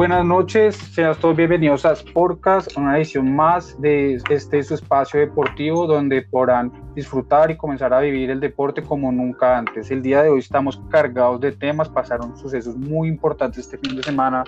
Buenas 0.00 0.24
noches, 0.24 0.76
sean 0.76 1.14
todos 1.20 1.36
bienvenidos 1.36 1.84
a 1.84 1.94
Sportcast, 1.94 2.74
una 2.78 2.96
edición 2.96 3.36
más 3.36 3.78
de 3.82 4.14
este 4.30 4.62
su 4.62 4.72
espacio 4.72 5.20
deportivo 5.20 5.86
donde 5.86 6.22
podrán 6.22 6.72
disfrutar 6.94 7.50
y 7.50 7.58
comenzar 7.58 7.92
a 7.92 8.00
vivir 8.00 8.30
el 8.30 8.40
deporte 8.40 8.82
como 8.82 9.12
nunca 9.12 9.58
antes. 9.58 9.90
El 9.90 10.00
día 10.00 10.22
de 10.22 10.30
hoy 10.30 10.38
estamos 10.38 10.80
cargados 10.88 11.42
de 11.42 11.52
temas, 11.52 11.90
pasaron 11.90 12.34
sucesos 12.38 12.78
muy 12.78 13.08
importantes 13.08 13.58
este 13.58 13.76
fin 13.76 13.94
de 13.94 14.02
semana 14.02 14.42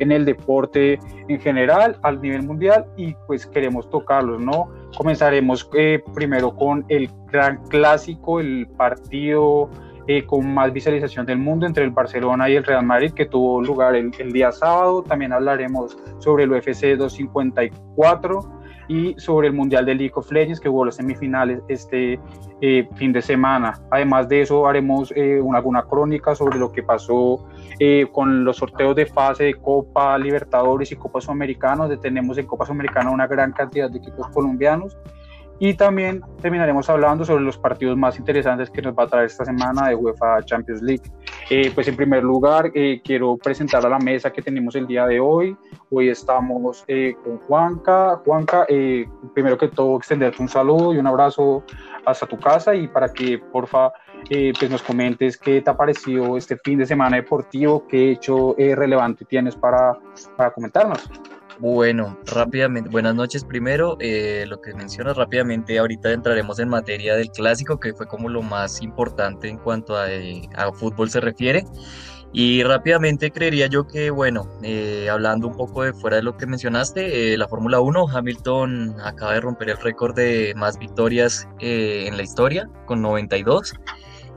en 0.00 0.10
el 0.10 0.24
deporte 0.24 0.98
en 1.28 1.38
general, 1.38 1.96
al 2.02 2.20
nivel 2.20 2.42
mundial 2.42 2.84
y 2.96 3.14
pues 3.28 3.46
queremos 3.46 3.88
tocarlos, 3.90 4.40
¿no? 4.40 4.72
Comenzaremos 4.96 5.70
eh, 5.74 6.02
primero 6.14 6.56
con 6.56 6.84
el 6.88 7.08
gran 7.30 7.64
clásico, 7.68 8.40
el 8.40 8.66
partido 8.76 9.70
eh, 10.06 10.24
con 10.24 10.52
más 10.52 10.72
visualización 10.72 11.26
del 11.26 11.38
mundo 11.38 11.66
entre 11.66 11.84
el 11.84 11.90
Barcelona 11.90 12.48
y 12.48 12.56
el 12.56 12.64
Real 12.64 12.84
Madrid 12.84 13.12
que 13.12 13.26
tuvo 13.26 13.62
lugar 13.62 13.94
el, 13.94 14.10
día 14.32 14.50
sábado. 14.52 15.02
También 15.02 15.32
hablaremos 15.32 15.96
sobre 16.18 16.44
el 16.44 16.52
UFC 16.52 16.96
254 16.96 18.60
y 18.88 19.14
sobre 19.18 19.48
el 19.48 19.54
Mundial 19.54 19.86
de 19.86 19.94
League 19.94 20.12
of 20.16 20.32
Legends 20.32 20.58
que 20.58 20.68
hubo 20.68 20.84
las 20.84 20.96
semifinales 20.96 21.62
este 21.68 22.18
eh, 22.60 22.88
fin 22.96 23.12
de 23.12 23.22
semana. 23.22 23.80
Además 23.90 24.28
de 24.28 24.42
eso 24.42 24.66
haremos 24.66 25.12
eh, 25.14 25.40
una, 25.40 25.58
alguna 25.58 25.82
crónica 25.82 26.34
sobre 26.34 26.58
lo 26.58 26.72
que 26.72 26.82
pasó 26.82 27.46
con 28.12 28.44
los 28.44 28.58
sorteos 28.58 28.94
de 28.94 29.06
fase 29.06 29.44
de 29.44 29.54
Copa 29.54 30.18
Libertadores 30.18 30.92
y 30.92 30.96
Copa 30.96 31.20
Sudamericana, 31.20 31.86
donde 31.86 31.96
tenemos 31.96 32.36
en 32.36 32.46
Copa 32.46 32.66
Sudamericana 32.66 33.10
una 33.10 33.26
gran 33.26 33.52
cantidad 33.52 33.90
de 33.90 33.98
equipos 33.98 34.28
colombianos 34.28 34.98
y 35.62 35.74
también 35.74 36.22
terminaremos 36.40 36.88
hablando 36.88 37.22
sobre 37.22 37.44
los 37.44 37.58
partidos 37.58 37.94
más 37.94 38.18
interesantes 38.18 38.70
que 38.70 38.80
nos 38.80 38.94
va 38.94 39.04
a 39.04 39.06
traer 39.06 39.26
esta 39.26 39.44
semana 39.44 39.88
de 39.88 39.94
UEFA 39.94 40.42
Champions 40.42 40.80
League. 40.80 41.02
Eh, 41.50 41.70
pues 41.74 41.86
en 41.86 41.96
primer 41.96 42.24
lugar, 42.24 42.72
eh, 42.74 43.02
quiero 43.04 43.36
presentar 43.36 43.84
a 43.84 43.90
la 43.90 43.98
mesa 43.98 44.32
que 44.32 44.40
tenemos 44.40 44.74
el 44.74 44.86
día 44.86 45.06
de 45.06 45.20
hoy. 45.20 45.54
Hoy 45.90 46.08
estamos 46.08 46.82
eh, 46.88 47.14
con 47.22 47.38
Juanca. 47.40 48.16
Juanca, 48.24 48.66
primero 49.34 49.58
que 49.58 49.68
todo, 49.68 49.98
extenderte 49.98 50.40
un 50.40 50.48
saludo 50.48 50.94
y 50.94 50.98
un 50.98 51.06
abrazo 51.06 51.62
hasta 52.06 52.26
tu 52.26 52.38
casa 52.38 52.74
y 52.74 52.88
para 52.88 53.12
que, 53.12 53.38
porfa, 53.38 53.92
pues 54.26 54.70
nos 54.70 54.82
comentes 54.82 55.36
qué 55.36 55.60
te 55.60 55.68
ha 55.68 55.76
parecido 55.76 56.38
este 56.38 56.56
fin 56.56 56.78
de 56.78 56.86
semana 56.86 57.16
deportivo, 57.16 57.86
qué 57.86 58.12
hecho 58.12 58.54
relevante 58.56 59.26
tienes 59.26 59.56
para, 59.56 59.92
para 60.38 60.52
comentarnos. 60.52 61.06
Bueno, 61.60 62.18
rápidamente, 62.24 62.88
buenas 62.88 63.14
noches 63.14 63.44
primero. 63.44 63.98
Eh, 64.00 64.46
lo 64.48 64.62
que 64.62 64.72
mencionas 64.72 65.18
rápidamente, 65.18 65.78
ahorita 65.78 66.10
entraremos 66.10 66.58
en 66.58 66.70
materia 66.70 67.16
del 67.16 67.30
clásico, 67.30 67.78
que 67.78 67.92
fue 67.92 68.06
como 68.06 68.30
lo 68.30 68.40
más 68.40 68.80
importante 68.80 69.46
en 69.46 69.58
cuanto 69.58 69.94
a, 69.94 70.10
eh, 70.10 70.48
fútbol 70.72 71.10
se 71.10 71.20
refiere. 71.20 71.66
Y 72.32 72.62
rápidamente 72.62 73.30
creería 73.30 73.66
yo 73.66 73.86
que, 73.86 74.08
bueno, 74.08 74.48
eh, 74.62 75.08
hablando 75.10 75.48
un 75.48 75.56
poco 75.56 75.82
de 75.82 75.92
fuera 75.92 76.16
de 76.16 76.22
lo 76.22 76.34
que 76.38 76.46
mencionaste, 76.46 77.36
la 77.36 77.46
Fórmula 77.46 77.80
1, 77.80 78.08
Hamilton 78.08 78.96
acaba 79.04 79.34
de 79.34 79.40
romper 79.42 79.68
el 79.68 79.76
récord 79.76 80.14
de 80.14 80.54
más 80.56 80.78
victorias 80.78 81.46
en 81.58 82.16
la 82.16 82.22
historia, 82.22 82.70
con 82.86 83.02
92, 83.02 83.74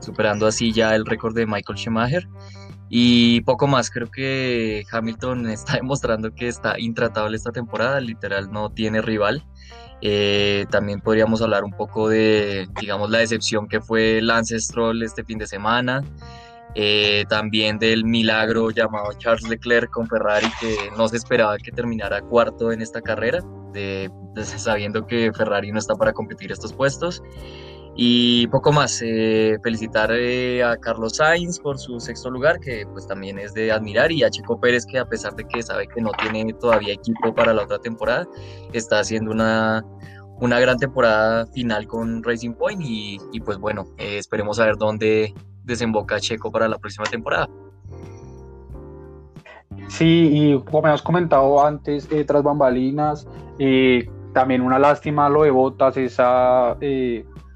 superando 0.00 0.46
así 0.46 0.72
ya 0.72 0.94
el 0.94 1.06
récord 1.06 1.34
de 1.34 1.46
Michael 1.46 1.78
Schumacher. 1.78 2.28
Y 2.96 3.40
poco 3.40 3.66
más, 3.66 3.90
creo 3.90 4.08
que 4.08 4.84
Hamilton 4.88 5.48
está 5.50 5.74
demostrando 5.74 6.32
que 6.32 6.46
está 6.46 6.78
intratable 6.78 7.36
esta 7.36 7.50
temporada, 7.50 7.98
literal 7.98 8.52
no 8.52 8.70
tiene 8.70 9.02
rival. 9.02 9.42
Eh, 10.00 10.64
también 10.70 11.00
podríamos 11.00 11.42
hablar 11.42 11.64
un 11.64 11.72
poco 11.72 12.08
de, 12.08 12.68
digamos, 12.80 13.10
la 13.10 13.18
decepción 13.18 13.66
que 13.66 13.80
fue 13.80 14.20
Lance 14.22 14.60
Stroll 14.60 15.02
este 15.02 15.24
fin 15.24 15.38
de 15.38 15.48
semana. 15.48 16.04
Eh, 16.76 17.24
también 17.28 17.80
del 17.80 18.04
milagro 18.04 18.70
llamado 18.70 19.12
Charles 19.14 19.48
Leclerc 19.48 19.90
con 19.90 20.06
Ferrari, 20.06 20.46
que 20.60 20.76
no 20.96 21.08
se 21.08 21.16
esperaba 21.16 21.58
que 21.58 21.72
terminara 21.72 22.22
cuarto 22.22 22.70
en 22.70 22.80
esta 22.80 23.00
carrera, 23.00 23.40
de, 23.72 24.08
sabiendo 24.36 25.04
que 25.04 25.32
Ferrari 25.32 25.72
no 25.72 25.80
está 25.80 25.96
para 25.96 26.12
competir 26.12 26.52
estos 26.52 26.72
puestos. 26.72 27.24
Y 27.96 28.48
poco 28.48 28.72
más, 28.72 29.00
eh, 29.04 29.56
felicitar 29.62 30.10
eh, 30.12 30.64
a 30.64 30.76
Carlos 30.76 31.16
Sainz 31.16 31.60
por 31.60 31.78
su 31.78 32.00
sexto 32.00 32.28
lugar, 32.28 32.58
que 32.58 32.86
pues 32.92 33.06
también 33.06 33.38
es 33.38 33.54
de 33.54 33.70
admirar, 33.70 34.10
y 34.10 34.24
a 34.24 34.30
Checo 34.30 34.58
Pérez, 34.58 34.84
que 34.84 34.98
a 34.98 35.04
pesar 35.04 35.36
de 35.36 35.44
que 35.44 35.62
sabe 35.62 35.86
que 35.86 36.00
no 36.00 36.10
tiene 36.10 36.52
todavía 36.54 36.94
equipo 36.94 37.32
para 37.32 37.54
la 37.54 37.62
otra 37.62 37.78
temporada, 37.78 38.26
está 38.72 38.98
haciendo 38.98 39.30
una, 39.30 39.84
una 40.40 40.58
gran 40.58 40.76
temporada 40.76 41.46
final 41.46 41.86
con 41.86 42.24
Racing 42.24 42.54
Point 42.54 42.82
y, 42.82 43.40
pues 43.44 43.58
bueno, 43.58 43.86
eh, 43.96 44.18
esperemos 44.18 44.58
a 44.58 44.66
ver 44.66 44.76
dónde 44.76 45.32
desemboca 45.62 46.18
Checo 46.18 46.50
para 46.50 46.68
la 46.68 46.78
próxima 46.78 47.04
temporada. 47.06 47.48
Sí, 49.86 50.30
y 50.32 50.60
como 50.64 50.88
hemos 50.88 51.02
comentado 51.02 51.64
antes, 51.64 52.08
tras 52.26 52.42
bambalinas, 52.42 53.28
también 54.32 54.62
una 54.62 54.80
lástima 54.80 55.28
lo 55.28 55.44
de 55.44 55.52
Botas, 55.52 55.96
esa 55.96 56.76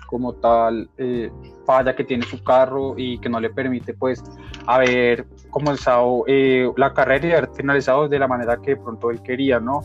como 0.08 0.32
tal 0.32 0.88
eh, 0.96 1.30
falla 1.66 1.94
que 1.94 2.02
tiene 2.02 2.24
su 2.24 2.42
carro 2.42 2.94
y 2.96 3.19
que 3.19 3.28
no 3.28 3.38
le 3.38 3.50
permite 3.50 3.92
pues 3.92 4.24
haber 4.66 5.26
comenzado 5.50 6.24
eh, 6.26 6.66
la 6.78 6.94
carrera 6.94 7.26
y 7.26 7.32
haber 7.32 7.50
finalizado 7.54 8.08
de 8.08 8.18
la 8.18 8.26
manera 8.26 8.56
que 8.56 8.70
de 8.70 8.76
pronto 8.78 9.10
él 9.10 9.22
quería, 9.22 9.60
¿no? 9.60 9.82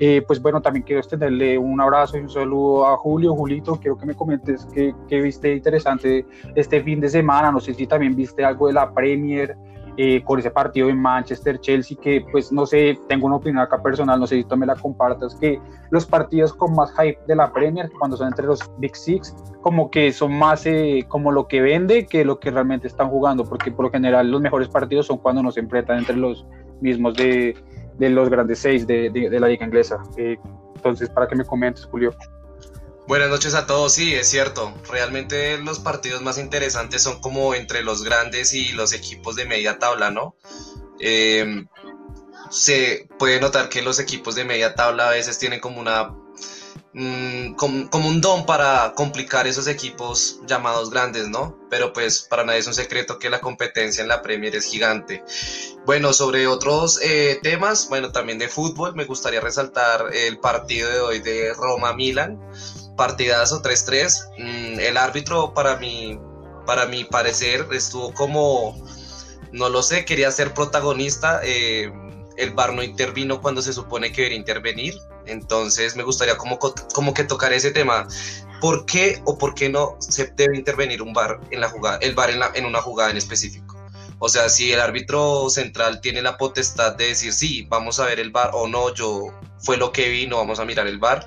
Eh, 0.00 0.22
pues 0.26 0.42
bueno, 0.42 0.60
también 0.60 0.82
quiero 0.82 0.98
extenderle 0.98 1.56
un 1.56 1.80
abrazo 1.80 2.18
y 2.18 2.20
un 2.20 2.28
saludo 2.28 2.88
a 2.88 2.96
Julio. 2.96 3.36
Julito, 3.36 3.76
quiero 3.76 3.96
que 3.96 4.06
me 4.06 4.14
comentes 4.14 4.66
qué, 4.74 4.92
qué 5.08 5.20
viste 5.20 5.54
interesante 5.54 6.26
este 6.56 6.82
fin 6.82 7.00
de 7.00 7.08
semana, 7.08 7.52
no 7.52 7.60
sé 7.60 7.72
si 7.72 7.86
también 7.86 8.16
viste 8.16 8.44
algo 8.44 8.66
de 8.66 8.72
la 8.72 8.92
Premier, 8.92 9.56
eh, 9.96 10.22
con 10.24 10.38
ese 10.38 10.50
partido 10.50 10.88
en 10.88 10.98
Manchester-Chelsea, 11.00 11.96
que 12.00 12.24
pues 12.30 12.52
no 12.52 12.66
sé, 12.66 12.98
tengo 13.08 13.26
una 13.26 13.36
opinión 13.36 13.62
acá 13.62 13.82
personal, 13.82 14.18
no 14.18 14.26
sé 14.26 14.36
si 14.36 14.44
tú 14.44 14.56
me 14.56 14.66
la 14.66 14.74
compartas, 14.74 15.34
que 15.34 15.60
los 15.90 16.06
partidos 16.06 16.52
con 16.52 16.74
más 16.74 16.92
hype 16.92 17.18
de 17.26 17.36
la 17.36 17.52
Premier, 17.52 17.90
cuando 17.98 18.16
son 18.16 18.28
entre 18.28 18.46
los 18.46 18.60
Big 18.78 18.96
Six, 18.96 19.34
como 19.62 19.90
que 19.90 20.12
son 20.12 20.32
más 20.32 20.64
eh, 20.66 21.04
como 21.08 21.32
lo 21.32 21.46
que 21.48 21.60
vende 21.60 22.06
que 22.06 22.24
lo 22.24 22.38
que 22.40 22.50
realmente 22.50 22.86
están 22.86 23.08
jugando, 23.08 23.44
porque 23.44 23.70
por 23.70 23.86
lo 23.86 23.90
general 23.90 24.30
los 24.30 24.40
mejores 24.40 24.68
partidos 24.68 25.06
son 25.06 25.18
cuando 25.18 25.42
nos 25.42 25.56
enfrentan 25.56 25.98
entre 25.98 26.16
los 26.16 26.46
mismos 26.80 27.14
de, 27.14 27.56
de 27.98 28.10
los 28.10 28.28
grandes 28.28 28.58
seis 28.58 28.86
de, 28.86 29.10
de, 29.10 29.40
la 29.40 29.48
liga 29.48 29.66
inglesa. 29.66 30.02
Eh, 30.16 30.38
entonces, 30.74 31.10
para 31.10 31.28
que 31.28 31.36
me 31.36 31.44
comentes, 31.44 31.84
Julio. 31.84 32.14
Buenas 33.10 33.28
noches 33.28 33.54
a 33.54 33.66
todos, 33.66 33.92
sí, 33.92 34.14
es 34.14 34.28
cierto. 34.28 34.72
Realmente 34.88 35.58
los 35.58 35.80
partidos 35.80 36.22
más 36.22 36.38
interesantes 36.38 37.02
son 37.02 37.20
como 37.20 37.56
entre 37.56 37.82
los 37.82 38.04
grandes 38.04 38.54
y 38.54 38.68
los 38.70 38.92
equipos 38.92 39.34
de 39.34 39.46
media 39.46 39.80
tabla, 39.80 40.12
¿no? 40.12 40.36
Eh, 41.00 41.66
se 42.50 43.08
puede 43.18 43.40
notar 43.40 43.68
que 43.68 43.82
los 43.82 43.98
equipos 43.98 44.36
de 44.36 44.44
media 44.44 44.76
tabla 44.76 45.08
a 45.08 45.10
veces 45.10 45.40
tienen 45.40 45.58
como 45.58 45.80
una 45.80 46.14
mm, 46.92 47.54
como, 47.56 47.88
un 48.08 48.20
don 48.20 48.46
para 48.46 48.92
complicar 48.94 49.48
esos 49.48 49.66
equipos 49.66 50.38
llamados 50.46 50.90
grandes, 50.90 51.28
¿no? 51.28 51.58
Pero 51.68 51.92
pues 51.92 52.20
para 52.30 52.44
nadie 52.44 52.60
es 52.60 52.68
un 52.68 52.74
secreto 52.74 53.18
que 53.18 53.28
la 53.28 53.40
competencia 53.40 54.02
en 54.02 54.08
la 54.08 54.22
Premier 54.22 54.54
es 54.54 54.66
gigante. 54.66 55.24
Bueno, 55.84 56.12
sobre 56.12 56.46
otros 56.46 57.00
eh, 57.02 57.40
temas, 57.42 57.88
bueno, 57.88 58.12
también 58.12 58.38
de 58.38 58.46
fútbol, 58.46 58.94
me 58.94 59.04
gustaría 59.04 59.40
resaltar 59.40 60.14
el 60.14 60.38
partido 60.38 60.88
de 60.88 61.00
hoy 61.00 61.18
de 61.18 61.52
Roma-Milan 61.54 62.38
partidazo 63.00 63.62
3-3. 63.62 64.28
Mm, 64.36 64.78
el 64.78 64.98
árbitro, 64.98 65.54
para 65.54 65.78
mi, 65.78 66.20
para 66.66 66.84
mi 66.84 67.04
parecer, 67.04 67.66
estuvo 67.72 68.12
como, 68.12 68.78
no 69.52 69.70
lo 69.70 69.82
sé, 69.82 70.04
quería 70.04 70.30
ser 70.30 70.52
protagonista. 70.52 71.40
Eh, 71.42 71.90
el 72.36 72.50
VAR 72.50 72.74
no 72.74 72.82
intervino 72.82 73.40
cuando 73.40 73.62
se 73.62 73.72
supone 73.72 74.12
que 74.12 74.20
debería 74.20 74.38
intervenir. 74.38 74.94
Entonces 75.24 75.96
me 75.96 76.02
gustaría 76.02 76.36
como, 76.36 76.58
como 76.58 77.14
que 77.14 77.24
tocar 77.24 77.54
ese 77.54 77.70
tema. 77.70 78.06
¿Por 78.60 78.84
qué 78.84 79.22
o 79.24 79.38
por 79.38 79.54
qué 79.54 79.70
no 79.70 79.96
se 79.98 80.26
debe 80.36 80.58
intervenir 80.58 81.00
un 81.00 81.14
VAR 81.14 81.40
en 81.50 81.62
la 81.62 81.70
jugada, 81.70 81.96
el 82.02 82.14
VAR 82.14 82.28
en, 82.28 82.42
en 82.54 82.66
una 82.66 82.82
jugada 82.82 83.10
en 83.10 83.16
específico? 83.16 83.79
O 84.22 84.28
sea, 84.28 84.50
si 84.50 84.70
el 84.70 84.80
árbitro 84.80 85.48
central 85.48 86.02
tiene 86.02 86.20
la 86.20 86.36
potestad 86.36 86.94
de 86.94 87.08
decir, 87.08 87.32
sí, 87.32 87.66
vamos 87.70 87.98
a 88.00 88.04
ver 88.04 88.20
el 88.20 88.30
VAR 88.30 88.50
o 88.52 88.68
no, 88.68 88.94
yo 88.94 89.28
fue 89.58 89.78
lo 89.78 89.92
que 89.92 90.10
vi, 90.10 90.26
no 90.26 90.36
vamos 90.36 90.60
a 90.60 90.66
mirar 90.66 90.86
el 90.86 90.98
VAR. 90.98 91.26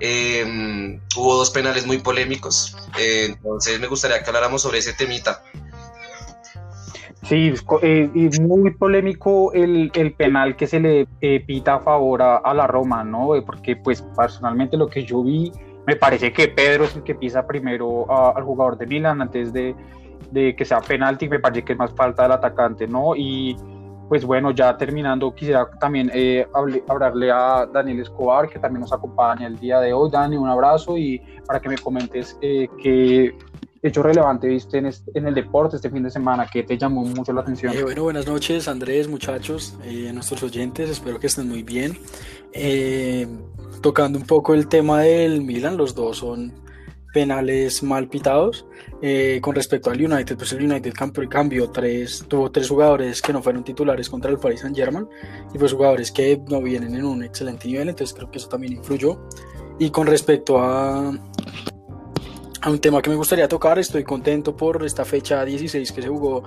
Em, 0.00 0.98
hubo 1.14 1.34
dos 1.36 1.50
penales 1.50 1.86
muy 1.86 1.98
polémicos, 1.98 2.74
eh, 2.98 3.26
entonces 3.26 3.78
me 3.78 3.86
gustaría 3.86 4.22
que 4.22 4.30
habláramos 4.30 4.62
sobre 4.62 4.78
ese 4.78 4.94
temita. 4.94 5.42
Sí, 7.22 7.52
eh, 7.82 8.30
muy 8.40 8.70
polémico 8.72 9.52
el, 9.52 9.92
el, 9.94 10.14
penal 10.14 10.56
que 10.56 10.66
se 10.66 10.80
le 10.80 11.06
eh, 11.20 11.44
pita 11.46 11.74
a 11.74 11.80
favor 11.80 12.22
a, 12.22 12.54
la 12.54 12.66
Roma, 12.66 13.04
¿no? 13.04 13.32
Porque 13.44 13.76
pues 13.76 14.02
personalmente 14.16 14.78
lo 14.78 14.88
que 14.88 15.04
yo 15.04 15.22
vi, 15.22 15.52
me 15.86 15.96
parece 15.96 16.32
que 16.32 16.48
Pedro 16.48 16.84
es 16.84 16.96
el 16.96 17.02
que 17.02 17.14
pisa 17.14 17.46
primero 17.46 18.10
al 18.34 18.42
jugador 18.42 18.78
de 18.78 18.86
Milan 18.86 19.20
antes 19.20 19.52
de, 19.52 19.76
de, 20.32 20.56
que 20.56 20.64
sea 20.64 20.80
penalti, 20.80 21.28
me 21.28 21.38
parece 21.38 21.64
que 21.64 21.72
es 21.72 21.78
más 21.78 21.92
falta 21.94 22.24
del 22.24 22.32
atacante, 22.32 22.86
¿no? 22.86 23.14
Y 23.16 23.56
pues 24.08 24.24
bueno, 24.24 24.50
ya 24.50 24.76
terminando, 24.76 25.34
quisiera 25.34 25.68
también 25.80 26.10
eh, 26.12 26.46
hablarle 26.88 27.30
a 27.30 27.66
Daniel 27.72 28.00
Escobar, 28.00 28.48
que 28.48 28.58
también 28.58 28.80
nos 28.82 28.92
acompaña 28.92 29.46
el 29.46 29.58
día 29.58 29.80
de 29.80 29.92
hoy. 29.92 30.10
Dani, 30.10 30.36
un 30.36 30.48
abrazo 30.48 30.98
y 30.98 31.22
para 31.46 31.60
que 31.60 31.68
me 31.68 31.78
comentes 31.78 32.36
eh, 32.42 32.68
qué, 32.82 33.34
hecho 33.82 34.02
relevante 34.02 34.46
viste 34.46 34.78
en, 34.78 34.86
en, 34.86 35.26
el 35.26 35.34
deporte 35.34 35.76
este 35.76 35.90
fin 35.90 36.04
de 36.04 36.10
semana 36.10 36.46
que 36.50 36.62
te 36.62 36.78
llamó 36.78 37.04
mucho 37.04 37.32
la 37.32 37.40
atención? 37.40 37.74
Eh, 37.74 37.82
bueno, 37.82 38.04
buenas 38.04 38.26
noches 38.26 38.68
Andrés, 38.68 39.08
muchachos, 39.08 39.76
eh, 39.84 40.10
nuestros 40.12 40.42
oyentes, 40.44 40.88
espero 40.88 41.18
que 41.18 41.26
estén 41.26 41.48
muy 41.48 41.62
bien. 41.62 41.98
Eh, 42.52 43.26
tocando 43.80 44.18
un 44.18 44.26
poco 44.26 44.54
el 44.54 44.68
tema 44.68 45.00
del 45.00 45.42
Milan, 45.42 45.76
los 45.76 45.94
dos 45.94 46.18
son 46.18 46.52
penales 47.12 47.82
mal 47.82 48.08
pitados. 48.08 48.66
Eh, 49.00 49.40
con 49.42 49.54
respecto 49.54 49.90
al 49.90 50.02
United, 50.02 50.36
pues 50.36 50.52
el 50.52 50.64
United 50.64 50.92
cambió 51.28 51.70
tres, 51.70 52.24
tuvo 52.28 52.50
tres 52.50 52.68
jugadores 52.68 53.20
que 53.20 53.32
no 53.32 53.42
fueron 53.42 53.64
titulares 53.64 54.08
contra 54.08 54.30
el 54.30 54.38
Paris 54.38 54.60
Saint 54.60 54.76
Germain 54.76 55.06
y 55.52 55.58
pues 55.58 55.72
jugadores 55.72 56.10
que 56.10 56.40
no 56.48 56.62
vienen 56.62 56.94
en 56.94 57.04
un 57.04 57.22
excelente 57.22 57.68
nivel, 57.68 57.88
entonces 57.88 58.14
creo 58.14 58.30
que 58.30 58.38
eso 58.38 58.48
también 58.48 58.74
influyó. 58.74 59.20
Y 59.78 59.90
con 59.90 60.06
respecto 60.06 60.58
a, 60.58 61.12
a 62.60 62.70
un 62.70 62.78
tema 62.78 63.02
que 63.02 63.10
me 63.10 63.16
gustaría 63.16 63.48
tocar, 63.48 63.78
estoy 63.78 64.04
contento 64.04 64.56
por 64.56 64.84
esta 64.84 65.04
fecha 65.04 65.44
16 65.44 65.92
que 65.92 66.02
se 66.02 66.08
jugó 66.08 66.44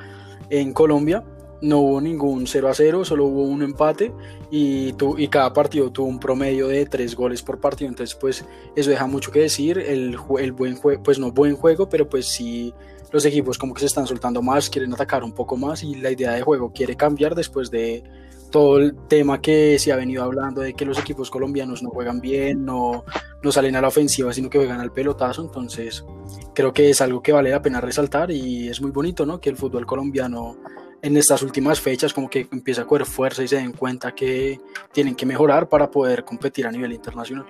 en 0.50 0.74
Colombia 0.74 1.24
no 1.66 1.80
hubo 1.80 2.00
ningún 2.00 2.46
0 2.46 2.70
a 2.70 2.74
0, 2.76 3.06
solo 3.06 3.26
hubo 3.26 3.42
un 3.42 3.64
empate 3.64 4.14
y, 4.52 4.94
y 5.18 5.28
cada 5.28 5.52
partido 5.52 5.92
tuvo 5.92 6.08
un 6.08 6.20
promedio 6.20 6.68
de 6.68 6.86
3 6.86 7.16
goles 7.16 7.42
por 7.42 7.60
partido, 7.60 7.90
entonces 7.90 8.16
pues 8.16 8.46
eso 8.76 8.90
deja 8.90 9.08
mucho 9.08 9.32
que 9.32 9.40
decir, 9.40 9.80
el, 9.80 10.16
el 10.40 10.52
buen 10.52 10.76
juego, 10.76 11.02
pues 11.02 11.18
no 11.18 11.32
buen 11.32 11.56
juego, 11.56 11.90
pero 11.90 12.08
pues 12.08 12.28
sí 12.28 12.74
los 13.12 13.26
equipos 13.26 13.58
como 13.58 13.74
que 13.74 13.80
se 13.80 13.88
están 13.88 14.06
soltando 14.06 14.44
más, 14.44 14.70
quieren 14.70 14.94
atacar 14.94 15.24
un 15.24 15.32
poco 15.32 15.58
más 15.58 15.84
y 15.84 15.96
la 15.96 16.12
idea 16.12 16.32
de 16.34 16.44
juego 16.44 16.72
quiere 16.72 16.96
cambiar 16.96 17.34
después 17.34 17.72
de 17.72 18.04
todo 18.52 18.78
el 18.78 18.96
tema 19.08 19.42
que 19.42 19.80
se 19.80 19.92
ha 19.92 19.96
venido 19.96 20.24
hablando 20.24 20.62
de 20.62 20.74
que 20.74 20.86
los 20.86 21.00
equipos 21.00 21.32
colombianos 21.32 21.82
no 21.82 21.90
juegan 21.90 22.22
bien, 22.22 22.64
no, 22.64 23.04
no 23.42 23.52
salen 23.52 23.76
a 23.76 23.82
la 23.82 23.88
ofensiva, 23.88 24.32
sino 24.34 24.50
que 24.50 24.60
juegan 24.60 24.80
al 24.80 24.94
pelotazo. 24.94 25.42
Entonces, 25.42 26.06
creo 26.54 26.72
que 26.72 26.90
es 26.90 27.02
algo 27.02 27.22
que 27.22 27.34
vale 27.34 27.50
la 27.50 27.62
pena 27.62 27.82
resaltar 27.82 28.32
y 28.32 28.70
es 28.70 28.82
muy 28.82 28.92
bonito, 28.92 29.26
¿no? 29.26 29.42
Que 29.42 29.50
el 29.50 29.58
fútbol 29.58 29.86
colombiano 29.86 30.58
en 31.06 31.16
estas 31.18 31.44
últimas 31.44 31.80
fechas 31.80 32.14
como 32.14 32.28
que 32.28 32.48
empieza 32.52 32.82
a 32.82 32.86
coger 32.86 33.06
fuerza 33.06 33.44
y 33.44 33.48
se 33.48 33.58
den 33.58 33.74
cuenta 33.74 34.16
que 34.16 34.60
tienen 34.92 35.14
que 35.14 35.28
mejorar 35.28 35.70
para 35.70 35.92
poder 35.92 36.26
competir 36.26 36.66
a 36.66 36.72
nivel 36.72 36.94
internacional. 36.94 37.46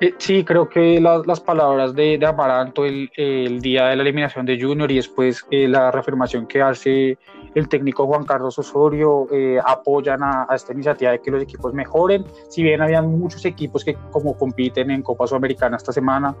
Eh, 0.00 0.14
sí, 0.18 0.42
creo 0.44 0.68
que 0.68 0.98
las 1.00 1.40
palabras 1.40 1.94
de, 1.94 2.18
de 2.18 2.26
Amaranto 2.26 2.84
el, 2.84 3.08
el, 3.16 3.60
día 3.60 3.88
de 3.88 3.96
la 3.96 4.02
eliminación 4.02 4.46
de 4.46 4.60
Junior 4.60 4.90
y 4.90 4.96
después 4.96 5.46
eh, 5.50 5.68
la 5.68 5.90
reafirmación 5.92 6.46
que 6.46 6.60
hace 6.60 7.18
el 7.54 7.68
técnico 7.68 8.06
Juan 8.06 8.24
Carlos 8.24 8.58
Osorio 8.58 9.28
eh, 9.30 9.58
apoyan 9.64 10.22
a, 10.22 10.46
a, 10.48 10.56
esta 10.56 10.72
iniciativa 10.72 11.12
de 11.12 11.20
que 11.20 11.30
los 11.30 11.42
equipos 11.42 11.72
mejoren. 11.72 12.24
Si 12.48 12.62
bien 12.62 12.80
habían 12.80 13.10
muchos 13.16 13.44
equipos 13.44 13.84
que 13.84 13.96
como 14.10 14.36
compiten 14.36 14.90
en 14.90 15.02
Copa 15.02 15.26
Sudamericana 15.26 15.76
esta 15.76 15.92
semana, 15.92 16.34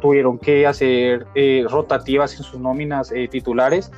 tuvieron 0.00 0.38
que 0.38 0.66
hacer 0.66 1.26
rotativas 1.68 2.36
en 2.36 2.42
sus 2.42 2.60
nóminas 2.60 3.12
titulares. 3.30 3.90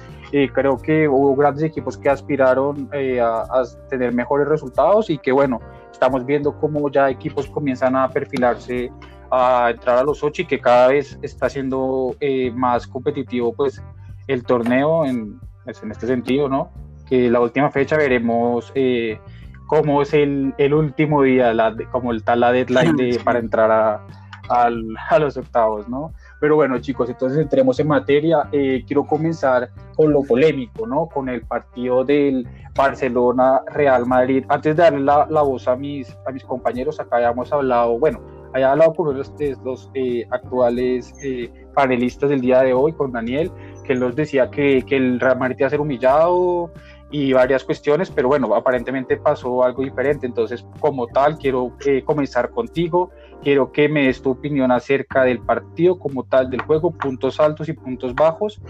creo 0.54 0.76
que 0.76 1.08
hubo 1.08 1.34
grandes 1.36 1.64
equipos 1.64 1.96
que 1.98 2.08
aspiraron 2.08 2.88
a, 3.20 3.42
a 3.42 3.88
tener 3.88 4.12
mejores 4.12 4.48
resultados 4.48 5.10
y 5.10 5.18
que 5.18 5.32
bueno, 5.32 5.60
estamos 5.92 6.24
viendo 6.24 6.56
cómo 6.58 6.90
ya 6.90 7.10
equipos 7.10 7.46
comienzan 7.46 7.94
a 7.96 8.08
perfilarse 8.08 8.90
a 9.30 9.70
entrar 9.70 9.98
a 9.98 10.02
los 10.02 10.22
ocho 10.22 10.42
y 10.42 10.46
que 10.46 10.58
cada 10.58 10.88
vez 10.88 11.18
está 11.22 11.48
siendo 11.48 12.16
eh, 12.20 12.50
más 12.50 12.86
competitivo 12.86 13.52
pues 13.52 13.82
el 14.26 14.44
torneo 14.44 15.04
en, 15.04 15.38
pues, 15.64 15.82
en, 15.82 15.90
este 15.90 16.06
sentido, 16.06 16.48
¿no? 16.48 16.70
Que 17.08 17.30
la 17.30 17.40
última 17.40 17.70
fecha 17.70 17.96
veremos 17.96 18.72
eh, 18.74 19.20
cómo 19.66 20.02
es 20.02 20.12
el, 20.14 20.54
el, 20.58 20.74
último 20.74 21.22
día, 21.22 21.52
la, 21.54 21.74
como 21.90 22.12
está 22.12 22.36
la 22.36 22.52
deadline 22.52 22.96
de, 22.96 23.20
para 23.24 23.38
entrar 23.38 23.70
a, 23.70 24.06
a, 24.50 24.68
a 25.10 25.18
los 25.18 25.36
octavos, 25.36 25.88
¿no? 25.88 26.12
Pero 26.40 26.56
bueno, 26.56 26.78
chicos, 26.78 27.08
entonces 27.08 27.38
entremos 27.38 27.78
en 27.80 27.88
materia. 27.88 28.48
Eh, 28.52 28.82
quiero 28.86 29.06
comenzar 29.06 29.70
con 29.94 30.12
lo 30.12 30.22
polémico, 30.22 30.86
¿no? 30.86 31.06
Con 31.06 31.28
el 31.28 31.42
partido 31.42 32.04
del 32.04 32.46
Barcelona-Real 32.74 34.06
Madrid. 34.06 34.44
Antes 34.48 34.76
de 34.76 34.82
darle 34.82 35.00
la, 35.00 35.26
la, 35.28 35.42
voz 35.42 35.68
a 35.68 35.76
mis, 35.76 36.16
a 36.26 36.30
mis 36.30 36.44
compañeros, 36.44 36.98
acá 36.98 37.16
habíamos 37.16 37.52
hablado, 37.52 37.98
bueno, 37.98 38.20
había 38.54 38.72
hablado 38.72 38.94
con 38.94 39.16
los, 39.16 39.32
los 39.64 39.90
eh, 39.94 40.26
actuales 40.30 41.14
eh, 41.22 41.50
panelistas 41.74 42.30
del 42.30 42.40
día 42.40 42.62
de 42.62 42.72
hoy, 42.72 42.92
con 42.92 43.12
Daniel, 43.12 43.50
que 43.84 43.92
él 43.92 44.00
nos 44.00 44.16
decía 44.16 44.50
que, 44.50 44.82
que 44.86 44.96
el 44.96 45.20
Real 45.20 45.38
Madrid 45.38 45.56
iba 45.58 45.66
a 45.66 45.70
ser 45.70 45.80
humillado, 45.80 46.72
y 47.10 47.32
varias 47.32 47.64
cuestiones, 47.64 48.10
pero 48.10 48.28
bueno, 48.28 48.54
aparentemente 48.54 49.16
pasó 49.16 49.64
algo 49.64 49.82
diferente. 49.82 50.26
Entonces, 50.26 50.64
como 50.78 51.08
tal, 51.08 51.38
quiero 51.38 51.72
eh, 51.84 52.02
comenzar 52.04 52.50
contigo, 52.50 53.10
quiero 53.42 53.72
que 53.72 53.88
me 53.88 54.06
des 54.06 54.22
tu 54.22 54.30
opinión 54.30 54.70
acerca 54.70 55.24
del 55.24 55.40
partido 55.40 55.98
como 55.98 56.24
tal, 56.24 56.50
del 56.50 56.62
juego, 56.62 56.92
puntos 56.92 57.40
altos 57.40 57.68
y 57.68 57.72
puntos 57.72 58.14
bajos 58.14 58.60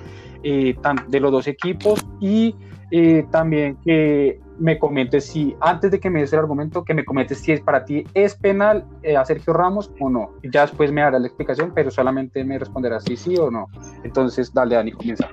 eh, 0.43 0.75
de 1.09 1.21
los 1.21 1.31
dos 1.31 1.47
equipos 1.49 2.07
y 2.19 2.55
eh, 2.91 3.27
también 3.31 3.77
que 3.85 4.41
me 4.59 4.79
comentes 4.79 5.27
si, 5.27 5.55
antes 5.61 5.91
de 5.91 6.01
que 6.01 6.11
me 6.11 6.21
des 6.21 6.33
el 6.33 6.39
argumento, 6.39 6.85
que 6.85 6.95
me 6.95 7.05
comentes 7.05 7.39
si 7.39 7.53
es 7.53 7.61
para 7.61 7.85
ti 7.85 8.05
es 8.15 8.35
penal 8.35 8.85
a 9.17 9.25
Sergio 9.25 9.53
Ramos 9.53 9.91
o 10.01 10.11
no. 10.11 10.33
Ya 10.43 10.63
después 10.63 10.93
me 10.93 11.01
darás 11.03 11.21
la 11.21 11.27
explicación, 11.27 11.73
pero 11.75 11.91
solamente 11.91 12.43
me 12.45 12.59
responderás 12.59 13.05
si 13.05 13.17
sí 13.17 13.37
o 13.37 13.51
no. 13.51 13.69
Entonces, 14.03 14.53
dale, 14.53 14.77
Dani, 14.77 14.93
comienza. 14.93 15.29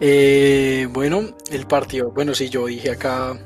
Eh, 0.00 0.88
bueno, 0.90 1.28
el 1.50 1.66
partido, 1.66 2.10
bueno, 2.10 2.34
sí, 2.34 2.48
yo 2.48 2.66
dije 2.66 2.90
acá 2.90 3.38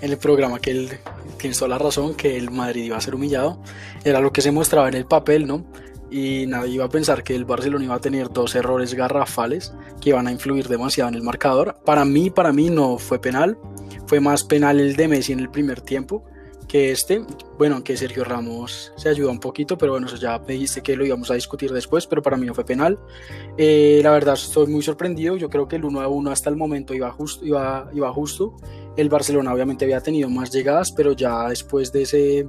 en 0.00 0.10
el 0.10 0.18
programa 0.18 0.58
que 0.58 0.70
él 0.70 0.98
tiene 1.38 1.54
toda 1.54 1.68
la 1.68 1.78
razón, 1.78 2.14
que 2.14 2.36
el 2.36 2.50
Madrid 2.50 2.84
iba 2.84 2.96
a 2.96 3.00
ser 3.00 3.14
humillado, 3.14 3.62
era 4.04 4.20
lo 4.20 4.32
que 4.32 4.42
se 4.42 4.50
mostraba 4.50 4.88
en 4.88 4.94
el 4.94 5.06
papel, 5.06 5.46
¿no? 5.46 5.64
Y 6.10 6.46
nadie 6.48 6.74
iba 6.74 6.86
a 6.86 6.88
pensar 6.88 7.22
que 7.22 7.36
el 7.36 7.44
Barcelona 7.44 7.84
iba 7.84 7.94
a 7.94 8.00
tener 8.00 8.30
dos 8.30 8.54
errores 8.56 8.94
garrafales 8.94 9.72
que 10.00 10.10
iban 10.10 10.26
a 10.26 10.32
influir 10.32 10.66
demasiado 10.66 11.08
en 11.08 11.14
el 11.14 11.22
marcador. 11.22 11.76
Para 11.84 12.04
mí, 12.04 12.30
para 12.30 12.52
mí 12.52 12.68
no 12.70 12.98
fue 12.98 13.20
penal, 13.20 13.56
fue 14.06 14.18
más 14.18 14.42
penal 14.42 14.80
el 14.80 14.96
de 14.96 15.06
Messi 15.06 15.32
en 15.32 15.38
el 15.38 15.50
primer 15.50 15.80
tiempo 15.80 16.24
que 16.70 16.92
este. 16.92 17.24
Bueno, 17.58 17.74
aunque 17.74 17.96
Sergio 17.96 18.22
Ramos 18.22 18.92
se 18.96 19.08
ayuda 19.08 19.32
un 19.32 19.40
poquito, 19.40 19.76
pero 19.76 19.92
bueno, 19.92 20.06
eso 20.06 20.16
ya 20.16 20.38
me 20.38 20.52
dijiste 20.52 20.82
que 20.82 20.94
lo 20.94 21.04
íbamos 21.04 21.28
a 21.30 21.34
discutir 21.34 21.72
después, 21.72 22.06
pero 22.06 22.22
para 22.22 22.36
mí 22.36 22.46
no 22.46 22.54
fue 22.54 22.64
penal. 22.64 22.96
Eh, 23.58 24.00
la 24.04 24.12
verdad, 24.12 24.34
estoy 24.34 24.68
muy 24.68 24.80
sorprendido. 24.82 25.36
Yo 25.36 25.50
creo 25.50 25.66
que 25.66 25.76
el 25.76 25.84
1 25.84 26.00
a 26.00 26.06
1 26.06 26.30
hasta 26.30 26.48
el 26.48 26.54
momento 26.54 26.94
iba 26.94 27.10
justo. 27.10 27.44
Iba, 27.44 27.90
iba 27.92 28.12
justo. 28.12 28.56
El 28.96 29.08
Barcelona 29.08 29.52
obviamente 29.52 29.84
había 29.84 30.00
tenido 30.00 30.30
más 30.30 30.52
llegadas, 30.52 30.92
pero 30.92 31.12
ya 31.12 31.48
después 31.48 31.90
de 31.90 32.02
ese 32.02 32.48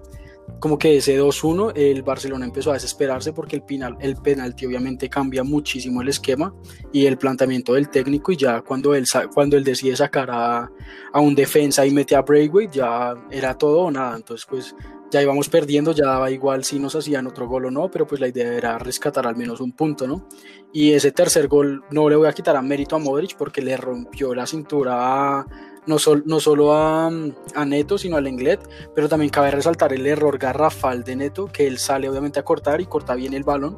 como 0.59 0.77
que 0.77 0.97
ese 0.97 1.19
2-1 1.19 1.73
el 1.75 2.03
Barcelona 2.03 2.45
empezó 2.45 2.71
a 2.71 2.75
desesperarse 2.75 3.33
porque 3.33 3.55
el, 3.55 3.63
penal, 3.63 3.97
el 3.99 4.15
penalti 4.15 4.65
obviamente 4.65 5.09
cambia 5.09 5.43
muchísimo 5.43 6.01
el 6.01 6.09
esquema 6.09 6.53
y 6.91 7.05
el 7.05 7.17
planteamiento 7.17 7.73
del 7.73 7.89
técnico 7.89 8.31
y 8.31 8.37
ya 8.37 8.61
cuando 8.61 8.93
él, 8.93 9.05
cuando 9.33 9.57
él 9.57 9.63
decide 9.63 9.95
sacar 9.95 10.29
a, 10.31 10.69
a 11.13 11.19
un 11.19 11.33
defensa 11.33 11.85
y 11.85 11.91
mete 11.91 12.15
a 12.15 12.21
Braithwaite 12.21 12.77
ya 12.77 13.15
era 13.31 13.57
todo 13.57 13.81
o 13.81 13.91
nada, 13.91 14.15
entonces 14.15 14.45
pues 14.47 14.75
ya 15.11 15.21
íbamos 15.21 15.49
perdiendo, 15.49 15.91
ya 15.91 16.05
daba 16.05 16.31
igual 16.31 16.63
si 16.63 16.79
nos 16.79 16.95
hacían 16.95 17.27
otro 17.27 17.47
gol 17.47 17.65
o 17.65 17.71
no, 17.71 17.91
pero 17.91 18.07
pues 18.07 18.21
la 18.21 18.29
idea 18.29 18.53
era 18.53 18.79
rescatar 18.79 19.27
al 19.27 19.35
menos 19.35 19.59
un 19.59 19.73
punto, 19.73 20.07
¿no? 20.07 20.27
Y 20.71 20.93
ese 20.93 21.11
tercer 21.11 21.49
gol 21.49 21.83
no 21.91 22.07
le 22.09 22.15
voy 22.15 22.27
a 22.27 22.33
quitar 22.33 22.55
a 22.55 22.61
mérito 22.61 22.95
a 22.95 22.99
Modric 22.99 23.35
porque 23.35 23.61
le 23.61 23.75
rompió 23.75 24.33
la 24.33 24.47
cintura 24.47 25.39
a 25.39 25.45
no, 25.85 25.97
no 26.25 26.39
solo 26.39 26.73
a, 26.73 27.07
a, 27.07 27.65
Neto, 27.65 27.97
sino 27.97 28.17
al 28.17 28.23
Lenglet, 28.23 28.59
pero 28.93 29.09
también 29.09 29.29
cabe 29.29 29.51
resaltar 29.51 29.93
el 29.93 30.05
error 30.05 30.37
garrafal 30.37 31.03
de 31.03 31.15
Neto, 31.15 31.47
que 31.47 31.67
él 31.67 31.77
sale 31.77 32.09
obviamente 32.09 32.39
a 32.39 32.43
cortar 32.43 32.81
y 32.81 32.85
corta 32.85 33.15
bien 33.15 33.33
el 33.33 33.43
balón, 33.43 33.77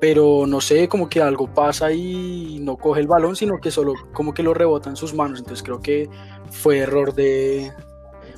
pero 0.00 0.46
no 0.46 0.60
sé, 0.60 0.88
como 0.88 1.08
que 1.08 1.22
algo 1.22 1.52
pasa 1.52 1.92
y 1.92 2.58
no 2.60 2.76
coge 2.76 3.00
el 3.00 3.06
balón, 3.06 3.36
sino 3.36 3.58
que 3.58 3.70
solo 3.70 3.94
como 4.12 4.34
que 4.34 4.42
lo 4.42 4.54
rebota 4.54 4.90
en 4.90 4.96
sus 4.96 5.14
manos, 5.14 5.38
entonces 5.38 5.62
creo 5.62 5.80
que 5.80 6.08
fue 6.50 6.78
error 6.78 7.14
de... 7.14 7.72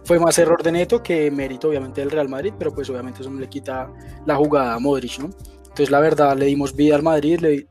Fue 0.04 0.18
más 0.18 0.38
error 0.38 0.62
de 0.62 0.72
Neto 0.72 1.02
que 1.02 1.30
mérito 1.30 1.68
obviamente 1.68 2.00
del 2.00 2.10
Real 2.10 2.30
Madrid, 2.30 2.54
pero 2.58 2.72
pues 2.72 2.88
obviamente 2.88 3.20
eso 3.20 3.30
no 3.30 3.40
le 3.40 3.48
quita 3.48 3.92
la 4.24 4.36
jugada 4.36 4.74
a 4.74 4.78
Modric, 4.78 5.18
¿no? 5.18 5.26
Entonces 5.26 5.90
la 5.90 6.00
verdad 6.00 6.34
le 6.34 6.46
dimos 6.46 6.74
vida 6.74 6.96
al 6.96 7.02
Madrid 7.02 7.66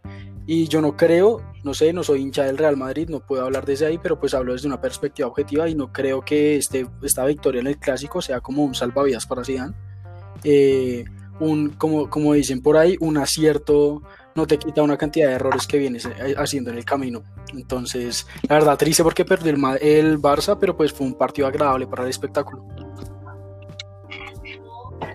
y 0.45 0.67
yo 0.67 0.79
no 0.79 0.95
creo, 0.95 1.41
no 1.63 1.73
sé, 1.73 1.93
no 1.93 2.03
soy 2.03 2.21
hincha 2.21 2.43
del 2.43 2.57
Real 2.57 2.77
Madrid, 2.77 3.09
no 3.09 3.19
puedo 3.19 3.43
hablar 3.43 3.65
desde 3.65 3.85
ahí, 3.85 3.97
pero 3.97 4.19
pues 4.19 4.33
hablo 4.33 4.53
desde 4.53 4.67
una 4.67 4.81
perspectiva 4.81 5.27
objetiva 5.27 5.69
y 5.69 5.75
no 5.75 5.91
creo 5.91 6.21
que 6.21 6.55
este, 6.57 6.87
esta 7.03 7.25
victoria 7.25 7.61
en 7.61 7.67
el 7.67 7.77
clásico 7.77 8.21
sea 8.21 8.41
como 8.41 8.63
un 8.63 8.75
salvavidas 8.75 9.25
para 9.25 9.43
Zidane. 9.43 9.75
Eh, 10.43 11.05
un, 11.39 11.69
como, 11.71 12.09
como 12.09 12.33
dicen 12.33 12.61
por 12.61 12.77
ahí, 12.77 12.97
un 12.99 13.17
acierto 13.17 14.01
no 14.35 14.45
te 14.45 14.57
quita 14.57 14.83
una 14.83 14.97
cantidad 14.97 15.27
de 15.29 15.33
errores 15.33 15.65
que 15.65 15.77
vienes 15.79 16.05
eh, 16.05 16.35
haciendo 16.37 16.69
en 16.69 16.77
el 16.77 16.85
camino. 16.85 17.23
Entonces, 17.53 18.27
la 18.47 18.55
verdad, 18.55 18.77
triste 18.77 19.03
porque 19.03 19.25
perdió 19.25 19.51
el, 19.51 19.63
el 19.81 20.19
Barça, 20.19 20.57
pero 20.59 20.77
pues 20.77 20.93
fue 20.93 21.07
un 21.07 21.15
partido 21.15 21.47
agradable 21.47 21.87
para 21.87 22.03
el 22.03 22.09
espectáculo. 22.09 22.63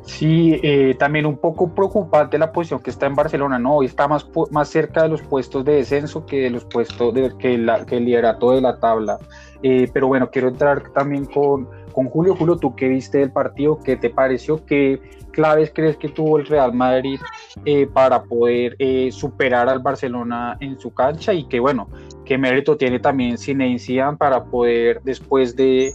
Sí, 0.04 0.58
eh, 0.62 0.96
también 0.98 1.26
un 1.26 1.36
poco 1.36 1.72
preocupante 1.74 2.36
la 2.36 2.50
posición 2.50 2.80
que 2.80 2.90
está 2.90 3.06
en 3.06 3.14
Barcelona, 3.14 3.58
¿no? 3.58 3.82
Está 3.82 4.08
más, 4.08 4.26
más 4.50 4.68
cerca 4.68 5.02
de 5.02 5.08
los 5.08 5.22
puestos 5.22 5.64
de 5.64 5.74
descenso 5.74 6.26
que 6.26 6.40
de 6.40 6.50
los 6.50 6.64
puestos 6.64 7.14
de, 7.14 7.32
que 7.38 7.54
el 7.54 8.04
liderato 8.04 8.52
de 8.52 8.60
la 8.60 8.78
tabla. 8.78 9.18
Eh, 9.62 9.88
pero 9.92 10.08
bueno, 10.08 10.28
quiero 10.30 10.48
entrar 10.48 10.90
también 10.92 11.26
con, 11.26 11.68
con 11.92 12.06
Julio. 12.08 12.34
Julio, 12.34 12.56
¿tú 12.56 12.74
qué 12.74 12.88
viste 12.88 13.18
del 13.18 13.30
partido? 13.30 13.78
¿Qué 13.78 13.96
te 13.96 14.10
pareció? 14.10 14.64
¿Qué 14.66 15.00
claves 15.32 15.72
crees 15.74 15.96
que 15.96 16.08
tuvo 16.08 16.38
el 16.38 16.46
Real 16.46 16.72
Madrid 16.72 17.18
eh, 17.64 17.86
para 17.86 18.22
poder 18.22 18.76
eh, 18.78 19.10
superar 19.10 19.68
al 19.68 19.80
Barcelona 19.80 20.56
en 20.60 20.78
su 20.78 20.92
cancha? 20.94 21.32
Y 21.32 21.44
que 21.48 21.58
bueno, 21.58 21.88
qué 22.24 22.38
mérito 22.38 22.76
tiene 22.76 22.98
también 22.98 23.36
Zinedine 23.38 24.16
para 24.16 24.44
poder 24.44 25.00
después 25.02 25.56
de, 25.56 25.92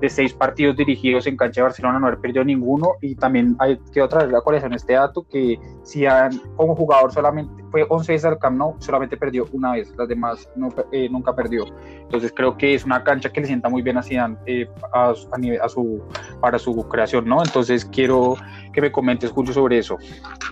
de, 0.00 0.08
seis 0.08 0.32
partidos 0.32 0.76
dirigidos 0.76 1.26
en 1.26 1.36
cancha 1.36 1.60
de 1.60 1.64
Barcelona 1.64 1.98
no 1.98 2.06
haber 2.06 2.18
perdido 2.18 2.44
ninguno 2.44 2.92
y 3.00 3.14
también 3.14 3.56
hay 3.58 3.78
que 3.92 4.02
otra 4.02 4.24
vez 4.24 4.32
la 4.32 4.40
colección 4.40 4.74
este 4.74 4.94
dato 4.94 5.26
que 5.28 5.58
si 5.82 6.06
han, 6.06 6.38
como 6.56 6.74
jugador 6.74 7.12
solamente 7.12 7.64
fue 7.70 7.86
11 7.88 8.12
veces 8.12 8.24
al 8.24 8.38
Camp 8.38 8.56
Nou 8.56 8.76
solamente 8.80 9.16
perdió 9.16 9.46
una 9.52 9.72
vez 9.72 9.92
las 9.96 10.08
demás 10.08 10.48
no, 10.56 10.68
eh, 10.92 11.08
nunca 11.10 11.34
perdió. 11.34 11.66
Entonces 12.00 12.32
creo 12.34 12.56
que 12.56 12.74
es 12.74 12.84
una 12.84 13.04
cancha 13.04 13.30
que 13.30 13.40
le 13.40 13.46
sienta 13.46 13.68
muy 13.68 13.82
bien 13.82 13.98
a 13.98 14.02
Zidane 14.02 14.36
eh, 14.46 14.68
a, 14.92 15.12
a, 15.32 15.38
nivel, 15.38 15.60
a, 15.60 15.68
su 15.68 16.02
para 16.40 16.58
su 16.58 16.88
creación 16.88 17.26
no 17.26 17.42
entonces 17.42 17.84
quiero 17.84 18.36
que 18.78 18.88
me 18.88 18.92
comentes 18.92 19.30
Julio 19.30 19.52
sobre 19.52 19.78
eso 19.78 19.96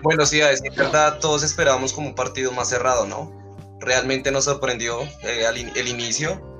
bueno 0.02 0.26
sí 0.26 0.40
a 0.40 0.48
decir 0.48 0.72
verdad 0.76 1.18
todos 1.20 1.42
esperábamos 1.42 1.92
como 1.92 2.08
un 2.08 2.14
partido 2.14 2.52
más 2.52 2.68
cerrado 2.68 3.06
no 3.06 3.46
realmente 3.80 4.30
nos 4.30 4.44
sorprendió 4.44 5.02
eh, 5.22 5.46
el 5.74 5.88
inicio. 5.88 6.54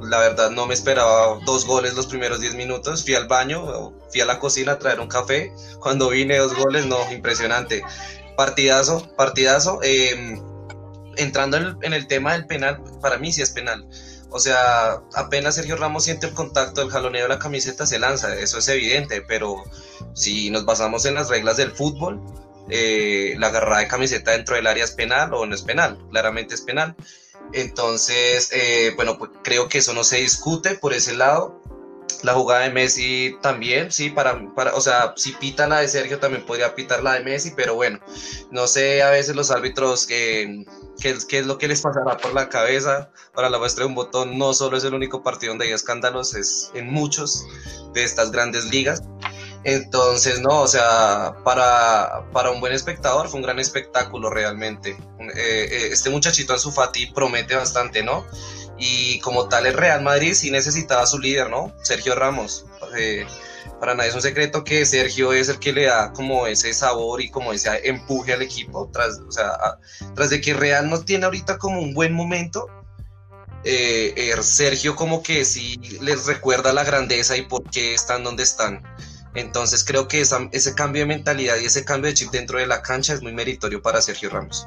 La 0.00 0.18
verdad 0.18 0.50
no 0.50 0.66
me 0.66 0.74
esperaba 0.74 1.38
dos 1.44 1.66
goles 1.66 1.94
los 1.94 2.06
primeros 2.06 2.40
10 2.40 2.54
minutos. 2.54 3.04
Fui 3.04 3.14
al 3.14 3.28
baño, 3.28 3.92
fui 4.10 4.20
a 4.20 4.24
la 4.24 4.38
cocina 4.38 4.72
a 4.72 4.78
traer 4.78 5.00
un 5.00 5.08
café. 5.08 5.52
Cuando 5.80 6.08
vine 6.08 6.38
dos 6.38 6.54
goles, 6.54 6.86
no, 6.86 6.98
impresionante. 7.12 7.82
Partidazo, 8.36 9.14
partidazo. 9.16 9.80
Eh, 9.82 10.40
entrando 11.16 11.58
en 11.58 11.64
el, 11.64 11.76
en 11.82 11.92
el, 11.92 12.06
tema 12.06 12.32
del 12.32 12.46
penal, 12.46 12.82
para 13.02 13.18
mí 13.18 13.30
sí 13.30 13.42
es 13.42 13.50
penal. 13.50 13.86
O 14.30 14.38
sea, 14.38 15.02
apenas 15.14 15.56
Sergio 15.56 15.76
Ramos 15.76 16.04
siente 16.04 16.26
el 16.26 16.34
contacto, 16.34 16.82
el 16.82 16.90
jaloneo 16.90 17.24
de 17.24 17.28
la 17.28 17.38
camiseta 17.38 17.86
se 17.86 17.98
lanza, 17.98 18.34
eso 18.36 18.58
es 18.58 18.68
evidente, 18.68 19.22
pero 19.22 19.62
si 20.14 20.50
nos 20.50 20.64
basamos 20.64 21.04
en 21.04 21.14
las 21.14 21.28
reglas 21.28 21.56
del 21.56 21.72
fútbol, 21.72 22.20
eh, 22.68 23.34
la 23.38 23.48
agarrada 23.48 23.80
de 23.80 23.88
camiseta 23.88 24.30
dentro 24.30 24.54
del 24.54 24.68
área 24.68 24.84
es 24.84 24.92
penal 24.92 25.34
o 25.34 25.44
no 25.46 25.54
es 25.54 25.62
penal, 25.62 25.98
claramente 26.10 26.54
es 26.54 26.60
penal. 26.60 26.94
Entonces, 27.52 28.50
eh, 28.52 28.92
bueno, 28.94 29.18
pues 29.18 29.32
creo 29.42 29.68
que 29.68 29.78
eso 29.78 29.92
no 29.92 30.04
se 30.04 30.18
discute 30.18 30.76
por 30.76 30.92
ese 30.94 31.14
lado. 31.14 31.60
La 32.22 32.34
jugada 32.34 32.62
de 32.62 32.70
Messi 32.70 33.36
también, 33.40 33.90
sí, 33.90 34.10
para, 34.10 34.54
para, 34.54 34.74
o 34.74 34.80
sea, 34.80 35.14
si 35.16 35.32
pita 35.32 35.66
la 35.66 35.80
de 35.80 35.88
Sergio 35.88 36.18
también 36.18 36.44
podría 36.44 36.74
pitar 36.74 37.02
la 37.02 37.14
de 37.14 37.20
Messi, 37.20 37.52
pero 37.56 37.74
bueno, 37.74 37.98
no 38.50 38.66
sé 38.66 39.02
a 39.02 39.10
veces 39.10 39.34
los 39.34 39.50
árbitros 39.50 40.06
que, 40.06 40.64
qué 41.00 41.38
es 41.38 41.46
lo 41.46 41.58
que 41.58 41.68
les 41.68 41.80
pasará 41.80 42.16
por 42.16 42.32
la 42.34 42.48
cabeza 42.48 43.10
para 43.34 43.50
la 43.50 43.58
muestra 43.58 43.84
de 43.84 43.88
un 43.88 43.94
botón. 43.94 44.38
No 44.38 44.54
solo 44.54 44.76
es 44.76 44.84
el 44.84 44.94
único 44.94 45.22
partido 45.22 45.52
donde 45.52 45.66
hay 45.66 45.72
escándalos, 45.72 46.34
es 46.34 46.70
en 46.74 46.92
muchos 46.92 47.46
de 47.92 48.04
estas 48.04 48.30
grandes 48.30 48.66
ligas. 48.66 49.02
Entonces, 49.64 50.40
no, 50.40 50.62
o 50.62 50.66
sea, 50.66 51.34
para, 51.44 52.24
para 52.32 52.50
un 52.50 52.60
buen 52.60 52.72
espectador 52.72 53.28
fue 53.28 53.40
un 53.40 53.44
gran 53.44 53.58
espectáculo 53.58 54.30
realmente. 54.30 54.90
Eh, 54.90 55.28
eh, 55.36 55.88
este 55.92 56.08
muchachito 56.08 56.52
Ansu 56.52 56.70
Fati 56.70 57.06
promete 57.08 57.54
bastante, 57.56 58.02
¿no? 58.02 58.24
Y 58.78 59.18
como 59.20 59.48
tal 59.48 59.66
el 59.66 59.74
Real 59.74 60.02
Madrid 60.02 60.32
sí 60.32 60.50
necesitaba 60.50 61.02
a 61.02 61.06
su 61.06 61.18
líder, 61.18 61.50
¿no? 61.50 61.74
Sergio 61.82 62.14
Ramos. 62.14 62.64
Eh, 62.96 63.26
para 63.80 63.94
nadie 63.94 64.10
es 64.10 64.14
un 64.14 64.22
secreto 64.22 64.62
que 64.62 64.84
Sergio 64.84 65.32
es 65.32 65.48
el 65.48 65.58
que 65.58 65.72
le 65.72 65.86
da 65.86 66.12
como 66.12 66.46
ese 66.46 66.72
sabor 66.74 67.22
y 67.22 67.30
como 67.30 67.52
ese 67.52 67.88
empuje 67.88 68.34
al 68.34 68.42
equipo. 68.42 68.90
Tras, 68.92 69.18
o 69.26 69.32
sea, 69.32 69.78
tras 70.14 70.28
de 70.30 70.40
que 70.40 70.52
Real 70.54 70.90
no 70.90 71.02
tiene 71.02 71.24
ahorita 71.24 71.56
como 71.58 71.80
un 71.80 71.94
buen 71.94 72.12
momento, 72.12 72.66
Sergio 74.42 74.94
como 74.94 75.22
que 75.22 75.44
sí 75.44 75.80
les 76.02 76.26
recuerda 76.26 76.72
la 76.72 76.84
grandeza 76.84 77.36
y 77.36 77.42
por 77.42 77.64
qué 77.70 77.94
están 77.94 78.22
donde 78.22 78.42
están. 78.42 78.82
Entonces 79.34 79.84
creo 79.84 80.08
que 80.08 80.20
ese 80.20 80.74
cambio 80.74 81.02
de 81.02 81.06
mentalidad 81.06 81.56
y 81.56 81.64
ese 81.64 81.84
cambio 81.84 82.10
de 82.10 82.14
chip 82.14 82.30
dentro 82.30 82.58
de 82.58 82.66
la 82.66 82.82
cancha 82.82 83.14
es 83.14 83.22
muy 83.22 83.32
meritorio 83.32 83.80
para 83.80 84.02
Sergio 84.02 84.28
Ramos. 84.28 84.66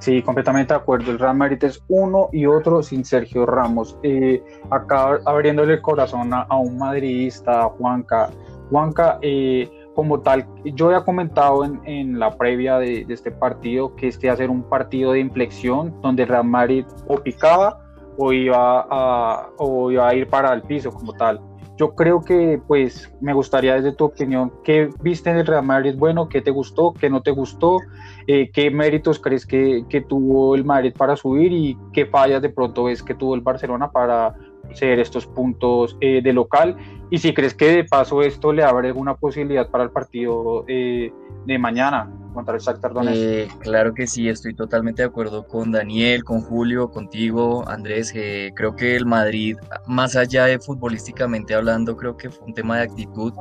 Sí, 0.00 0.22
completamente 0.22 0.72
de 0.72 0.80
acuerdo. 0.80 1.10
El 1.10 1.18
Real 1.18 1.36
Madrid 1.36 1.62
es 1.62 1.82
uno 1.88 2.30
y 2.32 2.46
otro 2.46 2.82
sin 2.82 3.04
Sergio 3.04 3.44
Ramos. 3.44 3.98
Eh, 4.02 4.42
acá 4.70 5.20
abriéndole 5.26 5.74
el 5.74 5.82
corazón 5.82 6.32
a, 6.32 6.46
un 6.56 6.78
madridista, 6.78 7.64
Juanca. 7.64 8.30
Juanca, 8.70 9.18
eh, 9.20 9.70
como 9.94 10.20
tal, 10.20 10.46
yo 10.64 10.86
había 10.86 11.04
comentado 11.04 11.64
en, 11.84 12.18
la 12.18 12.36
previa 12.36 12.78
de, 12.78 13.04
este 13.10 13.30
partido 13.30 13.94
que 13.94 14.08
este 14.08 14.26
iba 14.26 14.34
a 14.34 14.36
ser 14.38 14.48
un 14.48 14.62
partido 14.62 15.12
de 15.12 15.20
inflexión 15.20 16.00
donde 16.00 16.22
el 16.22 16.30
Real 16.30 16.44
Madrid 16.44 16.86
o 17.06 17.16
picaba 17.16 17.84
o 18.16 18.32
iba 18.32 18.86
a, 18.90 19.50
o 19.58 19.90
iba 19.90 20.08
a 20.08 20.14
ir 20.14 20.28
para 20.28 20.54
el 20.54 20.62
piso 20.62 20.90
como 20.90 21.12
tal 21.12 21.40
yo 21.80 21.94
creo 21.94 22.22
que 22.22 22.60
pues 22.66 23.10
me 23.22 23.32
gustaría 23.32 23.74
desde 23.74 23.92
tu 23.92 24.04
opinión, 24.04 24.52
¿qué 24.64 24.90
viste 25.00 25.30
en 25.30 25.38
el 25.38 25.46
Real 25.46 25.64
Madrid 25.64 25.94
bueno? 25.96 26.28
¿Qué 26.28 26.42
te 26.42 26.50
gustó? 26.50 26.92
¿Qué 26.92 27.08
no 27.08 27.22
te 27.22 27.30
gustó? 27.30 27.78
Eh, 28.26 28.50
¿Qué 28.52 28.70
méritos 28.70 29.18
crees 29.18 29.46
que, 29.46 29.86
que, 29.88 30.02
tuvo 30.02 30.54
el 30.54 30.66
Madrid 30.66 30.92
para 30.94 31.16
subir 31.16 31.52
y 31.52 31.78
qué 31.94 32.04
fallas 32.04 32.42
de 32.42 32.50
pronto 32.50 32.84
ves 32.84 33.02
que 33.02 33.14
tuvo 33.14 33.34
el 33.34 33.40
Barcelona 33.40 33.90
para 33.90 34.34
ser 34.74 34.98
estos 34.98 35.26
puntos 35.26 35.96
eh, 36.02 36.20
de 36.22 36.34
local? 36.34 36.76
Y 37.08 37.16
si 37.16 37.32
crees 37.32 37.54
que 37.54 37.76
de 37.76 37.84
paso 37.84 38.20
esto 38.20 38.52
le 38.52 38.62
abre 38.62 38.88
alguna 38.88 39.14
posibilidad 39.16 39.70
para 39.70 39.84
el 39.84 39.90
partido 39.90 40.66
eh, 40.68 41.10
de 41.46 41.58
mañana 41.58 42.10
contra 42.32 42.54
el 42.54 42.60
Shakhtar 42.60 42.92
Donetsk. 42.92 43.58
claro 43.60 43.94
que 43.94 44.06
sí, 44.06 44.28
estoy 44.28 44.54
totalmente 44.54 45.02
de 45.02 45.08
acuerdo 45.08 45.46
con 45.46 45.72
Daniel, 45.72 46.24
con 46.24 46.40
Julio, 46.40 46.90
contigo, 46.90 47.68
Andrés. 47.68 48.12
creo 48.12 48.76
que 48.76 48.96
el 48.96 49.06
Madrid, 49.06 49.56
más 49.86 50.16
allá 50.16 50.46
de 50.46 50.58
futbolísticamente 50.58 51.54
hablando, 51.54 51.96
creo 51.96 52.16
que 52.16 52.30
fue 52.30 52.46
un 52.46 52.54
tema 52.54 52.78
de 52.78 52.82
actitud. 52.84 53.32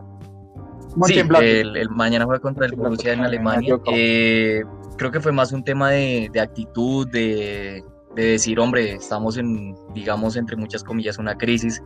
Sí, 1.05 1.19
el, 1.19 1.89
mañana 1.91 2.25
juega 2.25 2.41
contra 2.41 2.65
el 2.65 2.73
Borussia 2.73 3.13
en 3.13 3.21
Alemania. 3.21 3.79
Eh, 3.91 4.63
creo 4.97 5.11
que 5.11 5.19
fue 5.19 5.31
más 5.31 5.51
un 5.51 5.63
tema 5.63 5.91
de, 5.91 6.29
de 6.33 6.39
actitud, 6.39 7.07
de, 7.07 7.83
de, 8.15 8.23
decir, 8.23 8.59
hombre, 8.59 8.93
estamos 8.93 9.37
en, 9.37 9.75
digamos, 9.93 10.35
entre 10.35 10.55
muchas 10.55 10.83
comillas, 10.83 11.17
una 11.19 11.37
crisis 11.37 11.81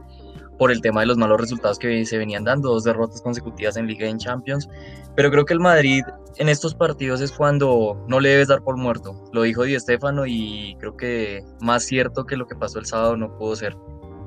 por 0.63 0.71
el 0.71 0.79
tema 0.79 1.01
de 1.01 1.07
los 1.07 1.17
malos 1.17 1.41
resultados 1.41 1.77
que 1.77 2.05
se 2.05 2.17
venían 2.17 2.45
dando, 2.45 2.69
dos 2.69 2.85
derrotas 2.85 3.21
consecutivas 3.21 3.75
en 3.75 3.85
Liga 3.85 4.07
y 4.07 4.11
en 4.11 4.17
Champions. 4.17 4.69
Pero 5.13 5.29
creo 5.29 5.43
que 5.43 5.51
el 5.51 5.59
Madrid 5.59 6.03
en 6.37 6.47
estos 6.47 6.73
partidos 6.73 7.19
es 7.19 7.33
cuando 7.33 8.01
no 8.07 8.21
le 8.21 8.29
debes 8.29 8.47
dar 8.47 8.63
por 8.63 8.77
muerto. 8.77 9.13
Lo 9.33 9.41
dijo 9.41 9.63
Di 9.63 9.77
Stéfano 9.77 10.25
y 10.25 10.77
creo 10.79 10.95
que 10.95 11.43
más 11.59 11.83
cierto 11.83 12.23
que 12.23 12.37
lo 12.37 12.47
que 12.47 12.55
pasó 12.55 12.79
el 12.79 12.85
sábado 12.85 13.17
no 13.17 13.37
pudo 13.37 13.57
ser. 13.57 13.75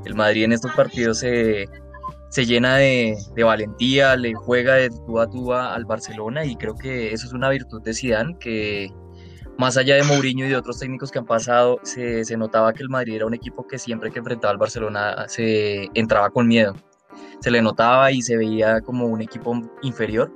El 0.04 0.14
Madrid 0.14 0.44
en 0.44 0.52
estos 0.52 0.72
partidos 0.72 1.20
se, 1.20 1.70
se 2.28 2.44
llena 2.44 2.76
de, 2.76 3.16
valentía, 3.42 4.14
le 4.14 4.34
juega 4.34 4.74
de 4.74 4.90
tú 4.90 5.18
a 5.18 5.30
tú 5.30 5.54
al 5.54 5.86
Barcelona 5.86 6.44
y 6.44 6.54
creo 6.56 6.74
que 6.74 7.14
eso 7.14 7.26
es 7.26 7.32
una 7.32 7.48
virtud 7.48 7.80
de 7.80 7.94
Zidane 7.94 8.36
que 8.38 8.92
más 9.58 9.76
allá 9.76 9.96
de 9.96 10.02
Mourinho 10.02 10.46
y 10.46 10.48
de 10.48 10.56
otros 10.56 10.78
técnicos 10.78 11.10
que 11.10 11.18
han 11.18 11.26
pasado, 11.26 11.80
se, 11.82 12.24
se, 12.24 12.36
notaba 12.36 12.72
que 12.72 12.82
el 12.82 12.88
Madrid 12.88 13.14
era 13.14 13.26
un 13.26 13.34
equipo 13.34 13.66
que 13.66 13.78
siempre 13.78 14.10
que 14.10 14.18
enfrentaba 14.18 14.52
al 14.52 14.58
Barcelona 14.58 15.26
se 15.28 15.88
entraba 15.94 16.30
con 16.30 16.46
miedo. 16.46 16.74
Se 17.40 17.50
le 17.50 17.62
notaba 17.62 18.12
y 18.12 18.22
se 18.22 18.36
veía 18.36 18.80
como 18.80 19.06
un 19.06 19.22
equipo 19.22 19.58
inferior. 19.82 20.32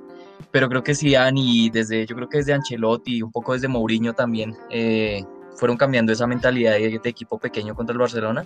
Pero 0.51 0.67
creo 0.69 0.83
que 0.83 0.95
Zidane 0.95 1.39
y 1.39 1.69
desde, 1.69 2.05
yo 2.05 2.15
creo 2.15 2.27
que 2.27 2.39
desde 2.39 2.53
Ancelotti 2.53 3.17
y 3.17 3.21
un 3.21 3.31
poco 3.31 3.53
desde 3.53 3.67
Mourinho 3.67 4.13
también 4.13 4.55
eh, 4.69 5.23
fueron 5.55 5.77
cambiando 5.77 6.11
esa 6.11 6.27
mentalidad 6.27 6.73
de, 6.73 6.99
de 6.99 7.09
equipo 7.09 7.37
pequeño 7.37 7.75
contra 7.75 7.93
el 7.93 7.99
Barcelona 7.99 8.45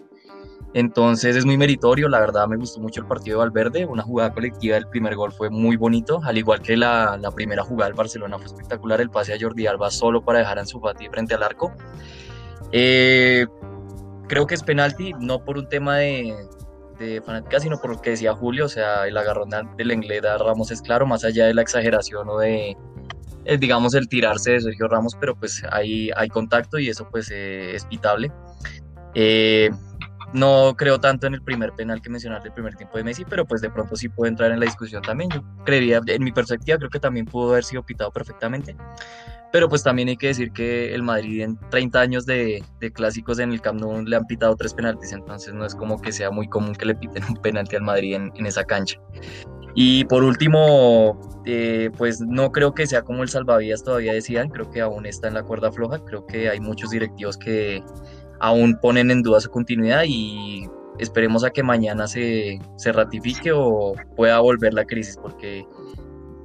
entonces 0.76 1.38
es 1.38 1.46
muy 1.46 1.58
meritorio, 1.58 2.10
la 2.10 2.20
verdad 2.20 2.50
me 2.50 2.58
gustó 2.58 2.82
mucho 2.82 3.00
el 3.00 3.08
partido 3.08 3.38
de 3.38 3.46
Valverde, 3.46 3.86
una 3.86 4.04
jugada 4.04 4.34
colectiva, 4.34 4.76
el 4.76 4.86
primer 4.90 5.16
gol 5.16 5.32
fue 5.32 5.50
muy 5.50 5.78
bonito, 5.78 6.20
al 6.26 6.38
igual 6.38 6.62
que 6.62 6.76
la, 6.76 7.18
la 7.18 7.32
primera 7.32 7.64
jugada 7.64 7.88
del 7.88 7.96
Barcelona 7.96 8.38
fue 8.38 8.48
espectacular, 8.48 9.00
el 9.00 9.10
pase 9.10 9.34
a 9.34 9.38
Jordi 9.40 9.68
Alba 9.68 9.90
solo 9.90 10.26
para 10.26 10.40
dejar 10.40 10.60
a 10.60 10.66
su 10.66 10.82
Fati 10.82 11.08
frente 11.08 11.34
al 11.34 11.44
arco. 11.44 11.72
Eh, 12.74 13.48
creo 14.28 14.46
que 14.46 14.56
es 14.56 14.64
penalti, 14.64 15.14
no 15.18 15.46
por 15.46 15.58
un 15.58 15.70
tema 15.70 15.96
de, 16.00 16.36
de 17.00 17.22
fanática, 17.22 17.62
sino 17.62 17.78
por 17.80 17.92
lo 17.92 18.02
que 18.02 18.10
decía 18.10 18.34
Julio, 18.34 18.66
o 18.66 18.70
sea, 18.70 19.08
el 19.08 19.16
agarrón 19.16 19.52
del 19.78 19.94
inglés 19.94 20.26
a 20.26 20.38
Ramos 20.38 20.72
es 20.72 20.82
claro, 20.82 21.06
más 21.06 21.24
allá 21.24 21.46
de 21.46 21.54
la 21.54 21.62
exageración 21.62 22.28
o 22.28 22.38
de, 22.38 22.76
eh, 23.46 23.58
digamos, 23.58 23.94
el 23.94 24.10
tirarse 24.10 24.52
de 24.52 24.60
Sergio 24.60 24.90
Ramos, 24.90 25.16
pero 25.18 25.36
pues 25.38 25.64
hay, 25.72 26.12
hay 26.18 26.28
contacto 26.28 26.78
y 26.80 26.90
eso 26.90 27.08
pues 27.10 27.32
eh, 27.32 27.76
es 27.76 27.86
pitable. 27.86 28.30
Eh, 29.14 29.70
no 30.36 30.76
creo 30.78 31.00
tanto 31.00 31.28
en 31.28 31.34
el 31.34 31.42
primer 31.42 31.72
penal 31.72 32.02
que 32.02 32.10
mencionaste, 32.10 32.50
el 32.50 32.54
primer 32.54 32.76
tiempo 32.76 32.98
de 32.98 33.04
Messi, 33.04 33.26
pero 33.26 33.46
pues 33.46 33.62
de 33.62 33.70
pronto 33.70 33.96
sí 33.96 34.10
puede 34.10 34.30
entrar 34.30 34.52
en 34.52 34.60
la 34.60 34.66
discusión 34.66 35.02
también. 35.02 35.30
Yo 35.30 35.42
creería, 35.64 36.02
en 36.06 36.24
mi 36.24 36.32
perspectiva, 36.32 36.78
creo 36.78 36.90
que 36.90 37.00
también 37.00 37.26
pudo 37.26 37.52
haber 37.52 37.64
sido 37.64 37.84
pitado 37.84 38.12
perfectamente. 38.12 38.76
Pero 39.52 39.70
pues 39.70 39.84
también 39.84 40.10
hay 40.10 40.18
que 40.18 40.28
decir 40.28 40.52
que 40.52 40.94
el 40.94 41.02
Madrid 41.02 41.42
en 41.42 41.58
30 41.70 42.00
años 42.02 42.26
de, 42.26 42.62
clásicos 42.94 43.40
en 43.40 43.54
el 43.54 43.62
Camp 43.62 43.80
Nou 43.80 44.04
le 44.04 44.16
han 44.18 44.26
pitado 44.26 44.56
tres 44.58 44.74
penaltis, 44.74 45.14
entonces 45.14 45.54
no 45.54 45.66
es 45.66 45.74
como 45.74 46.02
que 46.02 46.12
sea 46.12 46.30
muy 46.30 46.50
común 46.50 46.76
que 46.76 46.86
le 46.86 46.96
piten 46.96 47.24
un 47.30 47.38
penalti 47.38 47.78
al 47.78 47.84
Madrid 47.84 48.16
en, 48.16 48.46
esa 48.46 48.66
cancha. 48.66 49.00
Y 49.74 50.04
por 50.06 50.24
último, 50.24 51.42
eh, 51.46 51.90
pues 51.98 52.20
no 52.20 52.52
creo 52.52 52.74
que 52.74 52.86
sea 52.86 53.04
como 53.04 53.24
el 53.24 53.30
salvavidas 53.30 53.84
todavía 53.84 54.14
decían, 54.14 54.50
creo 54.50 54.70
que 54.70 54.82
aún 54.82 55.06
está 55.06 55.30
en 55.30 55.36
la 55.36 55.44
cuerda 55.44 55.72
floja, 55.72 56.00
creo 56.04 56.26
que 56.26 56.50
hay 56.50 56.60
muchos 56.60 56.90
directivos 56.90 57.38
que 57.38 57.82
aún 58.46 58.78
ponen 58.80 59.10
en 59.10 59.24
duda 59.24 59.42
su 59.42 59.50
continuidad 59.50 60.04
y 60.08 60.68
esperemos 61.00 61.44
a 61.44 61.50
que 61.50 61.64
mañana 61.64 62.08
se, 62.08 62.60
se 62.78 62.92
ratifique 62.92 63.52
o 63.52 63.94
pueda 64.16 64.40
volver 64.40 64.74
la 64.74 64.86
crisis, 64.86 65.18
porque 65.18 65.66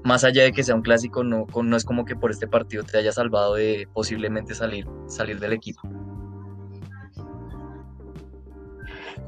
más 0.03 0.25
allá 0.25 0.45
de 0.45 0.53
que 0.53 0.65
sea 0.65 0.75
un 0.75 0.83
clásico, 0.83 1.23
no, 1.23 1.47
no 1.63 1.77
es 1.77 1.85
como 1.85 2.07
que 2.07 2.17
por 2.17 2.31
este 2.31 2.49
partido 2.49 2.83
te 2.85 2.97
haya 2.97 3.13
salvado 3.13 3.55
de 3.55 3.87
posiblemente 3.93 4.55
salir, 4.55 4.87
salir 5.07 5.39
del 5.39 5.53
equipo. 5.53 5.83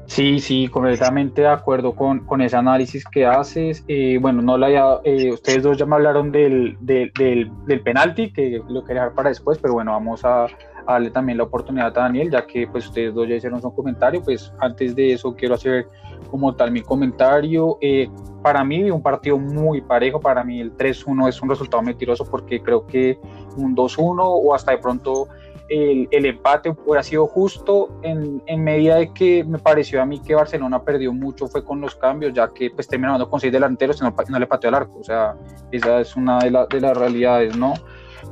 Sí, 0.07 0.39
sí, 0.39 0.67
completamente 0.67 1.41
de 1.41 1.47
acuerdo 1.47 1.95
con, 1.95 2.25
con 2.25 2.41
ese 2.41 2.55
análisis 2.55 3.05
que 3.05 3.25
haces. 3.25 3.83
Eh, 3.87 4.17
bueno, 4.19 4.41
no 4.41 4.57
la 4.57 4.99
eh, 5.03 5.31
ustedes 5.31 5.63
dos 5.63 5.77
ya 5.77 5.85
me 5.85 5.95
hablaron 5.95 6.31
del, 6.31 6.75
del, 6.81 7.11
del, 7.13 7.81
penalti, 7.81 8.33
que 8.33 8.61
lo 8.67 8.83
quería 8.83 9.03
dejar 9.03 9.15
para 9.15 9.29
después, 9.29 9.59
pero 9.59 9.73
bueno, 9.75 9.91
vamos 9.91 10.25
a, 10.25 10.47
darle 10.91 11.09
también 11.11 11.37
la 11.37 11.45
oportunidad 11.45 11.87
a 11.87 12.01
Daniel, 12.01 12.29
ya 12.31 12.45
que 12.45 12.67
pues 12.67 12.87
ustedes 12.87 13.13
dos 13.13 13.27
ya 13.27 13.35
hicieron 13.35 13.61
su 13.61 13.73
comentario, 13.73 14.21
pues 14.21 14.53
antes 14.59 14.95
de 14.95 15.13
eso 15.13 15.35
quiero 15.35 15.55
hacer 15.55 15.87
como 16.29 16.55
tal 16.55 16.71
mi 16.71 16.81
comentario. 16.81 17.77
Eh, 17.81 18.09
para 18.41 18.63
mí 18.63 18.89
un 18.91 19.01
partido 19.01 19.37
muy 19.37 19.81
parejo, 19.81 20.19
para 20.19 20.43
mí 20.43 20.59
el 20.59 20.75
3-1 20.75 21.29
es 21.29 21.41
un 21.41 21.49
resultado 21.49 21.81
mentiroso 21.81 22.25
porque 22.25 22.61
creo 22.61 22.85
que 22.85 23.19
un 23.55 23.75
2-1 23.75 24.21
o 24.21 24.53
hasta 24.53 24.71
de 24.71 24.79
pronto 24.79 25.27
el, 25.69 26.07
el, 26.11 26.25
empate 26.25 26.75
hubiera 26.85 27.03
sido 27.03 27.25
justo 27.25 27.89
en, 28.01 28.43
en, 28.45 28.63
medida 28.63 28.97
de 28.97 29.13
que 29.13 29.43
me 29.43 29.59
pareció 29.59 30.01
a 30.01 30.05
mí 30.05 30.19
que 30.19 30.35
Barcelona 30.35 30.83
perdió 30.83 31.13
mucho 31.13 31.47
fue 31.47 31.63
con 31.63 31.79
los 31.79 31.95
cambios, 31.95 32.33
ya 32.33 32.49
que 32.49 32.69
pues 32.69 32.87
terminando 32.87 33.29
con 33.29 33.39
seis 33.39 33.53
delanteros 33.53 34.01
y 34.01 34.03
no, 34.03 34.13
no, 34.29 34.39
le 34.39 34.47
pateó 34.47 34.67
al 34.69 34.75
arco, 34.75 34.99
o 34.99 35.03
sea, 35.03 35.35
esa 35.71 36.01
es 36.01 36.15
una 36.15 36.39
de, 36.39 36.51
la, 36.51 36.65
de 36.65 36.81
las 36.81 36.97
realidades, 36.97 37.55
¿no? 37.55 37.73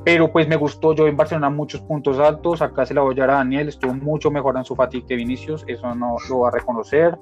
Pero 0.03 0.31
pues 0.31 0.47
me 0.47 0.55
gustó, 0.55 0.93
yo 0.95 1.07
en 1.07 1.15
Barcelona 1.15 1.49
muchos 1.49 1.81
puntos 1.81 2.17
altos, 2.19 2.61
acá 2.61 2.85
se 2.85 2.93
la 2.93 3.01
voy 3.01 3.19
a 3.19 3.23
a 3.23 3.27
Daniel, 3.27 3.69
estuvo 3.69 3.93
mucho 3.93 4.31
mejor 4.31 4.57
en 4.57 4.63
su 4.63 4.75
fatigue 4.75 5.05
que 5.05 5.15
Vinicius, 5.15 5.63
eso 5.67 5.93
no 5.93 6.15
lo 6.29 6.39
va 6.39 6.49
a 6.49 6.51
reconocer. 6.51 7.17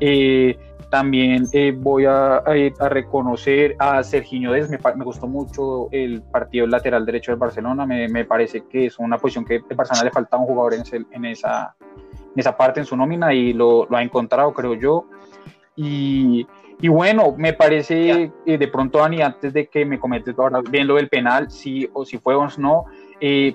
Eh, 0.00 0.56
también 0.90 1.46
eh, 1.52 1.74
voy 1.76 2.04
a, 2.04 2.36
a, 2.36 2.88
reconocer 2.88 3.74
a 3.78 4.02
Serginho 4.02 4.52
Des, 4.52 4.70
me, 4.70 4.78
gustó 5.04 5.26
mucho 5.26 5.88
el 5.90 6.22
partido 6.22 6.66
lateral 6.66 7.04
derecho 7.04 7.32
del 7.32 7.38
Barcelona, 7.38 7.84
me, 7.84 8.24
parece 8.24 8.62
que 8.70 8.86
es 8.86 8.98
una 8.98 9.18
posición 9.18 9.44
que 9.44 9.56
a 9.56 9.74
Barcelona 9.74 10.04
le 10.04 10.10
faltaba 10.12 10.42
un 10.42 10.48
jugador 10.48 10.74
en, 10.74 10.82
ese, 10.82 11.04
en, 11.10 11.24
esa, 11.24 11.74
en 11.82 12.38
esa 12.38 12.56
parte 12.56 12.80
en 12.80 12.86
su 12.86 12.96
nómina 12.96 13.34
y 13.34 13.52
lo, 13.52 13.86
lo 13.86 13.96
ha 13.96 14.02
encontrado, 14.02 14.52
creo 14.52 14.74
yo. 14.74 15.06
Y, 15.76 16.46
y 16.80 16.88
bueno, 16.88 17.34
me 17.36 17.52
parece 17.52 18.32
eh, 18.46 18.58
de 18.58 18.68
pronto, 18.68 18.98
Dani, 18.98 19.22
antes 19.22 19.52
de 19.52 19.68
que 19.68 19.84
me 19.84 19.98
comentes 19.98 20.38
ahora 20.38 20.60
bien 20.60 20.86
lo 20.86 20.96
del 20.96 21.08
penal, 21.08 21.50
si 21.50 21.88
o 21.92 22.04
si 22.04 22.18
fue 22.18 22.34
o 22.34 22.46
no, 22.58 22.84
eh, 23.20 23.54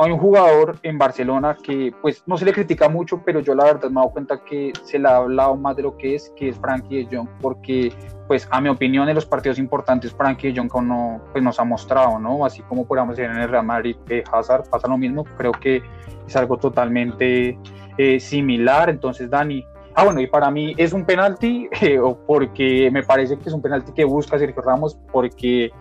hay 0.00 0.12
un 0.12 0.18
jugador 0.18 0.78
en 0.84 0.96
Barcelona 0.96 1.56
que 1.60 1.92
pues 2.00 2.22
no 2.26 2.38
se 2.38 2.44
le 2.44 2.52
critica 2.52 2.88
mucho, 2.88 3.20
pero 3.24 3.40
yo 3.40 3.54
la 3.56 3.64
verdad 3.64 3.90
me 3.90 4.00
he 4.00 4.02
dado 4.02 4.10
cuenta 4.10 4.44
que 4.44 4.72
se 4.84 4.98
le 4.98 5.08
ha 5.08 5.16
hablado 5.16 5.56
más 5.56 5.74
de 5.74 5.82
lo 5.82 5.96
que 5.96 6.14
es, 6.14 6.32
que 6.36 6.50
es 6.50 6.58
Frankie 6.58 7.04
de 7.04 7.16
Jong, 7.16 7.28
porque 7.40 7.92
pues 8.28 8.46
a 8.52 8.60
mi 8.60 8.68
opinión 8.68 9.08
en 9.08 9.16
los 9.16 9.26
partidos 9.26 9.58
importantes 9.58 10.12
Frankie 10.12 10.52
de 10.52 10.60
Jong 10.60 10.72
no, 10.84 11.20
pues, 11.32 11.42
nos 11.42 11.58
ha 11.58 11.64
mostrado, 11.64 12.20
¿no? 12.20 12.44
Así 12.44 12.62
como 12.62 12.86
podríamos 12.86 13.16
decir 13.16 13.28
en 13.28 13.38
el 13.38 13.48
Real 13.48 13.66
Madrid 13.66 13.96
que 14.06 14.22
Hazard 14.30 14.70
pasa 14.70 14.86
lo 14.86 14.98
mismo, 14.98 15.24
creo 15.36 15.50
que 15.50 15.82
es 16.28 16.36
algo 16.36 16.58
totalmente 16.58 17.58
eh, 17.96 18.20
similar, 18.20 18.90
entonces 18.90 19.28
Dani, 19.28 19.66
Ah, 19.98 20.04
bueno, 20.04 20.20
y 20.20 20.28
para 20.28 20.48
mí 20.48 20.76
es 20.76 20.92
un 20.92 21.04
penalti, 21.04 21.68
eh, 21.80 21.98
porque 22.24 22.88
me 22.92 23.02
parece 23.02 23.36
que 23.36 23.48
es 23.48 23.52
un 23.52 23.60
penalti 23.60 23.90
que 23.90 24.04
busca 24.04 24.38
Sergio 24.38 24.62
Ramos, 24.62 24.96
porque 25.10 25.72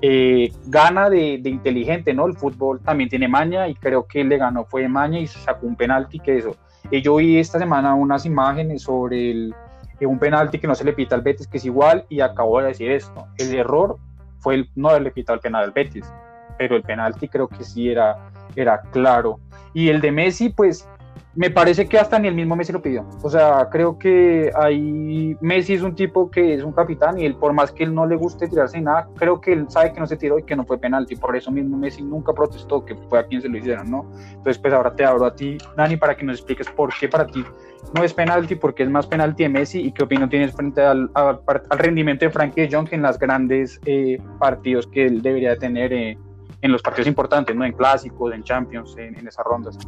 eh, 0.00 0.52
gana 0.66 1.10
de, 1.10 1.40
de, 1.42 1.50
inteligente, 1.50 2.14
¿no? 2.14 2.26
El 2.26 2.36
fútbol 2.36 2.80
también 2.82 3.10
tiene 3.10 3.26
maña 3.26 3.66
y 3.66 3.74
creo 3.74 4.06
que 4.06 4.20
él 4.20 4.28
le 4.28 4.38
ganó 4.38 4.64
fue 4.64 4.82
de 4.82 4.88
maña 4.88 5.18
y 5.18 5.26
sacó 5.26 5.66
un 5.66 5.74
penalti 5.74 6.20
que 6.20 6.38
eso. 6.38 6.54
Y 6.88 7.02
yo 7.02 7.16
vi 7.16 7.36
esta 7.36 7.58
semana 7.58 7.96
unas 7.96 8.24
imágenes 8.24 8.82
sobre 8.82 9.32
el, 9.32 9.54
eh, 9.98 10.06
un 10.06 10.20
penalti 10.20 10.60
que 10.60 10.68
no 10.68 10.76
se 10.76 10.84
le 10.84 10.92
pita 10.92 11.16
al 11.16 11.22
Betis, 11.22 11.48
que 11.48 11.56
es 11.56 11.64
igual, 11.64 12.06
y 12.08 12.20
acabo 12.20 12.60
de 12.60 12.68
decir 12.68 12.92
esto. 12.92 13.26
El 13.38 13.52
error 13.56 13.96
fue 14.38 14.54
el 14.54 14.70
no 14.76 14.90
haberle 14.90 15.10
pitado 15.10 15.34
el 15.34 15.40
penal 15.40 15.64
al 15.64 15.72
Betis, 15.72 16.06
pero 16.58 16.76
el 16.76 16.84
penalti 16.84 17.26
creo 17.26 17.48
que 17.48 17.64
sí 17.64 17.90
era, 17.90 18.30
era 18.54 18.82
claro. 18.92 19.40
Y 19.72 19.88
el 19.88 20.00
de 20.00 20.12
Messi, 20.12 20.50
pues 20.50 20.88
me 21.36 21.50
parece 21.50 21.86
que 21.86 21.98
hasta 21.98 22.18
ni 22.18 22.28
el 22.28 22.34
mismo 22.34 22.54
Messi 22.54 22.72
lo 22.72 22.80
pidió. 22.80 23.04
O 23.22 23.28
sea, 23.28 23.68
creo 23.70 23.98
que 23.98 24.50
ahí 24.54 25.36
Messi 25.40 25.74
es 25.74 25.82
un 25.82 25.94
tipo 25.94 26.30
que 26.30 26.54
es 26.54 26.62
un 26.62 26.72
capitán 26.72 27.18
y 27.18 27.26
él, 27.26 27.34
por 27.34 27.52
más 27.52 27.72
que 27.72 27.84
él 27.84 27.94
no 27.94 28.06
le 28.06 28.16
guste 28.16 28.48
tirarse 28.48 28.78
ni 28.78 28.84
nada, 28.84 29.08
creo 29.16 29.40
que 29.40 29.52
él 29.52 29.66
sabe 29.68 29.92
que 29.92 30.00
no 30.00 30.06
se 30.06 30.16
tiró 30.16 30.38
y 30.38 30.44
que 30.44 30.54
no 30.54 30.64
fue 30.64 30.78
penalti. 30.78 31.16
Por 31.16 31.36
eso 31.36 31.50
mismo 31.50 31.76
Messi 31.76 32.02
nunca 32.02 32.32
protestó 32.32 32.84
que 32.84 32.94
fue 32.94 33.18
a 33.18 33.26
quien 33.26 33.42
se 33.42 33.48
lo 33.48 33.58
hicieron, 33.58 33.90
¿no? 33.90 34.06
Entonces, 34.28 34.58
pues 34.58 34.72
ahora 34.72 34.94
te 34.94 35.04
abro 35.04 35.26
a 35.26 35.34
ti, 35.34 35.58
Dani, 35.76 35.96
para 35.96 36.16
que 36.16 36.24
nos 36.24 36.36
expliques 36.36 36.68
por 36.70 36.90
qué 36.98 37.08
para 37.08 37.26
ti 37.26 37.44
no 37.94 38.02
es 38.02 38.14
penalti, 38.14 38.54
porque 38.54 38.82
es 38.82 38.90
más 38.90 39.06
penalti 39.06 39.42
de 39.42 39.48
Messi 39.48 39.80
y 39.80 39.92
qué 39.92 40.04
opinión 40.04 40.28
tienes 40.28 40.52
frente 40.52 40.82
al, 40.82 41.10
rendimiento 41.70 42.24
de 42.24 42.30
Frankie 42.30 42.62
de 42.62 42.74
Jong 42.74 42.88
en 42.92 43.02
los 43.02 43.18
grandes 43.18 43.80
eh, 43.84 44.18
partidos 44.38 44.86
que 44.86 45.06
él 45.06 45.22
debería 45.22 45.56
tener 45.56 45.92
eh, 45.92 46.18
en 46.62 46.72
los 46.72 46.82
partidos 46.82 47.06
importantes, 47.08 47.54
¿no? 47.54 47.64
En 47.64 47.72
clásicos, 47.72 48.32
en 48.32 48.42
Champions, 48.42 48.96
en 48.96 49.26
esas 49.26 49.44
rondas. 49.44 49.78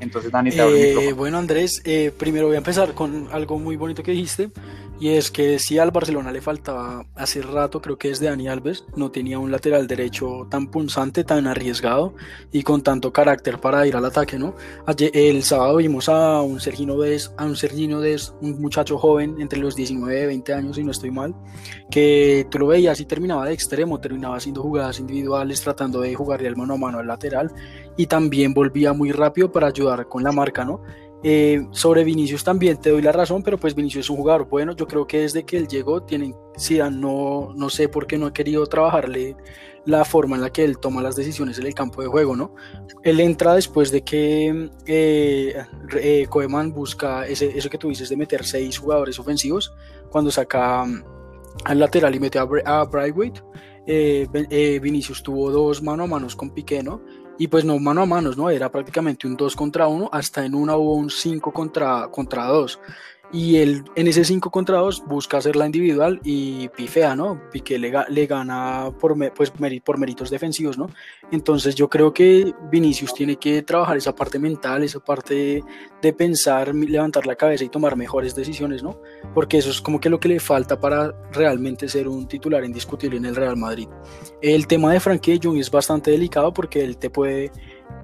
Entonces, 0.00 0.30
Dani, 0.30 0.50
te 0.50 1.08
eh, 1.08 1.12
Bueno, 1.12 1.38
Andrés, 1.38 1.80
eh, 1.84 2.12
primero 2.16 2.46
voy 2.46 2.56
a 2.56 2.58
empezar 2.58 2.92
con 2.92 3.28
algo 3.32 3.58
muy 3.58 3.76
bonito 3.76 4.02
que 4.02 4.12
dijiste, 4.12 4.50
y 4.98 5.10
es 5.10 5.30
que 5.30 5.58
si 5.58 5.78
al 5.78 5.90
Barcelona 5.90 6.32
le 6.32 6.40
faltaba 6.40 7.04
hace 7.14 7.42
rato, 7.42 7.82
creo 7.82 7.98
que 7.98 8.10
es 8.10 8.18
de 8.18 8.28
Dani 8.28 8.48
Alves, 8.48 8.84
no 8.96 9.10
tenía 9.10 9.38
un 9.38 9.50
lateral 9.50 9.86
derecho 9.86 10.46
tan 10.50 10.70
punzante, 10.70 11.22
tan 11.22 11.46
arriesgado 11.46 12.14
y 12.50 12.62
con 12.62 12.82
tanto 12.82 13.12
carácter 13.12 13.58
para 13.58 13.86
ir 13.86 13.94
al 13.96 14.04
ataque, 14.06 14.38
¿no? 14.38 14.54
Ayer, 14.86 15.10
el 15.14 15.42
sábado 15.42 15.76
vimos 15.76 16.08
a 16.08 16.40
un 16.40 16.60
Sergino 16.60 16.98
Des, 16.98 17.32
a 17.36 17.44
un 17.44 17.56
Sergino 17.56 18.00
Des, 18.00 18.32
un 18.40 18.60
muchacho 18.60 18.98
joven 18.98 19.36
entre 19.38 19.58
los 19.58 19.76
19 19.76 20.22
y 20.22 20.26
20 20.26 20.54
años, 20.54 20.76
si 20.76 20.84
no 20.84 20.92
estoy 20.92 21.10
mal, 21.10 21.34
que 21.90 22.46
tú 22.50 22.58
lo 22.58 22.68
veías 22.68 22.98
y 23.00 23.04
terminaba 23.04 23.46
de 23.46 23.52
extremo, 23.52 24.00
terminaba 24.00 24.36
haciendo 24.36 24.62
jugadas 24.62 24.98
individuales, 24.98 25.60
tratando 25.60 26.00
de 26.00 26.14
jugarle 26.14 26.48
el 26.48 26.56
mano 26.56 26.74
a 26.74 26.78
mano 26.78 26.98
al 26.98 27.06
lateral 27.06 27.52
y 27.96 28.06
también 28.06 28.54
volvía 28.54 28.92
muy 28.92 29.12
rápido 29.12 29.50
para 29.50 29.68
ayudar 29.68 30.08
con 30.08 30.22
la 30.22 30.32
marca, 30.32 30.64
¿no? 30.64 30.82
Eh, 31.22 31.66
sobre 31.72 32.04
Vinicius 32.04 32.44
también 32.44 32.76
te 32.76 32.90
doy 32.90 33.02
la 33.02 33.10
razón, 33.10 33.42
pero 33.42 33.58
pues 33.58 33.74
Vinicius 33.74 34.06
es 34.06 34.10
un 34.10 34.18
jugador 34.18 34.48
bueno. 34.48 34.76
Yo 34.76 34.86
creo 34.86 35.06
que 35.06 35.20
desde 35.20 35.44
que 35.44 35.56
él 35.56 35.66
llegó, 35.66 36.02
tienen, 36.02 36.34
no, 36.92 37.52
no 37.54 37.70
sé 37.70 37.88
por 37.88 38.06
qué 38.06 38.18
no 38.18 38.26
ha 38.26 38.32
querido 38.32 38.66
trabajarle 38.66 39.36
la 39.86 40.04
forma 40.04 40.36
en 40.36 40.42
la 40.42 40.50
que 40.50 40.64
él 40.64 40.78
toma 40.78 41.02
las 41.02 41.16
decisiones 41.16 41.58
en 41.58 41.66
el 41.66 41.74
campo 41.74 42.02
de 42.02 42.08
juego, 42.08 42.36
¿no? 42.36 42.54
Él 43.02 43.20
entra 43.20 43.54
después 43.54 43.90
de 43.90 44.02
que 44.02 44.70
eh, 44.84 45.56
eh 46.00 46.26
Koeman 46.28 46.72
busca 46.72 47.26
ese, 47.26 47.56
eso 47.56 47.70
que 47.70 47.78
tú 47.78 47.88
dices 47.88 48.08
de 48.08 48.16
meter 48.16 48.44
seis 48.44 48.78
jugadores 48.78 49.18
ofensivos, 49.18 49.72
cuando 50.10 50.30
saca 50.30 50.84
al 51.64 51.78
lateral 51.78 52.14
y 52.14 52.20
mete 52.20 52.38
a, 52.38 52.46
a 52.66 52.84
Brightweight. 52.84 53.40
Eh, 53.86 54.80
Vinicius 54.82 55.22
tuvo 55.22 55.50
dos 55.50 55.82
mano 55.82 56.04
a 56.04 56.06
manos 56.06 56.34
con 56.34 56.50
Piqué, 56.50 56.82
¿no? 56.82 57.00
y 57.38 57.48
pues 57.48 57.64
no 57.64 57.78
mano 57.78 58.02
a 58.02 58.06
manos, 58.06 58.36
¿no? 58.36 58.50
Era 58.50 58.70
prácticamente 58.70 59.26
un 59.26 59.36
2 59.36 59.56
contra 59.56 59.88
1, 59.88 60.08
hasta 60.12 60.44
en 60.44 60.54
una 60.54 60.76
hubo 60.76 60.94
un 60.94 61.10
5 61.10 61.52
contra, 61.52 62.08
contra 62.10 62.46
2 62.46 62.80
y 63.32 63.56
él 63.56 63.84
en 63.96 64.06
ese 64.06 64.24
5 64.24 64.50
contra 64.50 64.78
2 64.78 65.04
busca 65.06 65.38
hacerla 65.38 65.66
individual 65.66 66.20
y 66.22 66.68
pifea, 66.68 67.16
¿no? 67.16 67.40
Piqué 67.50 67.78
le, 67.78 67.92
le 68.08 68.26
gana 68.26 68.90
por, 69.00 69.16
pues, 69.34 69.52
por 69.84 69.98
méritos 69.98 70.30
defensivos, 70.30 70.78
¿no? 70.78 70.88
Entonces 71.32 71.74
yo 71.74 71.88
creo 71.90 72.14
que 72.14 72.54
Vinicius 72.70 73.12
tiene 73.14 73.36
que 73.36 73.62
trabajar 73.62 73.96
esa 73.96 74.14
parte 74.14 74.38
mental, 74.38 74.84
esa 74.84 75.00
parte 75.00 75.62
de 76.00 76.12
pensar, 76.12 76.72
levantar 76.74 77.26
la 77.26 77.34
cabeza 77.34 77.64
y 77.64 77.68
tomar 77.68 77.96
mejores 77.96 78.34
decisiones, 78.34 78.82
¿no? 78.82 79.00
Porque 79.34 79.58
eso 79.58 79.70
es 79.70 79.80
como 79.80 79.98
que 79.98 80.08
lo 80.08 80.20
que 80.20 80.28
le 80.28 80.38
falta 80.38 80.78
para 80.78 81.12
realmente 81.32 81.88
ser 81.88 82.06
un 82.06 82.28
titular 82.28 82.64
indiscutible 82.64 83.16
en 83.16 83.24
el 83.24 83.34
Real 83.34 83.56
Madrid. 83.56 83.88
El 84.40 84.66
tema 84.68 84.92
de 84.92 85.00
Frankie 85.00 85.40
Jung 85.42 85.58
es 85.58 85.70
bastante 85.70 86.12
delicado 86.12 86.52
porque 86.52 86.84
él 86.84 86.96
te 86.96 87.10
puede, 87.10 87.50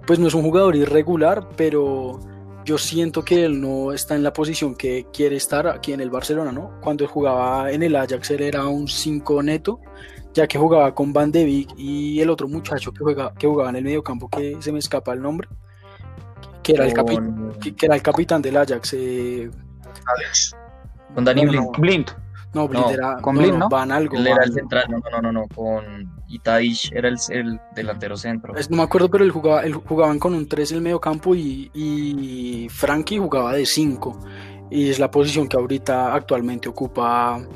pues 0.06 0.18
no 0.18 0.26
es 0.26 0.34
un 0.34 0.42
jugador 0.42 0.74
irregular, 0.74 1.48
pero 1.56 2.18
yo 2.64 2.78
siento 2.78 3.24
que 3.24 3.44
él 3.44 3.60
no 3.60 3.92
está 3.92 4.14
en 4.14 4.22
la 4.22 4.32
posición 4.32 4.74
que 4.74 5.06
quiere 5.12 5.36
estar 5.36 5.66
aquí 5.66 5.92
en 5.92 6.00
el 6.00 6.10
Barcelona, 6.10 6.52
¿no? 6.52 6.80
Cuando 6.80 7.06
jugaba 7.08 7.70
en 7.70 7.82
el 7.82 7.96
Ajax 7.96 8.30
él 8.30 8.42
era 8.42 8.66
un 8.66 8.88
5 8.88 9.42
neto, 9.42 9.80
ya 10.32 10.46
que 10.46 10.58
jugaba 10.58 10.94
con 10.94 11.12
Van 11.12 11.32
de 11.32 11.44
Beek 11.44 11.74
y 11.76 12.20
el 12.20 12.30
otro 12.30 12.48
muchacho 12.48 12.92
que, 12.92 13.00
juega, 13.00 13.32
que 13.34 13.46
jugaba 13.46 13.70
en 13.70 13.76
el 13.76 13.84
mediocampo, 13.84 14.28
que 14.28 14.56
se 14.60 14.72
me 14.72 14.78
escapa 14.78 15.12
el 15.12 15.22
nombre, 15.22 15.48
que 16.62 16.72
era, 16.72 16.86
el, 16.86 16.94
que, 16.94 17.74
era 17.86 17.96
el 17.96 18.02
capitán 18.02 18.40
del 18.40 18.56
Ajax. 18.56 18.94
Eh, 18.94 19.50
con 21.14 21.24
Dani 21.24 21.46
Blind. 21.46 22.10
No, 22.54 22.68
Blind 22.68 22.90
era 22.90 23.16
con 23.16 23.36
Blind, 23.36 23.58
¿no? 23.58 23.68
Van 23.68 23.90
algo. 23.90 24.16
Él 24.16 24.26
era 24.26 24.44
el 24.44 24.52
central, 24.52 24.84
no, 24.88 24.98
no, 25.10 25.22
no, 25.22 25.32
no, 25.32 25.48
con 25.48 26.21
Itaish 26.32 26.92
era 26.94 27.08
el, 27.08 27.16
el 27.30 27.60
delantero 27.74 28.16
centro. 28.16 28.54
no 28.70 28.76
me 28.76 28.82
acuerdo, 28.82 29.10
pero 29.10 29.24
él 29.24 29.30
jugaba, 29.30 29.62
él 29.62 29.74
jugaban 29.74 30.18
con 30.18 30.34
un 30.34 30.48
3 30.48 30.72
en 30.72 30.76
el 30.78 30.82
medio 30.82 31.00
campo 31.00 31.34
y, 31.34 31.70
y 31.74 32.68
Frankie 32.70 33.18
jugaba 33.18 33.52
de 33.54 33.66
5. 33.66 34.18
Y 34.70 34.88
es 34.88 34.98
la 34.98 35.10
posición 35.10 35.48
que 35.48 35.56
ahorita 35.56 36.14
actualmente 36.14 36.68
ocupa 36.68 37.46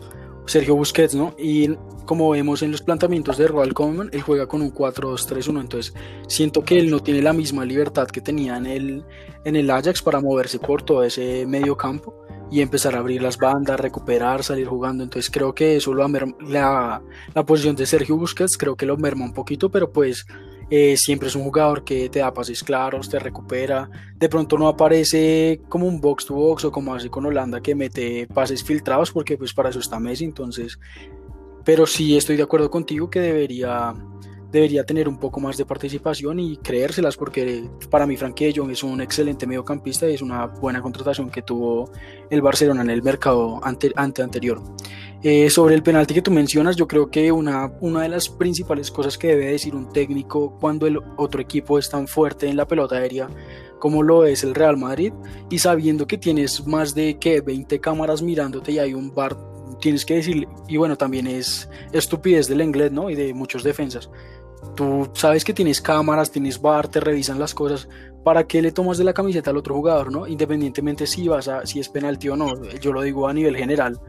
Sergio 0.45 0.77
Busquets, 0.77 1.15
¿no? 1.15 1.35
Y 1.39 1.75
como 2.05 2.31
vemos 2.31 2.63
en 2.63 2.71
los 2.71 2.83
planteamientos 2.83 3.39
de 3.39 3.49
Royal 3.49 3.75
Coleman, 3.75 4.11
él 4.13 4.23
juega 4.23 4.47
con 4.47 4.63
un 4.63 4.73
4-2-3-1, 4.73 5.61
entonces 5.61 5.95
siento 6.29 6.63
que 6.63 6.79
él 6.79 6.91
no 6.91 7.01
tiene 7.01 7.21
la 7.21 7.33
misma 7.33 7.65
libertad 7.65 8.07
que 8.07 8.21
tenía 8.21 8.57
en 8.57 8.67
el, 8.67 9.05
en 9.45 9.57
el 9.57 9.71
Ajax 9.71 10.03
para 10.03 10.21
moverse 10.21 10.59
por 10.59 10.83
todo 10.83 11.03
ese 11.03 11.47
medio 11.47 11.77
campo 11.77 12.26
y 12.51 12.61
empezar 12.61 12.95
a 12.95 12.99
abrir 12.99 13.23
las 13.23 13.39
bandas, 13.39 13.81
recuperar, 13.81 14.43
salir 14.43 14.67
jugando. 14.67 15.05
Entonces 15.05 15.31
creo 15.31 15.55
que 15.55 15.77
eso 15.77 15.93
lo 15.93 16.07
la, 16.41 17.03
la 17.35 17.47
posición 17.47 17.77
de 17.77 17.87
Sergio 17.87 18.17
Busquets, 18.17 18.57
creo 18.57 18.77
que 18.77 18.87
lo 18.87 18.97
merma 18.97 19.25
un 19.25 19.33
poquito, 19.33 19.71
pero 19.71 19.91
pues 19.91 20.27
eh, 20.69 20.97
siempre 20.97 21.29
es 21.29 21.37
un 21.37 21.45
jugador 21.45 21.85
que 21.85 22.09
te 22.09 22.19
da 22.19 22.33
pases 22.33 22.65
claros, 22.65 23.09
te 23.09 23.19
recupera. 23.19 23.89
De 24.17 24.29
pronto 24.29 24.59
no 24.59 24.69
aparece 24.69 25.61
como 25.69 25.87
un 25.87 26.01
box 26.01 26.27
to 26.27 26.35
box 26.35 26.65
o 26.65 26.73
como 26.73 26.95
hace 26.95 27.09
con 27.09 27.27
Holanda 27.27 27.61
que 27.61 27.75
mete 27.75 28.27
pases 28.27 28.65
filtrados 28.65 29.13
porque 29.13 29.37
pues 29.37 29.55
para 29.55 29.71
eso 29.71 29.79
está 29.79 30.01
Messi. 30.01 30.25
Entonces, 30.25 30.79
pero 31.65 31.87
sí 31.87 32.17
estoy 32.17 32.37
de 32.37 32.43
acuerdo 32.43 32.71
contigo 32.71 33.09
que 33.11 33.21
debería 33.21 33.95
debería 34.51 34.85
tener 34.85 35.09
un 35.09 35.19
poco 35.19 35.41
más 35.41 35.57
de 35.57 35.67
participación 35.67 36.41
y 36.41 36.57
creérselas 36.57 37.17
porque 37.17 37.69
para 37.91 38.07
mí 38.07 38.17
Frankie 38.17 38.47
de 38.47 38.55
Jong 38.57 38.71
es 38.71 38.83
un 38.83 39.01
excelente 39.01 39.47
mediocampista 39.47 40.09
y 40.09 40.15
es 40.15 40.23
una 40.23 40.47
buena 40.47 40.81
contratación 40.81 41.31
que 41.31 41.43
tuvo 41.43 41.91
el 42.31 42.43
Barcelona 42.43 42.83
en 42.83 42.91
el 42.91 43.03
mercado 43.03 43.61
ante, 43.65 43.93
anterior. 43.97 44.63
Eh, 45.23 45.51
sobre 45.51 45.75
el 45.75 45.83
penalti 45.83 46.15
que 46.15 46.23
tú 46.23 46.31
mencionas, 46.31 46.77
yo 46.77 46.87
creo 46.87 47.11
que 47.11 47.33
una, 47.33 47.73
una 47.81 48.03
de 48.03 48.09
las 48.09 48.29
principales 48.29 48.91
cosas 48.91 49.19
que 49.19 49.29
debe 49.29 49.47
decir 49.47 49.75
un 49.75 49.93
técnico 49.93 50.57
cuando 50.61 50.87
el 50.87 50.99
otro 51.17 51.41
equipo 51.41 51.79
es 51.79 51.89
tan 51.91 52.07
fuerte 52.07 52.49
en 52.49 52.57
la 52.57 52.67
pelota 52.67 52.97
aérea 52.97 53.29
como 53.79 54.03
lo 54.03 54.25
es 54.25 54.43
el 54.43 54.55
Real 54.55 54.77
Madrid 54.77 55.13
y 55.51 55.59
sabiendo 55.59 56.07
que 56.07 56.17
tienes 56.17 56.67
más 56.67 56.95
de 56.95 57.19
que 57.19 57.41
20 57.41 57.79
cámaras 57.79 58.23
mirándote 58.23 58.73
y 58.73 58.79
hay 58.79 58.95
un 58.95 59.15
bar 59.15 59.37
tienes 59.81 60.05
que 60.05 60.15
decir, 60.15 60.49
y 60.69 60.77
bueno, 60.77 60.97
también 60.97 61.27
es 61.27 61.69
estupidez 61.93 62.49
del 62.49 62.63
inglés, 62.63 62.93
¿no? 62.93 63.11
Y 63.11 63.15
de 63.15 63.35
muchos 63.35 63.63
defensas. 63.63 64.11
Tú 64.75 65.09
sabes 65.15 65.45
que 65.45 65.55
tienes 65.55 65.81
cámaras, 65.81 66.31
tienes 66.31 66.61
bar, 66.61 66.89
te 66.89 67.01
revisan 67.01 67.39
las 67.39 67.55
cosas. 67.55 67.89
¿Para 68.25 68.47
qué 68.47 68.61
le 68.61 68.73
tomas 68.73 68.99
de 68.99 69.05
la 69.05 69.15
camiseta 69.15 69.51
al 69.51 69.57
otro 69.57 69.75
jugador, 69.75 70.11
no? 70.11 70.27
Independientemente 70.27 71.07
si 71.07 71.29
vas 71.29 71.47
a, 71.49 71.65
si 71.65 71.79
es 71.79 71.89
penalti 71.89 72.29
o 72.29 72.37
no. 72.37 72.63
Yo 72.81 72.93
lo 72.93 73.03
digo 73.03 73.29
a 73.29 73.33
nivel 73.33 73.57
general. 73.57 74.01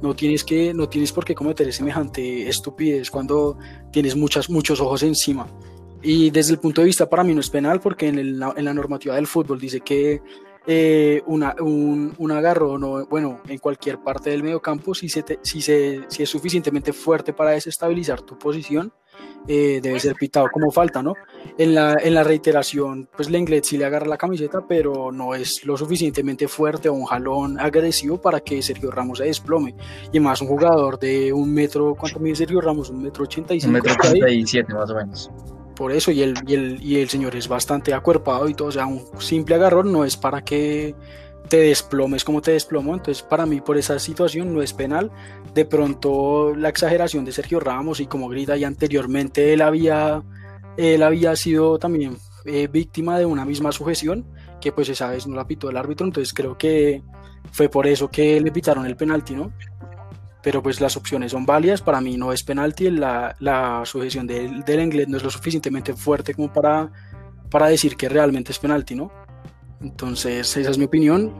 No 0.00 0.14
tienes 0.14 0.44
que, 0.44 0.72
no 0.72 0.88
tienes 0.88 1.12
por 1.12 1.24
qué 1.24 1.34
cometer 1.34 1.70
semejante 1.72 2.48
estupidez 2.48 3.10
cuando 3.10 3.58
tienes 3.92 4.16
muchas, 4.16 4.48
muchos 4.48 4.80
ojos 4.80 5.02
encima. 5.02 5.46
Y 6.02 6.30
desde 6.30 6.52
el 6.52 6.58
punto 6.58 6.80
de 6.80 6.86
vista 6.86 7.08
para 7.08 7.24
mí 7.24 7.34
no 7.34 7.40
es 7.40 7.50
penal 7.50 7.80
porque 7.80 8.08
en, 8.08 8.18
el, 8.18 8.42
en 8.56 8.64
la 8.64 8.72
normativa 8.72 9.14
del 9.14 9.26
fútbol 9.26 9.58
dice 9.58 9.80
que 9.80 10.22
eh, 10.68 11.22
una, 11.26 11.54
un, 11.60 12.12
un, 12.18 12.32
agarro, 12.32 12.76
no, 12.76 13.06
bueno, 13.06 13.40
en 13.46 13.58
cualquier 13.58 14.00
parte 14.00 14.30
del 14.30 14.42
medio 14.42 14.60
campo, 14.60 14.94
si, 14.96 15.08
se 15.08 15.24
si, 15.42 15.60
se, 15.60 16.00
si 16.08 16.24
es 16.24 16.28
suficientemente 16.28 16.92
fuerte 16.92 17.32
para 17.32 17.50
desestabilizar 17.52 18.22
tu 18.22 18.36
posición, 18.36 18.92
eh, 19.48 19.80
debe 19.82 20.00
ser 20.00 20.14
pitado 20.14 20.48
como 20.52 20.70
falta, 20.70 21.02
¿no? 21.02 21.14
En 21.58 21.74
la, 21.74 21.96
en 22.02 22.14
la 22.14 22.22
reiteración, 22.22 23.08
pues 23.16 23.30
Lenglet 23.30 23.64
sí 23.64 23.78
le 23.78 23.84
agarra 23.84 24.06
la 24.06 24.18
camiseta, 24.18 24.66
pero 24.68 25.10
no 25.12 25.34
es 25.34 25.64
lo 25.64 25.76
suficientemente 25.76 26.48
fuerte 26.48 26.88
o 26.88 26.92
un 26.92 27.06
jalón 27.06 27.58
agresivo 27.58 28.20
para 28.20 28.40
que 28.40 28.60
Sergio 28.62 28.90
Ramos 28.90 29.18
se 29.18 29.24
desplome. 29.24 29.74
Y 30.12 30.20
más 30.20 30.40
un 30.42 30.48
jugador 30.48 30.98
de 30.98 31.32
un 31.32 31.52
metro, 31.52 31.94
¿cuánto 31.98 32.18
mide 32.18 32.36
Sergio 32.36 32.60
Ramos? 32.60 32.90
Un 32.90 33.02
metro 33.02 33.24
ochenta 33.24 33.54
y 33.54 33.64
Un 33.64 33.72
metro 33.72 33.92
ochenta 33.92 34.28
y 34.28 34.46
siete 34.46 34.74
más 34.74 34.90
o 34.90 34.94
menos. 34.94 35.30
Por 35.74 35.92
eso, 35.92 36.10
y 36.10 36.22
el, 36.22 36.34
y 36.46 36.54
el, 36.54 36.82
y 36.82 37.00
el 37.00 37.08
señor 37.10 37.36
es 37.36 37.48
bastante 37.48 37.92
acuerpado 37.92 38.48
y 38.48 38.54
todo, 38.54 38.68
o 38.68 38.72
sea, 38.72 38.86
un 38.86 39.02
simple 39.18 39.56
agarrón 39.56 39.92
no 39.92 40.06
es 40.06 40.16
para 40.16 40.42
que 40.42 40.94
te 41.46 41.58
desplomes 41.58 42.24
como 42.24 42.42
te 42.42 42.52
desplomó. 42.52 42.94
Entonces, 42.94 43.22
para 43.22 43.46
mí, 43.46 43.60
por 43.60 43.78
esa 43.78 43.98
situación 43.98 44.52
no 44.54 44.62
es 44.62 44.72
penal. 44.72 45.10
De 45.54 45.64
pronto, 45.64 46.54
la 46.54 46.68
exageración 46.68 47.24
de 47.24 47.32
Sergio 47.32 47.60
Ramos 47.60 48.00
y 48.00 48.06
como 48.06 48.28
grita 48.28 48.56
y 48.56 48.64
anteriormente 48.64 49.52
él 49.52 49.62
había, 49.62 50.22
él 50.76 51.02
había 51.02 51.34
sido 51.36 51.78
también 51.78 52.16
eh, 52.44 52.68
víctima 52.68 53.18
de 53.18 53.26
una 53.26 53.44
misma 53.44 53.72
sujeción, 53.72 54.26
que 54.60 54.72
pues 54.72 54.88
esa 54.88 55.08
vez 55.08 55.26
no 55.26 55.36
la 55.36 55.46
pitó 55.46 55.70
el 55.70 55.76
árbitro. 55.76 56.06
Entonces, 56.06 56.34
creo 56.34 56.58
que 56.58 57.02
fue 57.52 57.68
por 57.68 57.86
eso 57.86 58.10
que 58.10 58.40
le 58.40 58.52
pitaron 58.52 58.86
el 58.86 58.96
penalti, 58.96 59.34
¿no? 59.34 59.52
Pero 60.42 60.62
pues 60.62 60.80
las 60.80 60.96
opciones 60.96 61.32
son 61.32 61.44
válidas. 61.44 61.82
Para 61.82 62.00
mí 62.00 62.16
no 62.16 62.32
es 62.32 62.42
penalti. 62.42 62.90
La, 62.90 63.34
la 63.40 63.82
sujeción 63.84 64.26
del, 64.26 64.62
del 64.62 64.80
inglés 64.80 65.08
no 65.08 65.16
es 65.16 65.24
lo 65.24 65.30
suficientemente 65.30 65.94
fuerte 65.94 66.34
como 66.34 66.52
para, 66.52 66.92
para 67.50 67.66
decir 67.66 67.96
que 67.96 68.08
realmente 68.08 68.52
es 68.52 68.58
penalti, 68.58 68.94
¿no? 68.94 69.25
Entonces, 69.80 70.56
esa 70.56 70.70
es 70.70 70.78
mi 70.78 70.84
opinión. 70.84 71.32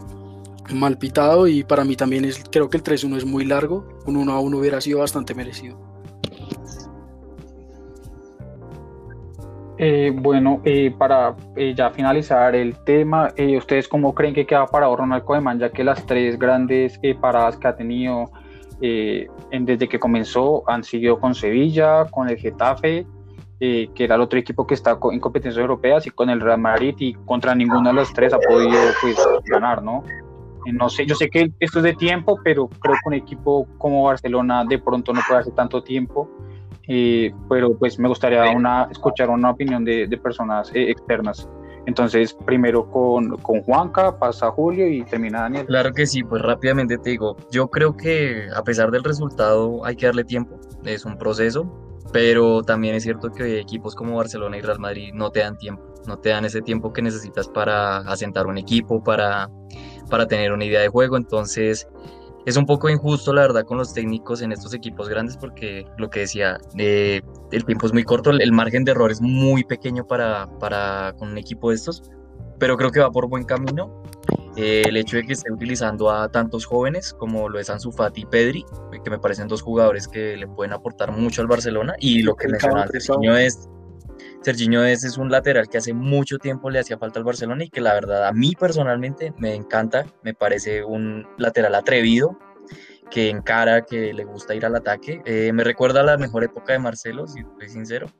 Mal 0.75 0.99
pitado 0.99 1.47
y 1.47 1.63
para 1.63 1.85
mí 1.85 1.97
también 1.97 2.25
es, 2.25 2.43
creo 2.51 2.69
que 2.69 2.77
el 2.77 2.83
3-1 2.83 3.17
es 3.17 3.25
muy 3.25 3.45
largo. 3.45 3.87
Un 4.07 4.17
1 4.17 4.41
1 4.41 4.59
hubiera 4.59 4.81
sido 4.81 4.99
bastante 5.01 5.35
merecido. 5.35 5.79
Eh, 9.79 10.11
bueno, 10.15 10.63
eh, 10.65 10.91
para 10.97 11.37
eh, 11.55 11.75
ya 11.77 11.91
finalizar 11.91 12.55
el 12.57 12.79
tema, 12.85 13.29
¿ustedes 13.59 13.87
cómo 13.89 14.15
creen 14.15 14.35
que 14.35 14.47
queda 14.47 14.67
parado 14.67 14.97
Ronald 14.97 15.25
Koeman? 15.25 15.59
Ya 15.59 15.71
que 15.71 15.85
las 15.85 16.05
tres 16.07 16.39
grandes 16.39 16.99
paradas 17.21 17.59
que 17.59 17.69
ha 17.69 17.77
tenido 17.77 18.31
desde 18.81 19.89
que 19.89 19.99
comenzó 19.99 20.63
han 20.69 20.85
seguido 20.85 21.19
con 21.19 21.35
Sevilla, 21.35 22.07
con 22.11 22.29
el 22.29 22.37
Getafe 22.37 23.07
eh, 23.59 23.89
que 23.95 24.05
era 24.05 24.17
el 24.17 24.21
otro 24.21 24.39
equipo 24.39 24.67
que 24.67 24.75
está 24.75 24.99
en 25.11 25.19
competencias 25.19 25.61
europeas 25.61 26.07
y 26.07 26.11
con 26.11 26.29
el 26.29 26.41
Real 26.41 26.61
Madrid 26.61 26.95
y 26.99 27.15
contra 27.15 27.55
ninguno 27.55 27.89
de 27.89 27.95
los 27.95 28.13
tres 28.13 28.35
ha 28.35 28.39
podido 28.39 28.79
pues, 29.01 29.17
ganar, 29.47 29.83
¿no? 29.83 30.05
Eh, 30.67 30.73
no 30.73 30.91
sé, 30.91 31.07
yo 31.07 31.15
sé 31.15 31.31
que 31.31 31.51
esto 31.59 31.79
es 31.79 31.85
de 31.85 31.95
tiempo, 31.95 32.39
pero 32.45 32.69
creo 32.69 32.95
que 32.95 33.09
un 33.09 33.15
equipo 33.15 33.67
como 33.79 34.05
Barcelona 34.05 34.65
de 34.65 34.79
pronto 34.79 35.13
no 35.15 35.23
puede 35.27 35.41
hacer 35.41 35.55
tanto 35.55 35.83
tiempo, 35.83 36.29
eh, 36.87 37.33
pero 37.49 37.75
pues 37.79 37.99
me 37.99 38.09
gustaría 38.09 38.51
una, 38.51 38.89
escuchar 38.91 39.31
una 39.31 39.51
opinión 39.53 39.85
de, 39.87 40.07
de 40.07 40.19
personas 40.19 40.71
externas. 40.75 41.49
Entonces, 41.87 42.37
primero 42.45 42.91
con, 42.91 43.37
con, 43.39 43.63
Juanca, 43.63 44.19
pasa 44.19 44.51
Julio 44.51 44.89
y 44.89 45.05
termina 45.05 45.43
Daniel. 45.43 45.67
Claro 45.67 45.93
que 45.93 46.05
sí, 46.05 46.23
pues 46.25 46.43
rápidamente 46.43 46.99
te 46.99 47.11
digo, 47.11 47.37
yo 47.51 47.69
creo 47.69 47.97
que 47.97 48.49
a 48.55 48.63
pesar 48.65 48.91
del 48.91 49.05
resultado 49.05 49.85
hay 49.85 49.95
que 49.95 50.07
darle 50.07 50.25
tiempo, 50.25 50.59
es 50.85 51.05
un 51.05 51.17
proceso, 51.17 51.86
pero 52.13 52.63
también 52.63 52.95
es 52.95 53.03
cierto 53.03 53.31
que 53.31 53.61
equipos 53.61 53.95
como 53.95 54.17
Barcelona 54.17 54.57
y 54.57 54.61
Real 54.61 54.79
Madrid 54.79 55.13
no 55.13 55.31
te 55.31 55.41
dan 55.41 55.57
tiempo, 55.59 55.83
no 56.07 56.19
te 56.19 56.31
dan 56.31 56.45
ese 56.45 56.63
tiempo 56.63 56.93
que 56.93 57.03
necesitas 57.03 57.49
para 57.49 57.99
asentar 57.99 58.47
un 58.47 58.59
equipo, 58.59 59.03
para, 59.03 59.49
para 60.11 60.27
tener 60.27 60.53
una 60.53 60.65
idea 60.65 60.81
de 60.81 60.89
juego, 60.89 61.17
entonces 61.17 61.89
es 62.47 62.57
un 62.57 62.65
poco 62.65 62.89
injusto 62.89 63.33
la 63.33 63.43
verdad 63.43 63.65
con 63.65 63.77
los 63.77 63.93
técnicos 63.93 64.41
en 64.41 64.53
estos 64.53 64.73
equipos 64.73 65.09
grandes 65.09 65.37
porque 65.37 65.85
lo 65.99 66.09
que 66.09 66.21
decía, 66.21 66.59
eh, 66.79 67.21
el 67.51 67.65
tiempo 67.65 67.87
es 67.87 67.93
muy 67.93 68.05
corto, 68.05 68.31
el 68.31 68.53
margen 68.53 68.85
de 68.85 68.93
error 68.93 69.11
es 69.11 69.21
muy 69.21 69.65
pequeño 69.65 70.07
para, 70.07 70.47
para 70.61 71.15
con 71.19 71.31
un 71.31 71.39
equipo 71.39 71.71
de 71.71 71.77
estos, 71.77 72.03
pero 72.59 72.77
creo 72.77 72.91
que 72.91 73.01
va 73.01 73.11
por 73.11 73.29
buen 73.29 73.45
camino 73.45 74.03
eh, 74.57 74.85
el 74.87 74.97
hecho 74.97 75.17
de 75.17 75.25
que 75.25 75.35
esté 75.35 75.53
utilizando 75.53 76.11
a 76.11 76.31
tantos 76.31 76.65
jóvenes 76.65 77.13
como 77.13 77.49
lo 77.49 77.59
es 77.59 77.69
Ansu 77.69 77.93
Fati 77.93 78.23
y 78.23 78.27
Pedri, 78.27 78.65
que 79.05 79.11
me 79.11 79.19
parecen 79.19 79.49
dos 79.49 79.61
jugadores 79.61 80.09
que 80.09 80.37
le 80.37 80.47
pueden 80.49 80.73
aportar 80.73 81.13
mucho 81.13 81.43
al 81.43 81.47
Barcelona. 81.47 81.95
Y 81.99 82.23
lo 82.23 82.35
que 82.35 82.49
mencionaba 82.49 82.87
Serginho 82.87 83.37
es, 83.37 83.69
Serginho 84.41 84.83
es, 84.85 85.05
es 85.05 85.19
un 85.19 85.31
lateral 85.31 85.69
que 85.69 85.79
hace 85.79 85.93
mucho 85.93 86.39
tiempo 86.39 86.71
le 86.71 86.79
hacía 86.79 86.97
falta 86.97 87.19
al 87.19 87.25
Barcelona 87.25 87.65
y 87.65 87.69
que 87.69 87.83
la 87.83 87.93
verdad 87.93 88.27
a 88.27 88.33
mí 88.33 88.55
personalmente 88.59 89.35
me 89.39 89.55
encanta, 89.55 90.07
me 90.23 90.33
parece 90.33 90.83
un 90.83 91.27
lateral 91.37 91.75
atrevido, 91.75 92.39
que 93.11 93.29
encara, 93.29 93.83
que 93.83 94.13
le 94.15 94.25
gusta 94.25 94.55
ir 94.55 94.65
al 94.65 94.75
ataque. 94.75 95.21
Eh, 95.27 95.53
me 95.53 95.65
recuerda 95.65 96.01
a 96.01 96.05
la 96.05 96.17
mejor 96.17 96.45
época 96.45 96.73
de 96.73 96.79
Marcelo, 96.79 97.27
si 97.27 97.43
soy 97.59 97.69
sincero 97.69 98.11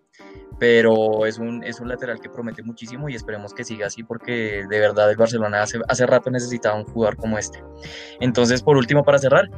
pero 0.59 1.27
es 1.27 1.39
un, 1.39 1.63
es 1.65 1.81
un 1.81 1.89
lateral 1.89 2.21
que 2.21 2.31
promete 2.31 2.63
muchísimo 2.63 3.09
y 3.09 3.15
esperemos 3.15 3.53
que 3.53 3.65
siga 3.65 3.87
así 3.87 4.03
porque 4.03 4.65
de 4.69 4.81
verdad 4.81 5.11
el 5.11 5.17
Barcelona 5.17 5.63
hace, 5.63 5.79
hace 5.89 6.07
rato 6.07 6.31
necesitaba 6.31 6.77
un 6.77 6.85
jugador 6.85 7.17
como 7.17 7.39
este. 7.39 7.63
Entonces, 8.21 8.63
por 8.63 8.77
último, 8.77 9.05
para 9.05 9.19
cerrar, 9.19 9.51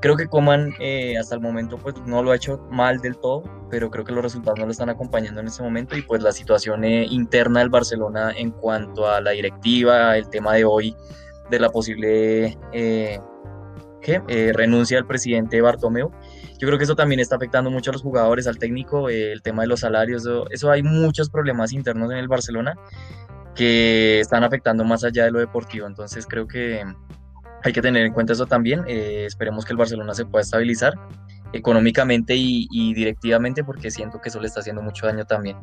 creo 0.00 0.16
que 0.16 0.26
Coman 0.26 0.72
eh, 0.78 1.16
hasta 1.18 1.34
el 1.34 1.40
momento 1.40 1.76
pues 1.76 1.94
no 2.06 2.22
lo 2.22 2.30
ha 2.30 2.36
hecho 2.36 2.58
mal 2.70 2.98
del 2.98 3.16
todo, 3.16 3.42
pero 3.70 3.90
creo 3.90 4.04
que 4.04 4.12
los 4.12 4.22
resultados 4.22 4.58
no 4.58 4.66
lo 4.66 4.72
están 4.72 4.88
acompañando 4.88 5.40
en 5.40 5.48
este 5.48 5.62
momento 5.62 5.96
y 5.96 6.02
pues 6.02 6.22
la 6.22 6.32
situación 6.32 6.84
eh, 6.84 7.06
interna 7.10 7.60
del 7.60 7.68
Barcelona 7.68 8.32
en 8.36 8.50
cuanto 8.50 9.06
a 9.06 9.20
la 9.20 9.32
directiva, 9.32 10.16
el 10.16 10.28
tema 10.30 10.54
de 10.54 10.64
hoy 10.64 10.94
de 11.50 11.58
la 11.58 11.70
posible 11.70 12.58
eh, 12.72 13.20
renuncia 14.54 14.96
del 14.96 15.06
presidente 15.06 15.60
Bartomeu, 15.60 16.10
yo 16.58 16.66
creo 16.66 16.76
que 16.76 16.84
eso 16.84 16.96
también 16.96 17.20
está 17.20 17.36
afectando 17.36 17.70
mucho 17.70 17.90
a 17.90 17.92
los 17.92 18.02
jugadores, 18.02 18.46
al 18.48 18.58
técnico, 18.58 19.08
eh, 19.08 19.32
el 19.32 19.42
tema 19.42 19.62
de 19.62 19.68
los 19.68 19.80
salarios, 19.80 20.28
eso, 20.50 20.70
hay 20.70 20.82
muchos 20.82 21.30
problemas 21.30 21.72
internos 21.72 22.10
en 22.10 22.18
el 22.18 22.26
Barcelona 22.26 22.74
que 23.54 24.20
están 24.20 24.42
afectando 24.42 24.84
más 24.84 25.04
allá 25.04 25.24
de 25.24 25.30
lo 25.30 25.38
deportivo, 25.38 25.86
entonces 25.86 26.26
creo 26.26 26.48
que 26.48 26.84
hay 27.62 27.72
que 27.72 27.82
tener 27.82 28.04
en 28.04 28.12
cuenta 28.12 28.32
eso 28.32 28.46
también, 28.46 28.82
eh, 28.88 29.24
esperemos 29.26 29.64
que 29.64 29.72
el 29.72 29.76
Barcelona 29.76 30.14
se 30.14 30.24
pueda 30.24 30.42
estabilizar 30.42 30.94
económicamente 31.52 32.34
y, 32.36 32.92
directivamente 32.92 33.62
porque 33.62 33.90
siento 33.90 34.20
que 34.20 34.28
eso 34.28 34.40
le 34.40 34.48
está 34.48 34.60
haciendo 34.60 34.82
mucho 34.82 35.06
daño 35.06 35.24
también. 35.24 35.56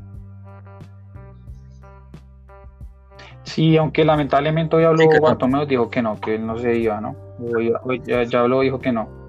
Sí, 3.43 3.77
aunque 3.77 4.03
lamentablemente 4.03 4.75
hoy 4.75 4.85
habló 4.85 5.07
Bartomeu, 5.21 5.65
dijo 5.65 5.89
que 5.89 6.01
no, 6.01 6.19
que 6.19 6.35
él 6.35 6.47
no 6.47 6.57
se 6.57 6.75
iba, 6.75 6.99
¿no? 6.99 7.15
Hoy, 7.83 8.01
ya, 8.03 8.23
ya 8.23 8.39
habló, 8.39 8.61
dijo 8.61 8.79
que 8.79 8.91
no. 8.91 9.24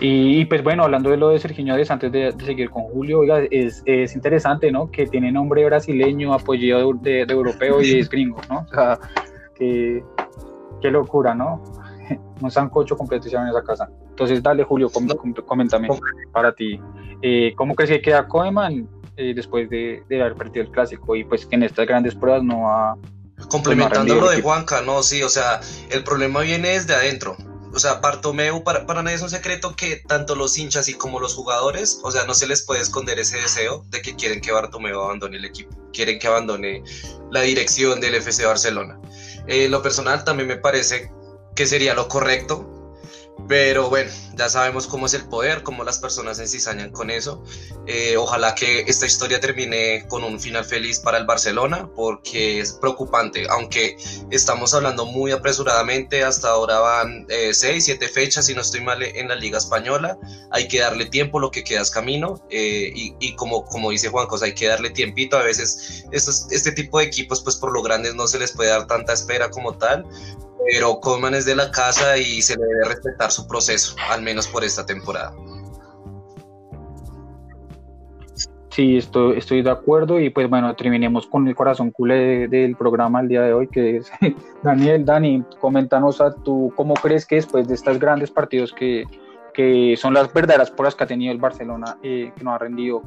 Y, 0.00 0.44
pues 0.44 0.62
bueno, 0.62 0.84
hablando 0.84 1.10
de 1.10 1.16
lo 1.16 1.30
de 1.30 1.40
Sergio 1.40 1.74
antes 1.74 2.12
de, 2.12 2.32
seguir 2.44 2.70
con 2.70 2.84
Julio, 2.84 3.20
oiga, 3.20 3.40
es, 3.50 3.82
es, 3.84 4.14
interesante, 4.14 4.70
¿no? 4.70 4.90
Que 4.90 5.06
tiene 5.06 5.32
nombre 5.32 5.64
brasileño, 5.64 6.32
apoyado 6.32 6.92
de, 6.94 7.22
europeo 7.22 7.82
y 7.82 7.98
es 7.98 8.08
gringo, 8.08 8.40
¿no? 8.48 8.60
O 8.60 8.68
sea, 8.68 8.98
qué 9.56 10.02
locura, 10.82 11.34
¿no? 11.34 11.64
Un 12.40 12.50
sancocho 12.50 12.96
completo 12.96 13.26
hicieron 13.26 13.48
en 13.48 13.54
esa 13.54 13.64
casa. 13.64 13.90
Entonces, 14.10 14.40
dale, 14.42 14.62
Julio, 14.62 14.88
coméntame 15.44 15.88
para 16.32 16.52
ti. 16.52 16.80
Eh, 17.20 17.52
¿Cómo 17.56 17.74
crees 17.74 17.90
que 17.90 18.00
queda 18.00 18.28
Koeman 18.28 18.88
eh, 19.16 19.32
después 19.34 19.68
de, 19.68 20.04
de, 20.08 20.20
haber 20.20 20.34
perdido 20.34 20.64
el 20.64 20.70
clásico 20.70 21.16
y 21.16 21.24
pues 21.24 21.44
que 21.44 21.56
en 21.56 21.64
estas 21.64 21.86
grandes 21.88 22.14
pruebas 22.14 22.44
no 22.44 22.70
ha... 22.70 22.96
Complementando 23.50 24.16
lo 24.16 24.30
de 24.30 24.42
Juanca, 24.42 24.80
no, 24.82 25.02
sí, 25.02 25.22
o 25.22 25.28
sea, 25.28 25.60
el 25.90 26.04
problema 26.04 26.40
viene 26.40 26.70
desde 26.70 26.94
adentro 26.94 27.36
o 27.72 27.78
sea, 27.78 27.94
Bartomeu, 27.94 28.62
para, 28.64 28.86
para 28.86 29.02
nadie 29.02 29.16
es 29.16 29.22
un 29.22 29.30
secreto 29.30 29.74
que 29.76 29.96
tanto 29.96 30.34
los 30.34 30.56
hinchas 30.56 30.88
y 30.88 30.94
como 30.94 31.20
los 31.20 31.34
jugadores, 31.34 32.00
o 32.02 32.10
sea, 32.10 32.24
no 32.24 32.34
se 32.34 32.46
les 32.46 32.62
puede 32.62 32.80
esconder 32.80 33.18
ese 33.18 33.38
deseo 33.38 33.84
de 33.88 34.02
que 34.02 34.16
quieren 34.16 34.40
que 34.40 34.52
Bartomeu 34.52 35.00
abandone 35.00 35.36
el 35.36 35.44
equipo, 35.44 35.76
quieren 35.92 36.18
que 36.18 36.26
abandone 36.26 36.82
la 37.30 37.42
dirección 37.42 38.00
del 38.00 38.14
FC 38.14 38.44
Barcelona. 38.46 38.98
Eh, 39.46 39.68
lo 39.68 39.82
personal 39.82 40.24
también 40.24 40.48
me 40.48 40.56
parece 40.56 41.10
que 41.54 41.66
sería 41.66 41.94
lo 41.94 42.08
correcto, 42.08 42.77
pero 43.48 43.88
bueno, 43.88 44.10
ya 44.34 44.50
sabemos 44.50 44.86
cómo 44.86 45.06
es 45.06 45.14
el 45.14 45.24
poder, 45.24 45.62
cómo 45.62 45.82
las 45.82 45.98
personas 45.98 46.36
se 46.36 46.58
con 46.92 47.10
eso. 47.10 47.42
Eh, 47.86 48.16
ojalá 48.18 48.54
que 48.54 48.80
esta 48.80 49.06
historia 49.06 49.40
termine 49.40 50.06
con 50.06 50.22
un 50.22 50.38
final 50.38 50.66
feliz 50.66 50.98
para 51.00 51.16
el 51.16 51.24
Barcelona, 51.24 51.88
porque 51.96 52.60
es 52.60 52.74
preocupante, 52.74 53.46
aunque 53.48 53.96
estamos 54.30 54.74
hablando 54.74 55.06
muy 55.06 55.32
apresuradamente, 55.32 56.22
hasta 56.22 56.50
ahora 56.50 56.78
van 56.78 57.26
eh, 57.30 57.54
seis, 57.54 57.86
siete 57.86 58.08
fechas, 58.08 58.46
si 58.46 58.54
no 58.54 58.60
estoy 58.60 58.82
mal, 58.82 59.02
en 59.02 59.28
la 59.28 59.34
Liga 59.34 59.56
Española. 59.56 60.18
Hay 60.50 60.68
que 60.68 60.80
darle 60.80 61.06
tiempo, 61.06 61.40
lo 61.40 61.50
que 61.50 61.64
queda 61.64 61.80
es 61.80 61.90
camino, 61.90 62.44
eh, 62.50 62.92
y, 62.94 63.34
como, 63.36 63.64
como 63.64 63.90
dice 63.90 64.10
Juan 64.10 64.26
Cosa, 64.26 64.44
hay 64.44 64.54
que 64.54 64.66
darle 64.66 64.90
tiempito. 64.90 65.38
A 65.38 65.42
veces 65.42 66.04
este 66.12 66.72
tipo 66.72 66.98
de 66.98 67.06
equipos, 67.06 67.40
pues 67.40 67.56
por 67.56 67.72
lo 67.72 67.82
grandes 67.82 68.14
no 68.14 68.26
se 68.26 68.38
les 68.38 68.52
puede 68.52 68.68
dar 68.68 68.86
tanta 68.86 69.14
espera 69.14 69.48
como 69.48 69.78
tal, 69.78 70.04
pero 70.70 71.00
Coleman 71.00 71.34
es 71.34 71.46
de 71.46 71.56
la 71.56 71.70
casa 71.70 72.18
y 72.18 72.42
se 72.42 72.56
le 72.56 72.64
debe 72.64 72.84
respetar 72.88 73.30
su 73.30 73.46
proceso, 73.48 73.96
al 74.10 74.22
menos 74.22 74.46
por 74.46 74.64
esta 74.64 74.84
temporada. 74.84 75.32
Sí, 78.70 78.98
estoy, 78.98 79.38
estoy 79.38 79.62
de 79.62 79.70
acuerdo 79.70 80.20
y 80.20 80.30
pues 80.30 80.48
bueno, 80.48 80.76
terminemos 80.76 81.26
con 81.26 81.48
el 81.48 81.56
corazón 81.56 81.90
culé 81.90 82.46
del 82.48 82.76
programa 82.76 83.20
el 83.20 83.28
día 83.28 83.42
de 83.42 83.52
hoy, 83.52 83.66
que 83.66 83.96
es 83.96 84.10
Daniel. 84.62 85.04
Dani, 85.04 85.42
coméntanos 85.58 86.20
a 86.20 86.32
tú, 86.32 86.72
¿cómo 86.76 86.94
crees 86.94 87.26
que 87.26 87.36
después 87.36 87.66
de 87.66 87.74
estos 87.74 87.98
grandes 87.98 88.30
partidos 88.30 88.72
que, 88.72 89.04
que 89.54 89.96
son 89.96 90.14
las 90.14 90.32
verdaderas 90.32 90.70
pruebas 90.70 90.94
que 90.94 91.04
ha 91.04 91.06
tenido 91.06 91.32
el 91.32 91.38
Barcelona, 91.38 91.96
eh, 92.02 92.30
que 92.36 92.44
no 92.44 92.52
ha 92.52 92.58
rendido, 92.58 93.02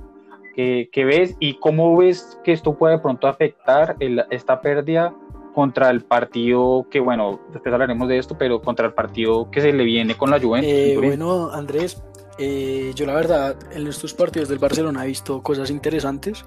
que, 0.55 1.05
ves 1.05 1.35
y 1.39 1.53
cómo 1.59 1.95
ves 1.95 2.39
que 2.43 2.51
esto 2.51 2.75
puede 2.75 2.95
de 2.95 3.01
pronto 3.01 3.27
afectar 3.27 3.95
esta 4.29 4.61
pérdida 4.61 5.13
contra 5.53 5.89
el 5.89 6.01
partido 6.01 6.85
que, 6.89 6.99
bueno, 6.99 7.39
después 7.51 7.73
hablaremos 7.73 8.07
de 8.07 8.17
esto, 8.17 8.37
pero 8.37 8.61
contra 8.61 8.85
el 8.87 8.93
partido 8.93 9.49
que 9.51 9.61
se 9.61 9.73
le 9.73 9.83
viene 9.83 10.15
con 10.15 10.29
la 10.29 10.39
Juventus. 10.39 10.71
Eh, 10.71 10.95
bueno, 10.97 11.51
Andrés, 11.51 12.01
eh, 12.37 12.91
yo 12.95 13.05
la 13.05 13.13
verdad 13.13 13.55
en 13.71 13.87
estos 13.87 14.13
partidos 14.13 14.49
del 14.49 14.59
Barcelona 14.59 15.03
he 15.03 15.07
visto 15.07 15.41
cosas 15.41 15.69
interesantes. 15.69 16.45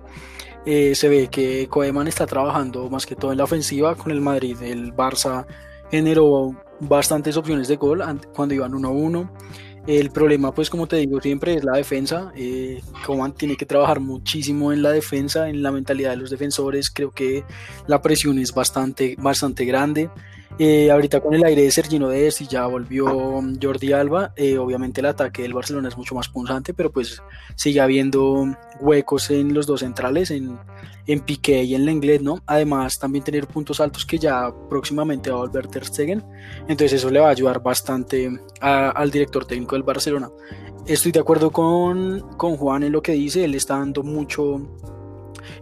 Eh, 0.67 0.95
se 0.95 1.09
ve 1.09 1.29
que 1.29 1.69
Koeman 1.69 2.09
está 2.09 2.27
trabajando 2.27 2.89
más 2.89 3.05
que 3.05 3.17
todo 3.17 3.33
en 3.33 3.39
la 3.39 3.45
ofensiva 3.45 3.95
con 3.95 4.11
el 4.11 4.21
Madrid. 4.21 4.57
El 4.63 4.95
Barça 4.95 5.47
generó 5.91 6.55
bastantes 6.81 7.37
opciones 7.37 7.69
de 7.69 7.77
gol 7.77 8.03
cuando 8.35 8.55
iban 8.55 8.73
1-1. 8.73 9.31
El 9.87 10.11
problema, 10.11 10.55
pues 10.55 10.71
como 10.71 10.87
te 10.87 10.97
digo 10.97 11.21
siempre, 11.21 11.55
es 11.55 11.65
la 11.65 11.77
defensa. 11.77 12.33
Eh, 12.35 12.81
Coman 13.05 13.35
tiene 13.35 13.57
que 13.57 13.67
trabajar 13.67 14.01
muchísimo 14.01 14.73
en 14.73 14.83
la 14.83 14.91
defensa, 14.91 15.49
en 15.49 15.63
la 15.63 15.73
mentalidad 15.73 16.11
de 16.11 16.17
los 16.17 16.31
defensores. 16.31 16.91
Creo 16.91 17.11
que 17.11 17.45
la 17.87 18.01
presión 18.01 18.39
es 18.39 18.55
bastante, 18.55 19.15
bastante 19.19 19.67
grande. 19.67 20.09
Eh, 20.59 20.91
ahorita 20.91 21.21
con 21.21 21.35
el 21.35 21.45
aire 21.45 21.63
de 21.63 21.71
Sergino 21.71 22.09
Dest 22.09 22.41
y 22.41 22.47
ya 22.47 22.65
volvió 22.67 23.43
Jordi 23.61 23.93
Alba, 23.93 24.33
eh, 24.37 24.57
obviamente 24.57 25.01
el 25.01 25.07
ataque 25.07 25.43
del 25.43 25.53
Barcelona 25.53 25.89
es 25.89 25.97
mucho 25.97 26.15
más 26.15 26.29
punzante, 26.29 26.73
pero 26.73 26.93
pues 26.93 27.21
sigue 27.57 27.81
habiendo 27.81 28.47
huecos 28.81 29.31
en 29.31 29.53
los 29.53 29.67
dos 29.67 29.81
centrales, 29.81 30.31
en, 30.31 30.57
en 31.07 31.21
Piqué 31.21 31.63
y 31.63 31.75
en 31.75 31.85
Lenglet, 31.85 32.23
¿no? 32.23 32.43
Además 32.47 32.99
también 32.99 33.25
tener 33.25 33.47
puntos 33.47 33.81
altos 33.81 34.07
que 34.07 34.19
ya 34.19 34.53
próximamente 34.69 35.31
va 35.31 35.37
a 35.37 35.41
volver 35.41 35.67
Ter 35.67 35.85
Stegen, 35.85 36.25
entonces 36.69 36.95
eso 36.95 37.11
le 37.11 37.21
va 37.21 37.29
a 37.29 37.31
ayudar 37.31 37.63
bastante 37.63 38.31
al 38.61 39.11
director 39.11 39.45
técnico 39.45 39.77
del 39.77 39.83
Barcelona. 39.83 40.31
Estoy 40.87 41.13
de 41.13 41.21
acuerdo 41.21 41.51
con, 41.51 42.37
con 42.37 42.57
Juan 42.57 42.83
en 42.83 42.93
lo 42.93 43.03
que 43.03 43.13
dice, 43.13 43.45
él 43.45 43.55
está 43.55 43.79
dando 43.79 44.03
mucho 44.03 44.61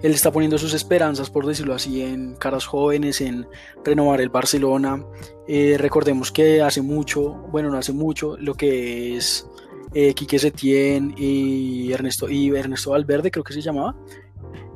él 0.03 0.13
está 0.13 0.33
poniendo 0.33 0.59
sus 0.59 0.75
esperanzas, 0.75 1.31
por 1.31 1.47
decirlo 1.47 1.75
así, 1.75 2.03
en 2.03 2.35
caras 2.35 2.67
jóvenes, 2.67 3.21
en 3.21 3.47
renovar 3.85 4.21
el 4.21 4.29
Barcelona. 4.29 5.05
Eh, 5.47 5.77
recordemos 5.79 6.33
que 6.33 6.61
hace 6.63 6.83
mucho, 6.83 7.35
bueno, 7.51 7.71
no 7.71 7.79
hace 7.79 7.93
mucho, 7.93 8.37
lo 8.37 8.55
que 8.55 9.17
es 9.17 9.49
eh, 9.95 10.15
Quique 10.15 10.39
Setién 10.39 11.15
y 11.17 11.93
Ernesto, 11.93 12.29
y 12.29 12.49
Ernesto 12.49 12.91
Valverde, 12.91 13.31
creo 13.31 13.45
que 13.45 13.53
se 13.53 13.61
llamaba, 13.61 13.97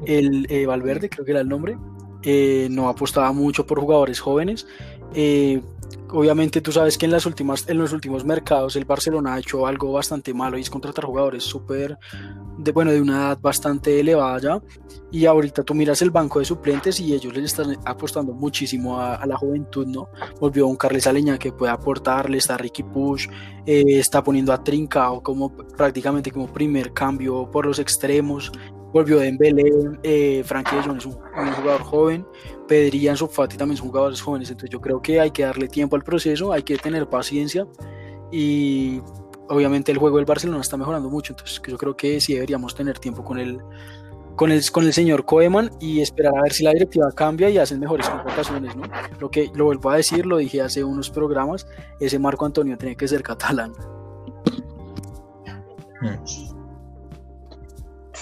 el 0.06 0.46
eh, 0.50 0.66
Valverde, 0.66 1.08
creo 1.08 1.24
que 1.24 1.32
era 1.32 1.40
el 1.40 1.48
nombre, 1.48 1.76
eh, 2.22 2.68
no 2.70 2.88
apostaba 2.88 3.32
mucho 3.32 3.66
por 3.66 3.80
jugadores 3.80 4.20
jóvenes. 4.20 4.66
obviamente 6.10 6.60
tú 6.60 6.72
sabes 6.72 6.96
que 6.98 7.06
en, 7.06 7.12
las 7.12 7.26
últimas, 7.26 7.68
en 7.68 7.78
los 7.78 7.92
últimos 7.92 8.24
mercados 8.24 8.76
el 8.76 8.84
Barcelona 8.84 9.34
ha 9.34 9.38
hecho 9.38 9.66
algo 9.66 9.92
bastante 9.92 10.32
malo 10.34 10.58
y 10.58 10.62
es 10.62 10.70
contratar 10.70 11.04
jugadores 11.04 11.44
súper 11.44 11.98
de, 12.58 12.72
bueno, 12.72 12.90
de 12.90 13.00
una 13.00 13.16
edad 13.16 13.38
bastante 13.40 14.00
elevada 14.00 14.38
ya. 14.38 14.62
Y 15.12 15.26
ahorita 15.26 15.62
tú 15.62 15.74
miras 15.74 16.02
el 16.02 16.10
banco 16.10 16.40
de 16.40 16.44
suplentes 16.44 17.00
y 17.00 17.14
ellos 17.14 17.34
les 17.34 17.44
están 17.44 17.76
apostando 17.84 18.32
muchísimo 18.32 19.00
a, 19.00 19.24
la 19.24 19.36
juventud, 19.36 19.86
¿no? 19.86 20.08
Volvió 20.40 20.66
un 20.66 20.76
Carles 20.76 21.06
Aleña 21.06 21.38
que 21.38 21.52
puede 21.52 21.72
aportarle, 21.72 22.38
está 22.38 22.56
Ricky 22.56 22.82
Push, 22.82 23.28
eh, 23.66 23.84
está 23.98 24.22
poniendo 24.22 24.52
a 24.52 24.62
Trincao 24.62 25.22
como 25.22 25.56
prácticamente 25.56 26.30
como 26.30 26.52
primer 26.52 26.92
cambio 26.92 27.48
por 27.50 27.66
los 27.66 27.78
extremos. 27.78 28.52
Volvió 28.96 29.18
Dembélé, 29.18 29.70
eh, 30.02 30.42
Frankie 30.42 30.74
de 30.76 30.80
es 30.96 31.04
un, 31.04 31.12
jugador 31.12 31.82
joven, 31.82 32.26
Pedri 32.66 32.96
y 32.96 33.08
Ansu 33.08 33.26
Fati 33.26 33.58
también 33.58 33.76
son 33.76 33.88
jugadores 33.88 34.22
jóvenes, 34.22 34.48
entonces 34.48 34.70
yo 34.70 34.80
creo 34.80 35.02
que 35.02 35.20
hay 35.20 35.32
que 35.32 35.42
darle 35.42 35.68
tiempo 35.68 35.96
al 35.96 36.02
proceso, 36.02 36.50
hay 36.50 36.62
que 36.62 36.78
tener 36.78 37.06
paciencia 37.06 37.66
y 38.32 39.02
obviamente 39.50 39.92
el 39.92 39.98
juego 39.98 40.16
del 40.16 40.24
Barcelona 40.24 40.62
está 40.62 40.78
mejorando 40.78 41.10
mucho, 41.10 41.34
entonces 41.34 41.60
yo 41.68 41.76
creo 41.76 41.94
que 41.94 42.22
sí 42.22 42.32
deberíamos 42.32 42.74
tener 42.74 42.98
tiempo 42.98 43.22
con 43.22 43.38
el, 43.38 43.60
con 44.34 44.50
el, 44.50 44.62
con 44.70 44.86
el 44.86 44.94
señor 44.94 45.26
Koeman 45.26 45.72
y 45.78 46.00
esperar 46.00 46.32
a 46.34 46.44
ver 46.44 46.54
si 46.54 46.64
la 46.64 46.72
directiva 46.72 47.12
cambia 47.12 47.50
y 47.50 47.58
hacen 47.58 47.78
mejores 47.78 48.08
contrataciones, 48.08 48.74
¿no? 48.76 48.84
Lo 49.20 49.30
que 49.30 49.50
lo 49.54 49.66
vuelvo 49.66 49.90
a 49.90 49.96
decir, 49.96 50.24
lo 50.24 50.38
dije 50.38 50.62
hace 50.62 50.82
unos 50.82 51.10
programas, 51.10 51.66
ese 52.00 52.18
Marco 52.18 52.46
Antonio 52.46 52.78
tiene 52.78 52.96
que 52.96 53.06
ser 53.06 53.22
catalán. 53.22 53.74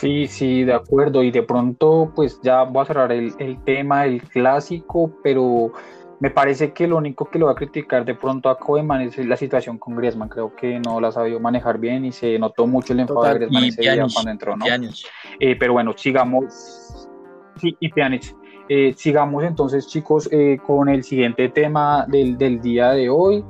Sí, 0.04 0.26
sí, 0.26 0.64
de 0.64 0.74
acuerdo. 0.74 1.22
Y 1.22 1.30
de 1.30 1.42
pronto, 1.42 2.12
pues 2.14 2.38
ya 2.42 2.64
voy 2.64 2.82
a 2.82 2.84
cerrar 2.84 3.10
el, 3.10 3.32
el 3.38 3.64
tema, 3.64 4.04
el 4.04 4.20
clásico, 4.20 5.10
pero 5.22 5.72
me 6.20 6.28
parece 6.28 6.74
que 6.74 6.86
lo 6.86 6.98
único 6.98 7.24
que 7.30 7.38
lo 7.38 7.46
va 7.46 7.52
a 7.52 7.54
criticar 7.54 8.04
de 8.04 8.14
pronto 8.14 8.50
a 8.50 8.58
Koeman 8.58 9.00
es 9.00 9.16
la 9.16 9.38
situación 9.38 9.78
con 9.78 9.96
Griezmann. 9.96 10.28
Creo 10.28 10.54
que 10.54 10.78
no 10.78 11.00
la 11.00 11.08
ha 11.08 11.12
sabido 11.12 11.40
manejar 11.40 11.78
bien 11.78 12.04
y 12.04 12.12
se 12.12 12.38
notó 12.38 12.66
mucho 12.66 12.92
el 12.92 13.00
enfado 13.00 13.22
de 13.22 13.34
Griezmann 13.34 13.64
ese 13.64 13.80
día 13.80 14.06
cuando 14.12 14.30
entró, 14.30 14.56
¿no? 14.58 14.66
Eh, 15.40 15.56
pero 15.58 15.72
bueno, 15.72 15.94
sigamos. 15.96 17.08
Sí, 17.56 17.74
y 17.80 17.88
Pjanic. 17.88 18.36
Eh, 18.68 18.92
sigamos 18.94 19.42
entonces, 19.42 19.86
chicos, 19.88 20.28
eh, 20.30 20.58
con 20.66 20.90
el 20.90 21.02
siguiente 21.02 21.48
tema 21.48 22.04
del, 22.06 22.36
del 22.36 22.60
día 22.60 22.90
de 22.90 23.08
hoy. 23.08 23.42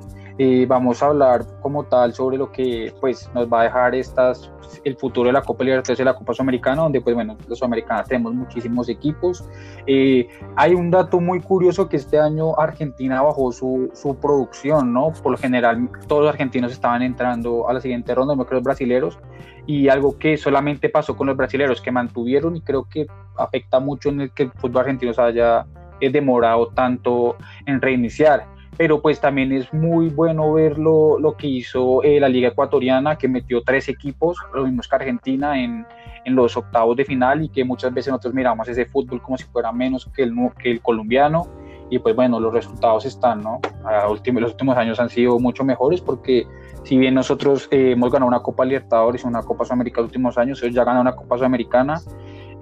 Vamos 0.67 1.03
a 1.03 1.07
hablar 1.07 1.45
como 1.63 1.85
tal 1.85 2.13
sobre 2.13 2.37
lo 2.37 2.51
que 2.51 2.93
pues 3.01 3.31
nos 3.35 3.47
va 3.47 3.61
a 3.61 3.65
dejar 3.65 3.95
estas 3.95 4.51
el 4.85 4.97
futuro 4.97 5.29
de 5.29 5.33
la 5.33 5.43
Copa 5.43 5.65
Libertadores 5.65 6.01
y 6.01 6.05
la 6.05 6.15
Copa 6.15 6.35
Sudamericana, 6.35 6.83
donde 6.83 7.01
pues 7.01 7.15
bueno, 7.15 7.37
los 7.49 7.59
sudamericanos 7.59 8.07
tenemos 8.07 8.35
muchísimos 8.35 8.89
equipos. 8.89 9.45
Eh, 9.87 10.29
hay 10.57 10.75
un 10.75 10.91
dato 10.91 11.21
muy 11.21 11.41
curioso 11.41 11.89
que 11.89 11.97
este 11.97 12.19
año 12.19 12.59
Argentina 12.59 13.23
bajó 13.23 13.53
su, 13.53 13.91
su, 13.95 14.17
producción, 14.17 14.93
¿no? 14.93 15.13
Por 15.23 15.33
lo 15.33 15.39
general 15.39 15.89
todos 16.07 16.23
los 16.23 16.31
argentinos 16.31 16.73
estaban 16.73 17.03
entrando 17.03 17.69
a 17.69 17.73
la 17.73 17.81
siguiente 17.81 18.15
ronda, 18.15 18.35
no 18.35 18.45
creo 18.47 18.59
los 18.59 18.65
brasileros, 18.65 19.19
y 19.67 19.89
algo 19.89 20.19
que 20.19 20.37
solamente 20.37 20.89
pasó 20.89 21.17
con 21.17 21.27
los 21.27 21.37
brasileros 21.37 21.81
que 21.81 21.91
mantuvieron 21.91 22.57
y 22.57 22.61
creo 22.61 22.85
que 22.85 23.07
afecta 23.37 23.81
mucho 23.81 24.11
en 24.11 24.23
el 24.23 24.31
que 24.33 24.45
el 24.45 24.53
fútbol 24.53 24.83
argentino 24.83 25.13
se 25.13 25.23
haya 25.23 25.67
eh, 26.01 26.11
demorado 26.11 26.69
tanto 26.69 27.37
en 27.67 27.81
reiniciar 27.81 28.54
pero 28.77 29.01
pues 29.01 29.21
también 29.21 29.53
es 29.53 29.73
muy 29.73 30.09
bueno 30.09 30.53
ver 30.53 30.79
lo, 30.79 31.35
que 31.39 31.47
hizo 31.47 32.03
eh, 32.03 32.21
la 32.21 32.29
Liga 32.29 32.49
Ecuatoriana, 32.49 33.17
que 33.17 33.29
metió 33.29 33.63
tres 33.63 33.89
equipos, 33.89 34.37
lo 34.53 34.65
mismo 34.65 34.83
que 34.89 34.97
Argentina, 34.97 35.63
en, 35.63 35.87
en, 36.25 36.35
los 36.35 36.57
octavos 36.57 36.97
de 36.97 37.05
final 37.05 37.43
y 37.43 37.49
que 37.49 37.65
muchas 37.65 37.93
veces 37.93 38.11
nosotros 38.11 38.35
miramos 38.35 38.69
ese 38.69 38.87
fútbol 38.87 39.23
como 39.23 39.37
si 39.37 39.45
fuera 39.45 39.73
menos 39.73 40.09
que 40.15 40.23
el, 40.23 40.35
que 40.59 40.71
el 40.71 40.81
colombiano 40.81 41.47
y 41.91 41.99
pues 41.99 42.17
bueno, 42.17 42.41
los 42.41 42.53
resultados 42.53 43.05
están, 43.05 43.43
¿no? 43.43 43.61
Último, 44.09 44.41
los 44.41 44.53
últimos 44.53 44.77
años 44.77 44.99
han 45.01 45.11
sido 45.11 45.39
mucho 45.39 45.65
mejores 45.65 46.01
porque 46.01 46.47
si 46.83 46.97
bien 46.97 47.15
nosotros 47.15 47.69
eh, 47.71 47.93
hemos 47.93 48.11
ganado 48.11 48.29
una 48.29 48.41
Copa 48.41 48.65
Libertadores 48.65 49.25
una 49.25 49.43
Copa 49.43 49.65
Sudamericana 49.65 50.03
los 50.03 50.09
últimos 50.09 50.39
años, 50.39 50.63
ellos 50.63 50.75
ya 50.75 50.85
ganaron 50.85 51.07
una 51.07 51.17
Copa 51.17 51.37
Sudamericana. 51.37 52.01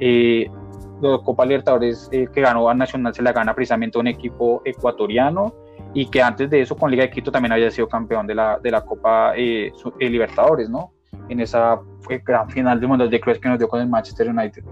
Eh, 0.01 0.51
la 1.01 1.18
Copa 1.18 1.44
Libertadores 1.44 2.09
eh, 2.12 2.29
que 2.33 2.40
ganó 2.40 2.68
a 2.68 2.75
Nacional 2.75 3.14
se 3.14 3.22
la 3.22 3.33
gana 3.33 3.55
precisamente 3.55 3.98
un 3.98 4.07
equipo 4.07 4.62
ecuatoriano 4.64 5.55
y 5.95 6.07
que 6.07 6.23
antes 6.23 6.49
de 6.49 6.61
eso 6.62 6.77
con 6.77 6.90
Liga 6.90 7.05
de 7.05 7.11
Quito 7.11 7.31
también 7.31 7.53
había 7.53 7.71
sido 7.71 7.88
campeón 7.88 8.27
de 8.27 8.35
la, 8.35 8.59
de 8.59 8.71
la 8.71 8.83
Copa 8.83 9.33
eh, 9.37 9.73
Libertadores, 9.99 10.68
¿no? 10.68 10.92
En 11.29 11.40
esa 11.40 11.81
gran 12.25 12.49
final 12.51 12.81
del 12.81 12.88
Mundial 12.88 13.11
de 13.11 13.21
Clubes 13.21 13.40
que 13.40 13.49
nos 13.49 13.59
dio 13.59 13.68
con 13.68 13.81
el 13.81 13.88
Manchester 13.88 14.29
United. 14.29 14.64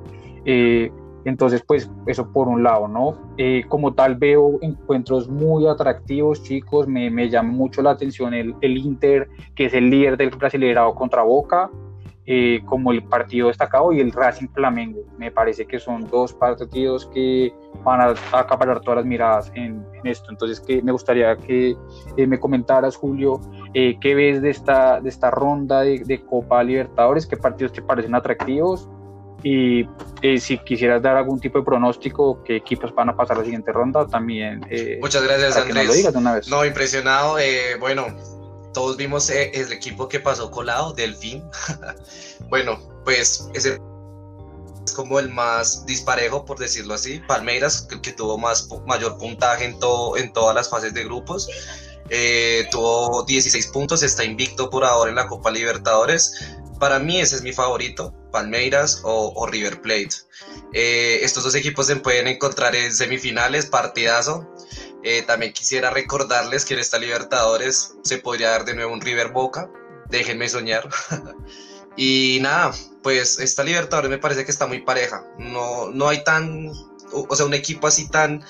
Entonces, 1.24 1.62
pues 1.66 1.90
eso 2.06 2.32
por 2.32 2.48
un 2.48 2.62
lado, 2.62 2.88
¿no? 2.88 3.14
Eh, 3.36 3.64
como 3.68 3.92
tal 3.92 4.16
veo 4.16 4.58
encuentros 4.62 5.28
muy 5.28 5.66
atractivos, 5.66 6.42
chicos, 6.42 6.88
me, 6.88 7.10
me 7.10 7.28
llama 7.28 7.52
mucho 7.52 7.82
la 7.82 7.90
atención 7.90 8.32
el, 8.32 8.54
el, 8.62 8.78
Inter, 8.78 9.28
que 9.54 9.66
es 9.66 9.74
el 9.74 9.90
líder 9.90 10.16
del 10.16 10.30
Brasileirado 10.30 10.94
contra 10.94 11.22
Boca, 11.22 11.70
eh, 12.32 12.62
como 12.64 12.92
el 12.92 13.02
partido 13.02 13.48
destacado, 13.48 13.92
y 13.92 13.98
el 13.98 14.12
Racing 14.12 14.46
Flamengo. 14.54 15.00
Me 15.18 15.32
parece 15.32 15.66
que 15.66 15.80
son 15.80 16.08
dos 16.08 16.32
partidos 16.32 17.06
que 17.12 17.52
van 17.82 18.00
a, 18.00 18.14
acaparar 18.38 18.80
todas 18.80 18.98
las 18.98 19.06
miradas 19.06 19.50
en, 19.56 19.84
en 19.94 20.06
esto. 20.06 20.30
Entonces, 20.30 20.60
que 20.60 20.80
me 20.80 20.92
gustaría 20.92 21.36
que 21.36 21.76
eh, 22.16 22.26
me 22.26 22.38
comentaras, 22.38 22.94
Julio, 22.94 23.40
qué 23.74 24.14
ves 24.14 24.40
de 24.42 24.50
esta, 24.50 25.00
de 25.00 25.08
esta 25.08 25.30
ronda 25.30 25.80
de, 25.80 26.04
de 26.04 26.24
Copa 26.24 26.62
Libertadores, 26.62 27.26
qué 27.26 27.36
partidos 27.36 27.72
te 27.72 27.82
parecen 27.82 28.14
atractivos 28.14 28.88
y 29.42 29.88
eh, 30.22 30.38
si 30.38 30.58
quisieras 30.58 31.02
dar 31.02 31.16
algún 31.16 31.40
tipo 31.40 31.58
de 31.58 31.64
pronóstico, 31.64 32.42
qué 32.44 32.56
equipos 32.56 32.94
van 32.94 33.10
a 33.10 33.16
pasar 33.16 33.36
a 33.36 33.40
la 33.40 33.44
siguiente 33.44 33.72
ronda, 33.72 34.06
también. 34.06 34.60
Eh, 34.70 34.98
Muchas 35.00 35.22
gracias, 35.22 35.56
Andrés. 35.56 35.86
Lo 35.86 35.92
digas 35.94 36.12
de 36.12 36.18
una 36.18 36.34
vez. 36.34 36.48
No, 36.48 36.64
impresionado. 36.64 37.38
Eh, 37.38 37.76
bueno, 37.78 38.06
todos 38.72 38.96
vimos 38.96 39.30
eh, 39.30 39.50
el 39.54 39.72
equipo 39.72 40.08
que 40.08 40.20
pasó 40.20 40.50
colado, 40.50 40.92
Delfín. 40.92 41.44
bueno, 42.48 42.78
pues 43.04 43.48
ese 43.54 43.78
es 44.84 44.92
como 44.92 45.18
el 45.18 45.28
más 45.30 45.84
disparejo, 45.86 46.44
por 46.44 46.58
decirlo 46.58 46.94
así. 46.94 47.20
Palmeiras, 47.26 47.86
el 47.90 48.00
que 48.00 48.12
tuvo 48.12 48.38
más, 48.38 48.68
mayor 48.86 49.18
puntaje 49.18 49.64
en, 49.64 49.78
todo, 49.78 50.16
en 50.16 50.32
todas 50.32 50.54
las 50.54 50.68
fases 50.68 50.94
de 50.94 51.04
grupos. 51.04 51.48
tuvo 52.70 53.24
16 53.24 53.66
puntos, 53.68 54.02
está 54.02 54.24
invicto 54.24 54.70
por 54.70 54.84
ahora 54.84 55.10
en 55.10 55.16
la 55.16 55.26
Copa 55.26 55.50
Libertadores 55.50 56.34
para 56.80 56.98
mí 56.98 57.20
ese 57.20 57.36
es 57.36 57.42
mi 57.42 57.52
favorito, 57.52 58.12
Palmeiras 58.32 59.02
o, 59.04 59.46
River 59.46 59.82
Plate. 59.82 60.10
Eh, 60.72 61.20
estos 61.22 61.44
dos 61.44 61.54
equipos 61.54 61.86
se 61.86 61.96
pueden 61.96 62.26
encontrar 62.26 62.74
en 62.74 62.92
semifinales, 62.92 63.66
partidazo. 63.66 64.48
Eh, 65.02 65.22
también 65.22 65.52
quisiera 65.52 65.90
recordarles 65.90 66.64
que 66.64 66.74
en 66.74 66.80
esta 66.80 66.98
Libertadores 66.98 67.94
se 68.02 68.18
podría 68.18 68.50
dar 68.50 68.64
de 68.64 68.74
nuevo 68.74 68.92
un 68.92 69.00
River 69.00 69.28
Boca. 69.28 69.70
Déjenme 70.08 70.48
soñar. 70.48 70.88
y 71.96 72.38
nada, 72.42 72.72
pues 73.02 73.38
esta 73.38 73.64
Libertadores 73.64 74.10
me 74.10 74.18
parece 74.18 74.44
que 74.44 74.50
está 74.50 74.66
muy 74.66 74.80
pareja. 74.80 75.24
No, 75.38 75.88
no 75.90 76.08
hay 76.08 76.22
tan, 76.24 76.70
o 77.12 77.36
sea, 77.36 77.46
un 77.46 77.54
equipo 77.54 77.86
así 77.86 78.08
tan, 78.08 78.44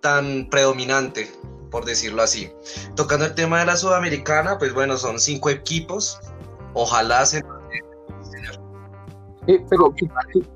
tan 0.00 0.48
predominante, 0.50 1.30
por 1.70 1.84
decirlo 1.84 2.22
así. 2.22 2.50
Tocando 2.96 3.26
el 3.26 3.34
tema 3.34 3.60
de 3.60 3.66
la 3.66 3.76
Sudamericana, 3.76 4.58
pues 4.58 4.72
bueno, 4.72 4.96
son 4.96 5.20
cinco 5.20 5.50
equipos. 5.50 6.18
Ojalá 6.74 7.24
se 7.26 7.44
pero 9.44 9.94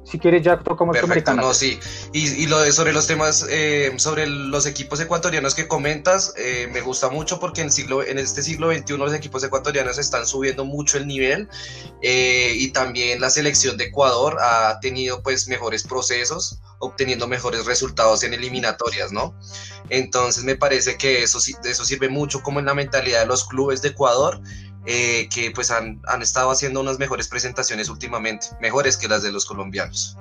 si, 0.04 0.18
quieres 0.18 0.42
ya 0.42 0.58
tocamos 0.58 0.96
Perfecto, 0.96 1.34
no, 1.34 1.52
sí. 1.52 1.78
Y, 2.12 2.42
y, 2.42 2.46
lo 2.46 2.60
de 2.60 2.70
sobre 2.70 2.92
los 2.92 3.06
temas, 3.06 3.44
eh, 3.50 3.92
sobre 3.96 4.26
los 4.26 4.64
equipos 4.66 5.00
ecuatorianos 5.00 5.56
que 5.56 5.66
comentas, 5.66 6.34
eh, 6.36 6.68
me 6.72 6.80
gusta 6.82 7.08
mucho 7.08 7.40
porque 7.40 7.62
en, 7.62 7.72
siglo, 7.72 8.04
en 8.04 8.18
este 8.18 8.42
siglo 8.42 8.72
XXI 8.72 8.96
los 8.96 9.12
equipos 9.12 9.42
ecuatorianos 9.42 9.98
están 9.98 10.24
subiendo 10.24 10.64
mucho 10.64 10.98
el 10.98 11.06
nivel 11.08 11.48
eh, 12.02 12.52
y 12.54 12.68
también 12.68 13.20
la 13.20 13.30
selección 13.30 13.76
de 13.76 13.84
Ecuador 13.84 14.36
ha 14.40 14.78
tenido 14.80 15.20
pues 15.20 15.48
mejores 15.48 15.82
procesos, 15.82 16.60
obteniendo 16.78 17.26
mejores 17.26 17.66
resultados 17.66 18.22
en 18.22 18.34
eliminatorias, 18.34 19.10
¿no? 19.10 19.36
Entonces 19.88 20.44
me 20.44 20.54
parece 20.54 20.96
que 20.96 21.24
eso, 21.24 21.38
eso 21.38 21.84
sirve 21.84 22.08
mucho 22.08 22.40
como 22.42 22.60
en 22.60 22.66
la 22.66 22.74
mentalidad 22.74 23.20
de 23.20 23.26
los 23.26 23.44
clubes 23.48 23.82
de 23.82 23.88
Ecuador 23.88 24.40
eh, 24.86 25.28
que 25.34 25.50
pues 25.50 25.70
han, 25.70 26.00
han, 26.06 26.22
estado 26.22 26.50
haciendo 26.50 26.80
unas 26.80 26.98
mejores 26.98 27.28
presentaciones 27.28 27.88
últimamente, 27.88 28.46
mejores 28.60 28.96
que 28.96 29.08
las 29.08 29.22
de 29.22 29.32
los 29.32 29.44
colombianos. 29.44 30.16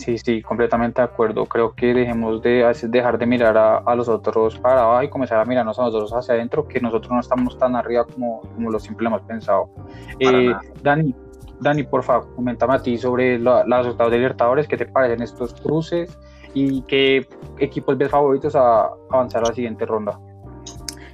Sí, 0.00 0.16
sí, 0.16 0.40
completamente 0.40 1.02
de 1.02 1.04
acuerdo. 1.04 1.44
Creo 1.44 1.74
que 1.74 1.92
dejemos 1.92 2.40
de 2.40 2.64
dejar 2.88 3.18
de 3.18 3.26
mirar 3.26 3.58
a, 3.58 3.94
los 3.94 4.08
otros 4.08 4.58
para 4.58 4.82
abajo 4.82 5.02
y 5.02 5.10
comenzar 5.10 5.38
a 5.38 5.44
mirarnos 5.44 5.78
a 5.78 5.82
nosotros 5.82 6.12
hacia 6.14 6.34
adentro, 6.34 6.66
que 6.66 6.80
nosotros 6.80 7.12
no 7.12 7.20
estamos 7.20 7.58
tan 7.58 7.76
arriba 7.76 8.06
como, 8.06 8.40
como 8.40 8.70
lo 8.70 8.80
siempre 8.80 9.06
hemos 9.06 9.20
pensado. 9.22 9.68
Eh, 10.18 10.54
Dani, 10.82 11.14
Dani, 11.60 11.82
por 11.82 12.02
favor, 12.02 12.34
coméntame 12.34 12.74
a 12.74 12.82
ti 12.82 12.96
sobre 12.96 13.38
los 13.38 13.66
resultados 13.66 14.10
de 14.10 14.16
Libertadores, 14.16 14.66
qué 14.66 14.78
te 14.78 14.86
parecen 14.86 15.22
estos 15.22 15.52
cruces 15.52 16.18
y 16.54 16.80
qué 16.82 17.28
equipos 17.58 17.98
ves 17.98 18.10
favoritos 18.10 18.56
a 18.56 18.88
avanzar 19.10 19.44
a 19.44 19.48
la 19.48 19.54
siguiente 19.54 19.84
ronda. 19.84 20.18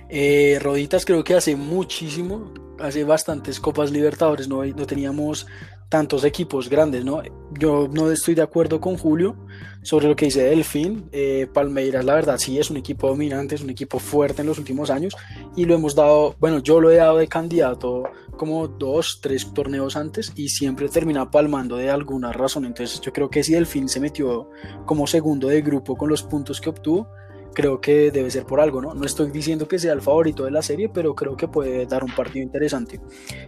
Eh, 0.08 0.58
Roditas 0.60 1.04
creo 1.04 1.24
que 1.24 1.34
hace 1.34 1.56
muchísimo, 1.56 2.52
hace 2.78 3.04
bastantes 3.04 3.60
Copas 3.60 3.90
Libertadores, 3.90 4.48
no, 4.48 4.64
no 4.64 4.86
teníamos 4.86 5.46
tantos 5.88 6.24
equipos 6.24 6.68
grandes, 6.68 7.04
¿no? 7.04 7.22
Yo 7.58 7.88
no 7.92 8.10
estoy 8.10 8.34
de 8.34 8.42
acuerdo 8.42 8.80
con 8.80 8.96
Julio 8.96 9.36
sobre 9.82 10.08
lo 10.08 10.16
que 10.16 10.24
dice 10.24 10.42
Delfín. 10.42 11.08
Eh, 11.12 11.46
Palmeiras, 11.52 12.04
la 12.04 12.14
verdad, 12.14 12.38
sí 12.38 12.58
es 12.58 12.70
un 12.70 12.76
equipo 12.76 13.08
dominante, 13.08 13.54
es 13.54 13.62
un 13.62 13.70
equipo 13.70 13.98
fuerte 13.98 14.42
en 14.42 14.48
los 14.48 14.58
últimos 14.58 14.90
años 14.90 15.16
y 15.54 15.64
lo 15.64 15.74
hemos 15.74 15.94
dado, 15.94 16.34
bueno, 16.40 16.58
yo 16.58 16.80
lo 16.80 16.90
he 16.90 16.96
dado 16.96 17.18
de 17.18 17.28
candidato 17.28 18.04
como 18.36 18.66
dos, 18.66 19.20
tres 19.22 19.52
torneos 19.54 19.96
antes 19.96 20.32
y 20.34 20.48
siempre 20.48 20.88
termina 20.88 21.30
palmando 21.30 21.76
de 21.76 21.90
alguna 21.90 22.32
razón. 22.32 22.64
Entonces 22.64 23.00
yo 23.00 23.12
creo 23.12 23.30
que 23.30 23.44
si 23.44 23.52
Delfín 23.52 23.88
se 23.88 24.00
metió 24.00 24.50
como 24.86 25.06
segundo 25.06 25.48
de 25.48 25.62
grupo 25.62 25.96
con 25.96 26.08
los 26.08 26.22
puntos 26.22 26.60
que 26.60 26.70
obtuvo, 26.70 27.08
creo 27.56 27.80
que 27.80 28.10
debe 28.10 28.30
ser 28.30 28.44
por 28.44 28.60
algo, 28.60 28.82
¿no? 28.82 28.92
No 28.92 29.06
estoy 29.06 29.30
diciendo 29.30 29.66
que 29.66 29.78
sea 29.78 29.94
el 29.94 30.02
favorito 30.02 30.44
de 30.44 30.50
la 30.50 30.60
serie, 30.60 30.90
pero 30.90 31.14
creo 31.14 31.38
que 31.38 31.48
puede 31.48 31.86
dar 31.86 32.04
un 32.04 32.14
partido 32.14 32.42
interesante. 32.42 33.00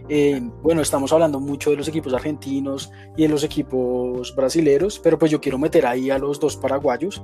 Eh, 0.09 0.41
bueno, 0.63 0.81
estamos 0.81 1.13
hablando 1.13 1.39
mucho 1.39 1.69
de 1.69 1.75
los 1.75 1.87
equipos 1.87 2.11
argentinos 2.15 2.91
y 3.15 3.21
de 3.21 3.29
los 3.29 3.43
equipos 3.43 4.35
brasileros, 4.35 4.97
pero 4.97 5.19
pues 5.19 5.29
yo 5.29 5.39
quiero 5.39 5.59
meter 5.59 5.85
ahí 5.85 6.09
a 6.09 6.17
los 6.17 6.39
dos 6.39 6.57
paraguayos. 6.57 7.21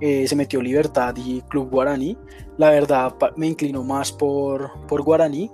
Eh, 0.00 0.26
se 0.26 0.34
metió 0.34 0.60
Libertad 0.60 1.14
y 1.16 1.40
Club 1.42 1.70
Guaraní. 1.70 2.18
La 2.58 2.70
verdad 2.70 3.14
me 3.36 3.46
inclino 3.46 3.84
más 3.84 4.10
por, 4.10 4.72
por 4.88 5.02
Guaraní. 5.02 5.52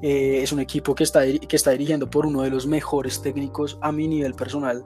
Eh, 0.00 0.40
es 0.42 0.50
un 0.50 0.60
equipo 0.60 0.94
que 0.94 1.04
está, 1.04 1.24
que 1.26 1.56
está 1.56 1.72
dirigiendo 1.72 2.08
por 2.08 2.24
uno 2.24 2.40
de 2.40 2.48
los 2.48 2.66
mejores 2.66 3.20
técnicos 3.20 3.78
a 3.82 3.92
mi 3.92 4.08
nivel 4.08 4.32
personal 4.32 4.82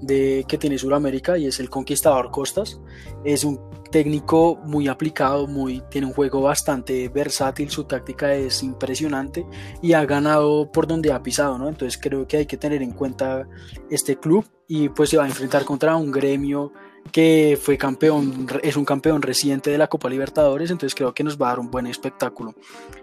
de, 0.00 0.44
que 0.48 0.58
tiene 0.58 0.78
Sudamérica 0.78 1.38
y 1.38 1.46
es 1.46 1.60
el 1.60 1.70
Conquistador 1.70 2.30
Costas. 2.30 2.80
Es 3.24 3.44
un 3.44 3.60
técnico 3.90 4.56
muy 4.64 4.88
aplicado, 4.88 5.46
muy, 5.46 5.82
tiene 5.90 6.06
un 6.06 6.12
juego 6.12 6.42
bastante 6.42 7.08
versátil, 7.08 7.70
su 7.70 7.84
táctica 7.84 8.34
es 8.34 8.62
impresionante 8.62 9.44
y 9.82 9.92
ha 9.92 10.04
ganado 10.04 10.70
por 10.70 10.86
donde 10.86 11.12
ha 11.12 11.22
pisado, 11.22 11.58
¿no? 11.58 11.68
Entonces 11.68 12.00
creo 12.00 12.26
que 12.26 12.38
hay 12.38 12.46
que 12.46 12.56
tener 12.56 12.82
en 12.82 12.92
cuenta 12.92 13.48
este 13.90 14.16
club 14.16 14.44
y 14.68 14.88
pues 14.88 15.10
se 15.10 15.16
va 15.16 15.24
a 15.24 15.28
enfrentar 15.28 15.64
contra 15.64 15.96
un 15.96 16.12
gremio 16.12 16.72
que 17.12 17.58
fue 17.60 17.76
campeón, 17.76 18.46
es 18.62 18.76
un 18.76 18.84
campeón 18.84 19.22
reciente 19.22 19.70
de 19.70 19.78
la 19.78 19.88
Copa 19.88 20.08
Libertadores, 20.08 20.70
entonces 20.70 20.94
creo 20.94 21.12
que 21.12 21.24
nos 21.24 21.40
va 21.40 21.46
a 21.46 21.50
dar 21.50 21.60
un 21.60 21.70
buen 21.70 21.86
espectáculo. 21.86 22.54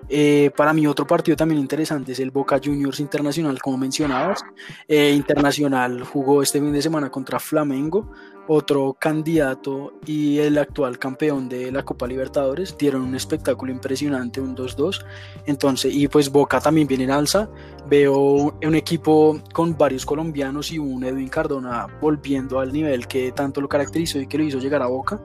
Eh, 0.09 0.51
para 0.55 0.73
mí 0.73 0.87
otro 0.87 1.05
partido 1.05 1.35
también 1.35 1.59
interesante 1.59 2.13
es 2.13 2.19
el 2.19 2.31
Boca 2.31 2.59
Juniors 2.63 2.99
Internacional, 2.99 3.59
como 3.61 3.77
mencionabas. 3.77 4.43
Eh, 4.87 5.11
Internacional 5.11 6.03
jugó 6.03 6.41
este 6.41 6.59
fin 6.59 6.71
de 6.71 6.81
semana 6.81 7.09
contra 7.09 7.39
Flamengo, 7.39 8.11
otro 8.47 8.95
candidato 8.99 9.93
y 10.05 10.39
el 10.39 10.57
actual 10.57 10.97
campeón 10.97 11.49
de 11.49 11.71
la 11.71 11.83
Copa 11.83 12.07
Libertadores. 12.07 12.77
Dieron 12.77 13.01
un 13.01 13.15
espectáculo 13.15 13.71
impresionante, 13.71 14.41
un 14.41 14.55
2-2. 14.55 15.05
Entonces, 15.45 15.93
y 15.93 16.07
pues 16.07 16.31
Boca 16.31 16.59
también 16.59 16.87
viene 16.87 17.05
en 17.05 17.11
alza. 17.11 17.49
Veo 17.89 18.53
un 18.61 18.75
equipo 18.75 19.39
con 19.53 19.77
varios 19.77 20.05
colombianos 20.05 20.71
y 20.71 20.79
un 20.79 21.03
Edwin 21.03 21.29
Cardona 21.29 21.87
volviendo 22.01 22.59
al 22.59 22.71
nivel 22.71 23.07
que 23.07 23.31
tanto 23.31 23.61
lo 23.61 23.69
caracterizó 23.69 24.19
y 24.19 24.27
que 24.27 24.37
lo 24.37 24.43
hizo 24.43 24.59
llegar 24.59 24.81
a 24.81 24.87
Boca. 24.87 25.21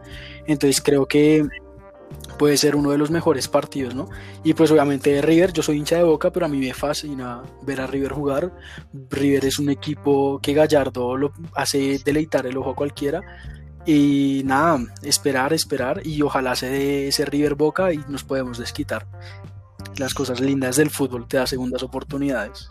Entonces 0.47 0.81
creo 0.81 1.07
que 1.07 1.47
puede 2.39 2.57
ser 2.57 2.77
uno 2.77 2.91
de 2.91 2.99
los 2.99 3.11
mejores 3.11 3.49
partidos, 3.49 3.95
¿no? 3.95 4.09
Y 4.45 4.55
pues 4.55 4.71
obviamente 4.71 5.21
River, 5.23 5.53
yo 5.53 5.63
soy 5.63 5.79
hincha 5.79 5.97
de 5.97 6.03
Boca, 6.03 6.33
pero 6.33 6.47
a 6.47 6.49
mí 6.49 6.59
me 6.59 6.75
fascina 6.75 7.43
ver 7.63 7.81
a 7.81 7.87
River 7.87 8.13
jugar. 8.13 8.53
River 9.11 9.45
es 9.45 9.59
un 9.59 9.71
equipo 9.71 10.39
que 10.41 10.55
Gallardo 10.55 11.17
lo 11.17 11.33
hace 11.55 11.99
deleitar 12.05 12.47
el 12.47 12.57
ojo 12.57 12.71
a 12.71 12.75
cualquiera. 12.75 13.21
Y 13.85 14.43
nada, 14.45 14.79
esperar, 15.03 15.53
esperar 15.53 16.07
y 16.07 16.23
ojalá 16.23 16.55
se 16.55 16.69
dé 16.71 17.09
ese 17.09 17.25
River 17.25 17.57
Boca 17.57 17.93
y 17.93 17.99
nos 18.09 18.25
podemos 18.25 18.59
desquitar. 18.59 19.07
Las 19.97 20.15
cosas 20.15 20.41
lindas 20.41 20.77
del 20.77 20.91
fútbol 20.91 21.27
te 21.27 21.37
da 21.37 21.47
segundas 21.47 21.83
oportunidades. 21.83 22.69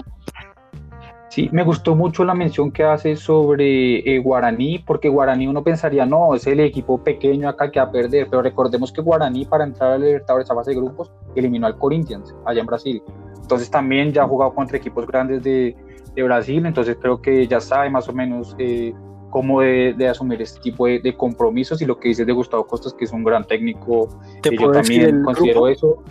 Sí, 1.32 1.48
me 1.54 1.64
gustó 1.64 1.96
mucho 1.96 2.26
la 2.26 2.34
mención 2.34 2.74
que 2.74 2.84
hace 2.84 3.16
sobre 3.16 4.00
eh, 4.00 4.20
Guaraní, 4.20 4.80
porque 4.80 5.08
Guaraní 5.08 5.48
uno 5.48 5.64
pensaría, 5.64 6.06
no, 6.06 6.36
es 6.36 6.46
el 6.46 6.60
equipo 6.60 7.02
pequeño 7.02 7.48
acá 7.48 7.72
que 7.72 7.80
va 7.80 7.86
a 7.86 7.92
perder, 7.92 8.28
pero 8.30 8.42
recordemos 8.42 8.92
que 8.92 9.00
Guaraní 9.00 9.46
para 9.46 9.64
entrar 9.64 9.94
a 9.94 9.98
la 9.98 10.06
Libertadores 10.08 10.52
a 10.52 10.54
base 10.56 10.72
de 10.72 10.76
grupos 10.76 11.10
eliminó 11.34 11.68
al 11.68 11.78
Corinthians 11.78 12.36
allá 12.46 12.60
en 12.60 12.66
Brasil. 12.66 13.02
Entonces 13.42 13.72
también 13.72 14.12
ya 14.12 14.24
ha 14.24 14.28
jugado 14.28 14.54
contra 14.54 14.78
equipos 14.78 15.08
grandes 15.08 15.42
de, 15.42 15.74
de 16.14 16.24
Brasil, 16.24 16.66
entonces 16.66 16.98
creo 17.00 17.22
que 17.22 17.48
ya 17.48 17.62
sabe 17.62 17.90
más 17.90 18.10
o 18.10 18.14
menos 18.14 18.54
eh, 18.60 18.94
cómo 19.30 19.62
de, 19.62 19.94
de, 19.98 20.10
asumir 20.10 20.42
este 20.42 20.60
tipo 20.60 20.86
de, 20.86 21.00
de, 21.00 21.16
compromisos 21.16 21.82
y 21.82 21.86
lo 21.86 21.98
que 21.98 22.10
dices 22.10 22.28
de 22.28 22.34
Gustavo 22.34 22.68
Costas, 22.68 22.94
que 22.94 23.06
es 23.06 23.14
un 23.14 23.24
gran 23.24 23.46
técnico, 23.46 24.10
¿Te 24.42 24.54
yo 24.54 24.70
también 24.70 25.24
considero 25.24 25.62
grupo? 25.62 25.68
eso. 25.70 26.04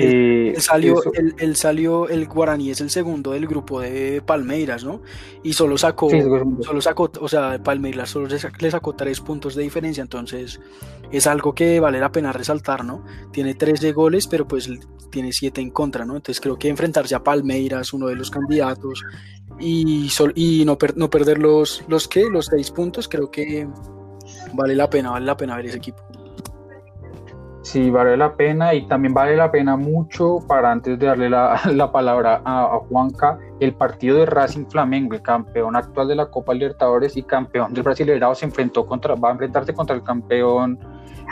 Eh, 0.00 0.52
él, 0.54 0.62
salió, 0.62 1.02
él, 1.12 1.34
él, 1.38 1.56
salió, 1.56 2.08
el 2.08 2.28
Guaraní 2.28 2.70
es 2.70 2.80
el 2.80 2.88
segundo 2.88 3.32
del 3.32 3.48
grupo 3.48 3.80
de 3.80 4.22
Palmeiras, 4.24 4.84
¿no? 4.84 5.02
Y 5.42 5.54
solo 5.54 5.76
sacó, 5.76 6.08
sí, 6.08 6.22
solo 6.60 6.80
sacó, 6.80 7.10
o 7.20 7.26
sea, 7.26 7.60
Palmeiras 7.60 8.10
solo 8.10 8.28
le 8.28 8.70
sacó 8.70 8.94
tres 8.94 9.20
puntos 9.20 9.56
de 9.56 9.64
diferencia, 9.64 10.00
entonces 10.00 10.60
es 11.10 11.26
algo 11.26 11.52
que 11.52 11.80
vale 11.80 11.98
la 11.98 12.12
pena 12.12 12.32
resaltar, 12.32 12.84
¿no? 12.84 13.04
Tiene 13.32 13.56
13 13.56 13.90
goles, 13.90 14.28
pero 14.28 14.46
pues 14.46 14.70
tiene 15.10 15.32
7 15.32 15.60
en 15.60 15.70
contra, 15.70 16.04
¿no? 16.04 16.14
Entonces 16.14 16.40
creo 16.40 16.56
que 16.56 16.68
enfrentarse 16.68 17.16
a 17.16 17.24
Palmeiras, 17.24 17.92
uno 17.92 18.06
de 18.06 18.14
los 18.14 18.30
candidatos, 18.30 19.02
y, 19.58 20.08
sol, 20.10 20.32
y 20.36 20.64
no, 20.64 20.78
per, 20.78 20.96
no 20.96 21.10
perder 21.10 21.38
los, 21.38 21.82
los, 21.88 22.06
¿qué? 22.06 22.30
Los 22.30 22.46
6 22.46 22.70
puntos, 22.70 23.08
creo 23.08 23.32
que 23.32 23.66
vale 24.52 24.76
la 24.76 24.88
pena, 24.88 25.10
vale 25.10 25.26
la 25.26 25.36
pena 25.36 25.56
ver 25.56 25.66
ese 25.66 25.78
equipo. 25.78 26.07
Sí, 27.68 27.90
vale 27.90 28.16
la 28.16 28.34
pena 28.34 28.72
y 28.72 28.86
también 28.86 29.12
vale 29.12 29.36
la 29.36 29.50
pena 29.50 29.76
mucho 29.76 30.38
para 30.48 30.72
antes 30.72 30.98
de 30.98 31.04
darle 31.04 31.28
la, 31.28 31.60
la 31.74 31.92
palabra 31.92 32.40
a, 32.42 32.78
Juanca, 32.88 33.38
el 33.60 33.74
partido 33.74 34.16
de 34.16 34.24
Racing 34.24 34.64
Flamengo, 34.70 35.12
el 35.12 35.20
campeón 35.20 35.76
actual 35.76 36.08
de 36.08 36.14
la 36.14 36.30
Copa 36.30 36.54
Libertadores 36.54 37.14
y 37.18 37.22
campeón 37.22 37.74
del 37.74 37.82
Brasileirao, 37.82 38.34
se 38.34 38.46
enfrentó 38.46 38.86
contra, 38.86 39.16
va 39.16 39.28
a 39.28 39.32
enfrentarse 39.32 39.74
contra 39.74 39.94
el 39.94 40.02
campeón, 40.02 40.78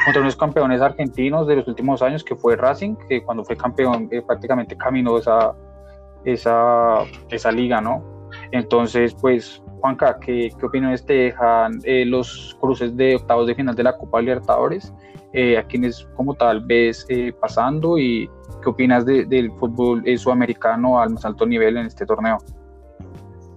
contra 0.05 0.21
unos 0.21 0.37
campeones 0.37 0.83
argentinos 0.83 1.47
de 1.47 1.57
los 1.57 1.69
últimos 1.69 2.03
años, 2.03 2.23
que 2.23 2.37
fue 2.37 2.55
Racing, 2.55 2.97
que 3.09 3.25
cuando 3.25 3.43
fue 3.43 3.57
campeón 3.57 4.07
eh, 4.11 4.21
prácticamente 4.21 4.77
caminó 4.77 5.17
esa, 5.17 5.55
esa, 6.27 6.99
esa 7.31 7.51
liga, 7.51 7.81
¿no? 7.81 8.05
Entonces, 8.53 9.17
pues, 9.23 9.63
Juanca, 9.81 10.19
¿qué, 10.21 10.51
qué 10.61 10.67
opiniones 10.67 11.03
te 11.03 11.15
dejan 11.15 11.81
eh, 11.85 12.05
los 12.05 12.59
cruces 12.61 12.95
de 12.95 13.17
octavos 13.17 13.47
de 13.47 13.55
final 13.55 13.75
de 13.75 13.85
la 13.85 13.97
Copa 13.97 14.21
Libertadores? 14.21 14.93
Eh, 15.33 15.59
a 15.59 15.67
quienes 15.67 16.09
como 16.17 16.35
tal 16.35 16.65
ves 16.65 17.05
eh, 17.09 17.33
pasando 17.41 17.99
y 17.99 18.31
qué 18.63 18.71
opinas 18.71 19.05
de, 19.05 19.25
del 19.27 19.51
fútbol 19.53 20.03
eh, 20.07 20.17
sudamericano 20.17 21.01
al 21.01 21.11
más 21.11 21.25
alto 21.25 21.45
nivel 21.45 21.77
en 21.77 21.87
este 21.87 22.07
torneo. 22.07 22.39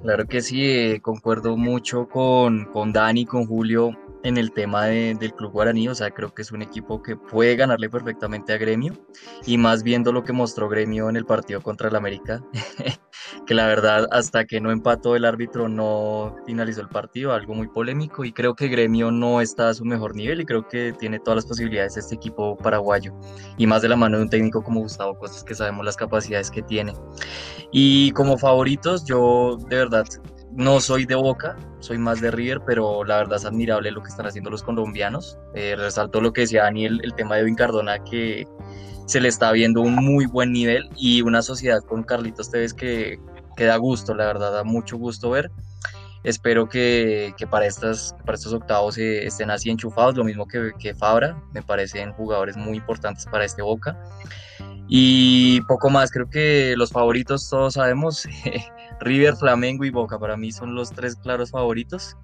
Claro 0.02 0.26
que 0.26 0.42
sí, 0.42 0.66
eh, 0.66 1.00
concuerdo 1.02 1.58
mucho 1.58 2.08
con, 2.08 2.66
con 2.66 2.92
Dani, 2.92 3.26
con 3.26 3.46
Julio 3.46 3.92
en 4.24 4.38
el 4.38 4.52
tema 4.52 4.86
de, 4.86 5.16
del 5.20 5.34
Club 5.34 5.52
Guaraní, 5.52 5.88
o 5.88 5.96
sea, 5.96 6.12
creo 6.12 6.34
que 6.34 6.42
es 6.42 6.52
un 6.52 6.62
equipo 6.62 7.02
que 7.02 7.16
puede 7.16 7.56
ganarle 7.56 7.90
perfectamente 7.90 8.54
a 8.54 8.58
Gremio 8.58 8.94
y 9.46 9.58
más 9.58 9.84
viendo 9.84 10.12
lo 10.12 10.24
que 10.24 10.34
mostró 10.34 10.68
Gremio 10.70 11.10
en 11.10 11.16
el 11.16 11.26
partido 11.26 11.62
contra 11.62 11.90
el 11.90 11.96
América, 11.96 12.44
que 13.46 13.54
la 13.54 13.68
verdad 13.68 14.08
hasta 14.12 14.46
que 14.46 14.60
no 14.60 14.72
empató 14.72 15.16
el 15.16 15.26
árbitro 15.26 15.70
no 15.70 16.36
finalizó 16.46 16.82
el 16.82 16.90
partido, 16.90 17.34
algo 17.34 17.54
muy 17.54 17.68
polémico 17.68 18.26
y 18.26 18.34
creo 18.34 18.56
que 18.56 18.68
Gremio 18.68 19.12
no 19.12 19.42
está 19.42 19.70
a 19.70 19.74
su 19.74 19.86
mejor 19.86 20.16
nivel 20.16 20.42
y 20.42 20.46
creo 20.46 20.68
que 20.68 20.94
tiene 20.94 21.20
todas 21.20 21.38
las 21.38 21.46
posibilidades 21.46 21.98
este 21.98 22.16
equipo 22.16 22.58
paraguayo 22.58 23.14
y 23.58 23.68
más 23.68 23.82
de 23.82 23.90
la 23.90 23.96
mano 23.96 24.18
de 24.18 24.24
un 24.24 24.30
técnico 24.30 24.64
como 24.64 24.82
Gustavo 24.82 25.18
Costas 25.18 25.44
que 25.44 25.56
sabemos 25.56 25.86
las 25.86 25.96
capacidades 25.96 26.52
que 26.52 26.62
tiene. 26.62 26.94
Y 27.72 28.12
como 28.12 28.38
favoritos, 28.38 29.06
yo 29.06 29.58
de 29.70 29.78
verdad 29.78 30.06
no 30.60 30.82
soy 30.82 31.06
de 31.06 31.16
Boca, 31.16 31.56
soy 31.80 31.98
más 31.98 32.20
de 32.20 32.32
River, 32.32 32.60
pero 32.66 33.06
la 33.06 33.16
verdad 33.16 33.38
es 33.38 33.46
admirable 33.46 33.92
lo 33.92 34.04
que 34.04 34.10
están 34.10 34.28
haciendo 34.28 34.50
los 34.50 34.62
colombianos. 34.62 35.38
Eh, 35.56 35.76
resalto 35.78 36.20
lo 36.20 36.34
que 36.34 36.42
decía 36.42 36.64
Daniel, 36.64 37.00
el 37.02 37.14
tema 37.14 37.36
de 37.36 37.42
Edwin 37.44 37.56
Cardona, 37.56 38.04
que 38.04 38.46
se 39.06 39.22
le 39.22 39.30
está 39.30 39.54
viendo 39.54 39.80
un 39.80 39.96
muy 39.96 40.26
buen 40.26 40.52
nivel 40.52 40.90
y 40.98 41.22
una 41.22 41.42
sociedad 41.42 41.80
con 41.80 42.04
Carlitos 42.04 42.52
Tevez 42.52 42.74
que, 42.74 43.20
que 43.56 43.64
da 43.64 43.78
gusto, 43.78 44.14
la 44.14 44.26
verdad, 44.26 44.52
da 44.52 44.66
mucho 44.66 44.98
gusto 44.98 45.30
ver. 45.30 45.50
Espero 46.26 46.68
que, 46.68 47.34
que 47.38 47.48
para, 47.48 47.66
estas, 47.66 48.14
para 48.26 48.36
estos 48.36 48.52
octavos 48.52 48.98
eh, 48.98 49.26
estén 49.26 49.52
así 49.52 49.70
enchufados, 49.70 50.18
lo 50.18 50.26
mismo 50.26 50.46
que, 50.46 50.74
que 50.78 50.94
Fabra, 50.94 51.42
me 51.54 51.62
parecen 51.62 52.12
jugadores 52.12 52.58
muy 52.58 52.76
importantes 52.76 53.26
para 53.28 53.46
este 53.46 53.62
Boca. 53.62 53.98
Y 54.92 55.62
poco 55.62 55.92
más, 55.92 56.12
creo 56.12 56.30
que 56.30 56.74
los 56.76 56.92
favoritos 56.92 57.48
todos 57.48 57.76
sabemos, 57.76 58.28
River, 59.00 59.36
Flamengo 59.36 59.86
y 59.86 59.92
Boca, 59.92 60.18
para 60.18 60.36
mí 60.36 60.52
son 60.52 60.74
los 60.74 60.90
tres 60.90 61.16
claros 61.16 61.52
favoritos. 61.52 62.18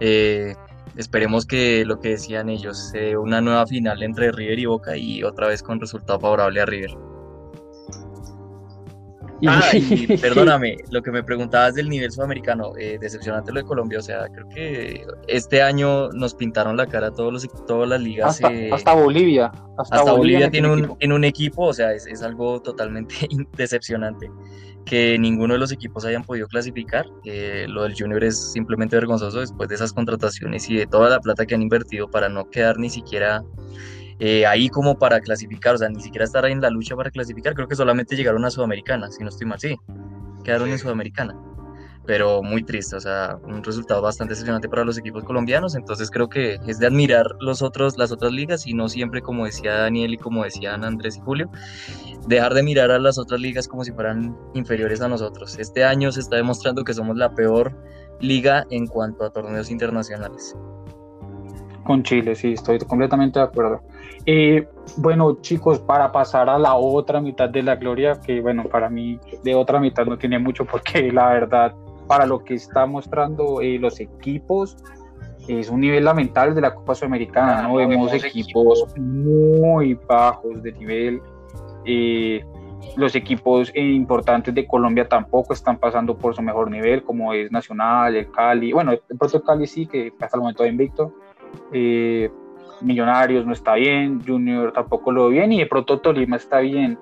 Eh, 0.00 0.56
esperemos 0.96 1.46
que 1.46 1.84
lo 1.84 2.00
que 2.00 2.10
decían 2.10 2.48
ellos, 2.48 2.90
eh, 2.94 3.16
una 3.16 3.40
nueva 3.40 3.66
final 3.68 4.02
entre 4.02 4.32
River 4.32 4.58
y 4.58 4.66
Boca 4.66 4.96
y 4.96 5.22
otra 5.22 5.46
vez 5.46 5.62
con 5.62 5.80
resultado 5.80 6.18
favorable 6.18 6.60
a 6.60 6.66
River. 6.66 7.07
Ah, 9.46 9.70
y 9.72 10.06
perdóname, 10.18 10.78
lo 10.90 11.02
que 11.02 11.10
me 11.10 11.22
preguntabas 11.22 11.74
del 11.74 11.88
nivel 11.88 12.10
sudamericano, 12.10 12.72
eh, 12.76 12.98
decepcionante 13.00 13.52
lo 13.52 13.60
de 13.60 13.66
Colombia, 13.66 13.98
o 13.98 14.02
sea, 14.02 14.26
creo 14.28 14.48
que 14.48 15.06
este 15.26 15.62
año 15.62 16.08
nos 16.10 16.34
pintaron 16.34 16.76
la 16.76 16.86
cara 16.86 17.12
todos 17.12 17.32
los, 17.32 17.66
todas 17.66 17.88
las 17.88 18.00
ligas. 18.00 18.30
Hasta, 18.30 18.52
eh, 18.52 18.70
hasta 18.72 18.94
Bolivia. 18.94 19.46
Hasta, 19.78 19.96
hasta 19.96 20.12
Bolivia, 20.12 20.48
Bolivia 20.48 20.50
tiene, 20.50 20.70
un, 20.70 20.98
tiene 20.98 21.14
un 21.14 21.24
equipo, 21.24 21.66
o 21.66 21.72
sea, 21.72 21.92
es, 21.92 22.06
es 22.06 22.22
algo 22.22 22.60
totalmente 22.60 23.14
decepcionante 23.56 24.28
que 24.88 25.18
ninguno 25.18 25.54
de 25.54 25.60
los 25.60 25.70
equipos 25.70 26.04
hayan 26.04 26.24
podido 26.24 26.48
clasificar. 26.48 27.06
Eh, 27.24 27.66
lo 27.68 27.82
del 27.82 27.94
Junior 27.96 28.24
es 28.24 28.52
simplemente 28.52 28.96
vergonzoso 28.96 29.40
después 29.40 29.68
de 29.68 29.74
esas 29.74 29.92
contrataciones 29.92 30.68
y 30.70 30.76
de 30.76 30.86
toda 30.86 31.10
la 31.10 31.20
plata 31.20 31.46
que 31.46 31.54
han 31.54 31.62
invertido 31.62 32.10
para 32.10 32.28
no 32.28 32.48
quedar 32.48 32.78
ni 32.78 32.88
siquiera 32.88 33.44
eh, 34.18 34.46
ahí 34.46 34.68
como 34.68 34.98
para 34.98 35.20
clasificar, 35.20 35.74
o 35.74 35.78
sea, 35.78 35.88
ni 35.88 36.00
siquiera 36.00 36.24
estar 36.24 36.44
ahí 36.44 36.52
en 36.52 36.60
la 36.60 36.70
lucha 36.70 36.96
para 36.96 37.10
clasificar. 37.10 37.54
Creo 37.54 37.68
que 37.68 37.76
solamente 37.76 38.16
llegaron 38.16 38.44
a 38.44 38.50
Sudamericana, 38.50 39.10
si 39.10 39.22
no 39.22 39.28
estoy 39.28 39.46
mal, 39.46 39.60
sí, 39.60 39.76
quedaron 40.44 40.70
en 40.70 40.78
Sudamericana. 40.78 41.36
Pero 42.06 42.42
muy 42.42 42.62
triste, 42.62 42.96
o 42.96 43.00
sea, 43.00 43.36
un 43.44 43.62
resultado 43.62 44.00
bastante 44.00 44.32
decepcionante 44.32 44.66
para 44.66 44.82
los 44.82 44.96
equipos 44.96 45.24
colombianos. 45.24 45.74
Entonces 45.74 46.10
creo 46.10 46.30
que 46.30 46.58
es 46.66 46.78
de 46.78 46.86
admirar 46.86 47.26
los 47.38 47.60
otros, 47.60 47.98
las 47.98 48.10
otras 48.10 48.32
ligas 48.32 48.66
y 48.66 48.72
no 48.72 48.88
siempre, 48.88 49.20
como 49.20 49.44
decía 49.44 49.74
Daniel 49.74 50.14
y 50.14 50.16
como 50.16 50.42
decían 50.42 50.84
Andrés 50.84 51.18
y 51.18 51.20
Julio, 51.20 51.50
dejar 52.26 52.54
de 52.54 52.62
mirar 52.62 52.90
a 52.90 52.98
las 52.98 53.18
otras 53.18 53.42
ligas 53.42 53.68
como 53.68 53.84
si 53.84 53.92
fueran 53.92 54.34
inferiores 54.54 55.02
a 55.02 55.08
nosotros. 55.08 55.58
Este 55.58 55.84
año 55.84 56.10
se 56.10 56.20
está 56.20 56.36
demostrando 56.36 56.82
que 56.82 56.94
somos 56.94 57.14
la 57.14 57.34
peor 57.34 57.76
liga 58.20 58.66
en 58.70 58.86
cuanto 58.86 59.26
a 59.26 59.30
torneos 59.30 59.70
internacionales. 59.70 60.56
Con 61.88 62.02
Chile, 62.02 62.34
sí, 62.34 62.52
estoy 62.52 62.78
completamente 62.80 63.38
de 63.38 63.46
acuerdo. 63.46 63.80
Eh, 64.26 64.68
bueno, 64.98 65.38
chicos, 65.40 65.78
para 65.78 66.12
pasar 66.12 66.50
a 66.50 66.58
la 66.58 66.74
otra 66.74 67.18
mitad 67.18 67.48
de 67.48 67.62
la 67.62 67.76
gloria, 67.76 68.20
que 68.20 68.42
bueno, 68.42 68.64
para 68.64 68.90
mí 68.90 69.18
de 69.42 69.54
otra 69.54 69.80
mitad 69.80 70.04
no 70.04 70.18
tiene 70.18 70.38
mucho 70.38 70.66
porque 70.66 71.10
la 71.14 71.30
verdad, 71.30 71.74
para 72.06 72.26
lo 72.26 72.44
que 72.44 72.52
está 72.52 72.84
mostrando 72.84 73.62
eh, 73.62 73.78
los 73.78 74.00
equipos, 74.00 74.76
es 75.48 75.70
un 75.70 75.80
nivel 75.80 76.04
lamentable 76.04 76.54
de 76.54 76.60
la 76.60 76.74
Copa 76.74 76.94
Sudamericana, 76.94 77.62
¿no? 77.62 77.76
Vemos 77.76 78.12
equipos 78.12 78.84
muy 78.98 79.94
bajos 79.94 80.62
de 80.62 80.72
nivel. 80.72 81.22
Eh, 81.86 82.44
los 82.96 83.14
equipos 83.14 83.72
importantes 83.74 84.54
de 84.54 84.66
Colombia 84.66 85.08
tampoco 85.08 85.54
están 85.54 85.78
pasando 85.78 86.18
por 86.18 86.36
su 86.36 86.42
mejor 86.42 86.70
nivel, 86.70 87.02
como 87.02 87.32
es 87.32 87.50
Nacional, 87.50 88.14
el 88.14 88.30
Cali. 88.30 88.74
Bueno, 88.74 88.92
el 88.92 89.00
propio 89.18 89.42
Cali 89.42 89.66
sí, 89.66 89.86
que 89.86 90.12
hasta 90.20 90.36
el 90.36 90.42
momento 90.42 90.64
de 90.64 90.68
invicto. 90.68 91.14
Eh, 91.72 92.30
Millonarios 92.80 93.44
no 93.44 93.52
está 93.52 93.74
bien, 93.74 94.22
Junior 94.24 94.72
tampoco 94.72 95.10
lo 95.10 95.28
ve 95.28 95.34
bien 95.34 95.52
y 95.52 95.58
de 95.58 95.66
pronto 95.66 95.98
Tolima 95.98 96.36
está 96.36 96.60
bien. 96.60 96.98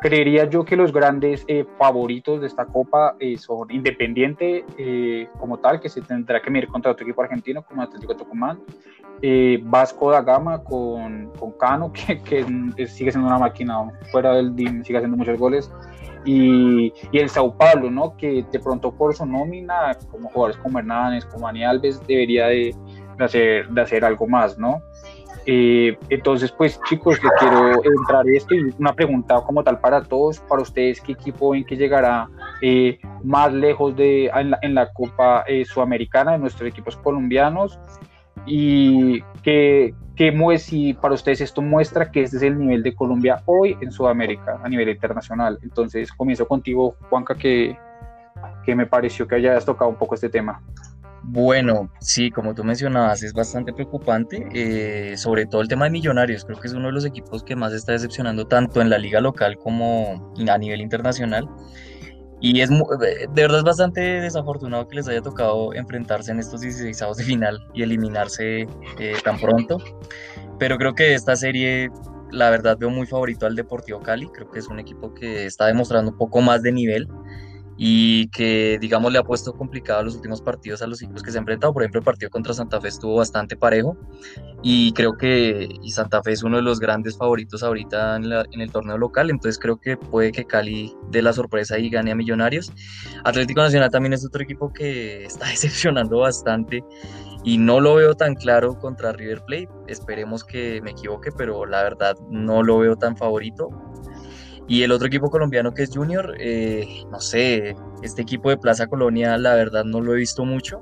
Creería 0.00 0.48
yo 0.48 0.64
que 0.64 0.76
los 0.76 0.92
grandes 0.92 1.44
eh, 1.48 1.66
favoritos 1.78 2.40
de 2.40 2.46
esta 2.46 2.64
copa 2.64 3.16
eh, 3.18 3.36
son 3.36 3.70
Independiente 3.70 4.64
eh, 4.78 5.28
como 5.38 5.58
tal, 5.58 5.80
que 5.80 5.88
se 5.88 6.00
tendrá 6.00 6.40
que 6.40 6.50
medir 6.50 6.68
contra 6.68 6.92
otro 6.92 7.04
equipo 7.04 7.22
argentino 7.22 7.62
como 7.62 7.82
Atlético 7.82 8.16
Tucumán, 8.16 8.60
Vasco 9.62 10.10
da 10.10 10.22
Gama 10.22 10.62
con, 10.62 11.30
con 11.38 11.52
Cano, 11.52 11.92
que, 11.92 12.22
que, 12.22 12.86
sigue 12.86 13.10
siendo 13.10 13.28
una 13.28 13.38
máquina 13.38 13.90
fuera 14.10 14.34
del 14.34 14.54
DIM, 14.54 14.84
sigue 14.84 14.98
haciendo 14.98 15.16
muchos 15.16 15.38
goles, 15.38 15.70
y, 16.24 16.92
y, 17.12 17.18
el 17.18 17.28
Sao 17.28 17.56
Paulo, 17.56 17.90
¿no? 17.90 18.16
que 18.16 18.44
de 18.50 18.60
pronto 18.60 18.92
por 18.92 19.14
su 19.14 19.24
nómina, 19.24 19.96
como 20.10 20.28
jugadores 20.28 20.56
como 20.58 20.78
Hernández, 20.78 21.24
como 21.26 21.46
Dani 21.46 21.64
Alves, 21.64 22.04
debería 22.06 22.46
de, 22.46 22.74
de, 23.16 23.24
hacer, 23.24 23.68
de 23.68 23.80
hacer 23.80 24.04
algo 24.04 24.26
más, 24.26 24.58
¿no? 24.58 24.82
Eh, 25.48 25.96
entonces, 26.08 26.50
pues 26.50 26.80
chicos, 26.88 27.22
le 27.22 27.30
quiero 27.38 27.74
entrar 27.84 28.28
esto 28.28 28.54
y 28.54 28.74
una 28.78 28.92
pregunta 28.92 29.40
como 29.42 29.62
tal 29.62 29.78
para 29.78 30.02
todos, 30.02 30.40
para 30.40 30.62
ustedes, 30.62 31.00
¿qué 31.00 31.12
equipo 31.12 31.50
ven 31.50 31.64
que 31.64 31.76
llegará 31.76 32.28
eh, 32.60 32.98
más 33.22 33.52
lejos 33.52 33.94
de, 33.94 34.26
en, 34.26 34.50
la, 34.50 34.58
en 34.62 34.74
la 34.74 34.92
Copa 34.92 35.44
eh, 35.46 35.64
Sudamericana 35.64 36.32
de 36.32 36.38
nuestros 36.38 36.68
equipos 36.68 36.96
colombianos? 36.96 37.78
Y 38.44 39.22
que, 39.42 39.94
que 40.16 40.58
si 40.58 40.94
para 40.94 41.14
ustedes 41.14 41.40
esto 41.40 41.62
muestra 41.62 42.10
que 42.10 42.22
este 42.22 42.38
es 42.38 42.42
el 42.42 42.58
nivel 42.58 42.82
de 42.82 42.94
Colombia 42.94 43.42
hoy 43.46 43.76
en 43.80 43.92
Sudamérica 43.92 44.60
a 44.62 44.68
nivel 44.68 44.88
internacional. 44.88 45.58
Entonces, 45.62 46.12
comienzo 46.12 46.46
contigo, 46.46 46.96
Juanca, 47.08 47.34
que 47.36 47.76
que 48.64 48.74
me 48.74 48.86
pareció 48.86 49.26
que 49.26 49.36
hayas 49.36 49.64
tocado 49.64 49.88
un 49.88 49.96
poco 49.96 50.14
este 50.16 50.28
tema. 50.28 50.60
Bueno, 51.28 51.90
sí, 52.00 52.30
como 52.30 52.54
tú 52.54 52.62
mencionabas, 52.62 53.24
es 53.24 53.32
bastante 53.32 53.72
preocupante, 53.72 54.46
eh, 54.54 55.16
sobre 55.16 55.44
todo 55.44 55.60
el 55.60 55.66
tema 55.66 55.86
de 55.86 55.90
Millonarios. 55.90 56.44
Creo 56.44 56.60
que 56.60 56.68
es 56.68 56.72
uno 56.72 56.86
de 56.86 56.92
los 56.92 57.04
equipos 57.04 57.42
que 57.42 57.56
más 57.56 57.72
está 57.72 57.90
decepcionando 57.90 58.46
tanto 58.46 58.80
en 58.80 58.90
la 58.90 58.96
liga 58.96 59.20
local 59.20 59.58
como 59.58 60.32
a 60.48 60.56
nivel 60.56 60.80
internacional. 60.80 61.48
Y 62.40 62.60
es 62.60 62.70
de 62.70 63.42
verdad 63.42 63.58
es 63.58 63.64
bastante 63.64 64.00
desafortunado 64.00 64.86
que 64.86 64.96
les 64.96 65.08
haya 65.08 65.20
tocado 65.20 65.74
enfrentarse 65.74 66.30
en 66.30 66.38
estos 66.38 66.60
16 66.60 67.16
de 67.16 67.24
final 67.24 67.58
y 67.74 67.82
eliminarse 67.82 68.68
eh, 69.00 69.16
tan 69.24 69.36
pronto. 69.40 69.78
Pero 70.60 70.78
creo 70.78 70.94
que 70.94 71.14
esta 71.14 71.34
serie, 71.34 71.90
la 72.30 72.50
verdad, 72.50 72.78
veo 72.78 72.90
muy 72.90 73.06
favorito 73.06 73.46
al 73.46 73.56
Deportivo 73.56 74.00
Cali. 74.00 74.28
Creo 74.28 74.48
que 74.48 74.60
es 74.60 74.68
un 74.68 74.78
equipo 74.78 75.12
que 75.12 75.46
está 75.46 75.66
demostrando 75.66 76.12
un 76.12 76.18
poco 76.18 76.40
más 76.40 76.62
de 76.62 76.70
nivel 76.70 77.08
y 77.76 78.28
que, 78.28 78.78
digamos, 78.80 79.12
le 79.12 79.18
ha 79.18 79.22
puesto 79.22 79.52
complicado 79.52 80.02
los 80.02 80.16
últimos 80.16 80.40
partidos 80.40 80.82
a 80.82 80.86
los 80.86 81.02
equipos 81.02 81.22
que 81.22 81.30
se 81.30 81.38
han 81.38 81.42
enfrentado. 81.42 81.72
Por 81.72 81.82
ejemplo, 81.82 82.00
el 82.00 82.04
partido 82.04 82.30
contra 82.30 82.54
Santa 82.54 82.80
Fe 82.80 82.88
estuvo 82.88 83.16
bastante 83.16 83.56
parejo 83.56 83.96
y 84.62 84.92
creo 84.92 85.16
que 85.16 85.68
y 85.82 85.90
Santa 85.90 86.22
Fe 86.22 86.32
es 86.32 86.42
uno 86.42 86.56
de 86.56 86.62
los 86.62 86.80
grandes 86.80 87.16
favoritos 87.16 87.62
ahorita 87.62 88.16
en, 88.16 88.32
en, 88.32 88.60
el 88.60 88.72
torneo 88.72 88.96
local, 88.98 89.30
entonces 89.30 89.58
creo 89.58 89.76
que 89.78 89.96
puede 89.96 90.32
que 90.32 90.44
Cali 90.44 90.94
dé 91.10 91.22
la 91.22 91.32
sorpresa 91.32 91.78
y 91.78 91.90
gane 91.90 92.12
a 92.12 92.14
Millonarios. 92.14 92.72
Atlético 93.24 93.60
Nacional 93.60 93.90
también 93.90 94.14
es 94.14 94.24
otro 94.24 94.42
equipo 94.42 94.72
que 94.72 95.24
está 95.26 95.46
decepcionando 95.46 96.18
bastante 96.18 96.82
y 97.46 97.58
no 97.58 97.80
lo 97.80 97.94
veo 97.94 98.14
tan 98.14 98.34
claro 98.34 98.76
contra 98.76 99.12
River 99.12 99.40
Plate. 99.46 99.68
Esperemos 99.86 100.42
que 100.42 100.80
me 100.82 100.90
equivoque, 100.90 101.30
pero 101.30 101.64
la 101.64 101.84
verdad 101.84 102.16
no 102.28 102.62
lo 102.64 102.78
veo 102.78 102.96
tan 102.96 103.16
favorito. 103.16 103.68
Y 104.68 104.82
el 104.82 104.92
otro 104.92 105.06
equipo 105.06 105.30
colombiano 105.30 105.72
que 105.72 105.84
es 105.84 105.90
Junior, 105.94 106.34
eh, 106.40 107.04
no 107.10 107.20
sé, 107.20 107.76
este 108.02 108.22
equipo 108.22 108.50
de 108.50 108.56
Plaza 108.56 108.86
Colonia 108.86 109.38
la 109.38 109.54
verdad 109.54 109.84
no 109.84 110.00
lo 110.00 110.14
he 110.14 110.16
visto 110.16 110.44
mucho. 110.44 110.80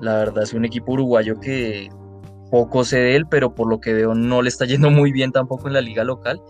La 0.00 0.16
verdad 0.16 0.44
es 0.44 0.52
un 0.54 0.64
equipo 0.64 0.92
uruguayo 0.92 1.38
que 1.40 1.88
poco 2.50 2.84
sé 2.84 2.98
de 2.98 3.16
él, 3.16 3.26
pero 3.28 3.54
por 3.54 3.68
lo 3.68 3.80
que 3.80 3.92
veo 3.92 4.14
no 4.14 4.42
le 4.42 4.48
está 4.48 4.64
yendo 4.64 4.90
muy 4.90 5.12
bien 5.12 5.32
tampoco 5.32 5.68
en 5.68 5.74
la 5.74 5.80
liga 5.80 6.04
local. 6.04 6.40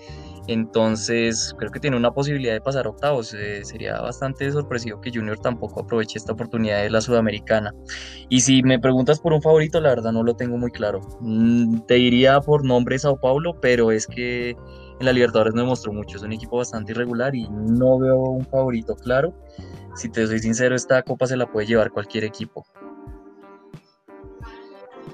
Entonces 0.48 1.54
creo 1.58 1.70
que 1.70 1.78
tiene 1.78 1.96
una 1.96 2.12
posibilidad 2.12 2.54
de 2.54 2.60
pasar 2.62 2.86
octavos. 2.86 3.34
Eh, 3.34 3.64
sería 3.64 4.00
bastante 4.00 4.50
sorpresivo 4.50 5.00
que 5.00 5.10
Junior 5.12 5.38
tampoco 5.38 5.82
aproveche 5.82 6.18
esta 6.18 6.32
oportunidad 6.32 6.82
de 6.82 6.90
la 6.90 7.02
Sudamericana. 7.02 7.74
Y 8.30 8.40
si 8.40 8.62
me 8.62 8.78
preguntas 8.78 9.20
por 9.20 9.34
un 9.34 9.42
favorito, 9.42 9.78
la 9.80 9.90
verdad 9.90 10.12
no 10.12 10.22
lo 10.22 10.34
tengo 10.36 10.56
muy 10.56 10.70
claro. 10.70 11.00
Mm, 11.20 11.80
te 11.86 11.94
diría 11.94 12.40
por 12.40 12.64
nombre 12.64 12.98
Sao 12.98 13.20
Paulo, 13.20 13.60
pero 13.60 13.92
es 13.92 14.06
que 14.06 14.56
en 14.98 15.06
la 15.06 15.12
Libertadores 15.12 15.54
no 15.54 15.62
demostró 15.62 15.92
mucho, 15.92 16.16
es 16.16 16.22
un 16.22 16.32
equipo 16.32 16.56
bastante 16.56 16.92
irregular 16.92 17.34
y 17.34 17.48
no 17.48 17.98
veo 17.98 18.18
un 18.18 18.44
favorito 18.46 18.96
claro. 18.96 19.32
Si 19.94 20.08
te 20.08 20.26
soy 20.26 20.38
sincero, 20.38 20.74
esta 20.74 21.02
copa 21.02 21.26
se 21.26 21.36
la 21.36 21.46
puede 21.46 21.66
llevar 21.66 21.90
cualquier 21.90 22.24
equipo. 22.24 22.66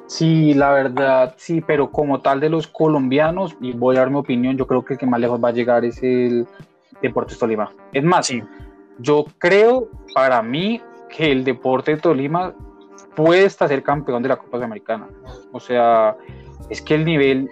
Sí, 0.07 0.55
la 0.55 0.71
verdad, 0.71 1.35
sí, 1.37 1.61
pero 1.61 1.91
como 1.91 2.21
tal 2.21 2.39
de 2.41 2.49
los 2.49 2.67
colombianos, 2.67 3.57
y 3.61 3.73
voy 3.73 3.97
a 3.97 4.01
dar 4.01 4.11
mi 4.11 4.19
opinión, 4.19 4.57
yo 4.57 4.67
creo 4.67 4.85
que 4.85 4.95
el 4.95 4.99
que 4.99 5.07
más 5.07 5.21
lejos 5.21 5.43
va 5.43 5.49
a 5.49 5.53
llegar 5.53 5.85
es 5.85 6.03
el 6.03 6.47
Deportes 7.01 7.39
Tolima. 7.39 7.73
Es 7.93 8.05
más, 8.05 8.27
sí. 8.27 8.43
yo 8.99 9.25
creo 9.39 9.89
para 10.15 10.43
mí 10.43 10.81
que 11.09 11.33
el 11.33 11.45
Deportes 11.45 12.01
Tolima 12.01 12.55
puede 13.15 13.45
estar 13.45 13.69
ser 13.69 13.83
campeón 13.83 14.23
de 14.23 14.29
la 14.29 14.37
Copa 14.37 14.59
Sudamericana. 14.59 15.09
O 15.53 15.61
sea, 15.61 16.17
es 16.71 16.81
que 16.81 16.95
el 16.95 17.05
nivel, 17.05 17.51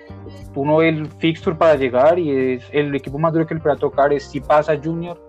uno 0.54 0.78
ve 0.78 0.88
el 0.88 1.06
fixture 1.06 1.56
para 1.56 1.74
llegar 1.76 2.18
y 2.18 2.54
es 2.54 2.64
el 2.72 2.94
equipo 2.94 3.18
más 3.18 3.32
duro 3.32 3.46
que 3.46 3.54
le 3.54 3.60
pueda 3.60 3.76
tocar 3.76 4.12
es 4.12 4.24
si 4.24 4.40
pasa 4.40 4.78
Junior, 4.82 5.20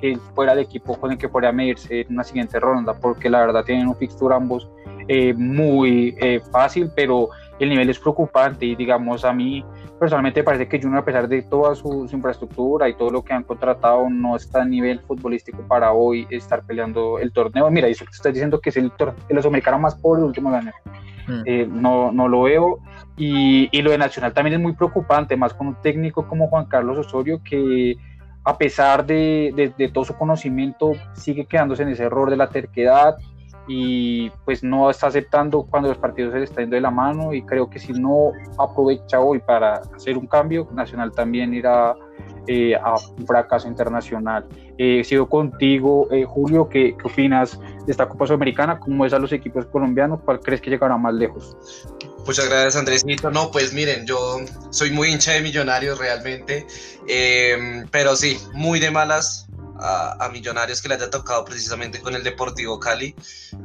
que 0.00 0.18
fuera 0.34 0.52
el 0.52 0.58
equipo 0.58 0.98
con 0.98 1.12
el 1.12 1.18
que 1.18 1.28
podría 1.28 1.52
medirse 1.52 2.00
en 2.00 2.14
una 2.14 2.24
siguiente 2.24 2.58
ronda, 2.58 2.94
porque 2.94 3.30
la 3.30 3.40
verdad 3.40 3.64
tienen 3.64 3.86
un 3.86 3.96
fixture 3.96 4.34
ambos 4.34 4.68
eh, 5.08 5.32
muy 5.34 6.16
eh, 6.20 6.40
fácil, 6.50 6.90
pero 6.94 7.28
el 7.58 7.68
nivel 7.68 7.90
es 7.90 7.98
preocupante 7.98 8.66
y 8.66 8.74
digamos 8.74 9.24
a 9.24 9.32
mí 9.32 9.64
personalmente 9.98 10.40
me 10.40 10.44
parece 10.44 10.68
que 10.68 10.80
Junior 10.80 10.98
a 10.98 11.04
pesar 11.04 11.28
de 11.28 11.42
toda 11.42 11.76
su, 11.76 12.08
infraestructura 12.12 12.88
y 12.88 12.94
todo 12.94 13.10
lo 13.10 13.22
que 13.22 13.32
han 13.32 13.44
contratado 13.44 14.10
no 14.10 14.34
está 14.34 14.62
a 14.62 14.64
nivel 14.64 14.98
futbolístico 15.00 15.62
para 15.68 15.92
hoy 15.92 16.26
estar 16.30 16.64
peleando 16.64 17.20
el 17.20 17.32
torneo. 17.32 17.70
Mira, 17.70 17.86
eso 17.86 18.04
que 18.04 18.10
estás 18.10 18.32
diciendo 18.32 18.60
que 18.60 18.70
es 18.70 18.76
el, 18.76 18.90
el 19.28 19.38
sudamericano 19.38 19.78
más 19.78 19.94
pobre 19.94 20.20
del 20.20 20.28
último 20.28 20.52
año. 20.52 20.72
Mm. 21.26 21.42
Eh, 21.46 21.68
no, 21.70 22.12
no 22.12 22.28
lo 22.28 22.42
veo. 22.42 22.78
Y, 23.16 23.68
y, 23.70 23.82
lo 23.82 23.90
de 23.90 23.98
Nacional 23.98 24.32
también 24.32 24.54
es 24.54 24.60
muy 24.60 24.72
preocupante, 24.72 25.36
más 25.36 25.54
con 25.54 25.68
un 25.68 25.76
técnico 25.82 26.26
como 26.26 26.48
Juan 26.48 26.66
Carlos 26.66 26.98
Osorio, 26.98 27.40
que 27.42 27.96
a 28.44 28.58
pesar 28.58 29.06
de, 29.06 29.72
de, 29.76 29.88
todo 29.88 30.04
su 30.04 30.14
conocimiento, 30.14 30.92
sigue 31.14 31.46
quedándose 31.46 31.82
en 31.84 31.90
ese 31.90 32.04
error 32.04 32.28
de 32.30 32.36
la 32.36 32.48
terquedad 32.48 33.16
y 33.68 34.30
pues 34.44 34.64
no 34.64 34.90
está 34.90 35.06
aceptando 35.06 35.62
cuando 35.62 35.88
los 35.88 35.98
partidos 35.98 36.32
se 36.32 36.38
le 36.38 36.44
están 36.44 36.64
yendo 36.64 36.74
de 36.74 36.80
la 36.80 36.90
mano 36.90 37.32
y 37.32 37.42
creo 37.42 37.70
que 37.70 37.78
si 37.78 37.92
no 37.92 38.32
aprovecha 38.58 39.20
hoy 39.20 39.38
para 39.38 39.74
hacer 39.94 40.18
un 40.18 40.26
cambio, 40.26 40.66
Nacional 40.72 41.12
también 41.12 41.54
irá 41.54 41.94
eh, 42.48 42.74
a 42.74 42.96
un 43.16 43.26
fracaso 43.26 43.68
internacional. 43.68 44.46
Eh, 44.78 45.02
sigo 45.04 45.28
contigo, 45.28 46.08
eh, 46.10 46.24
Julio, 46.24 46.68
¿qué, 46.68 46.96
¿qué, 46.96 47.06
opinas 47.06 47.58
de 47.86 47.92
esta 47.92 48.08
Copa 48.08 48.26
Sudamericana? 48.26 48.78
¿Cómo 48.78 49.04
es 49.04 49.12
a 49.12 49.18
los 49.18 49.32
equipos 49.32 49.66
colombianos? 49.66 50.20
¿Cuál 50.24 50.40
crees 50.40 50.60
que 50.60 50.70
llegará 50.70 50.96
más 50.96 51.14
lejos? 51.14 51.56
Muchas 52.26 52.48
gracias, 52.48 52.76
Andresito. 52.76 53.30
No, 53.30 53.50
pues 53.50 53.72
miren, 53.72 54.06
yo 54.06 54.40
soy 54.70 54.90
muy 54.90 55.10
hincha 55.10 55.32
de 55.32 55.40
Millonarios 55.40 55.98
realmente, 55.98 56.66
eh, 57.08 57.84
pero 57.90 58.14
sí, 58.16 58.38
muy 58.54 58.78
de 58.78 58.90
malas 58.90 59.46
a, 59.82 60.28
Millonarios 60.32 60.80
que 60.80 60.88
le 60.88 60.94
haya 60.94 61.10
tocado 61.10 61.44
precisamente 61.44 62.00
con 62.00 62.14
el 62.14 62.22
Deportivo 62.22 62.78
Cali. 62.78 63.14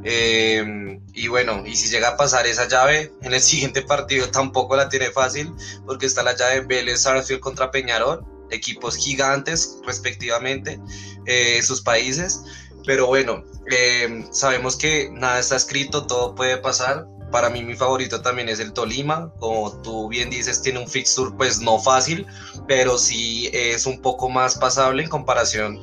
Eh, 0.02 0.98
y 1.14 1.28
bueno, 1.28 1.62
y 1.64 1.76
si 1.76 1.88
llega 1.88 2.08
a 2.08 2.16
pasar 2.16 2.46
esa 2.46 2.66
llave, 2.66 3.12
en 3.22 3.32
el 3.32 3.40
siguiente 3.40 3.82
partido 3.82 4.28
tampoco 4.30 4.76
la 4.76 4.88
tiene 4.88 5.10
fácil, 5.10 5.52
porque 5.86 6.06
está 6.06 6.22
la 6.22 6.34
llave 6.34 6.62
Vélez 6.62 7.02
Sarsfield 7.02 7.40
contra 7.40 7.70
Peñarol, 7.70 8.24
equipos 8.50 8.96
gigantes 8.96 9.78
respectivamente, 9.86 10.80
eh, 11.26 11.60
sus 11.62 11.80
países. 11.80 12.42
Pero 12.86 13.06
bueno, 13.06 13.44
eh, 13.70 14.24
sabemos 14.30 14.76
que 14.76 15.10
nada 15.12 15.40
está 15.40 15.56
escrito, 15.56 16.06
todo 16.06 16.34
puede 16.34 16.56
pasar. 16.58 17.06
Para 17.30 17.50
mí 17.50 17.62
mi 17.62 17.74
favorito 17.74 18.22
también 18.22 18.48
es 18.48 18.58
el 18.58 18.72
Tolima, 18.72 19.30
como 19.38 19.78
tú 19.82 20.08
bien 20.08 20.30
dices, 20.30 20.62
tiene 20.62 20.78
un 20.78 20.88
fixture 20.88 21.30
pues 21.36 21.60
no 21.60 21.78
fácil, 21.78 22.26
pero 22.66 22.96
sí 22.96 23.50
es 23.52 23.84
un 23.84 24.00
poco 24.00 24.30
más 24.30 24.56
pasable 24.56 25.02
en 25.02 25.10
comparación 25.10 25.78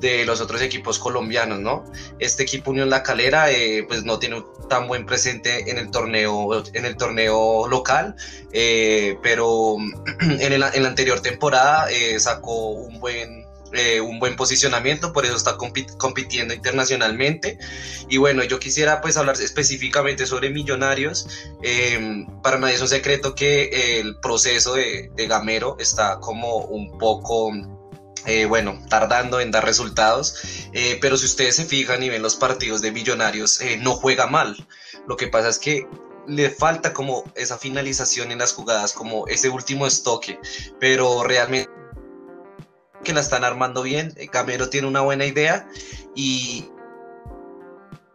de 0.00 0.24
los 0.24 0.40
otros 0.40 0.62
equipos 0.62 0.98
colombianos, 0.98 1.60
¿no? 1.60 1.84
Este 2.18 2.42
equipo 2.42 2.70
Unión 2.70 2.90
La 2.90 3.02
Calera 3.02 3.50
eh, 3.50 3.84
pues 3.86 4.04
no 4.04 4.18
tiene 4.18 4.42
tan 4.68 4.88
buen 4.88 5.04
presente 5.06 5.70
en 5.70 5.78
el 5.78 5.90
torneo, 5.90 6.62
en 6.72 6.84
el 6.84 6.96
torneo 6.96 7.68
local, 7.68 8.16
eh, 8.52 9.18
pero 9.22 9.76
en, 10.20 10.52
el, 10.52 10.62
en, 10.62 10.82
la 10.82 10.88
anterior 10.88 11.20
temporada 11.20 11.90
eh, 11.90 12.18
sacó 12.18 12.70
un 12.70 12.98
buen 12.98 13.48
un 14.02 14.18
buen 14.18 14.34
posicionamiento, 14.34 15.12
por 15.12 15.24
eso 15.24 15.36
está 15.36 15.56
compitiendo 15.56 16.52
internacionalmente. 16.52 17.56
Y 18.08 18.16
bueno, 18.16 18.42
yo 18.42 18.58
quisiera 18.58 19.00
pues 19.00 19.16
hablar 19.16 19.40
específicamente 19.40 20.26
sobre 20.26 20.50
Millonarios. 20.50 21.28
para 22.42 22.58
nadie 22.58 22.74
es 22.74 22.80
un 22.80 22.88
secreto 22.88 23.36
que 23.36 24.00
el 24.00 24.16
proceso 24.16 24.74
de, 24.74 25.12
de 25.14 25.26
Gamero 25.28 25.76
está 25.78 26.18
como 26.18 26.56
un 26.56 26.98
poco 26.98 27.52
eh, 28.26 28.44
bueno, 28.44 28.82
tardando 28.88 29.40
en 29.40 29.50
dar 29.50 29.64
resultados, 29.64 30.36
eh, 30.72 30.98
pero 31.00 31.16
si 31.16 31.26
ustedes 31.26 31.56
se 31.56 31.64
fijan 31.64 32.02
y 32.02 32.08
ven 32.08 32.22
los 32.22 32.36
partidos 32.36 32.82
de 32.82 32.92
Millonarios, 32.92 33.60
eh, 33.60 33.78
no 33.78 33.92
juega 33.94 34.26
mal. 34.26 34.66
Lo 35.08 35.16
que 35.16 35.28
pasa 35.28 35.48
es 35.48 35.58
que 35.58 35.86
le 36.26 36.50
falta 36.50 36.92
como 36.92 37.24
esa 37.34 37.58
finalización 37.58 38.30
en 38.30 38.38
las 38.38 38.52
jugadas, 38.52 38.92
como 38.92 39.26
ese 39.26 39.48
último 39.48 39.86
estoque, 39.86 40.38
pero 40.78 41.24
realmente 41.24 41.70
que 43.02 43.14
la 43.14 43.20
están 43.20 43.44
armando 43.44 43.82
bien, 43.82 44.14
Camero 44.30 44.68
tiene 44.68 44.86
una 44.86 45.00
buena 45.00 45.24
idea 45.24 45.66
y 46.14 46.68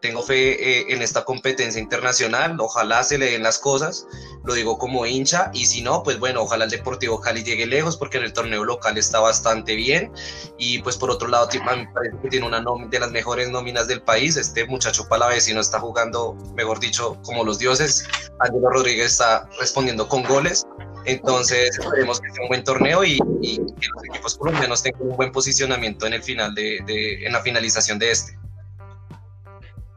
tengo 0.05 0.21
fe 0.21 0.81
eh, 0.81 0.85
en 0.89 1.01
esta 1.01 1.23
competencia 1.23 1.81
internacional, 1.81 2.55
ojalá 2.59 3.03
se 3.03 3.17
le 3.17 3.31
den 3.31 3.41
las 3.41 3.57
cosas, 3.57 4.07
lo 4.43 4.53
digo 4.53 4.77
como 4.77 5.03
hincha, 5.07 5.49
y 5.51 5.65
si 5.65 5.81
no, 5.81 6.03
pues 6.03 6.19
bueno, 6.19 6.43
ojalá 6.43 6.65
el 6.65 6.69
Deportivo 6.69 7.19
Cali 7.19 7.43
llegue 7.43 7.65
lejos, 7.65 7.97
porque 7.97 8.19
en 8.19 8.25
el 8.25 8.31
torneo 8.31 8.63
local 8.63 8.99
está 8.99 9.19
bastante 9.19 9.73
bien, 9.73 10.11
y 10.59 10.77
pues 10.83 10.95
por 10.95 11.09
otro 11.09 11.27
lado, 11.27 11.49
me 11.53 11.87
parece 11.91 12.17
que 12.21 12.29
tiene 12.29 12.45
una 12.45 12.63
de 12.87 12.99
las 12.99 13.09
mejores 13.09 13.49
nóminas 13.49 13.87
del 13.87 14.03
país, 14.03 14.37
este 14.37 14.65
muchacho 14.65 15.07
palavecino 15.09 15.59
está 15.59 15.79
jugando, 15.79 16.35
mejor 16.53 16.79
dicho, 16.79 17.19
como 17.23 17.43
los 17.43 17.57
dioses, 17.57 18.07
Ángelo 18.39 18.69
Rodríguez 18.69 19.13
está 19.13 19.49
respondiendo 19.59 20.07
con 20.07 20.21
goles, 20.21 20.67
entonces 21.05 21.79
esperemos 21.79 22.21
que 22.21 22.29
sea 22.29 22.43
un 22.43 22.49
buen 22.49 22.63
torneo 22.63 23.03
y, 23.03 23.17
que 23.17 23.87
los 23.93 24.05
equipos 24.11 24.37
colombianos 24.37 24.83
tengan 24.83 25.01
un 25.01 25.17
buen 25.17 25.31
posicionamiento 25.31 26.05
en 26.05 26.13
el 26.13 26.21
final 26.21 26.53
de, 26.53 26.79
de 26.85 27.25
en 27.25 27.33
la 27.33 27.41
finalización 27.41 27.97
de 27.97 28.11
este. 28.11 28.44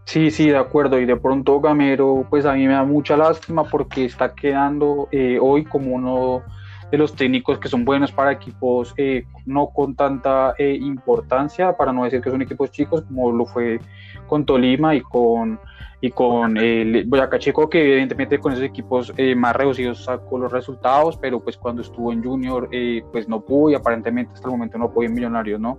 Sí, 0.08 0.30
sí, 0.30 0.48
de 0.48 0.56
acuerdo. 0.56 0.98
Y 0.98 1.04
de 1.04 1.16
pronto 1.16 1.60
Gamero, 1.60 2.26
pues 2.30 2.46
a 2.46 2.54
mí 2.54 2.66
me 2.66 2.72
da 2.72 2.82
mucha 2.82 3.14
lástima 3.14 3.64
porque 3.64 4.06
está 4.06 4.34
quedando 4.34 5.06
eh, 5.12 5.38
hoy 5.38 5.66
como 5.66 5.94
uno 5.94 6.42
de 6.90 6.96
los 6.96 7.14
técnicos 7.14 7.58
que 7.58 7.68
son 7.68 7.84
buenos 7.84 8.10
para 8.10 8.32
equipos 8.32 8.94
eh, 8.96 9.26
no 9.44 9.66
con 9.68 9.94
tanta 9.94 10.54
eh, 10.56 10.78
importancia, 10.80 11.76
para 11.76 11.92
no 11.92 12.04
decir 12.04 12.22
que 12.22 12.30
son 12.30 12.40
equipos 12.40 12.70
chicos, 12.70 13.02
como 13.02 13.30
lo 13.32 13.44
fue 13.44 13.80
con 14.26 14.46
Tolima 14.46 14.94
y 14.94 15.02
con, 15.02 15.60
y 16.00 16.08
con 16.08 16.56
el 16.56 17.04
Boyacá 17.04 17.38
Chico, 17.38 17.68
que 17.68 17.82
evidentemente 17.82 18.38
con 18.38 18.52
esos 18.52 18.64
equipos 18.64 19.12
eh, 19.18 19.34
más 19.34 19.54
reducidos 19.54 20.04
sacó 20.04 20.38
los 20.38 20.50
resultados, 20.50 21.18
pero 21.18 21.38
pues 21.40 21.58
cuando 21.58 21.82
estuvo 21.82 22.14
en 22.14 22.24
Junior 22.24 22.70
pues 23.12 23.28
no 23.28 23.42
pudo 23.42 23.72
y 23.72 23.74
aparentemente 23.74 24.32
hasta 24.32 24.48
el 24.48 24.52
momento 24.52 24.78
no 24.78 24.90
pudo 24.90 25.04
en 25.04 25.12
Millonarios, 25.12 25.60
¿no? 25.60 25.76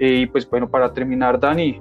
y 0.00 0.26
pues 0.26 0.48
bueno, 0.48 0.68
para 0.68 0.92
terminar, 0.92 1.40
Dani, 1.40 1.80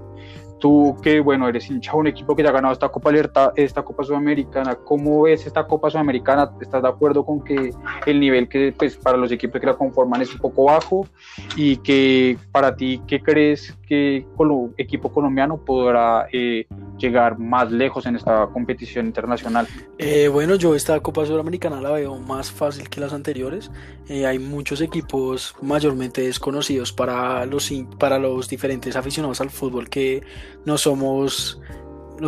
Tú 0.60 0.98
que, 1.02 1.20
bueno, 1.20 1.48
eres 1.48 1.70
hincha 1.70 1.92
de 1.92 1.98
un 1.98 2.08
equipo 2.08 2.36
que 2.36 2.44
ya 2.44 2.50
ha 2.50 2.54
ganado 2.54 2.74
esta 2.74 2.90
Copa 2.90 3.12
Libertad, 3.12 3.52
esta 3.56 3.84
Copa 3.84 4.04
Sudamericana, 4.04 4.76
¿cómo 4.76 5.24
ves 5.24 5.46
esta 5.46 5.66
Copa 5.68 5.90
Sudamericana? 5.90 6.52
¿Estás 6.60 6.82
de 6.82 6.90
acuerdo 6.90 7.26
con 7.26 7.44
que 7.44 7.72
el 8.06 8.20
nivel 8.20 8.50
que, 8.50 8.74
pues, 8.78 8.98
para 8.98 9.18
los 9.18 9.32
equipos 9.32 9.62
que 9.62 9.68
la 9.68 9.76
conforman 9.76 10.22
es 10.22 10.34
un 10.34 10.40
poco 10.40 10.66
bajo? 10.66 11.08
Y 11.56 11.78
que 11.78 12.38
para 12.52 12.76
ti, 12.76 13.02
¿qué 13.08 13.22
crees 13.22 13.78
que 13.88 14.18
el 14.18 14.74
equipo 14.78 15.12
colombiano 15.12 15.58
podrá 15.58 16.28
eh, 16.32 16.68
llegar 16.98 17.40
más 17.40 17.72
lejos 17.72 18.06
en 18.06 18.16
esta 18.16 18.48
competición 18.48 19.06
internacional? 19.06 19.68
Eh, 19.98 20.28
bueno, 20.28 20.56
yo 20.56 20.76
esta 20.76 21.00
Copa 21.00 21.26
Sudamericana 21.26 21.82
la 21.82 21.92
veo 21.92 22.18
más 22.18 22.52
fácil 22.52 22.90
que 22.90 23.00
las 23.00 23.14
anteriores. 23.14 23.72
Eh, 24.10 24.26
hay 24.26 24.40
muchos 24.40 24.82
equipos 24.82 25.56
mayormente 25.62 26.22
desconocidos 26.22 26.92
para 26.92 27.46
los, 27.46 27.72
para 27.98 28.20
los 28.20 28.50
diferentes 28.50 28.96
aficionados 28.96 29.42
al 29.42 29.50
fútbol 29.50 29.90
que 29.90 30.24
no 30.66 30.78
somos 30.78 31.62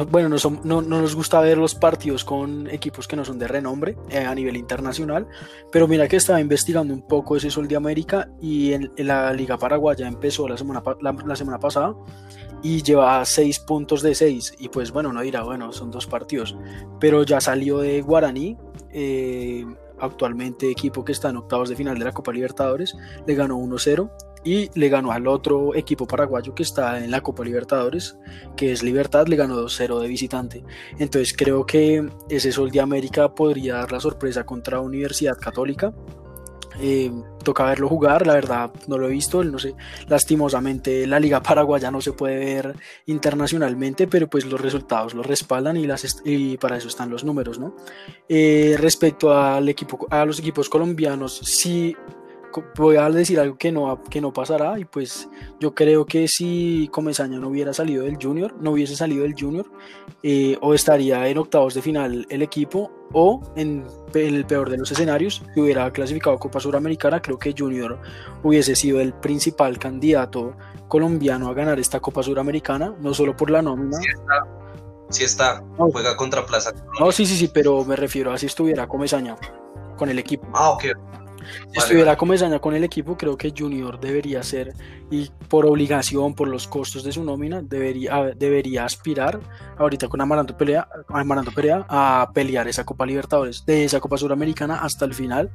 bueno, 0.10 0.36
no, 0.64 0.82
nos 0.82 1.16
gusta 1.16 1.40
ver 1.42 1.58
los 1.58 1.76
partidos 1.76 2.24
con 2.24 2.68
equipos 2.68 3.08
que 3.08 3.16
no 3.16 3.26
son 3.26 3.40
de 3.40 3.48
renombre 3.48 3.98
eh, 4.10 4.20
a 4.20 4.34
nivel 4.36 4.58
internacional, 4.58 5.28
pero 5.72 5.88
mira 5.88 6.08
que 6.08 6.16
estaba 6.16 6.40
investigando 6.40 6.94
un 6.94 7.08
poco 7.08 7.36
ese 7.36 7.50
Sol 7.50 7.68
de 7.68 7.76
América 7.76 8.30
y 8.42 8.74
en, 8.74 8.92
la 8.98 9.34
Liga 9.34 9.58
Paraguaya 9.58 10.08
empezó 10.08 10.48
la 10.48 10.58
semana, 10.58 10.84
la, 11.02 11.36
semana 11.36 11.60
pasada 11.60 11.96
y 12.62 12.84
lleva 12.84 13.24
6 13.24 13.60
puntos 13.62 14.02
de 14.02 14.16
6 14.16 14.56
y 14.60 14.70
pues 14.70 14.92
bueno, 14.92 15.12
no 15.14 15.22
dirá, 15.22 15.44
bueno, 15.44 15.72
son 15.72 15.92
dos 15.92 16.08
partidos, 16.08 16.56
pero 17.00 17.24
ya 17.24 17.42
salió 17.42 17.80
de 17.80 18.02
Guaraní. 18.02 18.58
Eh, 18.92 19.66
actualmente 20.02 20.72
equipo 20.72 21.04
que 21.04 21.12
está 21.12 21.30
en 21.30 21.36
octavos 21.38 21.70
de 21.70 21.76
final 21.76 22.00
de 22.00 22.06
la 22.06 22.14
Copa 22.14 22.32
Libertadores, 22.32 22.96
le 23.28 23.36
ganó 23.36 23.58
1-0 23.58 24.10
y 24.44 24.70
le 24.78 24.90
ganó 24.90 25.12
al 25.12 25.28
otro 25.28 25.76
equipo 25.76 26.08
paraguayo 26.08 26.56
que 26.56 26.64
está 26.64 27.04
en 27.04 27.12
la 27.12 27.22
Copa 27.22 27.44
Libertadores, 27.44 28.18
que 28.56 28.72
es 28.72 28.84
Libertad, 28.84 29.28
le 29.28 29.36
ganó 29.36 29.56
2-0 29.62 30.00
de 30.00 30.08
visitante. 30.08 30.64
Entonces 30.98 31.36
creo 31.36 31.66
que 31.66 32.08
ese 32.30 32.52
Sol 32.52 32.72
de 32.72 32.80
América 32.80 33.34
podría 33.34 33.76
dar 33.76 33.92
la 33.92 34.00
sorpresa 34.00 34.46
contra 34.46 34.80
Universidad 34.80 35.38
Católica. 35.38 35.94
Eh, 36.82 37.12
toca 37.44 37.66
verlo 37.66 37.90
jugar, 37.90 38.26
la 38.26 38.36
verdad 38.36 38.72
no 38.88 38.98
lo 38.98 39.08
he 39.08 39.12
visto, 39.12 39.44
no 39.44 39.60
sé, 39.60 39.76
lastimosamente 40.08 41.06
la 41.08 41.20
liga 41.20 41.44
paraguaya 41.44 41.92
no 41.92 42.00
se 42.00 42.14
puede 42.14 42.38
ver 42.38 42.76
internacionalmente, 43.06 44.08
pero 44.08 44.30
pues 44.30 44.46
los 44.46 44.62
resultados 44.62 45.14
lo 45.14 45.22
respaldan 45.22 45.76
y, 45.76 45.86
las 45.86 46.22
y 46.24 46.58
para 46.58 46.78
eso 46.78 46.88
están 46.88 47.10
los 47.10 47.26
números, 47.26 47.60
¿no? 47.60 47.76
Eh, 48.30 48.78
respecto 48.80 49.38
al 49.38 49.68
equipo, 49.68 50.08
a 50.10 50.24
los 50.24 50.40
equipos 50.40 50.70
colombianos, 50.70 51.40
sí 51.44 51.98
voy 52.76 52.97
a 52.97 53.10
decir 53.10 53.39
algo 53.39 53.58
que 53.58 53.72
no, 53.72 54.04
que 54.04 54.22
no 54.22 54.34
pasará 54.34 54.80
y 54.80 54.86
pues 54.86 55.30
yo 55.60 55.74
creo 55.74 56.06
que 56.06 56.28
si 56.28 56.89
Comesaña 56.91 57.39
no 57.39 57.50
hubiera 57.50 57.74
salido 57.74 58.04
del 58.04 58.18
Junior, 58.22 58.56
no 58.60 58.72
hubiese 58.72 58.95
salido 58.95 59.24
del 59.24 59.36
Junior, 59.38 59.66
eh, 60.24 60.58
o 60.62 60.74
estaría 60.74 61.28
en 61.28 61.38
octavos 61.38 61.74
de 61.74 61.82
final 61.82 62.26
el 62.30 62.41
equipo 62.41 62.91
o 63.14 63.41
en 63.56 63.86
el 64.14 64.45
peor 64.45 64.70
de 64.70 64.78
los 64.78 64.91
escenarios, 64.91 65.41
si 65.54 65.62
hubiera 65.62 65.91
clasificado 65.91 66.36
a 66.36 66.39
Copa 66.39 66.60
Suramericana, 66.60 67.22
creo 67.22 67.39
que 67.39 67.56
Junior 67.58 68.00
hubiese 68.43 68.76
sido 68.76 69.00
el 69.00 69.14
principal 69.14 69.78
candidato 69.80 70.56
colombiano 70.88 71.50
a 71.50 71.54
ganar 71.54 71.80
esta 71.80 72.00
Copa 72.00 72.24
Suramericana, 72.24 72.93
no 73.00 73.14
solo 73.14 73.36
por 73.36 73.50
la 73.50 73.62
nómina. 73.62 73.97
Sí 75.10 75.24
está, 75.24 75.64
juega 75.78 76.16
contra 76.16 76.45
Plaza. 76.45 76.72
No, 77.00 77.12
sí, 77.12 77.26
sí, 77.26 77.36
sí, 77.36 77.50
pero 77.52 77.84
me 77.84 77.95
refiero 77.95 78.32
a 78.32 78.38
si 78.38 78.45
estuviera 78.45 78.88
Comesaña 78.88 79.36
con 79.97 80.10
el 80.10 80.20
equipo. 80.20 80.47
Ah, 80.54 80.70
ok. 80.72 80.86
Si 81.72 81.80
estuviera 81.80 82.18
Comesaña 82.18 82.60
con 82.60 82.76
el 82.76 82.84
equipo, 82.84 83.18
creo 83.18 83.38
que 83.38 83.54
Junior 83.58 84.00
debería 84.00 84.43
ser, 84.43 84.74
y 85.12 85.30
por 85.47 85.66
obligación, 85.66 86.34
por 86.34 86.47
los 86.47 86.68
costos 86.68 87.04
de 87.04 87.12
su 87.12 87.24
nómina, 87.24 87.62
debería, 87.62 88.34
debería 88.36 88.86
aspirar 88.86 89.39
ahorita 89.78 90.08
con 90.08 90.22
Amaranto 90.22 90.58
Pelea, 90.58 90.88
Amaranto 91.08 91.52
Perea 91.52 91.86
a 91.89 92.30
pelear 92.34 92.68
esa 92.68 92.86
Copa 92.86 93.06
Libertadores, 93.06 93.66
de 93.66 93.86
esa 93.86 94.00
Copa 94.00 94.18
Suramericana 94.18 94.82
hasta 94.82 95.06
el 95.06 95.14
final. 95.14 95.50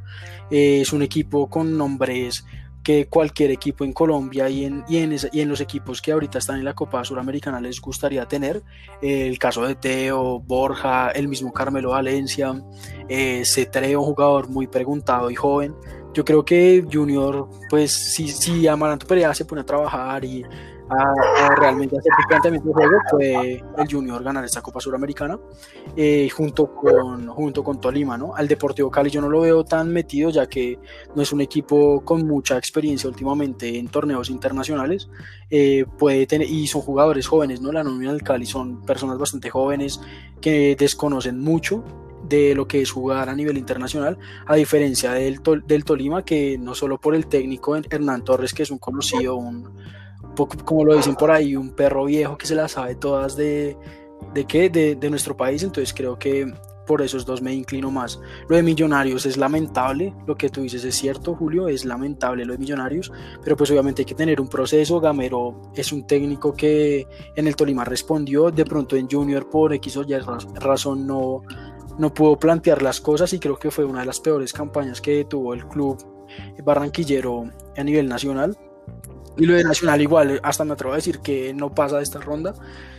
Eh, 0.51 0.81
es 0.81 0.93
un 0.93 1.03
equipo 1.03 1.49
con 1.49 1.77
nombres 1.77 2.45
que 2.85 3.07
cualquier 3.07 3.51
equipo 3.51 3.85
en 3.85 3.93
Colombia 3.93 4.49
y 4.49 4.65
en, 4.65 4.85
y 4.89 4.99
en, 4.99 5.49
los 5.49 5.61
equipos 5.61 6.03
que 6.03 6.13
ahorita 6.13 6.39
están 6.39 6.59
en 6.59 6.65
la 6.65 6.75
Copa 6.75 7.03
Suramericana 7.03 7.61
les 7.61 7.81
gustaría 7.81 8.27
tener. 8.27 8.63
el 9.01 9.39
caso 9.39 9.67
de 9.67 9.75
Teo, 9.75 10.39
Borja, 10.41 11.11
el 11.11 11.27
mismo 11.27 11.53
Carmelo 11.53 11.91
Valencia, 11.91 12.55
eh, 13.09 13.43
Cetreo, 13.45 14.01
un 14.01 14.07
jugador 14.07 14.49
muy 14.49 14.67
preguntado 14.67 15.31
y 15.31 15.35
joven. 15.35 15.75
Yo 16.13 16.25
creo 16.25 16.45
que 16.45 16.85
Junior, 16.93 17.49
pues 17.71 17.91
si, 17.91 18.29
si 18.29 18.69
Amaranto 18.69 19.07
Perea 19.07 19.35
se 19.35 19.45
pone 19.45 19.63
a 19.63 19.67
trabajar 19.67 20.25
y 20.25 20.45
a, 20.91 21.55
realmente 21.57 21.99
hacer 21.99 22.13
el 22.19 22.27
planteamiento 22.29 22.69
de 22.69 22.75
juego 22.75 22.93
fue 23.11 23.65
el 23.79 23.91
Junior 23.91 24.23
ganar 24.23 24.45
esta 24.45 24.61
Copa 24.61 24.81
Suramericana 24.81 25.39
eh, 25.97 26.29
junto, 26.31 26.75
con, 26.75 27.27
junto 27.29 27.65
con 27.65 27.81
Tolima, 27.81 28.19
¿no? 28.19 28.35
Al 28.35 28.49
Deportivo 28.49 28.91
Cali 28.91 29.11
yo 29.11 29.21
no 29.21 29.29
lo 29.29 29.41
veo 29.41 29.65
tan 29.65 29.91
metido 29.93 30.31
ya 30.31 30.47
que 30.47 30.79
no 31.15 31.23
es 31.23 31.33
un 31.33 31.41
equipo 31.41 32.05
con 32.05 32.27
mucha 32.27 32.59
experiencia 32.59 33.09
últimamente 33.09 33.79
en 33.79 33.89
torneos 33.89 34.31
internacionales 34.31 35.09
eh, 35.51 35.87
puede 35.99 36.27
tener, 36.27 36.49
y 36.49 36.67
son 36.67 36.83
jugadores 36.83 37.27
jóvenes, 37.27 37.61
¿no? 37.61 37.73
La 37.73 37.85
nómina 37.85 38.13
del 38.13 38.23
Cali 38.23 38.47
son 38.47 38.83
personas 38.83 39.19
bastante 39.19 39.51
jóvenes 39.51 40.01
que 40.41 40.77
desconocen 40.79 41.41
mucho 41.41 41.85
de 42.29 42.55
lo 42.55 42.67
que 42.67 42.81
es 42.81 42.91
jugar 42.91 43.29
a 43.29 43.35
nivel 43.35 43.59
internacional, 43.59 44.19
a 44.47 44.55
diferencia 44.55 45.13
del, 45.13 45.41
del 45.67 45.85
Tolima, 45.85 46.25
que 46.25 46.57
no 46.59 46.75
solo 46.75 46.99
por 46.99 47.15
el 47.15 47.27
técnico 47.27 47.77
Hernán 47.77 48.25
Torres, 48.25 48.55
que 48.55 48.63
es 48.63 48.71
un 48.71 48.79
conocido, 48.79 49.37
un, 49.37 49.71
poco 50.35 50.57
como 50.65 50.85
lo 50.85 50.97
dicen 50.97 51.17
por 51.17 51.31
ahí, 51.31 51.57
un 51.57 51.71
perro 51.71 52.05
viejo 52.05 52.37
que 52.37 52.47
se 52.47 52.55
las 52.55 52.73
sabe 52.73 52.95
todas 52.95 53.37
de, 53.37 53.77
de 54.33 54.45
qué, 54.45 54.69
de, 54.71 54.97
de, 54.97 55.11
nuestro 55.11 55.37
país, 55.37 55.63
entonces 55.63 55.95
creo 55.95 56.19
que 56.19 56.53
por 56.87 57.03
esos 57.03 57.25
dos 57.25 57.43
me 57.43 57.55
inclino 57.55 57.91
más. 57.91 58.21
Lo 58.49 58.57
de 58.57 58.63
Millonarios 58.63 59.27
es 59.27 59.37
lamentable, 59.37 60.15
lo 60.27 60.37
que 60.37 60.51
tú 60.51 60.63
dices 60.63 60.85
es 60.85 60.95
cierto, 60.95 61.35
Julio, 61.35 61.69
es 61.69 61.85
lamentable 61.85 62.45
lo 62.45 62.53
de 62.53 62.59
Millonarios, 62.59 63.13
pero 63.43 63.57
pues 63.57 63.71
obviamente 63.71 64.03
hay 64.03 64.07
que 64.07 64.15
tener 64.15 64.41
un 64.41 64.49
proceso, 64.49 65.01
Gamero 65.01 65.63
es 65.75 65.93
un 65.93 66.07
técnico 66.07 66.53
que 66.53 67.07
en 67.37 67.47
el 67.47 67.57
Tolima 67.57 67.85
respondió, 67.85 68.51
de 68.51 68.65
pronto 68.65 68.97
en 68.97 69.09
Junior 69.09 69.49
por 69.49 69.73
X 69.75 69.97
o 69.97 70.03
Y 70.03 70.15
razón 70.57 71.07
no, 71.07 71.43
no 71.99 72.13
pudo 72.13 72.39
plantear 72.39 72.83
las 72.83 73.01
cosas 73.01 73.33
y 73.33 73.39
creo 73.39 73.59
que 73.59 73.71
fue 73.71 73.85
una 73.85 74.01
de 74.01 74.07
las 74.07 74.21
peores 74.21 74.53
campañas 74.53 75.01
que 75.01 75.25
tuvo 75.25 75.55
el 75.55 75.67
club 75.67 75.97
barranquillero 76.65 77.45
a 77.77 77.83
nivel 77.85 78.09
nacional 78.09 78.57
y 79.37 79.47
lo 79.47 79.55
de 79.55 79.65
Nacional 79.65 80.01
igual, 80.01 80.41
hasta 80.43 80.65
me 80.65 80.75
atrevo 80.75 80.93
a 80.93 80.97
decir 80.97 81.21
que 81.21 81.53
no 81.55 81.75
pasa 81.75 81.97
de 81.97 82.03
esta 82.03 82.21
ronda. 82.21 82.55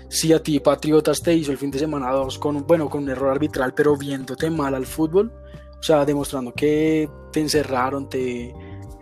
Si 0.10 0.34
a 0.34 0.42
ti 0.42 0.60
Patriotas 0.60 1.22
te 1.22 1.34
hizo 1.34 1.52
el 1.52 1.58
fin 1.58 1.72
de 1.72 1.80
semana 1.80 2.12
dos 2.12 2.38
con, 2.38 2.66
bueno, 2.68 2.90
con 2.90 3.04
un 3.04 3.10
error 3.10 3.32
arbitral, 3.32 3.74
pero 3.74 3.96
viéndote 3.96 4.50
mal 4.50 4.76
al 4.76 4.86
fútbol, 4.86 5.32
o 5.80 5.84
sea, 5.84 6.06
demostrando 6.06 6.54
que 6.54 7.10
te 7.32 7.40
encerraron, 7.40 8.10
te, 8.10 8.54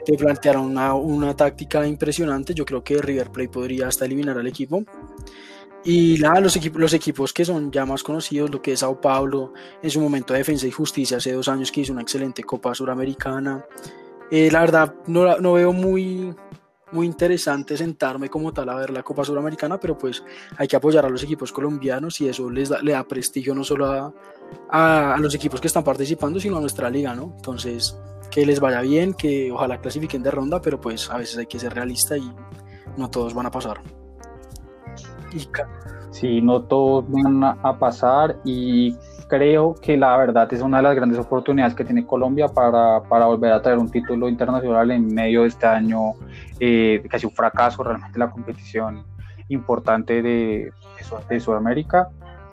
te 0.06 0.18
plantearon 0.18 0.66
una, 0.66 0.94
una, 0.94 1.36
táctica 1.36 1.86
impresionante, 1.86 2.54
yo 2.54 2.66
creo 2.66 2.84
que 2.84 3.02
River 3.02 3.32
Plate 3.32 3.50
podría 3.50 3.88
hasta 3.88 4.06
eliminar 4.06 4.38
al 4.38 4.48
equipo. 4.48 4.84
Y 5.86 6.18
nada, 6.20 6.40
los, 6.40 6.56
equipos, 6.56 6.80
los 6.80 6.94
equipos 6.94 7.34
que 7.34 7.44
son 7.44 7.72
ya 7.72 7.86
más 7.86 8.04
conocidos, 8.04 8.50
lo 8.50 8.62
que 8.62 8.74
es 8.74 8.80
Sao 8.80 9.02
Paulo, 9.02 9.54
en 9.82 9.90
su 9.90 10.00
momento 10.00 10.34
de 10.34 10.40
Defensa 10.40 10.66
y 10.66 10.72
Justicia, 10.72 11.18
hace 11.18 11.34
dos 11.34 11.50
años 11.50 11.72
que 11.72 11.82
hizo 11.82 11.92
una 11.92 12.02
excelente 12.02 12.44
Copa 12.44 12.74
Suramericana. 12.74 13.66
Eh, 14.32 14.50
la 14.50 14.62
verdad, 14.62 14.96
no, 15.08 15.38
no 15.40 15.54
veo 15.54 15.74
muy, 15.74 16.34
muy 16.94 17.08
interesante 17.08 17.76
sentarme 17.76 18.30
como 18.30 18.54
tal 18.54 18.70
a 18.70 18.76
ver 18.76 18.92
la 18.92 19.04
Copa 19.04 19.26
Suramericana, 19.26 19.80
pero 19.80 19.98
pues 19.98 20.24
hay 20.58 20.68
que 20.68 20.76
apoyar 20.76 21.06
a 21.06 21.10
los 21.10 21.24
equipos 21.24 21.52
colombianos 21.52 22.22
y 22.22 22.30
eso 22.30 22.50
les 22.50 22.70
da, 22.70 23.04
prestigio 23.04 23.54
no 23.56 23.64
solo 23.64 23.88
a, 23.88 24.14
a, 24.70 25.18
los 25.18 25.34
equipos 25.36 25.60
que 25.60 25.68
están 25.68 25.84
participando, 25.84 26.40
sino 26.40 26.58
a 26.58 26.62
nuestra 26.62 26.90
liga, 26.90 27.16
¿no? 27.16 27.34
Entonces, 27.36 27.98
que 28.30 28.46
les 28.46 28.60
vaya 28.60 28.82
bien, 28.82 29.14
que 29.14 29.52
ojalá 29.52 29.82
clasifiquen 29.82 30.24
de 30.24 30.32
ronda, 30.32 30.62
pero 30.62 30.80
pues 30.80 31.10
a 31.10 31.18
veces 31.18 31.38
hay 31.38 31.48
que 31.48 31.60
ser 31.60 31.74
realista 31.74 32.18
y 32.18 32.32
no 32.96 33.10
todos 33.10 33.34
van 33.34 33.48
a 33.48 33.52
pasar. 33.52 33.82
Sí, 36.12 36.42
no 36.42 36.62
todos 36.64 37.06
van 37.10 37.44
a 37.44 37.80
pasar 37.80 38.40
y 38.46 38.96
creo 39.34 39.74
que 39.74 39.98
la 39.98 40.16
verdad 40.16 40.54
es 40.54 40.62
una 40.62 40.78
de 40.78 40.84
las 40.84 40.96
grandes 40.96 41.18
oportunidades 41.18 41.74
que 41.74 41.84
tiene 41.84 42.06
Colombia 42.06 42.48
para, 42.48 43.02
para 43.02 43.26
volver 43.26 43.52
a 43.52 43.64
traer 43.64 43.80
un 43.80 43.90
título 43.90 44.30
internacional 44.30 44.92
en 44.92 45.08
medio 45.08 45.42
de 45.42 45.48
este 45.48 45.66
año, 45.66 46.14
eh, 46.60 47.04
casi 47.10 47.26
un 47.26 47.32
fracaso 47.32 47.82
realmente 47.82 48.20
la 48.20 48.30
competición 48.30 49.04
importante 49.48 50.22
de, 50.22 50.72
de, 51.30 51.40
Sudamérica. 51.40 52.10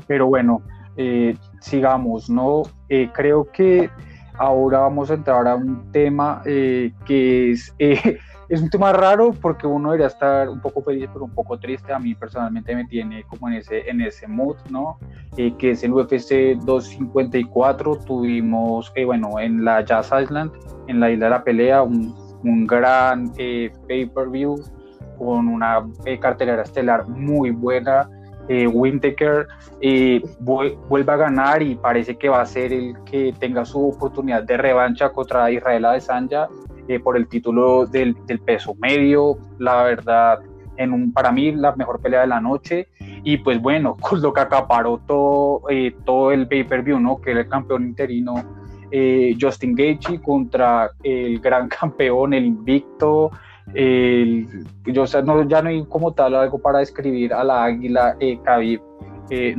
Pero 0.06 0.28
bueno, 0.28 0.62
eh, 0.96 1.36
sigamos, 1.60 2.30
¿no? 2.30 2.62
Eh, 2.88 3.10
creo 3.12 3.46
que 3.52 3.90
ahora 4.38 4.78
vamos 4.78 5.10
a 5.10 5.14
entrar 5.14 5.46
a 5.48 5.56
un 5.56 5.92
tema 5.92 6.40
eh, 6.46 6.94
que 7.04 7.50
es, 7.50 7.74
es 8.50 8.60
un 8.60 8.68
tema 8.68 8.92
raro 8.92 9.32
porque 9.40 9.64
uno 9.64 9.92
debería 9.92 10.08
estar 10.08 10.48
un 10.48 10.60
poco 10.60 10.82
feliz 10.82 11.08
pero 11.12 11.24
un 11.24 11.30
poco 11.30 11.56
triste. 11.56 11.92
A 11.92 12.00
mí 12.00 12.16
personalmente 12.16 12.74
me 12.74 12.84
tiene 12.84 13.22
como 13.24 13.48
en 13.48 13.54
ese, 13.54 13.88
en 13.88 14.00
ese 14.00 14.26
mood, 14.26 14.56
¿no? 14.70 14.98
Eh, 15.36 15.54
que 15.56 15.70
es 15.70 15.84
el 15.84 15.92
UFC 15.92 16.56
254. 16.64 17.96
Tuvimos, 18.04 18.92
bueno, 19.06 19.38
en 19.38 19.64
la 19.64 19.84
Jazz 19.84 20.10
Island, 20.20 20.50
en 20.88 20.98
la 20.98 21.12
isla 21.12 21.26
de 21.26 21.30
la 21.30 21.44
pelea, 21.44 21.82
un, 21.82 22.12
un 22.42 22.66
gran 22.66 23.32
pay-per-view 23.32 24.56
con 25.16 25.46
una 25.46 25.86
cartelera 26.20 26.62
estelar 26.62 27.06
muy 27.06 27.52
buena 27.52 28.08
eh, 28.50 28.66
Wintaker 28.66 29.46
eh, 29.80 30.20
vuelve 30.40 31.12
a 31.12 31.16
ganar 31.16 31.62
y 31.62 31.76
parece 31.76 32.18
que 32.18 32.28
va 32.28 32.40
a 32.40 32.46
ser 32.46 32.72
el 32.72 32.96
que 33.04 33.32
tenga 33.38 33.64
su 33.64 33.90
oportunidad 33.90 34.42
de 34.42 34.56
revancha 34.56 35.10
contra 35.10 35.48
Israel 35.52 35.84
Adesanya 35.84 36.48
eh, 36.88 37.00
por 37.00 37.16
el 37.16 37.28
título 37.28 37.86
del, 37.86 38.16
peso 38.44 38.74
medio. 38.80 39.38
La 39.58 39.82
verdad, 39.82 40.40
en 40.76 40.92
un, 40.92 41.12
para 41.12 41.32
mí 41.32 41.52
la 41.52 41.74
mejor 41.76 42.00
pelea 42.00 42.22
de 42.22 42.26
la 42.26 42.40
noche. 42.40 42.88
Y 43.22 43.38
pues 43.38 43.60
bueno, 43.60 43.96
con 44.00 44.20
lo 44.20 44.32
que 44.32 44.40
acaparó 44.40 44.98
todo, 45.06 45.62
eh, 45.68 45.94
todo 46.04 46.32
el 46.32 46.48
pay-per-view, 46.48 46.98
¿no? 46.98 47.20
que 47.20 47.32
era 47.32 47.40
el 47.40 47.48
campeón 47.48 47.84
interino 47.84 48.34
Justin 49.40 49.76
Gaethje 49.76 50.20
contra 50.20 50.90
el 51.04 51.38
gran 51.38 51.68
campeón, 51.80 52.34
el 52.34 52.44
invicto 52.44 53.30
yo, 53.74 55.04
no, 55.24 55.48
ya 55.48 55.62
no 55.62 55.68
hay 55.68 55.84
como 55.86 56.12
tal 56.12 56.34
algo 56.34 56.58
para 56.58 56.80
describir 56.80 57.32
a 57.32 57.44
la 57.44 57.64
águila 57.64 58.16
eh, 58.18 58.38
Khabib 58.42 58.80
eh, 59.30 59.56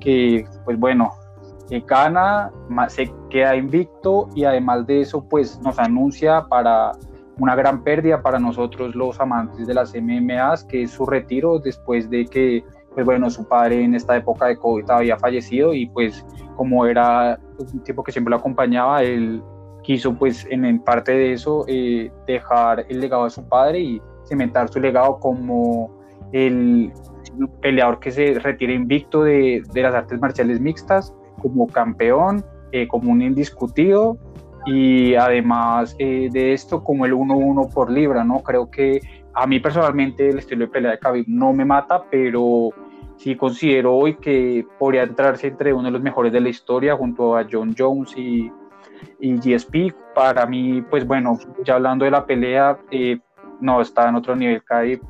que 0.00 0.44
pues 0.64 0.78
bueno, 0.78 1.10
eh, 1.10 1.19
gana, 1.86 2.50
se 2.88 3.12
queda 3.30 3.54
invicto 3.54 4.28
y 4.34 4.44
además 4.44 4.86
de 4.86 5.02
eso 5.02 5.24
pues 5.28 5.60
nos 5.60 5.78
anuncia 5.78 6.46
para 6.48 6.92
una 7.38 7.54
gran 7.54 7.82
pérdida 7.82 8.22
para 8.22 8.38
nosotros 8.38 8.94
los 8.94 9.20
amantes 9.20 9.66
de 9.66 9.74
las 9.74 9.94
MMAs, 9.94 10.64
que 10.64 10.82
es 10.82 10.90
su 10.90 11.06
retiro 11.06 11.58
después 11.58 12.10
de 12.10 12.26
que 12.26 12.64
pues 12.94 13.06
bueno, 13.06 13.30
su 13.30 13.46
padre 13.46 13.82
en 13.82 13.94
esta 13.94 14.16
época 14.16 14.46
de 14.46 14.56
COVID 14.56 14.90
había 14.90 15.16
fallecido 15.16 15.72
y 15.72 15.86
pues 15.86 16.24
como 16.56 16.86
era 16.86 17.38
un 17.58 17.82
tipo 17.84 18.02
que 18.02 18.12
siempre 18.12 18.30
lo 18.30 18.36
acompañaba, 18.36 19.02
él 19.02 19.42
quiso 19.82 20.12
pues 20.14 20.46
en, 20.50 20.80
parte 20.80 21.12
de 21.12 21.32
eso 21.32 21.64
eh, 21.68 22.10
dejar 22.26 22.84
el 22.88 23.00
legado 23.00 23.24
de 23.24 23.30
su 23.30 23.48
padre 23.48 23.80
y 23.80 24.02
cementar 24.24 24.68
su 24.68 24.80
legado 24.80 25.18
como 25.18 25.90
el 26.32 26.92
peleador 27.62 28.00
que 28.00 28.10
se 28.10 28.38
retira 28.38 28.72
invicto 28.72 29.22
de, 29.22 29.62
de 29.72 29.82
las 29.82 29.94
artes 29.94 30.20
marciales 30.20 30.60
mixtas, 30.60 31.14
como 31.40 31.66
campeón, 31.66 32.44
eh, 32.72 32.86
como 32.86 33.10
un 33.10 33.22
indiscutido 33.22 34.18
y 34.66 35.14
además 35.14 35.96
eh, 35.98 36.28
de 36.30 36.52
esto 36.52 36.84
como 36.84 37.06
el 37.06 37.14
1-1 37.14 37.72
por 37.72 37.90
libra, 37.90 38.22
¿no? 38.22 38.42
Creo 38.42 38.70
que 38.70 39.00
a 39.34 39.46
mí 39.46 39.58
personalmente 39.58 40.28
el 40.28 40.38
estilo 40.38 40.66
de 40.66 40.70
pelea 40.70 40.92
de 40.92 40.98
Khabib 40.98 41.24
no 41.26 41.52
me 41.52 41.64
mata, 41.64 42.04
pero 42.10 42.70
sí 43.16 43.34
considero 43.36 43.94
hoy 43.96 44.16
que 44.16 44.66
podría 44.78 45.02
entrarse 45.02 45.48
entre 45.48 45.72
uno 45.72 45.84
de 45.84 45.92
los 45.92 46.02
mejores 46.02 46.32
de 46.32 46.40
la 46.40 46.48
historia 46.48 46.96
junto 46.96 47.36
a 47.36 47.46
John 47.50 47.74
Jones 47.76 48.16
y 48.16 48.50
y 49.18 49.36
GSP, 49.36 49.94
para 50.14 50.46
mí, 50.46 50.82
pues 50.82 51.06
bueno, 51.06 51.38
ya 51.64 51.74
hablando 51.74 52.04
de 52.04 52.10
la 52.10 52.24
pelea, 52.24 52.78
eh, 52.90 53.18
no, 53.60 53.80
está 53.80 54.08
en 54.08 54.16
otro 54.16 54.34
nivel. 54.34 54.62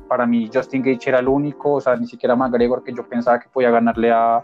Para 0.07 0.25
mí, 0.25 0.49
Justin 0.53 0.81
Gage 0.81 1.09
era 1.09 1.19
el 1.19 1.27
único, 1.27 1.73
o 1.73 1.81
sea, 1.81 1.95
ni 1.95 2.07
siquiera 2.07 2.35
McGregor, 2.35 2.83
que 2.83 2.93
yo 2.93 3.07
pensaba 3.07 3.39
que 3.39 3.49
podía 3.49 3.71
ganarle 3.71 4.11
a, 4.11 4.43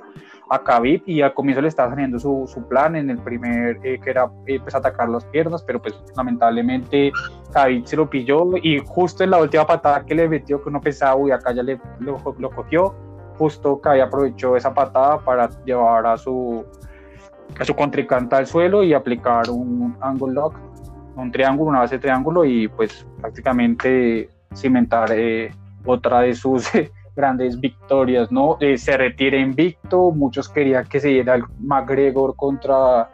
a 0.50 0.64
Khabib, 0.64 1.04
y 1.06 1.22
al 1.22 1.34
comienzo 1.34 1.62
le 1.62 1.68
estaba 1.68 1.90
saliendo 1.90 2.20
su, 2.20 2.50
su 2.52 2.68
plan 2.68 2.96
en 2.96 3.10
el 3.10 3.18
primer, 3.18 3.80
eh, 3.84 4.00
que 4.00 4.10
era 4.10 4.30
eh, 4.46 4.60
pues, 4.60 4.76
atacar 4.76 5.10
las 5.10 5.26
piernas, 5.26 5.64
pero 5.64 5.82
pues 5.82 5.96
lamentablemente 6.16 7.12
Khabib 7.54 7.86
se 7.86 7.96
lo 7.96 8.10
pilló, 8.10 8.46
y 8.62 8.80
justo 8.86 9.24
en 9.24 9.32
la 9.32 9.40
última 9.40 9.66
patada 9.66 10.06
que 10.06 10.16
le 10.16 10.28
metió, 10.28 10.62
que 10.62 10.70
uno 10.70 10.82
pensaba, 10.82 11.16
uy, 11.16 11.32
acá 11.32 11.52
ya 11.52 11.64
le, 11.64 11.80
lo, 12.00 12.18
lo 12.40 12.50
cogió, 12.52 12.96
justo 13.38 13.80
Khabib 13.82 14.04
aprovechó 14.04 14.56
esa 14.56 14.74
patada 14.74 15.20
para 15.20 15.50
llevar 15.66 16.06
a 16.06 16.18
su 16.18 16.66
a 17.60 17.66
su 17.66 17.76
contrincante 17.76 18.36
al 18.36 18.46
suelo 18.46 18.84
y 18.84 18.94
aplicar 18.94 19.50
un 19.50 19.96
angle 20.02 20.34
lock, 20.34 20.56
un 21.16 21.32
triángulo, 21.32 21.70
una 21.70 21.80
base 21.80 21.96
de 21.96 22.02
triángulo 22.02 22.46
y 22.46 22.68
pues 22.68 23.06
prácticamente 23.20 24.30
cimentar 24.54 25.12
eh, 25.12 25.52
otra 25.86 26.22
de 26.22 26.36
sus 26.36 26.70
grandes 27.18 27.60
victorias, 27.60 28.32
¿no? 28.32 28.58
Eh, 28.62 28.78
se 28.78 28.96
retira 28.96 29.38
invicto, 29.38 30.12
muchos 30.12 30.48
querían 30.48 30.86
que 30.86 31.00
se 31.02 31.10
diera 31.10 31.36
el 31.36 31.44
McGregor 31.60 32.36
contra, 32.36 33.10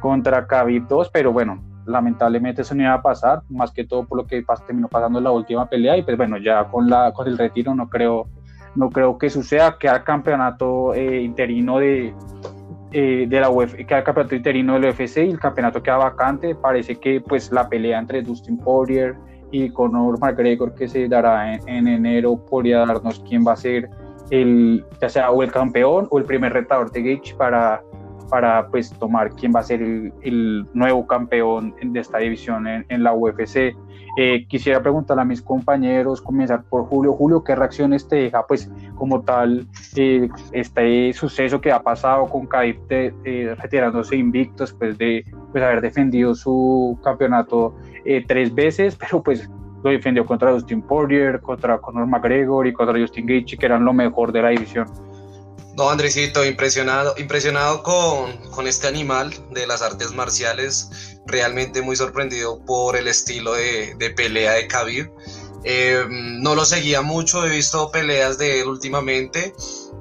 contra 0.00 0.46
Khabib 0.46 0.86
2, 0.86 1.10
pero 1.12 1.32
bueno, 1.32 1.62
lamentablemente 1.84 2.62
eso 2.62 2.74
no 2.74 2.84
iba 2.84 2.94
a 2.94 3.02
pasar, 3.02 3.42
más 3.50 3.72
que 3.72 3.84
todo 3.84 4.06
por 4.06 4.18
lo 4.18 4.26
que 4.26 4.42
terminó 4.66 4.88
pasando 4.88 5.18
en 5.18 5.24
la 5.24 5.32
última 5.32 5.68
pelea 5.68 5.96
y 5.96 6.02
pues 6.02 6.16
bueno, 6.16 6.38
ya 6.38 6.64
con, 6.64 6.88
la, 6.88 7.12
con 7.12 7.26
el 7.26 7.36
retiro 7.36 7.74
no 7.74 7.88
creo, 7.90 8.28
no 8.76 8.88
creo 8.88 9.18
que 9.18 9.28
suceda, 9.28 9.76
que 9.78 9.88
al 9.88 10.04
campeonato 10.04 10.94
eh, 10.94 11.20
interino 11.20 11.78
de, 11.78 12.14
eh, 12.92 13.26
de 13.28 13.40
la 13.40 13.50
UFC, 13.50 13.84
que 13.84 13.94
el 13.94 14.04
campeonato 14.04 14.36
interino 14.36 14.74
del 14.78 14.90
UFC 14.90 15.18
y 15.18 15.30
el 15.30 15.40
campeonato 15.40 15.82
queda 15.82 15.96
vacante. 15.96 16.54
Parece 16.54 16.96
que 16.96 17.20
pues 17.20 17.50
la 17.50 17.68
pelea 17.68 17.98
entre 17.98 18.22
Dustin 18.22 18.56
Poirier 18.58 19.16
y 19.50 19.70
Conor 19.70 20.18
McGregor 20.20 20.74
que 20.74 20.88
se 20.88 21.08
dará 21.08 21.54
en, 21.54 21.86
enero 21.86 22.36
podría 22.36 22.86
darnos 22.86 23.20
quién 23.28 23.46
va 23.46 23.52
a 23.52 23.56
ser 23.56 23.88
el, 24.30 24.84
ya 25.00 25.08
sea 25.08 25.30
o 25.30 25.42
el 25.42 25.52
campeón 25.52 26.08
o 26.10 26.18
el 26.18 26.24
primer 26.24 26.52
retador 26.52 26.90
de 26.90 27.02
Gage 27.02 27.34
para, 27.36 27.82
para 28.28 28.66
pues 28.68 28.90
tomar 28.90 29.30
quién 29.30 29.52
va 29.54 29.60
a 29.60 29.62
ser 29.62 29.82
el, 29.82 30.66
nuevo 30.74 31.06
campeón 31.06 31.74
de 31.80 32.00
esta 32.00 32.18
división 32.18 32.66
en, 32.66 32.84
en 32.88 33.02
la 33.02 33.14
UFC. 33.14 33.76
Eh, 34.18 34.46
quisiera 34.48 34.80
preguntar 34.80 35.18
a 35.20 35.24
mis 35.26 35.42
compañeros, 35.42 36.22
comenzar 36.22 36.62
por 36.64 36.86
Julio. 36.86 37.12
Julio, 37.12 37.44
¿qué 37.44 37.54
reacciones 37.54 38.08
te 38.08 38.16
deja, 38.16 38.46
pues, 38.46 38.70
como 38.94 39.20
tal, 39.20 39.66
eh, 39.94 40.30
este 40.52 41.12
suceso 41.12 41.60
que 41.60 41.70
ha 41.70 41.82
pasado 41.82 42.26
con 42.26 42.46
Khabib 42.46 42.80
eh, 42.90 43.54
retirándose 43.58 44.16
invicto 44.16 44.64
después 44.64 44.96
de 44.96 45.22
pues, 45.52 45.62
haber 45.62 45.82
defendido 45.82 46.34
su 46.34 46.98
campeonato 47.04 47.74
tres 48.26 48.54
veces, 48.54 48.96
pero 48.96 49.22
pues 49.22 49.50
lo 49.82 49.90
defendió 49.90 50.24
contra 50.24 50.50
Dustin 50.52 50.80
Poirier, 50.80 51.40
contra 51.40 51.78
Conor 51.78 52.06
McGregor 52.06 52.66
y 52.66 52.72
contra 52.72 52.98
Justin 52.98 53.26
Gaethje, 53.26 53.58
que 53.58 53.66
eran 53.66 53.84
lo 53.84 53.92
mejor 53.92 54.32
de 54.32 54.42
la 54.42 54.48
división? 54.48 54.86
No, 55.76 55.90
Andresito, 55.90 56.42
impresionado, 56.46 57.14
impresionado 57.18 57.82
con, 57.82 58.34
con, 58.50 58.66
este 58.66 58.86
animal 58.86 59.30
de 59.50 59.66
las 59.66 59.82
artes 59.82 60.12
marciales, 60.12 60.88
realmente 61.26 61.82
muy 61.82 61.96
sorprendido 61.96 62.64
por 62.64 62.96
el 62.96 63.06
estilo 63.08 63.52
de, 63.52 63.94
de 63.98 64.10
pelea 64.10 64.52
de 64.52 64.68
Khabib. 64.68 65.10
Eh, 65.64 66.06
no 66.08 66.54
lo 66.54 66.64
seguía 66.64 67.02
mucho, 67.02 67.44
he 67.44 67.50
visto 67.50 67.90
peleas 67.90 68.38
de 68.38 68.60
él 68.62 68.68
últimamente. 68.68 69.52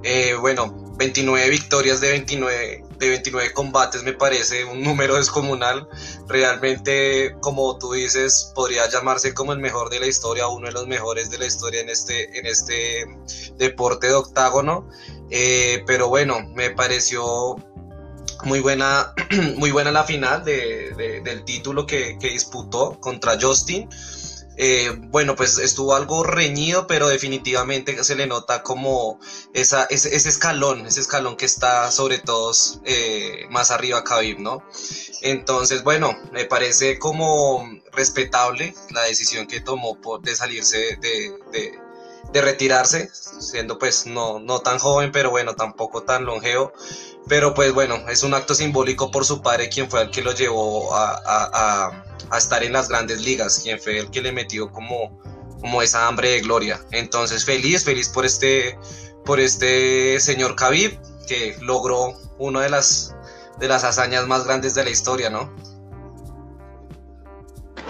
Eh, 0.04 0.36
bueno, 0.40 0.74
29 0.98 1.50
victorias 1.50 2.00
de 2.00 2.10
29, 2.10 2.85
de 2.98 3.10
29 3.10 3.54
combates 3.54 4.04
me 4.04 4.14
parece 4.14 4.66
un 4.66 4.84
número 4.84 5.16
descomunal. 5.16 5.88
Realmente, 6.28 7.36
como 7.42 7.78
tú 7.78 7.94
dices, 7.94 8.52
podría 8.56 8.90
llamarse 8.90 9.34
como 9.34 9.54
el 9.54 9.60
mejor 9.60 9.90
de 9.90 10.00
la 10.00 10.08
historia, 10.08 10.48
uno 10.48 10.68
de 10.68 10.74
los 10.74 10.88
mejores 10.88 11.30
de 11.30 11.38
la 11.38 11.46
historia 11.46 11.82
en 11.82 11.90
este, 11.90 12.38
en 12.38 12.46
este 12.46 13.06
deporte 13.58 14.08
de 14.08 14.14
octágono. 14.14 14.88
Eh, 15.30 15.84
pero 15.86 16.10
bueno, 16.10 16.48
me 16.54 16.72
pareció 16.72 17.56
muy 18.44 18.60
buena, 18.60 19.14
muy 19.58 19.72
buena 19.72 19.92
la 19.92 20.04
final 20.04 20.44
del 20.44 21.44
título 21.46 21.86
que, 21.86 22.18
disputó 22.22 23.00
contra 23.00 23.38
Justin. 23.40 23.90
Eh, 24.58 24.92
bueno, 24.96 25.36
pues 25.36 25.58
estuvo 25.58 25.96
algo 25.96 26.24
reñido, 26.24 26.88
pero 26.88 27.08
definitivamente 27.08 28.04
se 28.04 28.16
le 28.16 28.28
nota 28.28 28.64
como 28.64 29.20
esa, 29.54 29.86
ese, 29.86 30.16
escalón, 30.16 30.86
ese 30.86 31.02
escalón 31.02 31.36
que 31.36 31.46
está 31.46 31.92
sobre 31.92 32.20
todo 32.20 32.52
eh, 32.86 33.46
más 33.50 33.72
arriba 33.72 34.04
Khabib, 34.04 34.40
¿no? 34.40 34.64
Entonces, 35.22 35.84
bueno, 35.84 36.18
me 36.32 36.46
parece 36.46 37.00
como 37.00 37.70
respetable 37.92 38.76
la 38.92 39.04
decisión 39.04 39.48
que 39.48 39.62
tomó 39.62 40.00
por, 40.00 40.22
de 40.22 40.36
salirse 40.36 40.98
de 41.02 41.85
retirarse, 42.34 43.10
siendo 43.14 43.78
pues 43.78 44.06
no, 44.06 44.40
no 44.40 44.60
tan 44.60 44.80
joven, 44.80 45.12
pero 45.12 45.30
bueno, 45.30 45.56
tampoco 45.56 46.04
tan 46.04 46.26
longevo. 46.26 46.74
Pero 47.28 47.54
pues 47.54 47.74
bueno, 47.74 48.08
es 48.10 48.24
un 48.24 48.34
acto 48.34 48.54
simbólico 48.54 49.10
por 49.12 49.26
su 49.26 49.42
padre, 49.42 49.70
quien 49.70 49.90
fue 49.90 50.04
el 50.04 50.12
que 50.12 50.22
lo 50.22 50.32
llevó 50.34 50.94
a, 50.96 51.22
a, 51.26 52.04
a, 52.30 52.38
estar 52.38 52.64
en 52.64 52.74
las 52.74 52.90
grandes 52.90 53.22
ligas, 53.22 53.60
quien 53.64 53.80
fue 53.80 53.98
el 53.98 54.12
que 54.12 54.22
le 54.22 54.32
metió 54.32 54.72
como, 54.72 55.20
como 55.60 55.82
esa 55.82 56.08
hambre 56.08 56.32
de 56.32 56.42
gloria. 56.42 56.80
Entonces 56.92 57.44
feliz, 57.46 57.84
feliz 57.84 58.10
por 58.10 58.26
este, 58.26 58.78
por 59.26 59.40
este 59.40 60.20
señor 60.20 60.56
Khabib, 60.56 61.00
que 61.28 61.58
logró 61.62 62.14
una 62.38 62.62
de 62.62 62.70
las, 62.70 63.16
de 63.60 63.68
las 63.68 63.84
hazañas 63.84 64.28
más 64.28 64.46
grandes 64.46 64.76
de 64.76 64.84
la 64.84 64.92
historia, 64.92 65.30
¿no? 65.30 65.52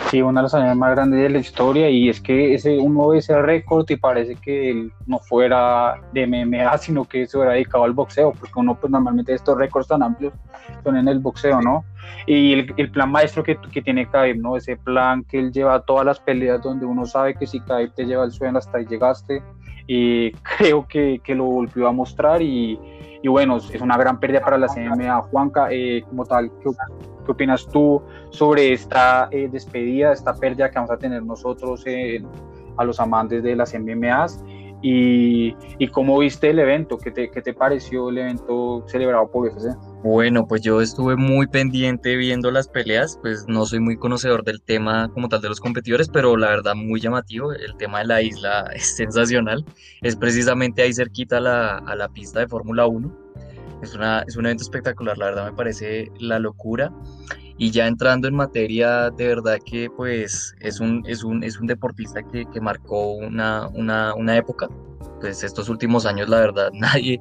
Sí, 0.10 0.22
una 0.22 0.42
de 0.42 0.44
las 0.44 0.54
hazañas 0.54 0.78
más 0.78 0.92
grandes 0.92 1.20
de 1.20 1.30
la 1.30 1.40
historia 1.40 1.90
y 1.90 2.10
es 2.10 2.22
que 2.22 2.54
ese, 2.54 2.78
uno 2.78 3.08
ve 3.08 3.18
ese 3.18 3.42
récord 3.42 3.90
y 3.90 3.96
parece 3.96 4.36
que 4.36 4.70
él 4.70 4.94
no 5.08 5.20
fuera 5.20 5.96
de 6.14 6.28
MMA, 6.28 6.78
sino 6.78 7.06
que 7.06 7.26
se 7.26 7.38
hubiera 7.38 7.54
dedicado 7.54 7.86
al 7.86 7.94
boxeo, 7.94 8.32
porque 8.32 8.54
uno 8.60 8.76
pues 8.80 8.92
normalmente 8.92 9.34
estos 9.34 9.58
récords 9.58 9.88
tan 9.88 10.04
amplios 10.04 10.34
son 10.84 10.98
en 10.98 11.08
el 11.08 11.20
boxeo, 11.20 11.60
¿no? 11.62 11.84
Y 12.28 12.54
el, 12.54 12.92
plan 12.92 13.12
maestro 13.12 13.44
que, 13.44 13.56
tiene 13.84 14.08
Khabib, 14.08 14.38
¿no? 14.38 14.58
Ese 14.58 14.78
plan 14.78 15.24
que 15.24 15.40
él 15.40 15.52
lleva 15.52 15.82
todas 15.82 16.06
las 16.06 16.20
peleas 16.20 16.62
donde 16.62 16.86
uno 16.86 17.06
sabe 17.06 17.36
que 17.36 17.48
si 17.48 17.60
Khabib 17.60 17.94
te 17.94 18.06
lleva 18.06 18.26
el 18.26 18.32
suelo 18.32 18.60
hasta 18.60 18.78
ahí 18.78 18.86
llegaste, 18.86 19.42
y 19.88 20.32
creo 20.58 20.88
que, 20.88 21.20
que 21.24 21.36
lo 21.36 21.46
volvió 21.46 21.88
a 21.88 21.92
mostrar 21.92 22.42
y, 22.42 22.80
y, 23.22 23.28
bueno, 23.28 23.58
es 23.58 23.82
una 23.82 23.98
gran 23.98 24.20
pérdida 24.20 24.42
para 24.42 24.58
la 24.58 24.68
CMA. 24.68 25.22
Juanca, 25.24 25.68
eh, 25.72 26.04
como 26.08 26.26
tal, 26.26 26.52
¿qué, 26.64 26.70
¿qué, 27.26 27.32
opinas 27.32 27.68
tú 27.68 28.02
sobre 28.30 28.74
esta 28.74 29.28
eh, 29.32 29.48
despedida, 29.52 30.12
esta 30.12 30.34
pérdida 30.34 30.70
que 30.70 30.76
vamos 30.76 30.92
a 30.92 30.98
tener 30.98 31.24
nosotros 31.24 31.84
eh, 31.86 32.24
a 32.78 32.84
los 32.84 33.00
amantes 33.00 33.44
de 33.44 33.56
las 33.56 33.74
MMAs? 33.74 34.44
Y, 34.82 35.56
y, 35.80 35.88
cómo 35.88 36.20
viste 36.20 36.50
el 36.50 36.60
evento, 36.60 36.98
¿Qué 36.98 37.10
te, 37.10 37.32
¿qué 37.32 37.42
te, 37.42 37.54
pareció 37.54 38.10
el 38.10 38.20
evento 38.20 38.84
celebrado 38.88 39.28
por 39.32 39.48
UFC? 39.48 39.76
Bueno, 40.06 40.48
pues 40.48 40.62
yo 40.62 40.82
estuve 40.82 41.16
muy 41.16 41.48
pendiente 41.48 42.16
viendo 42.16 42.52
las 42.52 42.68
peleas, 42.68 43.18
pues 43.24 43.46
no 43.48 43.66
soy 43.66 43.80
muy 43.80 43.98
conocedor 43.98 44.44
del 44.44 44.62
tema 44.62 45.10
como 45.12 45.30
tal 45.30 45.42
de 45.42 45.50
los 45.50 45.60
competidores, 45.60 46.10
pero 46.10 46.38
la 46.38 46.50
verdad 46.50 46.76
muy 46.76 47.02
llamativo, 47.02 47.52
el 47.54 47.76
tema 47.78 48.02
de 48.02 48.06
la 48.06 48.22
isla 48.22 48.70
es 48.76 48.98
sensacional, 48.98 49.66
es 50.04 50.16
precisamente 50.16 50.84
ahí 50.84 50.94
cerquita 50.94 51.38
a 51.38 51.40
la, 51.40 51.96
la 51.98 52.08
pista 52.10 52.40
de 52.40 52.48
Fórmula 52.48 52.86
1, 52.86 53.18
es, 53.82 53.96
una, 53.96 54.24
es 54.28 54.38
un 54.38 54.46
evento 54.46 54.62
espectacular, 54.62 55.18
la 55.18 55.26
verdad 55.26 55.50
me 55.50 55.58
parece 55.58 56.12
la 56.20 56.38
locura. 56.38 56.94
Y 57.58 57.72
ya 57.72 57.88
entrando 57.88 58.28
en 58.28 58.36
materia, 58.36 59.10
de 59.10 59.28
verdad 59.28 59.58
que 59.66 59.90
pues 59.90 60.54
es 60.60 60.80
un, 60.82 61.04
es 61.08 61.24
un, 61.24 61.44
es 61.44 61.60
un 61.60 61.66
deportista 61.66 62.22
que, 62.22 62.46
que 62.54 62.62
marcó 62.62 63.14
una, 63.14 63.70
una, 63.70 64.14
una 64.14 64.38
época. 64.38 64.70
Pues 65.20 65.44
estos 65.44 65.68
últimos 65.68 66.06
años, 66.06 66.30
la 66.30 66.42
verdad, 66.42 66.70
nadie 66.74 67.20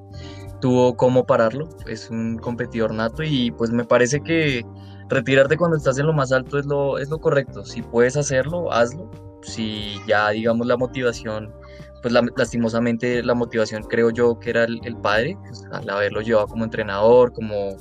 tuvo 0.65 0.97
cómo 0.97 1.27
pararlo. 1.27 1.69
Es 1.87 2.09
un 2.09 2.39
competidor 2.39 2.95
nato 2.95 3.23
y 3.23 3.51
pues 3.51 3.71
me 3.71 3.85
parece 3.85 4.23
que 4.23 4.65
retirarte 5.11 5.59
cuando 5.59 5.77
estás 5.77 5.99
en 5.99 6.07
lo 6.07 6.15
más 6.15 6.33
alto 6.33 6.59
es 6.59 6.65
lo, 6.65 6.97
es 6.97 7.11
lo 7.11 7.19
correcto. 7.19 7.67
Si 7.67 7.83
puedes 7.83 8.17
hacerlo, 8.17 8.73
hazlo. 8.73 9.11
Si 9.43 9.99
ya, 10.09 10.31
digamos, 10.31 10.67
la 10.67 10.79
motivación, 10.79 11.53
pues 12.01 12.15
la, 12.15 12.27
lastimosamente 12.35 13.23
la 13.23 13.35
motivación 13.35 13.83
creo 13.83 14.09
yo 14.09 14.39
que 14.39 14.49
era 14.49 14.65
el, 14.65 14.97
padre, 15.03 15.37
pues, 15.45 15.67
al 15.71 15.91
haberlo 15.91 16.23
llevado 16.23 16.47
como 16.47 16.65
entrenador, 16.65 17.35
como, 17.35 17.77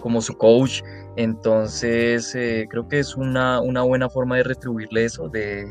como 0.00 0.22
su 0.22 0.38
coach 0.38 0.82
entonces, 1.16 2.32
eh, 2.36 2.68
creo 2.70 2.86
que 2.86 3.00
es 3.00 3.16
una, 3.16 3.60
una, 3.60 3.82
buena 3.82 4.08
forma 4.08 4.36
de 4.36 4.44
retribuirle 4.44 5.04
eso, 5.04 5.28
de, 5.28 5.66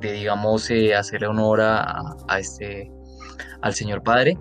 de 0.00 0.12
digamos, 0.12 0.70
eh, 0.70 0.94
hacerle 0.94 1.26
honor 1.26 1.60
a, 1.60 2.16
a, 2.26 2.38
este, 2.38 2.90
al 3.60 3.74
señor 3.74 4.02
padre. 4.02 4.38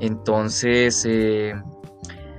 Entonces, 0.00 1.04
eh, 1.06 1.54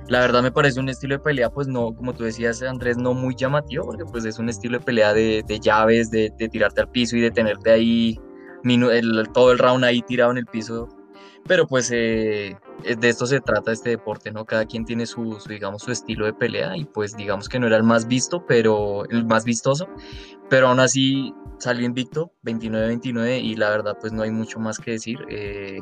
la 0.08 0.20
verdad 0.20 0.42
me 0.42 0.50
parece 0.50 0.80
un 0.80 0.88
estilo 0.88 1.16
de 1.16 1.20
pelea, 1.20 1.50
pues 1.50 1.68
no, 1.68 1.94
como 1.94 2.14
tú 2.14 2.24
decías, 2.24 2.62
Andrés, 2.62 2.96
no 2.96 3.14
muy 3.14 3.34
llamativo, 3.34 3.84
porque 3.84 4.04
pues 4.04 4.24
es 4.24 4.38
un 4.38 4.48
estilo 4.48 4.78
de 4.78 4.84
pelea 4.84 5.14
de, 5.14 5.60
llaves, 5.60 6.10
de, 6.10 6.32
de, 6.36 6.48
tirarte 6.48 6.80
al 6.80 6.90
piso 6.90 7.16
y 7.16 7.20
de 7.20 7.30
tenerte 7.30 7.70
ahí 7.70 8.18
todo 9.32 9.52
el 9.52 9.58
round 9.58 9.84
ahí 9.84 10.02
tirado 10.02 10.32
en 10.32 10.38
el 10.38 10.46
piso. 10.46 10.88
Pero 11.46 11.66
pues 11.66 11.90
eh, 11.92 12.56
de 12.84 13.08
esto 13.08 13.26
se 13.26 13.40
trata 13.40 13.72
este 13.72 13.90
deporte, 13.90 14.30
¿no? 14.30 14.44
Cada 14.44 14.66
quien 14.66 14.84
tiene 14.84 15.06
su, 15.06 15.38
su, 15.40 15.48
digamos, 15.48 15.82
su 15.82 15.90
estilo 15.90 16.26
de 16.26 16.34
pelea 16.34 16.76
y 16.76 16.84
pues 16.84 17.16
digamos 17.16 17.48
que 17.48 17.58
no 17.58 17.66
era 17.66 17.76
el 17.76 17.82
más 17.82 18.06
visto, 18.06 18.44
pero 18.46 19.04
el 19.08 19.24
más 19.24 19.44
vistoso, 19.44 19.88
pero 20.48 20.68
aún 20.68 20.80
así 20.80 21.32
salió 21.58 21.86
invicto, 21.86 22.32
29-29 22.44 23.40
y 23.42 23.56
la 23.56 23.70
verdad 23.70 23.96
pues 24.00 24.12
no 24.12 24.22
hay 24.22 24.30
mucho 24.30 24.58
más 24.58 24.78
que 24.78 24.92
decir. 24.92 25.18
Eh, 25.28 25.80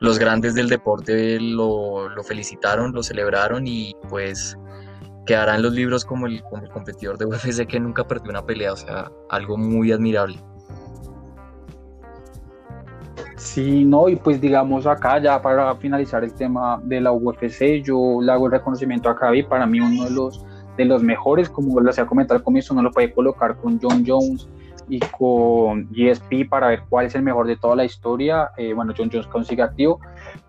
los 0.00 0.18
grandes 0.18 0.54
del 0.54 0.68
deporte 0.68 1.40
lo, 1.40 2.08
lo, 2.08 2.22
felicitaron, 2.22 2.92
lo 2.92 3.02
celebraron 3.02 3.66
y 3.66 3.94
pues 4.08 4.56
quedará 5.24 5.56
en 5.56 5.62
los 5.62 5.72
libros 5.72 6.04
como 6.04 6.26
el, 6.26 6.42
competidor 6.72 7.18
de 7.18 7.26
UFC 7.26 7.66
que 7.66 7.80
nunca 7.80 8.06
perdió 8.06 8.30
una 8.30 8.44
pelea, 8.44 8.72
o 8.72 8.76
sea, 8.76 9.10
algo 9.30 9.56
muy 9.56 9.92
admirable. 9.92 10.38
Sí, 13.36 13.84
no, 13.84 14.08
y 14.08 14.16
pues 14.16 14.40
digamos 14.40 14.86
acá 14.86 15.18
ya 15.20 15.40
para 15.40 15.74
finalizar 15.76 16.24
el 16.24 16.32
tema 16.32 16.80
de 16.84 17.00
la 17.00 17.12
UFC, 17.12 17.82
yo 17.82 18.18
le 18.20 18.32
hago 18.32 18.46
el 18.46 18.52
reconocimiento 18.52 19.10
a 19.10 19.14
Javi, 19.14 19.42
para 19.42 19.66
mí 19.66 19.80
uno 19.80 20.04
de 20.04 20.10
los, 20.10 20.44
de 20.76 20.84
los 20.84 21.02
mejores, 21.02 21.48
como 21.48 21.80
les 21.80 21.98
había 21.98 22.08
comentado 22.08 22.38
al 22.38 22.44
comienzo, 22.44 22.74
no 22.74 22.82
lo 22.82 22.90
puede 22.90 23.12
colocar 23.12 23.56
con 23.56 23.78
John 23.80 24.04
Jones 24.06 24.48
y 24.88 25.00
con 25.00 25.88
GSP 25.90 26.48
para 26.48 26.68
ver 26.68 26.82
cuál 26.88 27.06
es 27.06 27.14
el 27.14 27.22
mejor 27.22 27.46
de 27.46 27.56
toda 27.56 27.76
la 27.76 27.84
historia. 27.84 28.50
Eh, 28.56 28.72
bueno, 28.72 28.92
John 28.96 29.10
Jones 29.12 29.26
consigue 29.26 29.62
activo, 29.62 30.00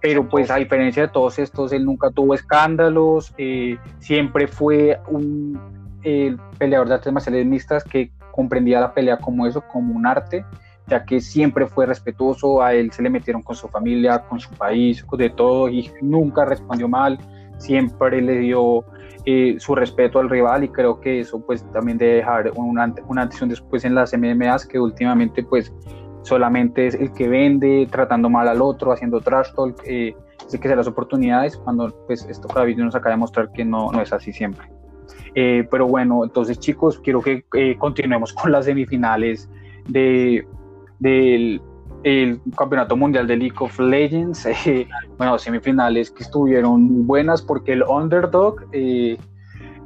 pero 0.02 0.28
pues 0.28 0.52
a 0.52 0.56
diferencia 0.56 1.04
de 1.04 1.08
todos 1.10 1.40
estos, 1.40 1.72
él 1.72 1.86
nunca 1.86 2.10
tuvo 2.12 2.34
escándalos, 2.34 3.34
eh, 3.38 3.78
siempre 4.00 4.48
fue 4.48 5.00
un 5.08 5.60
eh, 6.04 6.36
peleador 6.58 6.88
de 6.88 6.94
artes 6.96 7.14
marciales 7.14 7.46
mixtas 7.46 7.84
que 7.84 8.12
comprendía 8.32 8.80
la 8.80 8.94
pelea 8.94 9.18
como 9.18 9.48
eso, 9.48 9.64
como 9.72 9.96
un 9.96 10.06
arte 10.06 10.46
ya 10.88 11.04
que 11.04 11.20
siempre 11.20 11.68
fue 11.68 11.86
respetuoso, 11.86 12.62
a 12.62 12.74
él 12.74 12.92
se 12.92 13.04
le 13.04 13.10
metieron 13.10 13.42
con 13.42 13.56
su 13.56 13.68
familia, 13.68 14.20
con 14.20 14.40
su 14.40 14.50
país, 14.52 15.06
de 15.18 15.30
todo, 15.30 15.68
y 15.68 15.92
nunca 16.02 16.46
respondió 16.46 16.88
mal, 16.88 17.20
siempre 17.58 18.22
le 18.22 18.40
dio 18.40 18.86
su 19.60 19.76
respeto 19.76 20.20
al 20.20 20.30
rival 20.30 20.64
y 20.64 20.70
creo 20.70 21.02
que 21.02 21.20
eso 21.20 21.46
pues 21.46 21.70
también 21.74 21.98
debe 21.98 22.16
dejar 22.16 22.52
una, 22.56 22.94
una 23.08 23.24
atención 23.24 23.50
después 23.50 23.84
en 23.84 23.94
las 23.94 24.14
MMAs 24.18 24.66
que 24.66 24.80
últimamente 24.80 25.44
pues 25.44 25.74
solamente 26.28 26.88
es 26.88 26.96
el 26.96 27.12
que 27.14 27.28
vende, 27.28 27.88
tratando 27.90 28.30
mal 28.30 28.48
al 28.48 28.62
otro, 28.62 28.92
haciendo 28.92 29.22
trash 29.22 29.54
talk, 29.56 29.82
eh, 29.86 30.16
que 30.52 30.70
se 30.70 30.76
las 30.76 30.88
oportunidades 30.88 31.58
cuando 31.58 31.94
pues 32.06 32.26
esto 32.30 32.48
cada 32.48 32.66
vez 32.66 32.78
nos 32.78 32.96
acaba 32.96 33.12
de 33.12 33.16
demostrar 33.16 33.52
que 33.52 33.66
no, 33.66 33.92
no 33.92 34.02
es 34.02 34.12
así 34.14 34.32
siempre. 34.32 34.70
Eh, 35.36 35.68
pero 35.70 35.88
bueno, 35.88 36.24
entonces 36.24 36.60
chicos, 36.60 37.00
quiero 37.00 37.22
que 37.22 37.46
eh, 37.54 37.76
continuemos 37.78 38.34
con 38.34 38.52
las 38.52 38.66
semifinales 38.66 39.50
de, 39.88 40.46
del 41.00 41.62
el 42.08 42.40
Campeonato 42.56 42.96
Mundial 42.96 43.28
de 43.28 43.36
League 43.36 43.58
of 43.60 43.78
Legends. 43.80 44.48
Eh, 44.68 44.88
bueno, 45.18 45.38
semifinales 45.38 46.12
que 46.12 46.24
estuvieron 46.24 47.08
buenas 47.08 47.42
porque 47.42 47.74
el 47.74 47.84
underdog, 47.84 48.66
eh, 48.72 49.18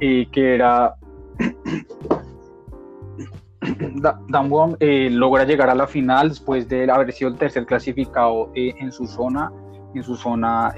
eh, 0.00 0.26
que 0.32 0.54
era 0.54 0.94
Damwon, 4.28 4.76
logra 4.80 5.44
llegar 5.44 5.70
a 5.70 5.74
la 5.74 5.86
final 5.86 6.30
después 6.30 6.68
de 6.68 6.90
haber 6.90 7.12
sido 7.12 7.30
el 7.30 7.36
tercer 7.36 7.64
clasificado 7.64 8.50
en 8.54 8.90
su 8.90 9.06
zona, 9.06 9.52
en 9.94 10.02
su 10.02 10.16
zona 10.16 10.74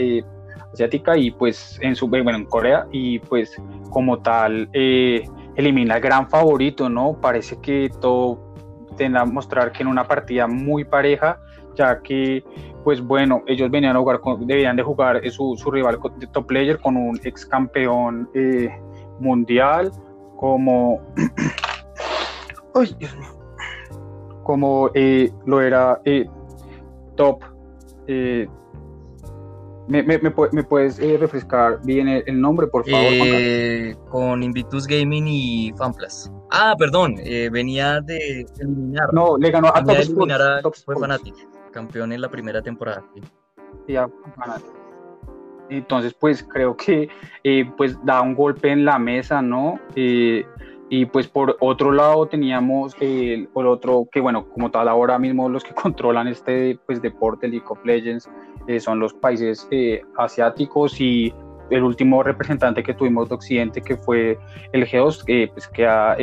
asiática 0.73 1.17
y 1.17 1.31
pues 1.31 1.79
en 1.81 1.97
su 1.97 2.09
bueno 2.09 2.35
en 2.35 2.45
Corea 2.45 2.87
y 2.93 3.21
pues 3.21 3.57
como 3.91 4.19
tal 4.19 4.69
elimina 4.73 5.95
al 5.95 6.01
gran 6.03 6.29
favorito, 6.29 6.91
¿no? 6.91 7.19
Parece 7.21 7.59
que 7.63 7.91
todo 8.01 8.44
mostrar 9.27 9.73
que 9.73 9.83
en 9.83 9.89
una 9.89 10.07
partida 10.07 10.47
muy 10.47 10.85
pareja, 10.85 11.39
ya 11.75 12.01
que, 12.01 12.45
pues 12.85 13.01
bueno, 13.01 13.43
ellos 13.47 13.71
venían 13.71 13.97
a 13.97 13.99
jugar, 13.99 14.21
con, 14.21 14.47
debían 14.47 14.77
de 14.77 14.83
jugar 14.83 15.21
su, 15.31 15.57
su 15.57 15.71
rival 15.71 15.99
de 16.19 16.27
top 16.29 16.47
player 16.47 16.81
con 16.81 16.97
un 16.97 17.19
ex 17.25 17.45
campeón 17.47 18.29
eh, 18.35 18.71
mundial, 19.19 19.91
como, 20.37 21.01
ay, 22.75 22.95
Dios 22.99 23.17
mío, 23.17 23.29
como 24.43 24.91
eh, 24.95 25.33
lo 25.47 25.61
era 25.61 26.01
eh, 26.05 26.29
top. 27.17 27.43
¿Me, 29.87 30.03
me, 30.03 30.19
me, 30.19 30.63
puedes 30.63 30.99
eh, 30.99 31.19
refrescar 31.19 31.79
bien 31.85 32.09
el, 32.09 32.25
el, 32.27 32.41
nombre, 32.41 32.67
por 32.67 32.89
favor? 32.89 33.07
Eh, 33.07 33.95
con 34.09 34.43
Invictus 34.43 34.87
Gaming 34.87 35.27
y 35.29 35.73
FanPlus. 35.77 36.31
Ah, 36.51 36.75
perdón, 36.79 37.17
eh, 37.23 37.51
venía 37.53 38.01
de 38.01 38.47
eliminar. 38.61 39.13
No, 39.13 39.37
le 39.37 39.51
ganó 39.51 39.69
a 39.69 39.85
Top 39.85 39.97
eliminar 39.97 40.41
a 40.41 40.63
Top 40.63 40.75
fue 40.75 40.97
Fanatic, 40.97 41.35
campeón 41.71 42.13
en 42.13 42.23
la 42.23 42.31
primera 42.31 42.63
temporada. 42.63 43.05
Sí, 43.15 43.21
sí 43.87 43.97
a 43.97 44.09
Fanatic. 44.37 44.73
Entonces, 45.69 46.15
pues 46.15 46.43
creo 46.43 46.77
que 46.77 47.09
eh, 47.43 47.71
pues 47.77 47.97
da 48.05 48.23
un 48.23 48.35
golpe 48.35 48.71
en 48.71 48.87
la 48.87 48.99
mesa, 48.99 49.43
¿no? 49.43 49.79
Eh, 50.91 50.97
y 50.97 51.07
pues 51.07 51.29
por 51.29 51.57
otro 51.61 51.93
lado 51.93 52.27
teníamos 52.27 52.95
el, 53.01 53.49
otro 53.55 54.07
que 54.11 54.21
bueno 54.21 54.49
como 54.49 54.71
tal 54.71 54.89
ahora 54.89 55.19
mismo 55.19 55.49
los 55.49 55.65
que 55.65 55.75
controlan 55.83 56.29
este 56.29 56.79
pues 56.87 57.01
deporte 57.01 57.49
League 57.49 57.67
of 57.69 57.85
Legends 57.85 58.29
eh, 58.67 58.81
son 58.81 58.99
los 58.99 59.13
países 59.13 59.67
eh, 59.71 60.03
asiáticos 60.19 61.01
y 61.01 61.35
el 61.71 61.83
último 61.83 62.23
representante 62.23 62.83
que 62.83 62.95
tuvimos 62.95 63.29
de 63.29 63.35
Occidente 63.35 63.81
que 63.81 63.97
fue 63.97 64.39
el 64.73 64.87
G2 64.87 65.25
eh, 65.27 65.49
pues 65.53 65.69
que 65.69 65.87
ha 65.87 66.17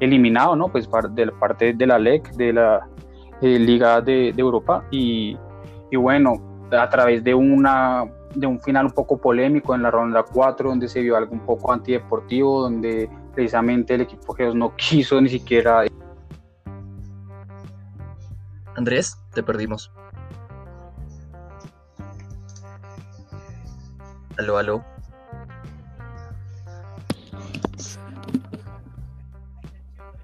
eliminado 0.00 0.56
no 0.56 0.68
pues 0.68 0.88
de 1.10 1.26
la 1.26 1.32
parte 1.32 1.74
de 1.74 1.86
la 1.86 1.98
LEC 1.98 2.30
de 2.32 2.52
la 2.52 2.88
Liga 3.40 4.00
de, 4.00 4.32
de 4.32 4.40
Europa. 4.40 4.84
Y, 4.92 5.36
y 5.90 5.96
bueno 5.96 6.34
a 6.70 6.88
través 6.88 7.24
de 7.24 7.34
una 7.34 8.04
de 8.34 8.46
un 8.46 8.60
final 8.60 8.86
un 8.86 8.92
poco 8.92 9.18
polémico 9.18 9.74
en 9.74 9.82
la 9.82 9.90
ronda 9.90 10.22
4, 10.22 10.70
donde 10.70 10.88
se 10.88 11.02
vio 11.02 11.16
algo 11.16 11.32
un 11.32 11.40
poco 11.40 11.72
antideportivo, 11.72 12.62
donde 12.62 13.10
precisamente 13.34 13.94
el 13.94 14.02
equipo 14.02 14.34
G2 14.34 14.54
no 14.54 14.74
quiso 14.76 15.20
ni 15.20 15.28
siquiera... 15.28 15.84
Andrés, 18.74 19.18
te 19.34 19.42
perdimos. 19.42 19.92
Aló, 24.38 24.58
aló. 24.58 24.84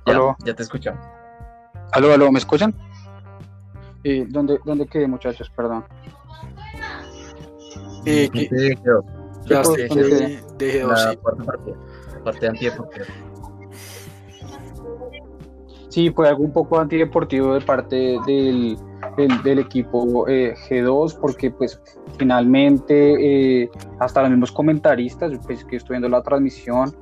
Ya, 0.07 0.37
ya 0.45 0.55
te 0.55 0.63
escuchamos. 0.63 1.05
Aló, 1.93 2.13
aló, 2.13 2.33
¿me 2.33 2.39
escuchan? 2.39 2.75
Eh, 4.05 4.27
¿dónde, 4.29 4.59
¿Dónde 4.65 4.87
quedé, 4.87 5.07
muchachos? 5.07 5.51
Perdón. 5.51 5.85
Eh, 8.07 8.31
que, 8.33 8.75
ya 9.45 9.63
dejé, 9.63 10.43
dejé 10.57 10.81
dos, 10.81 11.03
sí. 11.03 11.19
Parte, 12.33 12.47
antideportiva. 12.47 13.07
Sí, 15.89 16.11
fue 16.11 16.29
algo 16.29 16.45
un 16.45 16.53
poco 16.53 16.79
antideportivo 16.79 17.55
de 17.55 17.61
parte 17.61 18.19
del, 18.27 18.77
del, 19.43 19.59
equipo 19.59 20.29
eh, 20.29 20.55
G2, 20.69 21.19
porque 21.19 21.51
pues 21.51 21.81
finalmente 22.19 23.63
eh, 23.63 23.71
hasta 23.99 24.23
los 24.23 24.31
mismos 24.31 24.53
comentaristas, 24.53 25.33
pues 25.47 25.65
que 25.65 25.77
estoy 25.77 25.95
viendo 25.95 26.09
la 26.09 26.23
transmisión, 26.23 26.95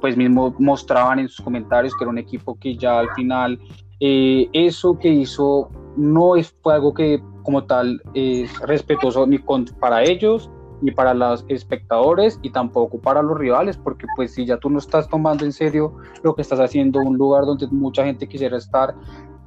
pues 0.00 0.16
mismo 0.16 0.54
mostraban 0.58 1.18
en 1.18 1.28
sus 1.28 1.44
comentarios 1.44 1.92
que 1.96 2.04
era 2.04 2.10
un 2.10 2.18
equipo 2.18 2.56
que 2.60 2.76
ya 2.76 3.00
al 3.00 3.10
final 3.14 3.58
eh, 4.00 4.48
eso 4.52 4.96
que 4.98 5.08
hizo 5.08 5.68
no 5.96 6.36
es, 6.36 6.54
fue 6.62 6.74
algo 6.74 6.94
que 6.94 7.20
como 7.42 7.64
tal 7.64 8.00
es 8.14 8.56
respetuoso 8.60 9.26
ni 9.26 9.38
para 9.80 10.04
ellos 10.04 10.48
ni 10.80 10.90
para 10.90 11.14
los 11.14 11.44
espectadores 11.48 12.38
y 12.42 12.50
tampoco 12.50 12.98
para 12.98 13.22
los 13.22 13.38
rivales, 13.38 13.76
porque 13.76 14.06
pues 14.16 14.34
si 14.34 14.46
ya 14.46 14.58
tú 14.58 14.70
no 14.70 14.78
estás 14.78 15.08
tomando 15.08 15.44
en 15.44 15.52
serio 15.52 15.94
lo 16.22 16.34
que 16.34 16.42
estás 16.42 16.60
haciendo, 16.60 17.00
un 17.00 17.16
lugar 17.16 17.44
donde 17.44 17.66
mucha 17.68 18.04
gente 18.04 18.28
quisiera 18.28 18.56
estar, 18.56 18.94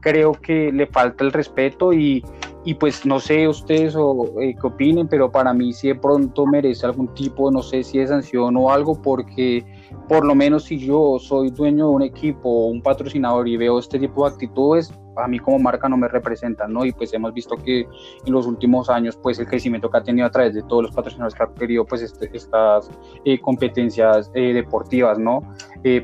creo 0.02 0.34
que 0.34 0.72
le 0.72 0.88
falta 0.88 1.24
el 1.24 1.32
respeto 1.32 1.94
y, 1.94 2.24
y 2.66 2.74
pues 2.74 3.06
no 3.06 3.20
sé 3.20 3.48
ustedes 3.48 3.96
o 3.96 4.40
eh, 4.42 4.56
qué 4.60 4.68
opinen, 4.68 5.08
pero 5.08 5.32
para 5.32 5.54
mí 5.54 5.74
si 5.74 5.90
de 5.90 5.96
pronto 5.96 6.46
merece 6.46 6.86
algún 6.86 7.14
tipo, 7.14 7.50
no 7.52 7.62
sé 7.62 7.84
si 7.84 8.00
de 8.00 8.08
sanción 8.08 8.58
o 8.58 8.72
algo, 8.72 9.02
porque 9.02 9.64
por 10.10 10.26
lo 10.26 10.36
menos 10.36 10.66
si 10.66 10.78
yo 10.78 11.18
soy 11.20 11.52
dueño 11.52 11.88
de 11.88 11.94
un 11.94 12.02
equipo 12.02 12.50
o 12.50 12.68
un 12.68 12.82
patrocinador 12.82 13.48
y 13.48 13.58
veo 13.58 13.80
este 13.80 14.00
tipo 14.00 14.26
de 14.26 14.34
actitudes, 14.34 14.94
a 15.16 15.28
mí 15.28 15.40
como 15.40 15.60
marca 15.60 15.90
no 15.90 15.98
me 15.98 16.08
representan, 16.08 16.74
¿no? 16.74 16.86
Y 16.86 16.92
pues 16.92 17.14
hemos 17.14 17.34
visto 17.34 17.56
que 17.56 17.82
en 17.82 18.34
los 18.34 18.46
últimos 18.48 18.90
años, 18.90 19.18
pues 19.22 19.40
el 19.40 19.48
crecimiento 19.48 19.90
que 19.90 19.98
ha 19.98 20.04
tenido 20.04 20.28
a 20.28 20.32
través 20.32 20.54
de 20.54 20.64
todos 20.64 20.84
los 20.84 20.92
patrocinadores 20.92 21.36
que 21.36 21.44
ha 21.44 21.54
querido, 21.54 21.86
pues 21.86 22.02
este, 22.02 22.30
estas 22.34 22.90
eh, 23.26 23.40
competencias 23.40 24.32
eh, 24.34 24.54
deportivas, 24.54 25.18
¿no? 25.20 25.42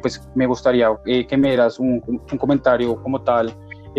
pues 0.02 0.28
me 0.34 0.48
gustaría 0.48 0.90
que 1.06 1.38
me 1.38 1.50
dieras 1.50 1.80
un, 1.80 2.02
un 2.08 2.38
comentario 2.38 3.00
como 3.04 3.22
tal 3.22 3.54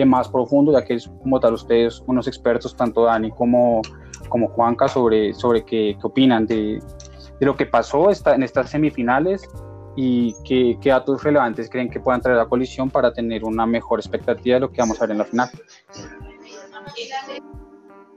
más 0.04 0.28
profundo, 0.28 0.72
ya 0.72 0.84
que 0.84 0.94
es 0.94 1.10
como 1.22 1.40
tal 1.40 1.54
ustedes 1.54 2.02
unos 2.06 2.26
expertos, 2.26 2.74
tanto 2.76 3.04
Dani 3.04 3.30
como, 3.30 3.82
como 4.28 4.48
Juanca, 4.48 4.88
sobre, 4.88 5.32
sobre 5.34 5.64
qué, 5.64 5.96
qué 6.00 6.06
opinan 6.06 6.46
de, 6.46 6.80
de, 7.40 7.46
lo 7.46 7.56
que 7.56 7.66
pasó 7.66 8.10
esta, 8.10 8.34
en 8.34 8.42
estas 8.42 8.70
semifinales 8.70 9.48
y 10.00 10.32
qué, 10.44 10.78
qué, 10.80 10.90
datos 10.90 11.24
relevantes 11.24 11.68
creen 11.68 11.90
que 11.90 11.98
puedan 11.98 12.20
traer 12.20 12.38
a 12.38 12.42
la 12.44 12.48
colisión 12.48 12.88
para 12.88 13.12
tener 13.12 13.44
una 13.44 13.66
mejor 13.66 13.98
expectativa 13.98 14.54
de 14.54 14.60
lo 14.60 14.70
que 14.70 14.80
vamos 14.80 14.96
a 14.98 15.06
ver 15.06 15.10
en 15.10 15.18
la 15.18 15.24
final. 15.24 15.50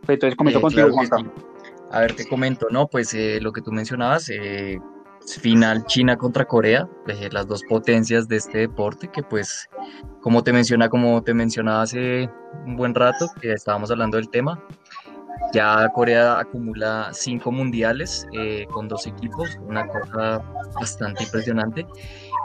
Entonces, 0.07 0.35
comento 0.35 0.59
eh, 0.59 0.61
contigo, 0.61 0.91
Juanca. 0.91 1.17
A 1.89 2.01
ver, 2.01 2.15
te 2.15 2.27
comento, 2.27 2.67
¿no? 2.69 2.85
Pues 2.85 3.15
eh, 3.15 3.39
lo 3.41 3.51
que 3.51 3.61
tú 3.61 3.71
mencionabas, 3.71 4.29
eh, 4.29 4.79
final 5.39 5.85
China 5.85 6.17
contra 6.17 6.45
Corea, 6.45 6.87
eh, 7.07 7.29
las 7.31 7.47
dos 7.47 7.63
potencias 7.63 8.27
de 8.27 8.37
este 8.37 8.59
deporte 8.59 9.07
que 9.07 9.23
pues 9.23 9.67
como 10.21 10.43
te 10.43 10.53
menciona, 10.53 10.89
como 10.89 11.23
te 11.23 11.33
mencionaba 11.33 11.83
hace 11.83 12.29
un 12.65 12.75
buen 12.75 12.93
rato 12.93 13.27
que 13.39 13.53
estábamos 13.53 13.91
hablando 13.91 14.17
del 14.17 14.29
tema, 14.29 14.63
ya 15.53 15.89
Corea 15.93 16.39
acumula 16.39 17.09
cinco 17.13 17.51
mundiales 17.51 18.27
eh, 18.33 18.65
con 18.71 18.87
dos 18.87 19.07
equipos, 19.07 19.57
una 19.67 19.85
cosa 19.87 20.41
bastante 20.79 21.23
impresionante, 21.23 21.85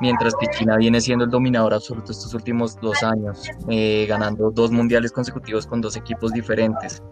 mientras 0.01 0.35
que 0.35 0.47
China 0.49 0.77
viene 0.77 1.01
siendo 1.01 1.25
el 1.25 1.31
dominador 1.31 1.75
absoluto 1.75 2.13
estos 2.13 2.35
últimos 2.35 2.79
dos 2.81 3.03
años, 3.03 3.45
eh, 3.69 4.07
ganando 4.09 4.51
dos 4.51 4.71
mundiales 4.71 5.13
consecutivos 5.13 5.67
con 5.67 5.81
dos 5.81 5.97
equipos 5.97 6.33
diferentes. 6.33 7.03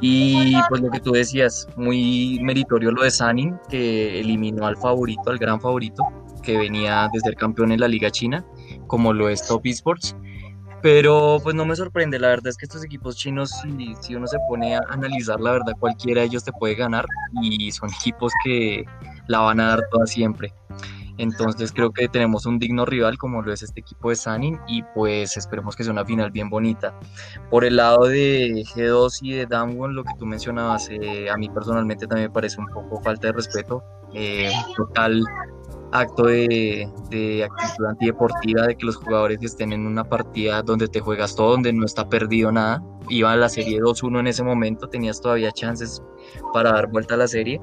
Y 0.00 0.54
pues 0.68 0.82
lo 0.82 0.90
que 0.90 1.00
tú 1.00 1.12
decías, 1.12 1.66
muy 1.76 2.38
meritorio 2.42 2.90
lo 2.90 3.02
de 3.02 3.10
Sanin, 3.10 3.58
que 3.70 4.20
eliminó 4.20 4.66
al 4.66 4.76
favorito, 4.76 5.30
al 5.30 5.38
gran 5.38 5.60
favorito, 5.60 6.02
que 6.42 6.58
venía 6.58 7.08
de 7.12 7.20
ser 7.20 7.34
campeón 7.34 7.72
en 7.72 7.80
la 7.80 7.88
Liga 7.88 8.10
China, 8.10 8.44
como 8.86 9.12
lo 9.12 9.28
es 9.28 9.46
Top 9.46 9.62
Esports. 9.64 10.14
Pero 10.82 11.38
pues 11.42 11.54
no 11.54 11.64
me 11.64 11.74
sorprende, 11.74 12.18
la 12.18 12.28
verdad 12.28 12.48
es 12.48 12.56
que 12.56 12.66
estos 12.66 12.84
equipos 12.84 13.16
chinos, 13.16 13.50
si, 13.62 13.94
si 14.00 14.14
uno 14.14 14.26
se 14.26 14.38
pone 14.48 14.76
a 14.76 14.80
analizar, 14.88 15.40
la 15.40 15.52
verdad 15.52 15.72
cualquiera 15.78 16.20
de 16.20 16.28
ellos 16.28 16.44
te 16.44 16.52
puede 16.52 16.74
ganar 16.74 17.06
y 17.42 17.72
son 17.72 17.90
equipos 17.92 18.32
que 18.44 18.84
la 19.26 19.40
van 19.40 19.60
a 19.60 19.68
dar 19.68 19.80
toda 19.90 20.06
siempre. 20.06 20.52
Entonces 21.18 21.72
creo 21.72 21.92
que 21.92 22.08
tenemos 22.08 22.44
un 22.44 22.58
digno 22.58 22.84
rival 22.84 23.16
como 23.16 23.40
lo 23.40 23.52
es 23.52 23.62
este 23.62 23.80
equipo 23.80 24.10
de 24.10 24.16
Sanin 24.16 24.58
y 24.68 24.82
pues 24.94 25.36
esperemos 25.36 25.74
que 25.74 25.82
sea 25.82 25.92
una 25.92 26.04
final 26.04 26.30
bien 26.30 26.50
bonita. 26.50 26.94
Por 27.50 27.64
el 27.64 27.76
lado 27.76 28.06
de 28.06 28.64
G2 28.74 29.18
y 29.22 29.32
de 29.32 29.46
Damwon, 29.46 29.94
lo 29.94 30.04
que 30.04 30.12
tú 30.18 30.26
mencionabas, 30.26 30.88
eh, 30.90 31.30
a 31.30 31.36
mí 31.36 31.48
personalmente 31.48 32.06
también 32.06 32.28
me 32.28 32.34
parece 32.34 32.60
un 32.60 32.66
poco 32.66 33.00
falta 33.00 33.28
de 33.28 33.32
respeto. 33.32 33.82
Eh, 34.12 34.50
total 34.76 35.24
acto 35.92 36.24
de, 36.24 36.88
de, 37.10 37.44
actitud 37.44 37.86
antideportiva, 37.86 38.66
de 38.66 38.76
que 38.76 38.86
los 38.86 38.96
jugadores 38.96 39.38
estén 39.42 39.72
en 39.72 39.86
una 39.86 40.04
partida 40.04 40.62
donde 40.62 40.88
te 40.88 41.00
juegas 41.00 41.34
todo, 41.34 41.52
donde 41.52 41.72
no 41.72 41.84
está 41.84 42.08
perdido 42.08 42.52
nada. 42.52 42.82
Iba 43.08 43.32
a 43.32 43.36
la 43.36 43.48
serie 43.48 43.80
2-1 43.80 44.20
en 44.20 44.26
ese 44.26 44.42
momento, 44.42 44.88
tenías 44.88 45.20
todavía 45.20 45.52
chances 45.52 46.02
para 46.52 46.72
dar 46.72 46.88
vuelta 46.90 47.14
a 47.14 47.18
la 47.18 47.28
serie 47.28 47.60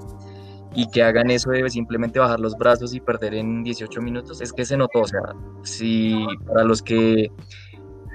y 0.75 0.89
que 0.89 1.03
hagan 1.03 1.29
eso 1.29 1.51
de 1.51 1.69
simplemente 1.69 2.19
bajar 2.19 2.39
los 2.39 2.55
brazos 2.55 2.93
y 2.93 2.99
perder 2.99 3.35
en 3.35 3.63
18 3.63 4.01
minutos, 4.01 4.41
es 4.41 4.51
que 4.51 4.65
se 4.65 4.77
notó, 4.77 5.01
o 5.01 5.07
sea, 5.07 5.21
si 5.63 6.25
para 6.47 6.63
los 6.63 6.81
que 6.81 7.31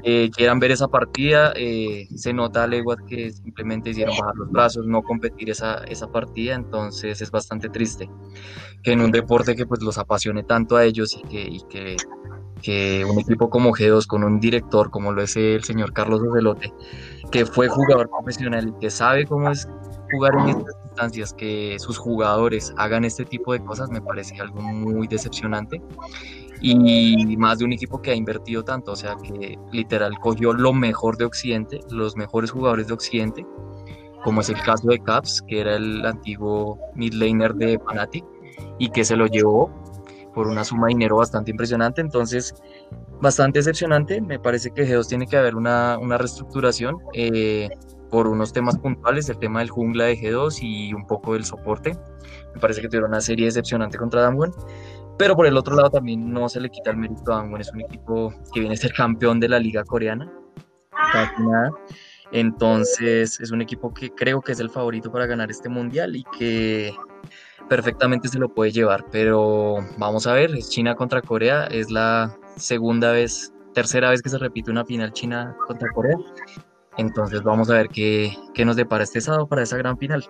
eh, 0.05 0.31
quieran 0.31 0.59
ver 0.59 0.71
esa 0.71 0.89
partida, 0.89 1.53
eh, 1.57 2.07
se 2.15 2.33
nota 2.33 2.65
a 2.65 2.67
legua 2.67 2.97
que 3.07 3.31
simplemente 3.33 3.91
hicieron 3.91 4.17
bajar 4.17 4.37
los 4.37 4.51
brazos, 4.51 4.87
no 4.87 5.03
competir 5.03 5.51
esa, 5.51 5.85
esa 5.85 6.11
partida, 6.11 6.55
entonces 6.55 7.21
es 7.21 7.31
bastante 7.31 7.69
triste 7.69 8.09
que 8.83 8.93
en 8.93 9.01
un 9.01 9.11
deporte 9.11 9.57
que 9.57 9.67
pues 9.67 9.83
los 9.83 9.99
apasione 9.99 10.43
tanto 10.45 10.77
a 10.77 10.85
ellos 10.85 11.17
y 11.17 11.23
que, 11.29 11.43
y 11.43 11.63
que, 11.69 11.97
que 12.63 13.05
un 13.05 13.19
equipo 13.19 13.51
como 13.51 13.73
G2 13.73 14.07
con 14.07 14.25
un 14.25 14.41
director 14.41 14.91
como 14.91 15.13
lo 15.13 15.23
es 15.23 15.37
el 15.37 15.65
señor 15.65 15.93
Carlos 15.93 16.21
Ocelote, 16.21 16.73
que 17.31 17.45
fue 17.45 17.69
jugador 17.69 18.09
profesional 18.09 18.69
y 18.69 18.81
que 18.81 18.91
sabe 18.91 19.27
cómo 19.27 19.51
es 19.51 19.69
jugar 20.11 20.35
en 20.35 20.49
estas 20.49 20.75
instancias, 20.85 21.33
que 21.33 21.77
sus 21.79 21.99
jugadores 21.99 22.73
hagan 22.77 23.05
este 23.05 23.25
tipo 23.25 23.53
de 23.53 23.61
cosas, 23.61 23.91
me 23.91 24.01
parece 24.01 24.41
algo 24.41 24.61
muy 24.63 25.07
decepcionante. 25.07 25.83
Y 26.61 27.37
más 27.37 27.59
de 27.59 27.65
un 27.65 27.73
equipo 27.73 28.03
que 28.03 28.11
ha 28.11 28.15
invertido 28.15 28.65
tanto, 28.65 28.93
o 28.93 28.97
sea, 28.97 29.17
que 29.17 29.59
literal 29.73 30.19
cogió 30.21 30.53
lo 30.53 30.73
mejor 30.73 31.17
de 31.17 31.25
Occidente, 31.25 31.81
los 31.91 32.17
mejores 32.17 32.51
jugadores 32.51 32.89
de 32.89 32.95
Occidente, 32.95 33.47
como 34.25 34.41
es 34.41 34.49
el 34.49 34.61
caso 34.63 34.89
de 34.89 34.99
Caps, 34.99 35.43
que 35.47 35.61
era 35.61 35.77
el 35.77 36.05
antiguo 36.05 36.79
mid 36.95 37.13
laner 37.15 37.55
de 37.55 37.79
Fnatic, 37.79 38.25
y 38.79 38.91
que 38.91 39.05
se 39.05 39.17
lo 39.17 39.27
llevó 39.27 39.71
por 40.35 40.47
una 40.47 40.65
suma 40.65 40.89
de 40.89 40.95
dinero 40.95 41.17
bastante 41.17 41.51
impresionante. 41.51 42.01
Entonces, 42.01 42.55
bastante 43.21 43.59
decepcionante. 43.61 44.21
Me 44.21 44.39
parece 44.39 44.71
que 44.71 44.87
G2 44.87 45.09
tiene 45.09 45.27
que 45.27 45.37
haber 45.37 45.57
una, 45.57 45.99
una 45.99 46.19
reestructuración. 46.19 46.99
Eh, 47.13 47.69
por 48.11 48.27
unos 48.27 48.53
temas 48.53 48.79
puntuales, 48.79 49.29
el 49.29 49.39
tema 49.39 49.61
del 49.61 49.71
jungla 49.71 50.05
de 50.05 50.17
G2 50.17 50.61
y 50.63 50.95
un 50.95 51.07
poco 51.07 51.35
del 51.35 51.45
soporte. 51.45 51.97
Me 52.55 52.61
parece 52.61 52.81
que 52.81 52.89
tuvieron 52.89 53.11
una 53.11 53.21
serie 53.21 53.47
decepcionante 53.47 53.99
contra 53.99 54.23
Damwon. 54.23 54.53
Pero 55.19 55.35
por 55.35 55.47
el 55.47 55.57
otro 55.57 55.75
lado 55.75 55.91
también 55.91 56.33
no 56.33 56.49
se 56.49 56.61
le 56.61 56.71
quita 56.71 56.91
el 56.91 56.97
mérito 56.97 57.33
a 57.33 57.37
Damwon. 57.37 57.61
Es 57.61 57.73
un 57.73 57.81
equipo 57.81 58.33
que 58.53 58.61
viene 58.61 58.75
a 58.75 58.79
ser 58.79 58.93
campeón 58.93 59.41
de 59.41 59.49
la 59.49 59.59
liga 59.59 59.85
coreana. 59.85 60.33
Entonces 62.31 63.41
es 63.41 63.51
un 63.51 63.61
equipo 63.61 63.93
que 63.93 64.11
creo 64.11 64.41
que 64.41 64.53
es 64.53 64.61
el 64.61 64.71
favorito 64.71 65.11
para 65.11 65.27
ganar 65.27 65.51
este 65.51 65.69
mundial 65.69 66.15
y 66.15 66.25
que 66.39 66.95
perfectamente 67.69 68.29
se 68.29 68.39
lo 68.39 68.49
puede 68.49 68.71
llevar. 68.71 69.05
Pero 69.11 69.79
vamos 69.99 70.27
a 70.27 70.35
ver, 70.35 70.55
es 70.55 70.71
China 70.71 70.95
contra 70.95 71.21
Corea. 71.21 71.65
Es 71.65 71.91
la 71.91 72.37
segunda 72.57 73.13
vez, 73.13 73.53
tercera 73.75 74.11
vez 74.11 74.23
que 74.23 74.31
se 74.31 74.39
repite 74.39 74.71
una 74.71 74.85
final 74.85 75.13
China 75.13 75.57
contra 75.67 75.91
Corea. 75.91 76.17
Entonces 76.97 77.43
vamos 77.43 77.71
a 77.71 77.75
ver 77.75 77.89
qué, 77.89 78.33
nos 78.65 78.77
depara 78.77 79.05
este 79.05 79.21
sábado 79.21 79.47
para 79.47 79.63
esa 79.63 79.77
gran 79.77 79.97
final. 79.99 80.25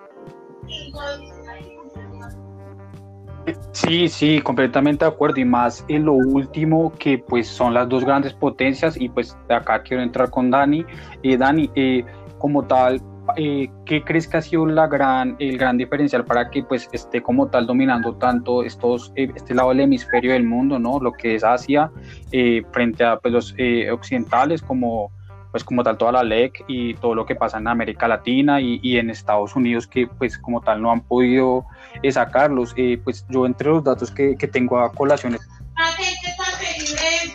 Sí, 3.73 4.09
sí, 4.09 4.41
completamente 4.41 5.05
de 5.05 5.11
acuerdo 5.11 5.41
y 5.41 5.45
más 5.45 5.85
en 5.89 6.05
lo 6.05 6.15
último 6.15 6.93
que 6.99 7.19
pues 7.19 7.47
son 7.47 7.75
las 7.75 7.89
dos 7.89 8.05
grandes 8.05 8.33
potencias 8.35 8.97
y 9.01 9.09
pues 9.09 9.37
acá 9.49 9.83
quiero 9.83 10.03
entrar 10.03 10.31
con 10.31 10.51
Dani. 10.51 10.85
Eh, 11.23 11.37
Dani, 11.37 11.71
eh, 11.75 12.05
como 12.39 12.65
tal, 12.65 13.01
eh, 13.37 13.69
¿qué 13.85 14.03
crees 14.03 14.27
que 14.27 14.39
ha 14.39 14.43
sido 14.43 14.67
la 14.67 14.87
gran, 14.87 15.37
el 15.39 15.59
gran 15.59 15.77
diferencial 15.77 16.25
para 16.25 16.51
que 16.51 16.63
pues 16.63 16.89
esté 16.93 17.21
como 17.21 17.49
tal 17.49 17.67
dominando 17.67 18.15
tanto 18.15 18.63
estos, 18.63 19.13
eh, 19.17 19.31
este 19.35 19.55
lado 19.55 19.69
del 19.71 19.81
hemisferio 19.81 20.33
del 20.33 20.45
mundo, 20.45 20.79
¿no? 20.79 20.99
Lo 20.99 21.13
que 21.13 21.35
es 21.35 21.45
Asia, 21.45 21.91
eh, 22.33 22.63
frente 22.73 23.05
a 23.05 23.19
pues, 23.19 23.35
los 23.35 23.55
occidentales 23.93 24.63
como 24.63 25.11
pues 25.51 25.65
como 25.65 25.83
tal 25.83 25.97
toda 25.97 26.13
la 26.13 26.23
LEC 26.23 26.65
y 26.69 26.95
todo 26.95 27.15
lo 27.15 27.27
que 27.27 27.35
pasa 27.35 27.59
en 27.59 27.69
América 27.69 28.09
Latina 28.09 28.61
y, 28.61 28.81
y 28.83 28.99
en 28.99 29.11
Estados 29.11 29.57
Unidos 29.57 29.87
que 29.87 30.07
pues 30.07 30.39
como 30.39 30.61
tal 30.61 30.83
no 30.83 30.91
han 30.91 31.01
podido 31.01 31.65
sacarlos. 32.11 32.75
pues 33.05 33.27
yo 33.29 33.47
entre 33.47 33.69
los 33.69 33.85
datos 33.85 34.11
que, 34.11 34.37
que 34.37 34.49
tengo 34.49 34.79
a 34.79 34.93
colaciones. 34.93 35.41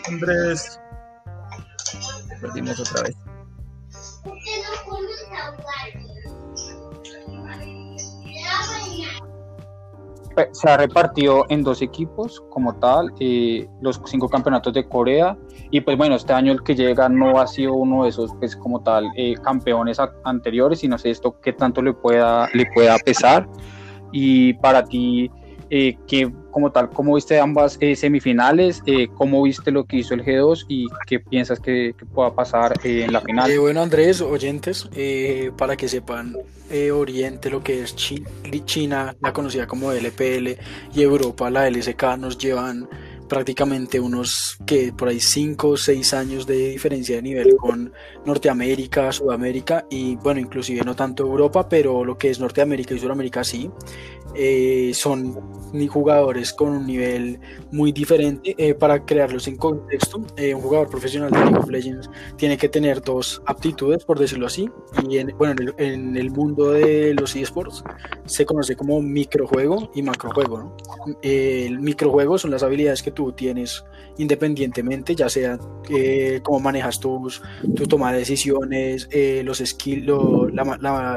Andrés, 0.07 0.79
perdimos 2.41 2.79
otra 2.79 3.03
vez. 3.03 3.15
Se 10.51 10.69
ha 10.69 10.77
repartido 10.77 11.45
en 11.49 11.63
dos 11.63 11.81
equipos 11.81 12.43
como 12.49 12.75
tal, 12.75 13.11
eh, 13.19 13.67
los 13.81 14.01
cinco 14.05 14.29
campeonatos 14.29 14.73
de 14.73 14.87
Corea. 14.87 15.37
Y 15.71 15.81
pues 15.81 15.97
bueno, 15.97 16.15
este 16.15 16.33
año 16.33 16.51
el 16.51 16.63
que 16.63 16.75
llega 16.75 17.09
no 17.09 17.39
ha 17.39 17.47
sido 17.47 17.73
uno 17.73 18.03
de 18.03 18.09
esos 18.09 18.33
pues 18.39 18.55
como 18.55 18.81
tal 18.81 19.09
eh, 19.15 19.35
campeones 19.43 19.97
anteriores 20.23 20.83
y 20.83 20.87
no 20.87 20.97
sé 20.97 21.09
esto 21.09 21.39
qué 21.41 21.53
tanto 21.53 21.81
le 21.81 21.93
pueda, 21.93 22.49
le 22.53 22.65
pueda 22.73 22.97
pesar. 22.99 23.47
Y 24.11 24.53
para 24.55 24.83
ti 24.83 25.31
eh, 25.75 25.97
que 26.05 26.31
como 26.51 26.71
tal, 26.71 26.91
¿cómo 26.91 27.15
viste 27.15 27.39
ambas 27.39 27.79
eh, 27.81 27.95
semifinales? 27.95 28.83
Eh, 28.85 29.07
¿Cómo 29.15 29.41
viste 29.41 29.71
lo 29.71 29.85
que 29.85 29.97
hizo 29.97 30.13
el 30.13 30.23
G2 30.23 30.65
y 30.67 30.85
qué 31.07 31.19
piensas 31.19 31.59
que, 31.59 31.95
pueda 32.13 32.35
pasar 32.35 32.75
en 32.83 33.11
la 33.11 33.21
final? 33.21 33.57
bueno, 33.57 33.81
Andrés, 33.81 34.21
oyentes, 34.21 34.87
para 35.57 35.75
que 35.75 35.89
sepan, 35.89 36.37
Oriente, 36.93 37.49
lo 37.49 37.63
que 37.63 37.81
es 37.81 37.95
China, 37.95 39.15
la 39.19 39.33
conocida 39.33 39.65
como 39.65 39.91
LPL, 39.91 40.59
y 40.93 41.01
Europa, 41.01 41.49
la 41.49 41.67
LSK, 41.67 42.17
nos 42.19 42.37
llevan 42.37 42.87
prácticamente 43.33 43.99
unos 43.99 44.57
que 44.63 44.93
por 44.93 45.07
ahí 45.07 45.19
5 45.19 45.69
o 45.69 45.75
6 45.75 46.13
años 46.13 46.45
de 46.45 46.69
diferencia 46.69 47.15
de 47.15 47.23
nivel 47.23 47.55
con 47.57 47.91
Norteamérica, 48.27 49.11
Sudamérica 49.11 49.87
y 49.89 50.17
bueno, 50.17 50.39
inclusive 50.39 50.83
no 50.85 50.95
tanto 50.95 51.23
Europa, 51.23 51.67
pero 51.67 52.05
lo 52.05 52.15
que 52.15 52.29
es 52.29 52.39
Norteamérica 52.39 52.93
y 52.93 52.99
Sudamérica 52.99 53.43
sí. 53.43 53.71
Eh, 54.35 54.91
son 54.93 55.33
jugadores 55.87 56.53
con 56.53 56.69
un 56.69 56.85
nivel 56.85 57.39
muy 57.71 57.91
diferente. 57.91 58.55
Eh, 58.57 58.73
para 58.73 59.03
crearlos 59.05 59.47
en 59.47 59.57
contexto, 59.57 60.21
eh, 60.37 60.53
un 60.53 60.61
jugador 60.61 60.89
profesional 60.89 61.31
de 61.31 61.39
League 61.39 61.57
of 61.57 61.69
Legends 61.69 62.09
tiene 62.37 62.57
que 62.57 62.69
tener 62.69 63.01
dos 63.01 63.41
aptitudes, 63.45 64.05
por 64.05 64.19
decirlo 64.19 64.45
así. 64.45 64.69
Y 65.09 65.17
en, 65.17 65.35
bueno, 65.37 65.55
en 65.59 65.67
el, 65.67 65.75
en 65.77 66.17
el 66.17 66.31
mundo 66.31 66.71
de 66.71 67.13
los 67.13 67.35
esports 67.35 67.83
se 68.25 68.45
conoce 68.45 68.75
como 68.75 69.01
microjuego 69.01 69.91
y 69.95 70.01
macrojuego. 70.01 70.59
¿no? 70.59 70.77
el 71.21 71.79
microjuego 71.79 72.37
son 72.37 72.51
las 72.51 72.63
habilidades 72.63 73.03
que 73.03 73.11
tú 73.11 73.22
tienes 73.31 73.83
independientemente, 74.17 75.15
ya 75.15 75.29
sea 75.29 75.57
eh, 75.89 76.39
cómo 76.43 76.59
manejas 76.59 76.99
tus, 76.99 77.41
tu 77.75 77.87
toma 77.87 78.11
de 78.11 78.19
decisiones, 78.19 79.07
eh, 79.11 79.41
los 79.43 79.57
skill, 79.59 80.11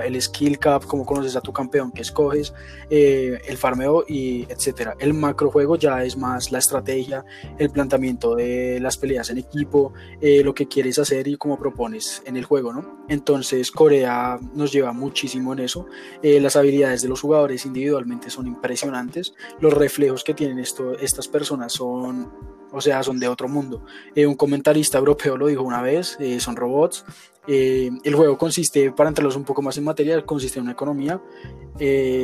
el 0.04 0.22
skill 0.22 0.58
cap, 0.58 0.84
cómo 0.84 1.04
conoces 1.04 1.36
a 1.36 1.40
tu 1.40 1.52
campeón 1.52 1.92
que 1.92 2.02
escoges, 2.02 2.54
eh, 2.90 3.38
el 3.46 3.56
farmeo 3.56 4.04
y 4.08 4.44
etcétera. 4.50 4.96
El 4.98 5.14
macrojuego 5.14 5.76
ya 5.76 6.02
es 6.04 6.16
más 6.16 6.50
la 6.50 6.58
estrategia, 6.58 7.24
el 7.58 7.70
planteamiento 7.70 8.34
de 8.34 8.80
las 8.80 8.96
peleas 8.96 9.30
en 9.30 9.38
equipo, 9.38 9.92
lo 10.20 10.54
que 10.54 10.66
quieres 10.66 10.98
hacer 10.98 11.28
y 11.28 11.36
cómo 11.36 11.58
propones 11.58 12.22
en 12.24 12.36
el 12.36 12.44
juego, 12.44 12.72
¿no? 12.72 13.04
Entonces 13.08 13.70
Corea 13.70 14.38
nos 14.54 14.72
lleva 14.72 14.92
muchísimo 14.92 15.52
en 15.52 15.60
eso. 15.60 15.86
las 16.22 16.56
habilidades 16.56 17.02
de 17.02 17.08
los 17.08 17.20
jugadores 17.20 17.66
individualmente 17.66 18.30
son 18.30 18.46
impresionantes. 18.46 19.34
Los 19.60 19.72
reflejos 19.72 20.24
que 20.24 20.34
tienen 20.34 20.58
esto, 20.58 20.98
estas 20.98 21.28
personas 21.28 21.72
son 21.72 21.95
o 22.72 22.80
sea, 22.80 23.02
son 23.02 23.18
de 23.18 23.28
otro 23.28 23.48
mundo. 23.48 23.84
Eh, 24.14 24.26
un 24.26 24.34
comentarista 24.34 24.98
europeo 24.98 25.36
lo 25.36 25.46
dijo 25.46 25.62
una 25.62 25.82
vez, 25.82 26.16
eh, 26.20 26.40
son 26.40 26.56
robots. 26.56 27.04
Eh, 27.46 27.90
el 28.04 28.14
juego 28.14 28.36
consiste, 28.36 28.90
para 28.92 29.08
entrarlos 29.08 29.36
un 29.36 29.44
poco 29.44 29.62
más 29.62 29.78
en 29.78 29.84
materia, 29.84 30.24
consiste 30.24 30.58
en 30.58 30.64
una 30.64 30.72
economía. 30.72 31.20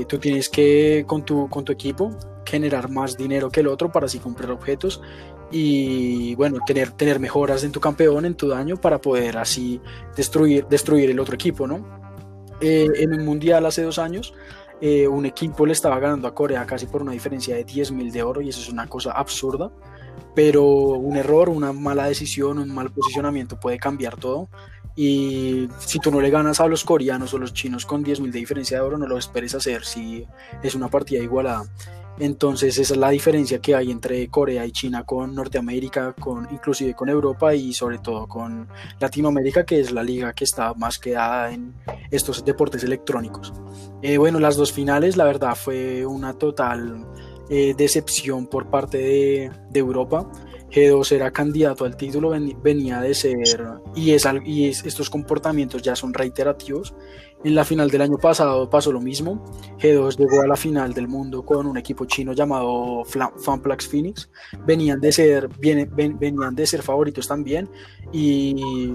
tú 0.09 0.19
tienes 0.19 0.49
que, 0.49 1.05
con 1.07 1.25
tu, 1.25 1.49
con 1.49 1.65
tu 1.65 1.73
equipo, 1.73 2.11
generar 2.45 2.91
más 2.91 3.17
dinero 3.17 3.51
que 3.51 3.61
el 3.61 3.69
otro 3.69 3.91
para 3.93 4.07
así 4.07 4.19
comprar 4.19 4.51
objetos 4.51 5.01
y, 5.51 6.35
bueno, 6.35 6.59
tener, 6.67 6.91
tener 6.91 7.21
mejoras 7.21 7.63
en 7.65 7.73
tu 7.73 7.81
campeón, 7.81 8.25
en 8.25 8.35
tu 8.35 8.49
daño, 8.49 8.77
para 8.77 9.01
poder 9.01 9.39
así 9.39 9.81
destruir, 10.17 10.67
destruir 10.67 11.11
el 11.11 11.21
otro 11.21 11.35
equipo, 11.35 11.67
¿no? 11.67 12.03
en 12.65 13.13
un 13.13 13.25
mundial 13.25 13.67
hace 13.67 13.83
dos 13.83 13.99
años, 13.99 14.35
un 15.09 15.27
equipo 15.27 15.65
le 15.65 15.73
estaba 15.73 15.99
ganando 16.01 16.27
a 16.27 16.35
Corea 16.35 16.67
casi 16.67 16.87
por 16.87 17.03
una 17.03 17.13
diferencia 17.13 17.55
de 17.55 17.63
10 17.63 17.93
mil 17.93 18.11
de 18.11 18.23
oro 18.23 18.41
y 18.41 18.49
eso 18.49 18.61
es 18.61 18.69
una 18.69 18.89
cosa 18.89 19.13
absurda 19.13 19.71
pero 20.35 20.65
un 20.65 21.17
error, 21.17 21.49
una 21.49 21.73
mala 21.73 22.07
decisión, 22.07 22.59
un 22.59 22.75
mal 22.75 22.91
posicionamiento 22.91 23.59
puede 23.61 23.79
cambiar 23.79 24.17
todo. 24.17 24.49
Y 24.95 25.69
si 25.79 25.99
tú 25.99 26.11
no 26.11 26.21
le 26.21 26.31
ganas 26.31 26.61
a 26.61 26.67
los 26.67 26.85
coreanos 26.85 27.33
o 27.33 27.39
los 27.39 27.55
chinos 27.55 27.87
con 27.87 28.05
10.000 28.05 28.31
de 28.31 28.39
diferencia 28.39 28.79
de 28.79 28.83
oro, 28.83 28.99
no 28.99 29.07
lo 29.07 29.17
esperes 29.17 29.55
hacer 29.55 29.85
si 29.85 30.27
es 30.63 30.75
una 30.75 30.89
partida 30.89 31.23
igualada. 31.23 31.65
Entonces 32.19 32.79
esa 32.79 32.93
es 32.93 32.99
la 32.99 33.11
diferencia 33.11 33.59
que 33.61 33.75
hay 33.75 33.91
entre 33.91 34.29
Corea 34.29 34.67
y 34.67 34.73
China 34.73 35.05
con 35.05 35.35
Norteamérica, 35.35 36.13
con 36.13 36.47
inclusive 36.51 36.95
con 36.95 37.09
Europa 37.09 37.55
y 37.55 37.73
sobre 37.73 37.99
todo 37.99 38.27
con 38.27 38.69
Latinoamérica, 39.01 39.65
que 39.65 39.81
es 39.81 39.93
la 39.93 40.03
liga 40.03 40.33
que 40.35 40.45
está 40.45 40.75
más 40.75 40.99
quedada 40.99 41.53
en 41.53 41.75
estos 42.11 42.45
deportes 42.45 42.85
electrónicos. 42.85 43.53
Eh, 44.03 44.19
bueno, 44.19 44.39
las 44.39 44.57
dos 44.57 44.73
finales, 44.73 45.17
la 45.17 45.25
verdad, 45.25 45.55
fue 45.55 46.05
una 46.05 46.35
total 46.35 47.07
eh, 47.49 47.75
decepción 47.77 48.47
por 48.47 48.69
parte 48.69 48.99
de, 48.99 49.51
Europa. 49.79 50.31
G2 50.71 51.13
era 51.13 51.31
candidato 51.31 51.85
al 51.85 51.97
título, 51.97 52.31
venía 52.63 53.01
de 53.01 53.15
ser, 53.15 53.37
y, 53.95 54.13
es, 54.13 54.27
y 54.45 54.69
estos 54.69 55.11
comportamientos 55.11 55.83
ya 55.83 55.95
son 55.95 56.15
reiterativos. 56.15 56.95
En 57.45 57.55
la 57.55 57.65
final 57.65 57.91
del 57.91 58.03
año 58.03 58.19
pasado 58.19 58.71
pasó 58.71 58.93
lo 58.93 59.01
mismo. 59.01 59.45
G2 59.79 60.17
llegó 60.17 60.43
a 60.43 60.47
la 60.47 60.57
final 60.57 60.95
del 60.95 61.09
mundo 61.09 61.45
con 61.45 61.67
un 61.67 61.77
equipo 61.77 62.05
chino 62.05 62.33
llamado 62.33 63.03
Fanplex 63.05 63.89
Phoenix. 63.89 64.31
Venían 64.65 65.01
de 65.01 65.11
ser, 65.11 65.49
venían 65.59 66.55
de 66.55 66.67
ser 66.67 66.83
favoritos 66.83 67.27
también 67.27 67.69
y 68.13 68.95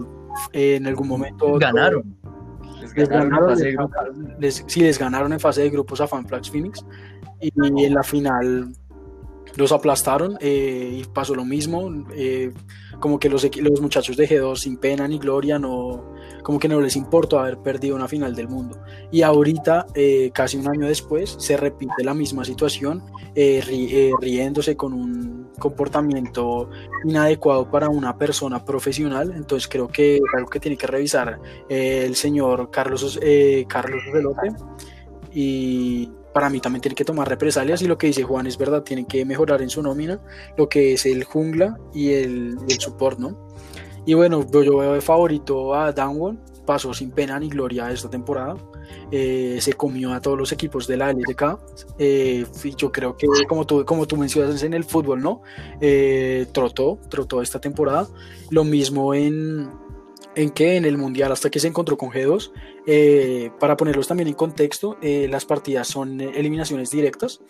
en 0.54 0.88
algún 0.88 1.08
momento 1.08 1.58
ganaron. 1.58 2.18
Les 2.96 3.10
ganaron, 3.10 3.58
sí, 4.68 4.80
les 4.80 4.98
ganaron 4.98 5.34
en 5.34 5.40
fase 5.40 5.62
de 5.62 5.70
grupos 5.70 6.00
a 6.00 6.08
Fanplex 6.08 6.50
Phoenix 6.50 6.86
y 7.42 7.52
en 7.58 7.94
la 7.94 8.04
final 8.04 8.72
los 9.58 9.72
aplastaron 9.72 10.38
eh, 10.40 11.00
y 11.02 11.04
pasó 11.06 11.36
lo 11.36 11.44
mismo. 11.44 11.92
Eh, 12.16 12.54
como 13.00 13.20
que 13.20 13.30
los, 13.30 13.44
los 13.58 13.82
muchachos 13.82 14.16
de 14.16 14.28
G2 14.28 14.56
sin 14.56 14.78
pena 14.78 15.08
ni 15.08 15.20
gloria, 15.20 15.60
no, 15.60 16.14
como 16.48 16.60
que 16.60 16.70
no 16.70 16.80
les 16.80 16.96
importó 16.96 17.42
haber 17.42 17.58
perdido 17.58 17.94
una 17.98 18.08
final 18.08 18.34
del 18.34 18.48
mundo. 18.48 18.80
Y 19.12 19.22
ahorita, 19.22 19.86
eh, 19.94 20.32
casi 20.34 20.56
un 20.56 20.66
año 20.70 20.88
después, 20.88 21.36
se 21.38 21.58
repite 21.58 22.06
la 22.06 22.14
misma 22.14 22.46
situación, 22.46 23.04
riéndose 23.36 24.78
con 24.78 24.94
un 24.94 25.50
comportamiento 25.60 26.70
inadecuado 27.04 27.70
para 27.70 27.90
una 27.90 28.18
persona 28.18 28.64
profesional. 28.64 29.34
Entonces 29.36 29.68
creo 29.68 29.90
que 29.90 30.16
es 30.16 30.22
algo 30.38 30.50
que 30.50 30.62
tiene 30.62 30.78
que 30.78 30.88
revisar 30.88 31.38
el 31.68 32.16
señor 32.16 32.72
Carlos, 32.72 33.20
Carlos 33.68 34.04
Velote. 34.14 34.54
Y 35.34 36.10
para 36.34 36.50
mí 36.50 36.62
también 36.62 36.82
tiene 36.82 36.96
que 36.96 37.04
tomar 37.04 37.28
represalias 37.28 37.82
y 37.82 37.88
lo 37.88 37.98
que 37.98 38.08
dice 38.08 38.24
Juan 38.24 38.48
es 38.48 38.58
verdad, 38.58 38.84
tienen 38.84 39.06
que 39.06 39.26
mejorar 39.26 39.62
en 39.62 39.70
su 39.70 39.84
nómina 39.84 40.22
lo 40.56 40.70
que 40.70 40.94
es 40.94 41.06
el 41.06 41.26
jungla 41.26 41.78
y 41.94 42.14
el, 42.14 42.56
el 42.70 42.80
support, 42.80 43.20
¿no? 43.20 43.47
Y 44.08 44.14
bueno, 44.14 44.50
yo 44.50 44.78
veo 44.78 44.94
de 44.94 45.02
favorito 45.02 45.76
a 45.76 45.92
Danwon, 45.92 46.40
pasó 46.66 46.94
sin 46.94 47.12
pena 47.12 47.38
ni 47.38 47.50
gloria 47.50 47.92
esta 47.92 48.10
temporada, 48.10 48.56
eh, 49.12 49.58
se 49.60 49.74
comió 49.74 50.14
a 50.14 50.22
todos 50.22 50.38
los 50.38 50.54
equipos 50.54 50.88
de 50.88 50.96
la 50.96 51.12
LDK, 51.12 51.60
eh, 52.00 52.46
yo 52.78 52.90
creo 52.90 53.18
que 53.18 53.28
como 53.50 53.68
tú, 53.68 53.84
como 53.84 54.08
tú 54.08 54.16
mencionas 54.16 54.64
en 54.64 54.74
el 54.74 54.86
fútbol, 54.86 55.22
¿no? 55.22 55.42
Eh, 55.82 56.48
trotó, 56.54 57.00
trotó 57.10 57.42
esta 57.42 57.60
temporada, 57.60 58.08
lo 58.50 58.64
mismo 58.64 59.14
en 59.14 59.70
en 60.38 60.52
que 60.52 60.78
en 60.78 60.86
el 60.86 60.98
Mundial, 60.98 61.32
hasta 61.32 61.50
que 61.50 61.60
se 61.60 61.68
encontró 61.68 61.98
con 61.98 62.12
G2, 62.12 62.52
eh, 62.86 63.50
para 63.60 63.76
ponerlos 63.76 64.08
también 64.08 64.28
en 64.28 64.36
contexto, 64.36 64.98
eh, 65.02 65.28
las 65.28 65.46
partidas 65.46 65.88
son 65.88 66.22
eliminaciones 66.22 66.92
directas, 66.92 67.42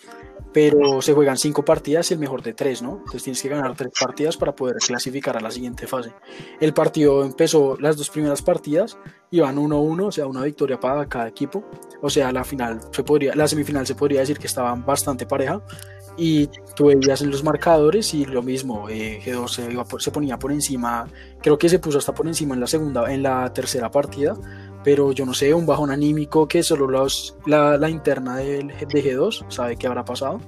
pero 0.54 1.02
se 1.02 1.14
juegan 1.14 1.38
cinco 1.38 1.66
partidas 1.66 2.10
y 2.10 2.14
el 2.14 2.20
mejor 2.22 2.42
de 2.42 2.54
tres, 2.54 2.82
¿no? 2.82 2.98
Entonces 3.00 3.24
tienes 3.24 3.42
que 3.42 3.50
ganar 3.50 3.76
tres 3.76 3.92
partidas 4.00 4.38
para 4.38 4.56
poder 4.56 4.78
clasificar 4.78 5.36
a 5.36 5.42
la 5.42 5.52
siguiente 5.52 5.86
fase. 5.86 6.14
El 6.62 6.74
partido 6.74 7.26
empezó, 7.26 7.76
las 7.78 7.98
dos 7.98 8.10
primeras 8.10 8.42
partidas 8.42 8.98
iban 9.32 9.58
1-1, 9.58 10.08
o 10.08 10.12
sea, 10.12 10.26
una 10.26 10.44
victoria 10.44 10.80
para 10.80 11.08
cada 11.10 11.28
equipo. 11.28 11.66
O 12.02 12.10
sea, 12.10 12.32
la 12.32 12.46
final 12.46 12.80
se 12.92 13.04
podría, 13.04 13.36
la 13.36 13.50
semifinal 13.50 13.86
se 13.86 13.96
podría 13.96 14.22
decir 14.22 14.40
que 14.40 14.48
estaban 14.48 14.86
bastante 14.86 15.26
pareja 15.26 15.62
y 16.18 16.48
tú 16.76 16.88
veías 16.88 17.22
los 17.22 17.44
marcadores 17.44 18.14
y 18.14 18.26
lo 18.26 18.42
mismo, 18.42 18.90
eh, 18.90 19.22
G2 19.24 19.48
se, 19.48 20.04
se, 20.04 20.12
ponía 20.12 20.38
por 20.38 20.52
encima, 20.52 21.08
creo 21.42 21.58
que 21.58 21.70
se 21.70 21.80
puso 21.80 22.00
hasta 22.00 22.14
por 22.14 22.28
encima 22.28 22.56
en 22.56 22.62
la 22.62 22.68
segunda, 22.68 23.14
en 23.14 23.24
la 23.24 23.54
tercera 23.54 23.92
partida, 23.92 24.36
pero 24.84 25.12
yo 25.12 25.26
no 25.26 25.34
sé, 25.34 25.54
un 25.54 25.66
bajón 25.66 25.92
anímico 25.92 26.48
que 26.48 26.64
solo 26.64 26.88
los, 26.88 27.36
la, 27.46 27.78
la 27.78 27.90
interna 27.90 28.38
del, 28.38 28.68
de 28.68 29.04
G2 29.04 29.46
sabe 29.50 29.76
qué 29.76 29.88
habrá 29.88 30.04
pasado. 30.04 30.42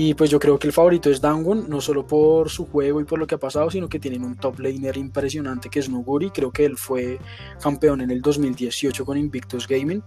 Y 0.00 0.14
pues 0.14 0.30
yo 0.30 0.38
creo 0.38 0.60
que 0.60 0.68
el 0.68 0.72
favorito 0.72 1.10
es 1.10 1.20
Dangon, 1.20 1.68
no 1.68 1.80
solo 1.80 2.06
por 2.06 2.50
su 2.50 2.66
juego 2.66 3.00
y 3.00 3.04
por 3.04 3.18
lo 3.18 3.26
que 3.26 3.34
ha 3.34 3.38
pasado, 3.38 3.68
sino 3.68 3.88
que 3.88 3.98
tienen 3.98 4.22
un 4.22 4.36
top 4.36 4.60
laner 4.60 4.96
impresionante 4.96 5.68
que 5.68 5.80
es 5.80 5.88
Nuguri. 5.88 6.30
Creo 6.30 6.52
que 6.52 6.66
él 6.66 6.76
fue 6.76 7.18
campeón 7.60 8.02
en 8.02 8.12
el 8.12 8.22
2018 8.22 9.04
con 9.04 9.18
Invictus 9.18 9.66
Gaming. 9.66 10.00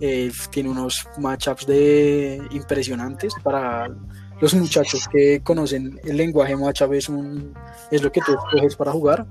Eh, 0.00 0.30
tiene 0.50 0.68
unos 0.68 1.08
matchups 1.16 1.66
de 1.66 2.46
impresionantes 2.50 3.32
para 3.42 3.88
los 4.38 4.52
muchachos 4.52 5.08
que 5.10 5.40
conocen 5.42 5.98
el 6.04 6.18
lenguaje 6.18 6.54
matchup 6.54 6.92
es, 6.92 7.08
un, 7.08 7.54
es 7.90 8.02
lo 8.02 8.12
que 8.12 8.20
tú 8.20 8.32
escoges 8.32 8.76
para 8.76 8.92
jugar 8.92 9.26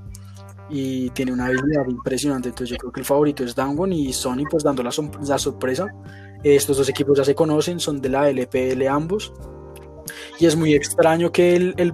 y 0.68 1.12
tiene 1.12 1.32
una 1.32 1.46
habilidad 1.46 1.88
impresionante. 1.88 2.50
Entonces 2.50 2.72
yo 2.72 2.78
creo 2.78 2.92
que 2.92 3.02
el 3.02 3.06
favorito 3.06 3.44
es 3.44 3.54
Dangon 3.54 3.94
y 3.94 4.12
Sony 4.14 4.46
pues 4.50 4.64
dando 4.64 4.82
la 4.82 4.92
sorpresa. 4.92 5.86
Estos 6.44 6.76
dos 6.76 6.90
equipos 6.90 7.20
ya 7.20 7.24
se 7.24 7.36
conocen, 7.36 7.80
son 7.80 8.02
de 8.02 8.10
la 8.10 8.32
LPL 8.32 8.88
ambos 8.88 9.32
y 10.40 10.46
es 10.46 10.56
muy 10.56 10.74
extraño 10.74 11.32
que 11.32 11.56
el, 11.56 11.74
el, 11.78 11.94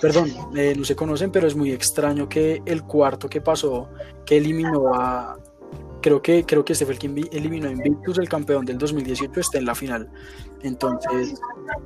perdón, 0.00 0.32
eh, 0.56 0.74
no 0.76 0.84
se 0.84 0.96
conocen, 0.96 1.30
pero 1.30 1.46
es 1.46 1.54
muy 1.54 1.72
extraño 1.72 2.28
que 2.28 2.62
el 2.64 2.84
cuarto 2.84 3.28
que 3.28 3.40
pasó, 3.40 3.88
que 4.24 4.36
eliminó 4.36 4.94
a, 4.94 5.38
creo 6.00 6.22
que, 6.22 6.44
creo 6.44 6.64
que 6.64 6.72
este 6.72 6.84
fue 6.84 6.94
el 6.94 7.00
que 7.00 7.28
eliminó 7.32 7.68
a 7.68 7.72
Invictus, 7.72 8.18
el 8.18 8.28
campeón 8.28 8.64
del 8.64 8.78
2018, 8.78 9.40
esté 9.40 9.58
en 9.58 9.66
la 9.66 9.74
final. 9.74 10.10
Entonces, 10.62 11.40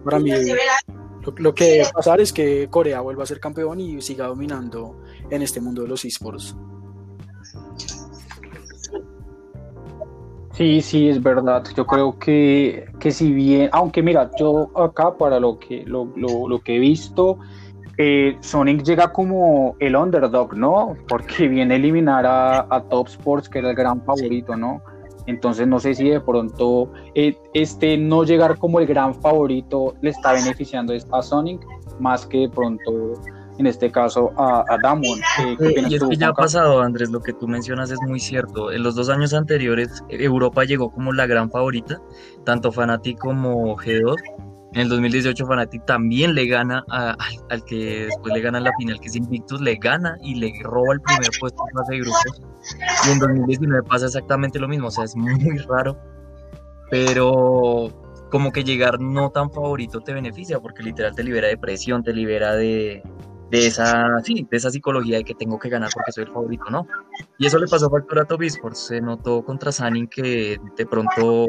para 0.04 0.18
mí, 0.18 0.30
lo, 0.30 1.34
lo, 1.36 1.54
que 1.54 1.64
debe 1.64 1.86
pasar 1.92 2.20
es 2.20 2.32
que 2.32 2.68
Corea 2.70 3.00
vuelva 3.00 3.24
a 3.24 3.26
ser 3.26 3.40
campeón 3.40 3.80
y 3.80 4.00
siga 4.02 4.26
dominando 4.26 5.00
en 5.30 5.42
este 5.42 5.60
mundo 5.60 5.82
de 5.82 5.88
los 5.88 6.04
esports. 6.04 6.56
Sí, 10.54 10.80
sí, 10.82 11.08
es 11.08 11.20
verdad. 11.20 11.64
Yo 11.76 11.84
creo 11.84 12.16
que, 12.16 12.86
que 13.00 13.10
si 13.10 13.32
bien, 13.32 13.68
aunque 13.72 14.02
mira, 14.02 14.30
yo 14.38 14.70
acá 14.76 15.16
para 15.16 15.40
lo 15.40 15.58
que, 15.58 15.84
lo, 15.84 16.12
lo, 16.16 16.48
lo 16.48 16.60
que 16.60 16.76
he 16.76 16.78
visto, 16.78 17.38
eh, 17.98 18.36
Sonic 18.40 18.84
llega 18.84 19.12
como 19.12 19.74
el 19.80 19.96
underdog, 19.96 20.56
¿no? 20.56 20.96
Porque 21.08 21.48
viene 21.48 21.74
a 21.74 21.76
eliminar 21.76 22.24
a, 22.24 22.66
a, 22.70 22.82
Top 22.82 23.08
Sports, 23.08 23.48
que 23.48 23.58
era 23.58 23.70
el 23.70 23.76
gran 23.76 24.00
favorito, 24.04 24.54
¿no? 24.56 24.80
Entonces 25.26 25.66
no 25.66 25.80
sé 25.80 25.94
si 25.94 26.08
de 26.08 26.20
pronto 26.20 26.92
eh, 27.14 27.36
este 27.54 27.96
no 27.96 28.24
llegar 28.24 28.58
como 28.58 28.78
el 28.78 28.86
gran 28.86 29.14
favorito 29.14 29.94
le 30.02 30.10
está 30.10 30.34
beneficiando 30.34 30.94
a 31.10 31.22
Sonic 31.22 31.66
más 31.98 32.26
que 32.26 32.40
de 32.40 32.48
pronto 32.50 33.14
en 33.58 33.66
este 33.66 33.90
caso 33.90 34.32
a, 34.36 34.64
a 34.68 34.78
Damon. 34.78 35.20
Eh, 35.60 35.84
y 35.88 35.94
es 35.94 36.02
que 36.02 36.16
ya 36.16 36.28
ha 36.28 36.32
pasado, 36.32 36.80
Andrés, 36.80 37.10
lo 37.10 37.20
que 37.20 37.32
tú 37.32 37.46
mencionas 37.46 37.90
es 37.90 38.00
muy 38.02 38.20
cierto. 38.20 38.72
En 38.72 38.82
los 38.82 38.94
dos 38.94 39.08
años 39.08 39.32
anteriores, 39.34 40.02
Europa 40.08 40.64
llegó 40.64 40.90
como 40.90 41.12
la 41.12 41.26
gran 41.26 41.50
favorita, 41.50 42.00
tanto 42.44 42.72
Fnatic 42.72 43.18
como 43.18 43.76
G2. 43.76 44.16
En 44.74 44.80
el 44.80 44.88
2018 44.88 45.46
Fnatic 45.46 45.86
también 45.86 46.34
le 46.34 46.46
gana 46.46 46.84
a, 46.90 47.16
al 47.50 47.64
que 47.64 48.06
después 48.06 48.34
le 48.34 48.40
gana 48.40 48.58
la 48.58 48.72
final, 48.76 48.98
que 48.98 49.06
es 49.06 49.14
Invictus, 49.14 49.60
le 49.60 49.76
gana 49.76 50.16
y 50.20 50.34
le 50.34 50.52
roba 50.64 50.94
el 50.94 51.00
primer 51.00 51.30
puesto 51.38 51.62
en 51.68 51.78
fase 51.78 51.92
de 51.92 52.00
grupos. 52.00 52.42
Y 53.06 53.12
en 53.12 53.18
2019 53.20 53.82
pasa 53.88 54.06
exactamente 54.06 54.58
lo 54.58 54.66
mismo, 54.66 54.88
o 54.88 54.90
sea, 54.90 55.04
es 55.04 55.14
muy 55.14 55.58
raro. 55.68 55.96
Pero 56.90 57.90
como 58.30 58.50
que 58.50 58.64
llegar 58.64 59.00
no 59.00 59.30
tan 59.30 59.48
favorito 59.52 60.00
te 60.00 60.12
beneficia, 60.12 60.58
porque 60.58 60.82
literal 60.82 61.14
te 61.14 61.22
libera 61.22 61.46
de 61.46 61.56
presión, 61.56 62.02
te 62.02 62.12
libera 62.12 62.56
de, 62.56 63.00
de 63.54 63.68
esa, 63.68 64.20
sí, 64.24 64.44
de 64.50 64.56
esa 64.56 64.68
psicología 64.68 65.18
de 65.18 65.24
que 65.24 65.34
tengo 65.34 65.60
que 65.60 65.68
ganar 65.68 65.88
porque 65.94 66.10
soy 66.10 66.24
el 66.24 66.32
favorito, 66.32 66.64
¿no? 66.70 66.88
Y 67.38 67.46
eso 67.46 67.56
le 67.60 67.68
pasó 67.68 67.86
a 67.86 67.90
Factor 67.90 68.18
a 68.18 68.24
Top 68.24 68.42
se 68.72 69.00
notó 69.00 69.44
contra 69.44 69.70
Sanin 69.70 70.08
que 70.08 70.58
de 70.76 70.86
pronto 70.86 71.46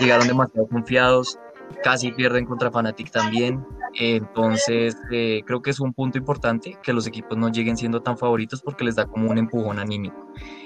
llegaron 0.00 0.26
demasiado 0.26 0.66
confiados, 0.66 1.38
casi 1.84 2.10
pierden 2.10 2.44
contra 2.44 2.72
Fnatic 2.72 3.12
también, 3.12 3.64
entonces 3.94 4.96
eh, 5.12 5.42
creo 5.46 5.62
que 5.62 5.70
es 5.70 5.78
un 5.78 5.94
punto 5.94 6.18
importante 6.18 6.76
que 6.82 6.92
los 6.92 7.06
equipos 7.06 7.38
no 7.38 7.52
lleguen 7.52 7.76
siendo 7.76 8.02
tan 8.02 8.18
favoritos 8.18 8.60
porque 8.60 8.82
les 8.82 8.96
da 8.96 9.06
como 9.06 9.30
un 9.30 9.38
empujón 9.38 9.78
anímico, 9.78 10.16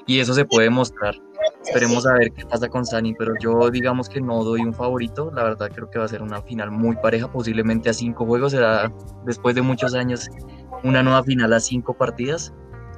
y 0.06 0.20
eso 0.20 0.32
se 0.32 0.46
puede 0.46 0.70
mostrar. 0.70 1.14
Esperemos 1.64 2.06
a 2.06 2.14
ver 2.14 2.32
qué 2.32 2.44
pasa 2.44 2.68
con 2.68 2.84
Sani, 2.84 3.14
pero 3.14 3.34
yo 3.40 3.70
digamos 3.70 4.08
que 4.08 4.20
no 4.20 4.42
doy 4.42 4.62
un 4.62 4.74
favorito. 4.74 5.30
La 5.34 5.44
verdad 5.44 5.70
creo 5.72 5.88
que 5.88 5.98
va 5.98 6.04
a 6.04 6.08
ser 6.08 6.22
una 6.22 6.42
final 6.42 6.70
muy 6.70 6.96
pareja, 6.96 7.30
posiblemente 7.30 7.88
a 7.90 7.92
cinco 7.92 8.26
juegos. 8.26 8.52
Será 8.52 8.92
después 9.24 9.54
de 9.54 9.62
muchos 9.62 9.94
años 9.94 10.28
una 10.82 11.02
nueva 11.02 11.22
final 11.22 11.52
a 11.52 11.60
cinco 11.60 11.94
partidas, 11.94 12.52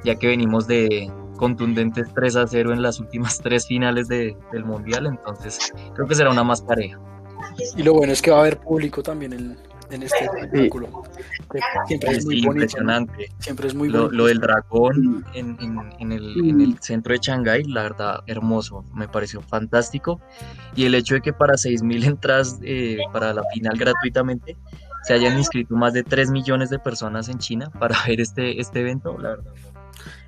ya 0.04 0.14
que 0.14 0.28
venimos 0.28 0.66
de 0.66 1.12
contundentes 1.36 2.08
3 2.14 2.36
a 2.36 2.46
0 2.46 2.72
en 2.72 2.82
las 2.82 3.00
últimas 3.00 3.38
tres 3.42 3.66
finales 3.66 4.08
de, 4.08 4.36
del 4.52 4.64
Mundial. 4.64 5.06
Entonces 5.06 5.72
creo 5.94 6.06
que 6.06 6.14
será 6.14 6.30
una 6.30 6.44
más 6.44 6.62
pareja. 6.62 6.98
Y 7.76 7.82
lo 7.82 7.92
bueno 7.92 8.12
es 8.12 8.22
que 8.22 8.30
va 8.30 8.38
a 8.38 8.40
haber 8.40 8.58
público 8.58 9.02
también 9.02 9.32
en, 9.32 9.58
en 9.90 10.02
este 10.02 10.24
espectáculo. 10.24 10.88
Siempre 11.86 12.10
es, 12.10 12.24
muy 12.24 12.39
impresionante. 12.39 13.28
Siempre 13.39 13.68
es 13.68 13.74
muy 13.74 13.89
lo, 13.89 14.10
lo 14.10 14.26
del 14.26 14.39
dragón 14.39 15.24
en, 15.35 15.56
en, 15.60 15.78
en, 15.98 16.12
el, 16.12 16.48
en, 16.48 16.60
el, 16.60 16.78
centro 16.81 17.12
de 17.12 17.20
Shanghái, 17.20 17.64
la 17.64 17.82
verdad, 17.82 18.20
hermoso. 18.26 18.85
Me 18.94 19.09
pareció 19.09 19.40
fantástico. 19.43 20.20
Y 20.74 20.85
el 20.85 20.94
hecho 20.94 21.14
de 21.14 21.20
que 21.20 21.32
para 21.32 21.55
6.000 21.55 22.05
entradas 22.06 22.59
eh, 22.62 22.98
para 23.12 23.32
la 23.32 23.43
final 23.52 23.76
gratuitamente 23.76 24.56
se 25.05 25.12
hayan 25.12 25.36
inscrito 25.36 25.74
más 25.76 25.93
de 25.93 26.02
3 26.02 26.31
millones 26.31 26.70
de 26.70 26.78
personas 26.78 27.28
en 27.28 27.39
China 27.39 27.70
para 27.78 27.97
ver 28.09 28.20
este, 28.20 28.60
este 28.60 28.81
evento, 28.81 29.16
la 29.18 29.31
verdad. 29.31 29.52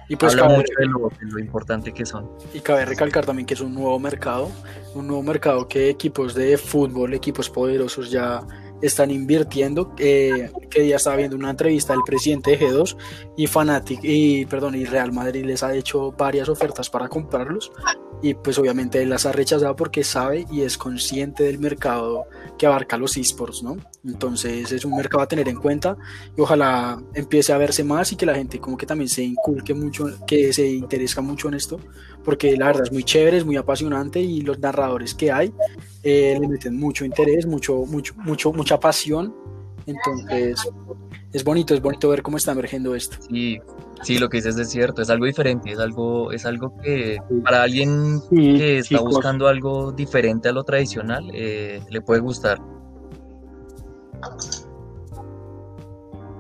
Y 0.09 0.15
pues 0.15 0.35
Habla 0.35 0.57
mucho 0.57 0.73
de 0.78 0.86
lo, 0.86 1.11
de 1.20 1.27
lo, 1.32 1.39
importante 1.40 1.93
que 1.93 2.07
son. 2.07 2.31
Y 2.55 2.61
cabe 2.61 2.85
recalcar 2.85 3.27
también 3.27 3.44
que 3.44 3.55
es 3.55 3.61
un 3.61 3.74
nuevo 3.74 3.98
mercado, 3.98 4.51
un 4.94 5.09
nuevo 5.09 5.23
mercado 5.23 5.66
que 5.66 5.90
equipos 5.90 6.35
de 6.35 6.57
fútbol, 6.57 7.12
equipos 7.12 7.51
poderosos 7.51 8.11
ya 8.11 8.40
están 8.82 9.11
invirtiendo. 9.11 9.94
Eh, 9.98 10.51
que 10.70 10.82
día 10.82 10.97
estaba 10.97 11.16
viendo 11.16 11.36
una 11.36 11.51
entrevista 11.51 11.93
del 11.93 12.03
presidente 12.05 12.53
de 12.53 12.61
G2 12.61 12.97
y 13.36 13.47
Fanatic 13.47 14.01
y 14.03 14.47
perdón 14.47 14.74
y 14.74 14.85
Real 14.85 15.12
Madrid 15.12 15.44
les 15.44 15.62
ha 15.62 15.74
hecho 15.74 16.12
varias 16.12 16.48
ofertas 16.48 16.90
para 16.90 17.09
comprarlos 17.09 17.73
y 18.23 18.35
pues 18.35 18.59
obviamente 18.59 19.03
él 19.03 19.11
las 19.11 19.27
ha 19.27 19.32
rechazado 19.32 19.77
porque 19.77 20.03
sabe 20.03 20.47
y 20.51 20.62
es 20.62 20.78
consciente 20.78 21.44
del 21.44 21.59
mercado 21.59 22.27
que 22.59 22.66
abarca 22.66 22.97
los 22.97 23.16
esports, 23.16 23.62
¿no? 23.62 23.77
Entonces 24.05 24.73
es 24.73 24.85
un 24.85 24.97
mercado 24.97 25.23
a 25.23 25.28
tener 25.28 25.48
en 25.48 25.57
cuenta 25.57 25.97
y 26.36 26.40
ojalá 26.40 27.03
empiece 27.15 27.53
a 27.53 27.59
verse 27.59 27.85
más 27.85 28.12
y 28.12 28.16
que 28.16 28.27
la 28.27 28.35
gente 28.35 28.59
como 28.59 28.77
que 28.77 28.86
también 28.86 29.09
se 29.09 29.23
inculque 29.23 29.74
mucho, 29.74 30.07
que 30.27 30.53
se 30.53 30.66
interesa 30.66 31.20
mucho 31.20 31.48
en 31.48 31.55
esto, 31.55 31.78
porque 32.24 32.57
la 32.57 32.66
verdad 32.66 32.85
es 32.85 32.93
muy 32.93 33.05
chévere, 33.05 33.36
es 33.36 33.44
muy 33.44 33.57
apasionante 33.57 34.20
y 34.20 34.40
los 34.40 34.59
narradores 34.59 35.15
que 35.15 35.31
hay 35.31 35.53
eh, 36.09 36.39
le 36.41 36.47
meten 36.47 36.78
mucho 36.78 37.05
interés, 37.05 37.47
mucho, 37.47 37.85
mucho, 37.87 38.15
mucho, 38.16 38.53
mucha 38.53 38.78
pasión. 38.78 39.35
Entonces 39.87 40.59
es 41.33 41.45
bonito, 41.45 41.74
es 41.74 41.83
bonito 41.83 42.09
ver 42.09 42.23
cómo 42.23 42.37
está 42.37 42.53
emergiendo 42.53 42.95
esto. 42.95 43.16
Sí, 43.28 43.59
Sí, 44.03 44.19
lo 44.19 44.28
que 44.28 44.39
dices 44.39 44.57
es 44.59 44.70
cierto, 44.70 45.03
es 45.03 45.11
algo 45.11 45.27
diferente, 45.27 45.73
es 45.73 45.78
algo, 45.78 46.31
es 46.31 46.45
algo 46.45 46.77
que 46.83 47.19
para 47.43 47.62
alguien 47.62 48.20
que 48.31 48.78
está 48.78 49.01
buscando 49.01 49.49
algo 49.49 49.91
diferente 49.93 50.49
a 50.49 50.53
lo 50.53 50.65
tradicional, 50.65 51.31
eh, 51.33 51.81
le 51.89 52.01
puede 52.03 52.20
gustar. 52.20 52.61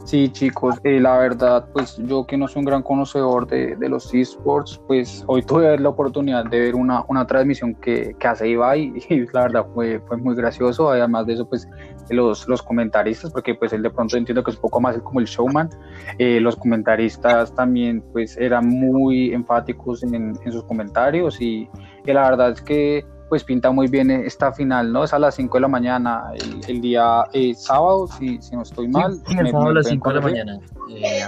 Sí, 0.06 0.28
chicos, 0.28 0.76
eh, 0.84 1.00
la 1.00 1.18
verdad, 1.18 1.68
pues 1.72 1.96
yo 1.96 2.24
que 2.24 2.36
no 2.36 2.46
soy 2.46 2.60
un 2.60 2.66
gran 2.66 2.82
conocedor 2.84 3.44
de, 3.48 3.74
de 3.74 3.88
los 3.88 4.14
esports, 4.14 4.80
pues 4.86 5.24
hoy 5.26 5.42
tuve 5.42 5.76
la 5.80 5.88
oportunidad 5.88 6.44
de 6.44 6.60
ver 6.60 6.76
una, 6.76 7.04
una 7.08 7.26
transmisión 7.26 7.74
que, 7.74 8.14
que, 8.16 8.28
hace 8.28 8.48
Ibai 8.50 8.92
y 9.10 9.26
la 9.32 9.40
verdad 9.42 9.66
fue, 9.74 9.98
fue 10.06 10.16
muy 10.16 10.36
gracioso. 10.36 10.90
Además 10.90 11.26
de 11.26 11.32
eso, 11.32 11.48
pues 11.48 11.68
los, 12.08 12.46
los 12.46 12.62
comentaristas, 12.62 13.32
porque 13.32 13.56
pues 13.56 13.72
él 13.72 13.82
de 13.82 13.90
pronto 13.90 14.16
entiendo 14.16 14.44
que 14.44 14.52
es 14.52 14.56
un 14.58 14.62
poco 14.62 14.80
más 14.80 14.96
como 14.98 15.18
el 15.18 15.26
showman, 15.26 15.70
eh, 16.18 16.38
los 16.38 16.54
comentaristas 16.54 17.52
también 17.52 18.00
pues 18.12 18.36
eran 18.36 18.68
muy 18.68 19.32
enfáticos 19.32 20.04
en, 20.04 20.14
en 20.14 20.52
sus 20.52 20.62
comentarios 20.62 21.40
y, 21.40 21.68
y 22.04 22.12
la 22.12 22.30
verdad 22.30 22.52
es 22.52 22.62
que 22.62 23.04
pues 23.28 23.44
pinta 23.44 23.70
muy 23.70 23.88
bien 23.88 24.10
esta 24.10 24.52
final, 24.52 24.92
¿no? 24.92 25.04
Es 25.04 25.12
a 25.12 25.18
las 25.18 25.34
5 25.34 25.56
de 25.56 25.60
la 25.60 25.68
mañana, 25.68 26.30
el, 26.34 26.60
el 26.68 26.80
día 26.80 27.24
eh, 27.32 27.54
sábado, 27.54 28.06
si, 28.06 28.40
si, 28.40 28.54
no 28.54 28.62
estoy 28.62 28.88
mal. 28.88 29.14
Sí, 29.26 29.36
el 29.38 29.50
sábado 29.50 29.70
a 29.70 29.74
las 29.74 29.88
5 29.88 30.08
de 30.08 30.14
la 30.14 30.20
mañana. 30.20 30.60
Eh, 30.90 31.20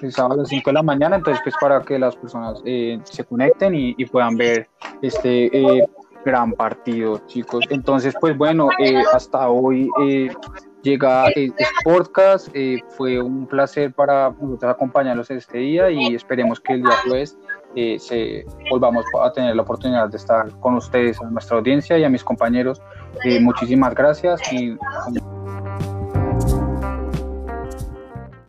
el 0.00 0.12
sábado 0.12 0.34
a 0.34 0.36
las 0.38 0.48
5 0.48 0.70
de 0.70 0.74
la 0.74 0.82
mañana, 0.82 1.16
entonces 1.16 1.40
pues 1.42 1.54
para 1.60 1.82
que 1.82 1.98
las 1.98 2.16
personas 2.16 2.60
eh, 2.64 2.98
se 3.04 3.24
conecten 3.24 3.74
y, 3.74 3.94
y, 3.96 4.06
puedan 4.06 4.36
ver 4.36 4.68
este 5.02 5.46
eh, 5.56 5.86
gran 6.24 6.52
partido, 6.52 7.20
chicos. 7.26 7.64
Entonces, 7.70 8.14
pues 8.20 8.36
bueno, 8.36 8.68
eh, 8.78 9.02
hasta 9.12 9.48
hoy 9.48 9.88
llega 10.82 11.28
este 11.28 11.66
podcast, 11.84 12.48
fue 12.96 13.20
un 13.20 13.46
placer 13.46 13.92
para 13.92 14.30
nosotros 14.30 14.72
acompañarlos 14.72 15.30
este 15.30 15.58
día 15.58 15.90
y 15.90 16.14
esperemos 16.14 16.60
que 16.60 16.74
el 16.74 16.82
día 16.82 16.92
jueves 17.04 17.36
eh, 17.74 17.98
se, 17.98 18.44
volvamos 18.70 19.04
a 19.22 19.32
tener 19.32 19.54
la 19.54 19.62
oportunidad 19.62 20.08
de 20.08 20.16
estar 20.16 20.50
con 20.60 20.74
ustedes, 20.74 21.20
a 21.20 21.30
nuestra 21.30 21.58
audiencia 21.58 21.98
y 21.98 22.04
a 22.04 22.08
mis 22.08 22.24
compañeros. 22.24 22.80
Eh, 23.24 23.40
muchísimas 23.40 23.94
gracias 23.94 24.40
y 24.52 24.76